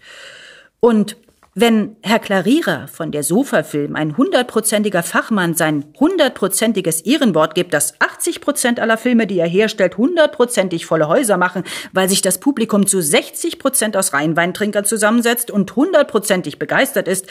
Und 0.81 1.19
wenn 1.55 1.97
Herr 2.03 2.21
Klarierer 2.21 2.89
von 2.89 3.13
der 3.13 3.23
Sofafilm 3.23 3.97
ein 3.97 4.17
hundertprozentiger 4.17 5.03
Fachmann 5.03 5.53
sein 5.53 5.85
hundertprozentiges 6.01 7.03
Ehrenwort 7.03 7.55
gibt, 7.55 7.75
dass 7.75 8.01
80 8.01 8.41
Prozent 8.41 8.81
aller 8.81 8.97
Filme, 8.97 9.27
die 9.27 9.39
er 9.39 9.47
herstellt, 9.47 9.99
hundertprozentig 9.99 10.87
volle 10.87 11.09
Häuser 11.09 11.37
machen, 11.37 11.65
weil 11.93 12.09
sich 12.09 12.23
das 12.23 12.41
Publikum 12.41 12.87
zu 12.87 13.03
60 13.03 13.59
Prozent 13.59 13.95
aus 13.99 14.15
Rheinweintrinkern 14.15 14.87
zusammensetzt 14.87 15.51
und 15.51 15.77
hundertprozentig 15.77 16.59
begeistert 16.59 17.09
ist, 17.09 17.27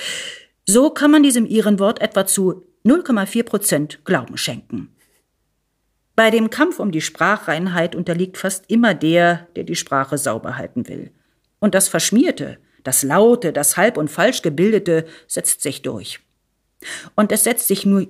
so 0.66 0.90
kann 0.90 1.12
man 1.12 1.24
diesem 1.24 1.46
Ehrenwort 1.46 2.02
etwa 2.02 2.26
zu 2.26 2.66
0,4 2.86 3.44
Prozent 3.44 4.06
Glauben 4.06 4.38
schenken. 4.38 4.96
Bei 6.16 6.32
dem 6.32 6.50
Kampf 6.50 6.80
um 6.80 6.92
die 6.92 7.02
Sprachreinheit 7.02 7.96
unterliegt 7.96 8.38
fast 8.38 8.66
immer 8.70 8.94
der, 8.94 9.48
der 9.56 9.64
die 9.64 9.76
Sprache 9.76 10.18
sauber 10.18 10.58
halten 10.58 10.88
will. 10.88 11.12
Und 11.60 11.76
das 11.76 11.88
Verschmierte, 11.88 12.58
das 12.84 13.04
Laute, 13.04 13.52
das 13.52 13.76
Halb- 13.76 13.98
und 13.98 14.10
Falschgebildete 14.10 15.06
setzt 15.28 15.62
sich 15.62 15.82
durch. 15.82 16.20
Und 17.16 17.32
es 17.32 17.44
setzt 17.44 17.68
sich 17.68 17.86
nur 17.86 18.08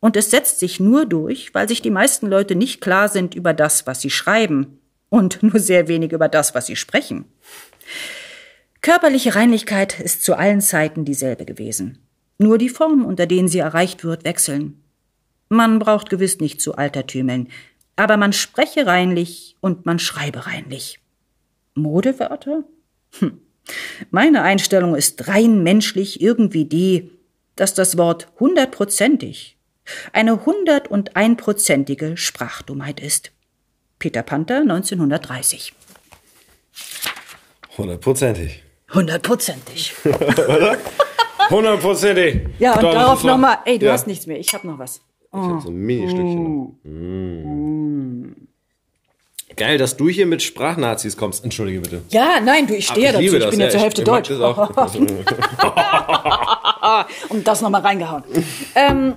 und 0.00 0.16
es 0.16 0.32
setzt 0.32 0.58
sich 0.58 0.80
nur 0.80 1.06
durch, 1.06 1.54
weil 1.54 1.68
sich 1.68 1.80
die 1.80 1.90
meisten 1.90 2.26
Leute 2.26 2.56
nicht 2.56 2.80
klar 2.80 3.08
sind 3.08 3.36
über 3.36 3.54
das, 3.54 3.86
was 3.86 4.00
sie 4.00 4.10
schreiben 4.10 4.80
und 5.10 5.44
nur 5.44 5.60
sehr 5.60 5.86
wenig 5.86 6.10
über 6.10 6.26
das, 6.28 6.56
was 6.56 6.66
sie 6.66 6.74
sprechen. 6.74 7.26
Körperliche 8.82 9.36
Reinlichkeit 9.36 10.00
ist 10.00 10.24
zu 10.24 10.34
allen 10.34 10.60
Zeiten 10.60 11.04
dieselbe 11.04 11.44
gewesen. 11.44 11.98
Nur 12.38 12.58
die 12.58 12.68
Formen, 12.68 13.04
unter 13.04 13.26
denen 13.26 13.46
sie 13.46 13.60
erreicht 13.60 14.02
wird, 14.02 14.24
wechseln. 14.24 14.82
Man 15.48 15.78
braucht 15.78 16.10
gewiss 16.10 16.40
nicht 16.40 16.60
zu 16.60 16.74
altertümeln, 16.74 17.48
aber 17.94 18.16
man 18.16 18.32
spreche 18.32 18.86
reinlich 18.86 19.56
und 19.60 19.86
man 19.86 20.00
schreibe 20.00 20.46
reinlich. 20.46 20.98
Modewörter? 21.74 22.64
Hm. 23.20 23.40
Meine 24.10 24.42
Einstellung 24.42 24.96
ist 24.96 25.28
rein 25.28 25.62
menschlich 25.62 26.20
irgendwie 26.20 26.64
die, 26.64 27.12
dass 27.54 27.74
das 27.74 27.96
Wort 27.96 28.32
hundertprozentig 28.40 29.56
eine 30.12 30.44
hundert 30.44 30.88
und 30.88 31.16
einprozentige 31.16 32.16
Sprachdummheit 32.16 32.98
ist. 32.98 33.30
Peter 34.00 34.22
Panther 34.22 34.60
1930. 34.62 35.72
Hundertprozentig. 37.76 38.61
Hundertprozentig. 38.94 39.94
Hundertprozentig. 41.50 42.40
Ja, 42.58 42.74
und 42.74 42.82
Doch, 42.82 42.92
darauf 42.92 43.24
nochmal, 43.24 43.58
ey, 43.64 43.78
du 43.78 43.86
Ja. 43.86 43.92
hast 43.92 44.06
nichts 44.06 44.26
mehr, 44.26 44.38
ich 44.38 44.52
hab 44.54 44.64
noch 44.64 44.78
was. 44.78 45.00
Ich 45.34 45.38
hab 45.38 45.62
so 45.62 45.68
ein 45.70 45.74
Mini-Stückchen. 45.76 46.44
noch. 46.44 46.74
Mm. 46.84 48.32
Geil, 49.56 49.76
dass 49.78 49.96
du 49.96 50.08
hier 50.08 50.26
mit 50.26 50.42
Sprachnazis 50.42 51.16
kommst. 51.16 51.44
Entschuldige 51.44 51.80
bitte. 51.80 52.02
Ja, 52.10 52.40
nein, 52.42 52.66
du, 52.66 52.74
ich 52.74 52.86
stehe 52.86 53.08
Aber 53.10 53.18
dazu, 53.18 53.22
liebe 53.24 53.36
ich 53.36 53.42
das, 53.42 53.50
bin 53.50 53.60
ja, 53.60 53.68
zur 53.70 53.80
Hälfte 53.80 54.02
ich 54.02 54.06
Deutsch. 54.08 54.28
das 54.30 54.40
auch. 54.40 54.70
Und 57.28 57.46
das 57.46 57.60
nochmal 57.60 57.82
reingehauen. 57.82 58.24
ähm, 58.74 59.14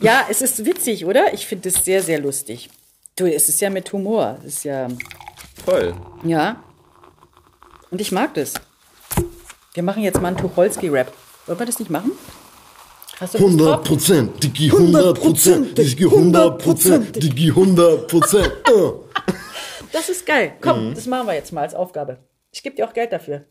ja, 0.00 0.24
es 0.28 0.42
ist 0.42 0.64
witzig, 0.64 1.04
oder? 1.06 1.32
Ich 1.34 1.46
finde 1.46 1.68
es 1.68 1.84
sehr, 1.84 2.02
sehr 2.02 2.18
lustig. 2.20 2.68
Du, 3.16 3.24
es 3.26 3.48
ist 3.48 3.60
ja 3.60 3.70
mit 3.70 3.92
Humor. 3.92 4.38
Es 4.46 4.56
ist 4.56 4.64
ja, 4.64 4.88
Voll. 5.64 5.94
ja. 6.24 6.62
Und 7.90 8.00
ich 8.00 8.12
mag 8.12 8.34
das. 8.34 8.54
Wir 9.74 9.82
machen 9.82 10.02
jetzt 10.02 10.20
mal 10.20 10.28
einen 10.28 10.36
Tucholsky-Rap. 10.36 11.12
Wollen 11.46 11.58
wir 11.58 11.66
das 11.66 11.78
nicht 11.78 11.90
machen? 11.90 12.12
Hast 13.18 13.34
du 13.34 13.38
Lust 13.38 13.50
100 13.54 13.68
drauf? 13.78 13.84
Prozent, 13.84 14.42
Digi 14.42 14.70
100 14.70 15.18
Prozent, 15.20 15.78
Digi 15.78 16.04
100 16.04 16.58
Prozent, 16.58 17.22
Digi 17.22 17.48
100 17.50 18.08
Prozent. 18.08 18.46
Äh. 18.68 18.92
Das 19.92 20.08
ist 20.08 20.24
geil. 20.24 20.52
Komm, 20.60 20.90
Mhm. 20.90 20.94
das 20.94 21.06
machen 21.06 21.26
wir 21.26 21.34
jetzt 21.34 21.52
mal 21.52 21.62
als 21.62 21.74
Aufgabe. 21.74 22.18
Ich 22.52 22.62
gebe 22.62 22.76
dir 22.76 22.88
auch 22.88 22.92
Geld 22.94 23.12
dafür. 23.12 23.44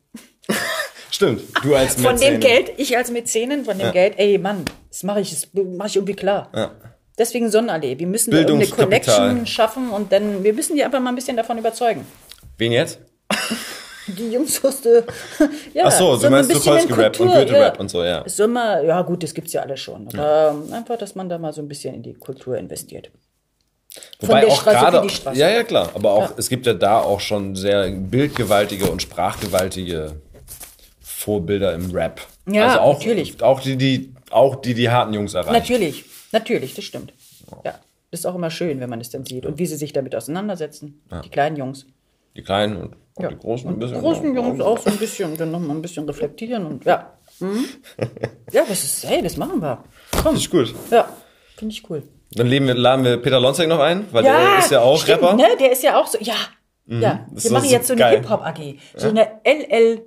Stimmt. 1.12 1.42
Du 1.64 1.76
als 1.76 1.96
Von 1.96 2.18
dem. 2.18 2.40
Geld, 2.40 2.72
ich 2.78 2.96
als 2.98 3.12
Mäzenin, 3.12 3.66
von 3.66 3.78
dem 3.78 3.92
Geld, 3.92 4.14
ey 4.18 4.38
Mann, 4.38 4.66
das 4.90 5.04
mache 5.04 5.20
ich, 5.22 5.32
das 5.32 5.48
mach 5.54 5.86
ich 5.88 5.96
irgendwie 5.98 6.16
klar. 6.16 6.50
Ja. 6.56 6.72
Deswegen 7.18 7.52
Sonnenallee. 7.52 8.00
Wir 8.00 8.08
müssen 8.08 8.32
da 8.32 8.38
Bildungskapital. 8.38 9.18
Connection 9.30 9.46
schaffen 9.48 9.90
und 9.90 10.12
dann, 10.12 10.44
wir 10.44 10.54
müssen 10.54 10.76
die 10.78 10.84
einfach 10.84 11.00
mal 11.02 11.10
ein 11.10 11.16
bisschen 11.16 11.36
davon 11.38 11.58
überzeugen. 11.58 12.06
Wen 12.58 12.72
jetzt? 12.72 13.00
Die 14.18 14.32
Jungs 14.32 14.64
aus 14.64 14.82
der, 14.82 15.04
ja, 15.74 15.84
Ach 15.86 15.92
so, 15.92 16.18
du 16.18 16.30
meinst 16.30 16.50
in 16.52 16.58
Tucholsky-Rap 16.58 17.20
und 17.20 17.28
Kultur- 17.28 17.46
Goethe-Rap 17.46 17.80
und 17.80 17.90
so, 17.90 18.04
ja. 18.04 18.24
Sollen 18.28 18.54
wir, 18.54 18.84
ja 18.84 19.02
gut, 19.04 19.24
das 19.24 19.34
gibt's 19.34 19.54
ja 19.54 19.62
alles 19.62 19.80
schon. 19.80 20.08
Aber 20.18 20.56
einfach, 20.72 20.98
dass 20.98 21.16
man 21.16 21.30
da 21.30 21.38
mal 21.38 21.54
so 21.54 21.62
ein 21.62 21.68
bisschen 21.68 21.96
in 21.96 22.04
die 22.04 22.14
Kultur 22.14 22.58
investiert. 22.58 23.12
Wobei 24.20 24.42
der 24.42 24.50
auch 24.50 24.64
gerade, 24.64 25.08
ja, 25.34 25.50
ja, 25.50 25.64
klar. 25.64 25.90
Aber 25.96 26.12
auch, 26.14 26.38
es 26.38 26.48
gibt 26.50 26.66
ja 26.66 26.74
da 26.74 27.00
auch 27.00 27.20
schon 27.20 27.56
sehr 27.56 27.90
bildgewaltige 27.90 28.90
und 28.90 29.02
sprachgewaltige 29.02 30.14
Vorbilder 31.02 31.74
im 31.74 31.92
Rap. 31.92 32.22
Ja, 32.48 32.68
also 32.68 32.80
auch, 32.80 32.98
natürlich. 33.00 33.42
Auch 33.42 33.60
die, 33.62 33.76
die, 33.78 34.14
auch 34.32 34.56
die, 34.58 34.74
die 34.74 34.90
harten 34.90 35.14
Jungs 35.14 35.34
erreichen. 35.34 35.54
Natürlich, 35.54 36.06
natürlich, 36.32 36.76
das 36.76 36.86
stimmt. 36.86 37.14
Ja, 37.66 37.80
das 38.12 38.22
ist 38.22 38.26
auch 38.26 38.36
immer 38.36 38.52
schön, 38.52 38.80
wenn 38.80 38.90
man 38.90 39.02
es 39.02 39.10
dann 39.10 39.26
sieht 39.26 39.46
und 39.46 39.58
wie 39.58 39.66
sie 39.66 39.76
sich 39.76 39.92
damit 39.94 40.16
auseinandersetzen. 40.16 41.02
Die 41.24 41.30
kleinen 41.30 41.56
Jungs. 41.58 41.86
Die 42.40 42.46
Kleinen 42.46 42.78
und 42.78 42.96
auch 43.18 43.28
die 43.28 43.38
Großen 43.38 43.70
ein 43.70 43.74
Die 43.74 43.80
bisschen. 43.86 44.00
großen 44.00 44.34
Jungs 44.34 44.62
auch 44.62 44.80
so 44.80 44.90
ein 44.90 44.96
bisschen, 44.96 45.36
dann 45.36 45.52
noch 45.52 45.60
mal 45.60 45.74
ein 45.74 45.82
bisschen 45.82 46.06
reflektieren 46.06 46.66
und 46.66 46.86
ja. 46.86 47.12
Mhm. 47.40 47.66
Ja, 48.54 48.64
das 48.68 48.82
ist, 48.82 49.06
hey, 49.08 49.22
das 49.22 49.36
machen 49.36 49.62
wir. 49.62 49.84
Komm. 50.24 50.36
Ist 50.36 50.50
gut. 50.50 50.74
Ja, 50.90 51.10
finde 51.58 51.74
ich 51.74 51.90
cool. 51.90 52.04
Dann 52.32 52.50
wir, 52.50 52.74
laden 52.74 53.04
wir 53.04 53.18
Peter 53.18 53.42
Lonzek 53.42 53.68
noch 53.68 53.80
ein, 53.80 54.08
weil 54.14 54.24
der 54.24 54.60
ist 54.60 54.72
ja 54.72 54.82
auch 54.82 55.02
stimmt, 55.02 55.22
Rapper. 55.22 55.34
Mhm. 55.34 55.40
Ne? 55.40 55.48
Der 55.60 55.72
ist 55.74 55.84
ja 55.84 56.00
auch 56.00 56.08
so, 56.08 56.18
ja. 56.22 56.36
Ja, 56.86 57.28
das 57.32 57.44
wir 57.44 57.52
machen 57.52 57.68
so 57.68 57.72
jetzt 57.76 57.88
so 57.88 57.94
eine. 57.94 58.08
Hip-Hop-AG. 58.10 58.80
So 58.96 59.10
eine 59.10 59.42
LL, 59.44 60.02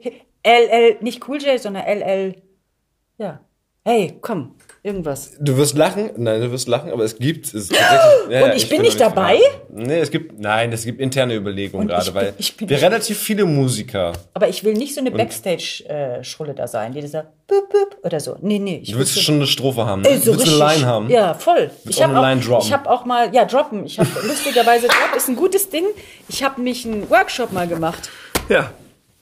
LL, 0.44 0.96
nicht 1.00 1.28
Cool 1.28 1.40
J, 1.40 1.60
sondern 1.60 1.84
LL, 1.84 2.34
ja. 3.18 3.40
Hey, 3.84 4.16
komm, 4.20 4.56
irgendwas. 4.82 5.32
Du 5.40 5.56
wirst 5.56 5.76
lachen, 5.76 6.10
nein, 6.16 6.40
du 6.40 6.50
wirst 6.50 6.66
lachen, 6.68 6.90
aber 6.90 7.04
es 7.04 7.16
gibt 7.18 7.46
es 7.54 7.68
tatsächlich. 7.68 7.80
Ja, 8.30 8.42
Und 8.42 8.48
ja, 8.48 8.54
ich 8.54 8.68
bin 8.68 8.78
noch 8.78 8.84
nicht 8.84 9.00
dabei? 9.00 9.38
Nee, 9.70 9.98
es 10.00 10.10
gibt, 10.10 10.40
nein, 10.40 10.72
es 10.72 10.84
gibt 10.84 11.00
interne 11.00 11.34
Überlegungen 11.36 11.88
Und 11.90 11.96
ich 11.96 12.04
gerade, 12.04 12.12
bin- 12.12 12.14
weil 12.28 12.34
ich 12.38 12.56
bin 12.56 12.68
wir 12.68 12.82
relativ 12.82 13.18
viele 13.18 13.44
Musiker. 13.44 14.12
Aber 14.34 14.48
ich 14.48 14.64
will 14.64 14.74
nicht 14.74 14.94
so 14.94 15.00
eine 15.00 15.10
Backstage-Schrulle 15.10 16.54
da 16.54 16.66
sein, 16.66 16.92
die 16.92 17.06
sagt, 17.06 17.28
bup, 17.46 17.68
bup, 17.70 17.96
oder 18.04 18.20
so. 18.20 18.36
Nee, 18.40 18.58
nee. 18.58 18.80
Ich 18.82 18.88
Du 18.90 18.94
will 18.94 19.00
willst 19.00 19.22
schon 19.22 19.36
eine 19.36 19.46
Strophe 19.46 19.86
haben, 19.86 20.02
ne? 20.02 20.08
Ey, 20.08 20.18
so 20.18 20.32
willst 20.32 20.46
du 20.46 20.50
richtig. 20.50 20.62
eine 20.62 20.74
Line 20.74 20.86
haben? 20.86 21.10
Ja, 21.10 21.34
voll. 21.34 21.70
Ich 21.88 21.98
auch 22.04 22.08
habe 22.08 22.18
auch, 22.18 22.40
droppen? 22.44 22.66
ich 22.66 22.72
hab 22.72 22.86
auch 22.86 23.04
mal, 23.04 23.34
ja, 23.34 23.44
droppen. 23.44 23.86
Ich 23.86 23.98
habe 23.98 24.08
lustigerweise, 24.26 24.88
Drop 24.88 25.16
ist 25.16 25.28
ein 25.28 25.36
gutes 25.36 25.68
Ding. 25.70 25.84
Ich 26.28 26.42
habe 26.42 26.60
mich 26.60 26.84
einen 26.86 27.08
Workshop 27.10 27.52
mal 27.52 27.66
gemacht 27.68 28.10
Ja. 28.48 28.70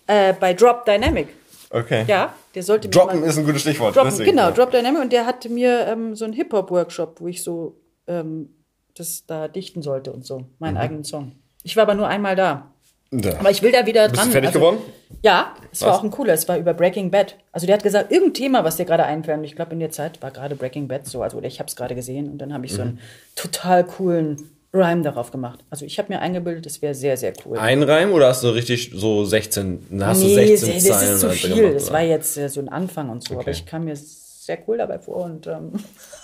äh, 0.06 0.32
bei 0.32 0.54
Drop 0.54 0.84
Dynamic. 0.86 1.28
Okay. 1.70 2.04
Ja, 2.08 2.34
der 2.54 2.62
sollte 2.64 2.88
mir 2.88 2.92
Droppen 2.92 3.22
ist 3.22 3.38
ein 3.38 3.46
gutes 3.46 3.60
Stichwort. 3.62 3.94
Drop, 3.96 4.04
deswegen, 4.04 4.30
genau, 4.30 4.42
ja. 4.48 4.50
Drop 4.50 4.70
Dynamic 4.72 5.00
und 5.02 5.12
der 5.12 5.24
hatte 5.26 5.48
mir 5.48 5.86
ähm, 5.86 6.16
so 6.16 6.24
einen 6.24 6.34
Hip-Hop-Workshop, 6.34 7.20
wo 7.20 7.28
ich 7.28 7.42
so 7.44 7.76
ähm, 8.08 8.50
das 8.96 9.24
da 9.26 9.46
dichten 9.48 9.80
sollte 9.82 10.12
und 10.12 10.26
so, 10.26 10.44
meinen 10.58 10.74
Mhm. 10.74 10.80
eigenen 10.80 11.04
Song. 11.04 11.32
Ich 11.62 11.76
war 11.76 11.84
aber 11.84 11.94
nur 11.94 12.08
einmal 12.08 12.34
da. 12.34 12.70
Ja. 13.12 13.38
Aber 13.40 13.50
ich 13.50 13.62
will 13.62 13.72
da 13.72 13.86
wieder 13.86 14.08
Bist 14.08 14.16
dran. 14.20 14.28
du 14.28 14.32
fertig 14.32 14.48
also, 14.48 14.58
geworden? 14.60 14.78
Ja, 15.22 15.54
es 15.72 15.82
war 15.82 15.90
Was? 15.90 15.98
auch 15.98 16.04
ein 16.04 16.10
cooler. 16.10 16.32
Es 16.32 16.48
war 16.48 16.56
über 16.58 16.74
Breaking 16.74 17.10
Bad. 17.10 17.36
Also 17.52 17.66
der 17.66 17.74
hat 17.76 17.82
gesagt, 17.82 18.10
irgendein 18.12 18.34
Thema, 18.34 18.64
was 18.64 18.76
dir 18.76 18.84
gerade 18.84 19.04
einfällt. 19.04 19.38
Und 19.38 19.44
ich 19.44 19.56
glaube, 19.56 19.72
in 19.72 19.80
der 19.80 19.90
Zeit 19.90 20.22
war 20.22 20.30
gerade 20.30 20.54
Breaking 20.56 20.86
Bad 20.88 21.06
so. 21.06 21.22
Also 21.22 21.36
oder 21.38 21.46
ich 21.48 21.58
habe 21.58 21.68
es 21.68 21.74
gerade 21.76 21.94
gesehen 21.96 22.30
und 22.30 22.38
dann 22.38 22.52
habe 22.54 22.66
ich 22.66 22.72
so 22.72 22.82
einen 22.82 22.92
Mhm. 22.94 22.98
total 23.36 23.84
coolen 23.84 24.50
Rhyme 24.72 25.02
darauf 25.02 25.30
gemacht. 25.32 25.60
Also 25.68 25.84
ich 25.84 25.98
habe 25.98 26.12
mir 26.12 26.20
eingebildet, 26.20 26.64
das 26.66 26.80
wäre 26.80 26.94
sehr, 26.94 27.16
sehr 27.16 27.32
cool. 27.44 27.58
Ein 27.58 27.82
Reim 27.82 28.12
oder 28.12 28.28
hast 28.28 28.44
du 28.44 28.48
richtig 28.50 28.92
so 28.94 29.24
16, 29.24 29.86
hast 30.00 30.22
du 30.22 30.26
nee, 30.26 30.34
16 30.56 30.74
das 30.74 30.84
Zeilen 30.84 31.14
ist 31.14 31.20
zu 31.20 31.26
oder 31.26 31.34
viel. 31.34 31.54
gemacht, 31.56 31.74
das 31.76 31.92
war 31.92 32.02
jetzt 32.02 32.36
äh, 32.38 32.48
so 32.48 32.60
ein 32.60 32.68
Anfang 32.68 33.10
und 33.10 33.24
so. 33.26 33.34
Aber 33.34 33.40
Okay. 33.42 33.50
ich 33.50 33.66
kam 33.66 33.84
mir 33.84 33.96
sehr 33.96 34.58
cool 34.68 34.78
dabei 34.78 34.98
vor 35.00 35.24
und, 35.24 35.46
ähm, 35.48 35.72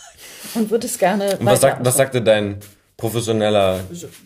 und 0.55 0.71
würde 0.71 0.87
es 0.87 0.97
gerne 0.99 1.37
Und 1.39 1.47
was, 1.47 1.61
sagt, 1.61 1.85
was 1.85 1.97
sagte 1.97 2.23
dein 2.23 2.59
professioneller 2.97 3.81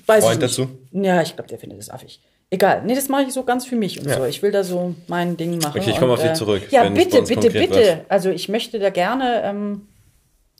Weiß 0.06 0.24
Freund 0.24 0.42
dazu? 0.42 0.68
Ja, 0.92 1.22
ich 1.22 1.34
glaube, 1.34 1.48
der 1.48 1.59
findet 1.59 1.78
es 1.80 1.88
affig. 1.90 2.20
Egal. 2.51 2.82
Nee, 2.84 2.94
das 2.97 3.09
mache 3.09 3.22
ich 3.22 3.32
so 3.32 3.44
ganz 3.44 3.64
für 3.64 3.76
mich 3.76 4.01
und 4.01 4.09
Ja. 4.09 4.16
so. 4.18 4.24
Ich 4.24 4.42
will 4.42 4.51
da 4.51 4.64
so 4.64 4.94
mein 5.06 5.36
Ding 5.36 5.59
machen. 5.59 5.80
Okay, 5.80 5.90
ich 5.90 5.98
komme 5.98 6.12
auf 6.12 6.20
dich 6.20 6.30
äh, 6.32 6.34
zurück, 6.34 6.62
Ja, 6.70 6.88
bitte, 6.88 7.22
bitte, 7.22 7.48
bitte. 7.51 7.74
wird. 7.74 7.98
Also 8.09 8.28
ich 8.30 8.48
möchte 8.48 8.78
da 8.80 8.90
gerne, 8.90 9.42
ähm, 9.44 9.82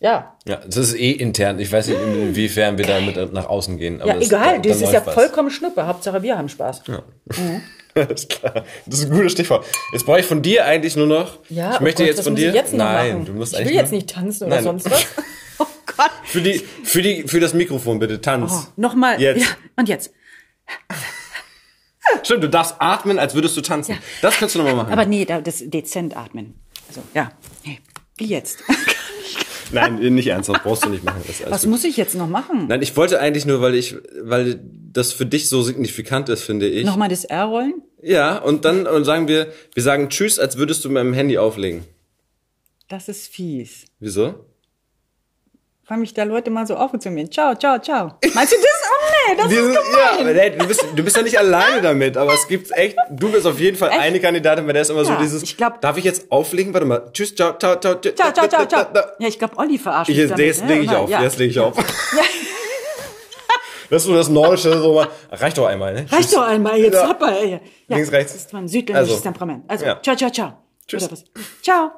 ja, 0.01 0.37
Ja, 0.47 0.57
das 0.57 0.77
ist 0.77 0.95
eh 0.95 1.11
intern. 1.13 1.59
Ich 1.61 1.71
weiß 1.71 1.87
nicht, 1.89 1.99
inwiefern 2.01 2.79
wir 2.79 2.87
damit 2.87 3.33
nach 3.33 3.47
außen 3.47 3.77
gehen. 3.79 4.01
Ja, 4.05 4.15
das- 4.15 4.27
egal. 4.27 4.61
da- 4.61 4.69
das 4.71 4.79
da 4.81 4.87
ist 4.87 4.93
ja 4.93 5.07
was. 5.07 5.15
vollkommen 5.15 5.51
Schnuppe. 5.51 5.87
Hauptsache, 5.87 6.23
wir 6.23 6.37
haben 6.37 6.49
Spaß. 6.49 6.83
Alles 7.95 8.29
klar. 8.29 8.65
Das 8.87 8.99
ist 9.01 9.05
ein 9.07 9.11
gutes 9.11 9.33
Stichwort. 9.33 9.67
Jetzt 9.93 10.07
brauche 10.07 10.21
ich 10.21 10.27
von 10.27 10.43
dir 10.43 10.65
eigentlich 10.65 10.95
nur 10.97 11.07
noch. 11.09 11.39
Ja, 11.49 11.73
ich 11.75 11.81
oh 11.81 11.83
möchte 11.83 12.03
Gott, 12.05 12.15
jetzt 12.15 12.25
von 12.25 12.35
dir. 12.37 12.49
Ich 12.51 12.55
jetzt 12.55 12.73
Nein, 12.73 13.25
du 13.25 13.33
musst 13.33 13.53
ich 13.53 13.59
eigentlich 13.59 13.71
will 13.71 13.77
jetzt 13.81 13.93
nicht 13.93 14.09
tanzen 14.11 14.45
oder 14.47 14.57
Nein. 14.57 14.65
sonst 14.65 14.91
was. 14.91 15.07
Oh 15.59 15.67
Gott. 15.97 16.11
Für 16.25 16.41
die, 16.41 16.63
für 16.85 17.03
die, 17.03 17.25
für 17.29 17.39
das 17.41 17.53
Mikrofon 17.53 17.99
bitte 17.99 18.21
tanz. 18.23 18.53
Oh, 18.55 18.73
Nochmal. 18.77 19.21
Jetzt. 19.21 19.43
Ja, 19.43 19.49
und 19.77 19.89
jetzt. 19.91 20.11
Stimmt, 22.23 22.45
du 22.45 22.49
darfst 22.49 22.77
atmen, 22.79 23.19
als 23.19 23.35
würdest 23.35 23.57
du 23.57 23.61
tanzen. 23.61 23.99
Das 24.23 24.37
kannst 24.39 24.55
du 24.55 24.61
nochmal 24.61 24.75
machen. 24.77 24.93
Aber 24.93 25.05
nee, 25.05 25.25
da- 25.27 25.41
das 25.43 25.59
dezent 25.67 26.17
atmen. 26.17 26.55
Also, 26.89 27.03
ja. 27.13 27.33
Nee. 27.65 27.79
Wie 28.17 28.27
jetzt? 28.27 28.61
Nein, 29.73 29.97
nicht 30.15 30.27
ernsthaft, 30.27 30.63
brauchst 30.65 30.85
du 30.85 30.89
nicht 30.89 31.05
machen. 31.05 31.23
Was 31.49 31.63
gut. 31.63 31.71
muss 31.71 31.85
ich 31.85 31.97
jetzt 31.97 32.15
noch 32.15 32.29
machen? 32.29 32.67
Nein, 32.69 32.83
ich 32.83 32.97
wollte 32.97 33.21
eigentlich 33.21 33.47
nur, 33.47 33.61
weil 33.61 33.75
ich, 33.75 33.97
weil 34.23 34.61
das 34.93 35.13
für 35.13 35.27
dich 35.27 35.49
so 35.49 35.63
signifikant 35.63 36.29
ist, 36.29 36.43
finde 36.43 36.69
ich. 36.69 36.85
Nochmal 36.85 37.09
das 37.09 37.25
R 37.25 37.45
rollen? 37.45 37.83
Ja, 38.03 38.39
und 38.39 38.65
dann 38.65 38.87
und 38.87 39.05
sagen 39.05 39.29
wir, 39.29 39.53
wir 39.75 39.83
sagen 39.83 40.09
Tschüss, 40.09 40.39
als 40.39 40.57
würdest 40.57 40.85
du 40.85 40.89
mit 40.89 41.03
dem 41.03 41.13
Handy 41.13 41.39
auflegen. 41.39 41.85
Das 42.89 43.09
ist 43.09 43.29
fies. 43.29 43.85
Wieso? 44.01 44.47
Weil 45.91 45.99
mich 45.99 46.15
da 46.15 46.23
Leute 46.23 46.51
mal 46.51 46.65
so 46.69 46.77
aufgezogen 46.77 47.17
werden. 47.17 47.33
Ciao, 47.33 47.53
ciao, 47.57 47.77
ciao. 47.81 48.13
Meinst 48.33 48.53
du 48.53 48.57
das? 48.59 48.67
Oh 48.93 49.07
nee, 49.29 49.37
das 49.37 49.49
Dieses- 49.49 49.67
ist 49.71 49.75
gemein. 49.75 50.37
ja, 50.37 50.43
nee, 50.45 50.51
du, 50.51 50.67
bist, 50.69 50.85
du 50.95 51.03
bist 51.03 51.17
ja 51.17 51.23
nicht 51.25 51.37
alleine 51.37 51.83
damit, 51.83 52.17
aber 52.17 52.33
es 52.33 52.47
gibt 52.47 52.71
echt, 52.71 52.97
du 53.11 53.33
bist 53.33 53.45
auf 53.45 53.59
jeden 53.59 53.77
Fall 53.77 53.91
Echt? 53.91 53.99
eine 53.99 54.21
Kandidatin, 54.21 54.65
bei 54.69 54.73
der 54.73 54.83
ist 54.83 54.91
immer 54.91 55.05
so 55.05 55.11
Ja, 55.15 55.19
dieses, 55.21 55.43
ich 55.43 55.57
glaub- 55.57 55.81
darf 55.81 55.97
ich 55.97 56.05
jetzt 56.05 56.31
auflegen? 56.31 56.73
Warte 56.73 56.87
mal, 56.87 57.11
tschüss, 57.13 57.35
ciao, 57.35 57.59
ciao, 57.59 57.75
ciao, 57.81 57.97
ciao, 57.97 58.15
Ciao, 58.15 58.33
ciao, 58.33 58.47
ciao, 58.49 58.67
ciao. 58.67 58.87
Ja, 59.19 59.27
ich 59.27 59.37
glaube, 59.37 59.59
Olli 59.59 59.79
verarscht 59.79 60.11
Ich, 60.11 60.17
mich 60.17 60.23
jetzt 60.23 60.31
damit, 60.31 60.47
jetzt 60.47 60.63
ne? 60.63 60.69
lege 60.69 60.85
ich 60.85 60.91
auf, 60.95 61.11
ja. 61.11 61.23
jetzt 61.25 61.39
lege 61.39 61.51
ich 61.51 61.59
auf. 61.59 61.75
Das 63.91 64.03
ist 64.03 64.05
so 64.07 64.15
das 64.15 64.29
Nordische, 64.29 64.73
so 64.81 64.95
mal, 64.95 65.09
reicht 65.33 65.59
doch 65.59 65.67
einmal, 65.67 65.93
ne? 65.93 66.07
Reicht 66.09 66.33
doch 66.33 66.47
einmal, 66.47 66.79
jetzt 66.79 66.95
Ja. 66.95 67.09
hopp 67.09 67.21
mal. 67.21 67.45
Ja. 67.49 67.59
Links, 67.89 68.13
rechts. 68.13 68.33
Das 68.35 68.43
ist 68.43 68.53
mein 68.53 68.69
südländisches 68.69 69.15
Also. 69.17 69.25
Temperament. 69.25 69.65
Also, 69.67 69.87
Ja. 69.87 70.01
ciao, 70.01 70.15
ciao, 70.15 70.31
ciao. 70.31 70.53
Tschüss. 70.87 71.09
Ciao. 71.63 71.91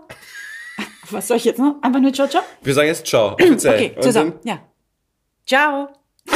Was 1.12 1.28
soll 1.28 1.36
ich 1.36 1.44
jetzt 1.44 1.58
noch? 1.58 1.76
Einfach 1.82 2.00
nur 2.00 2.12
ciao, 2.12 2.26
ciao? 2.28 2.42
Wir 2.62 2.74
sagen 2.74 2.88
jetzt 2.88 3.06
ciao, 3.06 3.34
offiziell. 3.34 3.74
Okay, 3.74 3.92
Und 3.96 4.02
zusammen. 4.02 4.32
dann- 4.44 4.48
Ja. 4.56 4.62
Ciao. 5.46 5.88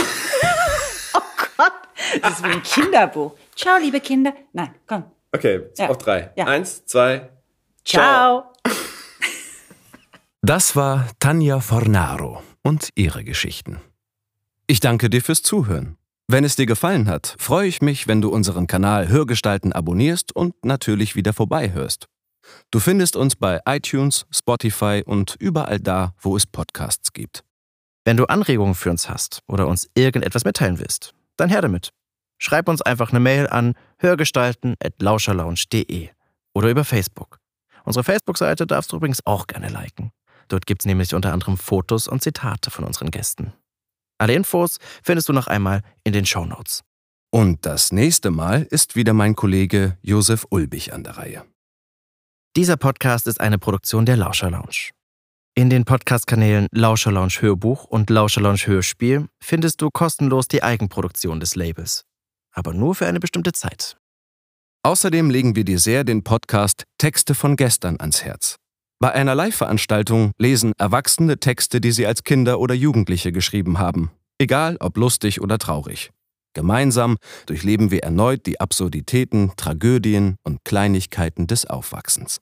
oh 1.15 1.21
Gott, 1.57 1.73
das 2.23 2.33
ist 2.33 2.45
wie 2.45 2.49
ein 2.51 2.63
Kinderbuch. 2.63 3.33
Ciao, 3.55 3.79
liebe 3.79 4.01
Kinder. 4.01 4.33
Nein, 4.53 4.75
komm. 4.87 5.05
Okay, 5.33 5.63
Ja. 5.77 5.89
auf 5.89 5.99
drei. 5.99 6.31
Ja. 6.37 6.47
Eins, 6.47 6.85
zwei, 6.87 7.31
Ciao. 7.85 8.45
Das 10.43 10.77
war 10.77 11.09
Tanja 11.19 11.59
Fornaro 11.61 12.43
und 12.63 12.91
ihre 12.95 13.25
Geschichten. 13.25 13.81
Ich 14.69 14.79
danke 14.81 15.11
dir 15.11 15.21
fürs 15.23 15.43
Zuhören. 15.43 15.97
Wenn 16.29 16.45
es 16.45 16.57
dir 16.57 16.67
gefallen 16.67 17.09
hat, 17.09 17.35
freue 17.39 17.67
ich 17.69 17.83
mich, 17.83 18.07
wenn 18.09 18.21
du 18.21 18.29
unseren 18.31 18.67
Kanal 18.69 19.09
Hörgestalten 19.09 19.73
abonnierst 19.73 20.35
und 20.35 20.65
natürlich 20.65 21.15
wieder 21.17 21.33
vorbeihörst. 21.33 22.07
Du 22.71 22.81
findest 22.81 23.17
uns 23.17 23.37
bei 23.37 23.61
iTunes, 23.67 24.27
Spotify 24.31 25.03
und 25.05 25.37
überall 25.39 25.81
da, 25.81 26.15
wo 26.21 26.37
es 26.37 26.47
Podcasts 26.47 27.13
gibt. 27.13 27.45
Wenn 28.05 28.17
du 28.17 28.27
Anregungen 28.27 28.75
für 28.75 28.91
uns 28.91 29.09
hast 29.09 29.43
oder 29.49 29.67
uns 29.67 29.91
irgendetwas 29.95 30.45
mitteilen 30.45 30.79
willst, 30.79 31.15
dann 31.37 31.49
her 31.49 31.63
damit. 31.63 31.91
Schreib 32.39 32.69
uns 32.69 32.83
einfach 32.83 33.11
eine 33.11 33.21
Mail 33.21 33.49
an 33.49 33.75
hörgestalten.lauscherlounge.de 33.99 36.11
oder 36.55 36.71
über 36.71 36.85
Facebook. 36.85 37.39
Unsere 37.85 38.05
Facebook-Seite 38.05 38.67
darfst 38.67 38.93
du 38.93 38.97
übrigens 38.97 39.25
auch 39.27 39.47
gerne 39.47 39.69
liken. 39.69 40.13
Dort 40.49 40.67
gibt's 40.67 40.87
nämlich 40.87 41.15
unter 41.15 41.33
anderem 41.33 41.57
Fotos 41.57 42.09
und 42.09 42.23
Zitate 42.23 42.71
von 42.71 42.85
unseren 42.85 43.11
Gästen. 43.11 43.53
Alle 44.19 44.35
Infos 44.35 44.79
findest 45.03 45.29
du 45.29 45.33
noch 45.33 45.47
einmal 45.47 45.83
in 46.05 46.13
den 46.13 46.27
Shownotes. 46.27 46.83
Und 47.31 47.67
das 47.67 47.93
nächste 47.93 48.31
Mal 48.31 48.63
ist 48.71 48.97
wieder 48.97 49.13
mein 49.13 49.35
Kollege 49.35 49.99
Josef 50.03 50.47
Ulbich 50.51 50.95
an 50.95 51.05
der 51.05 51.19
Reihe. 51.19 51.45
Dieser 52.57 52.79
Podcast 52.79 53.27
ist 53.27 53.39
eine 53.39 53.59
Produktion 53.59 54.07
der 54.07 54.17
Lauscher 54.17 54.51
Lounge. 54.51 54.93
In 55.55 55.69
den 55.69 55.85
Podcast-Kanälen 55.85 56.69
Lauscher 56.73 57.13
Lounge 57.13 57.35
Hörbuch 57.41 57.85
und 57.85 58.09
Lauscher 58.09 58.41
Lounge 58.41 58.63
Hörspiel 58.65 59.27
findest 59.45 59.83
du 59.83 59.91
kostenlos 59.91 60.49
die 60.49 60.63
Eigenproduktion 60.63 61.39
des 61.39 61.55
Labels. 61.55 62.07
Aber 62.55 62.73
nur 62.73 62.95
für 62.95 63.07
eine 63.07 63.21
bestimmte 63.21 63.53
Zeit. 63.53 63.99
Außerdem 64.83 65.29
legen 65.29 65.55
wir 65.55 65.67
dir 65.67 65.79
sehr 65.79 66.03
den 66.03 66.25
Podcast 66.25 66.85
Texte 66.97 67.35
von 67.35 67.57
gestern 67.57 68.01
ans 68.01 68.25
Herz. 68.25 68.57
Bei 69.01 69.13
einer 69.13 69.35
Live-Veranstaltung 69.35 70.33
lesen 70.39 70.73
Erwachsene 70.79 71.39
Texte, 71.39 71.83
die 71.83 71.93
sie 71.93 72.07
als 72.07 72.25
Kinder 72.25 72.59
oder 72.59 72.75
Jugendliche 72.75 73.33
geschrieben 73.33 73.79
haben. 73.79 74.13
Egal 74.39 74.79
ob 74.81 74.97
lustig 74.97 75.43
oder 75.43 75.59
traurig. 75.59 76.11
Gemeinsam 76.55 77.19
durchleben 77.45 77.91
wir 77.91 78.03
erneut 78.03 78.47
die 78.47 78.61
Absurditäten, 78.61 79.53
Tragödien 79.59 80.37
und 80.43 80.65
Kleinigkeiten 80.65 81.47
des 81.47 81.67
Aufwachsens. 81.67 82.41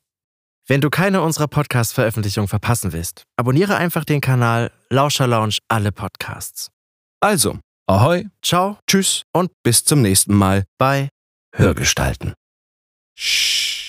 Wenn 0.67 0.81
du 0.81 0.89
keine 0.89 1.21
unserer 1.21 1.47
Podcast-Veröffentlichungen 1.47 2.49
verpassen 2.49 2.95
willst, 2.95 3.25
abonniere 3.37 3.77
einfach 3.77 4.05
den 4.05 4.23
Kanal 4.23 4.73
Lauscher 4.89 5.27
Lounge 5.27 5.59
alle 5.69 5.93
Podcasts. 5.93 6.71
Also, 7.21 7.59
ahoi, 7.87 8.29
Ciao 8.43 8.79
tschüss 8.87 9.25
und 9.35 9.51
bis 9.63 9.85
zum 9.85 10.01
nächsten 10.01 10.35
Mal 10.35 10.65
bye. 10.79 11.11
Hörgestalten. 11.55 12.33
Shh. 13.15 13.84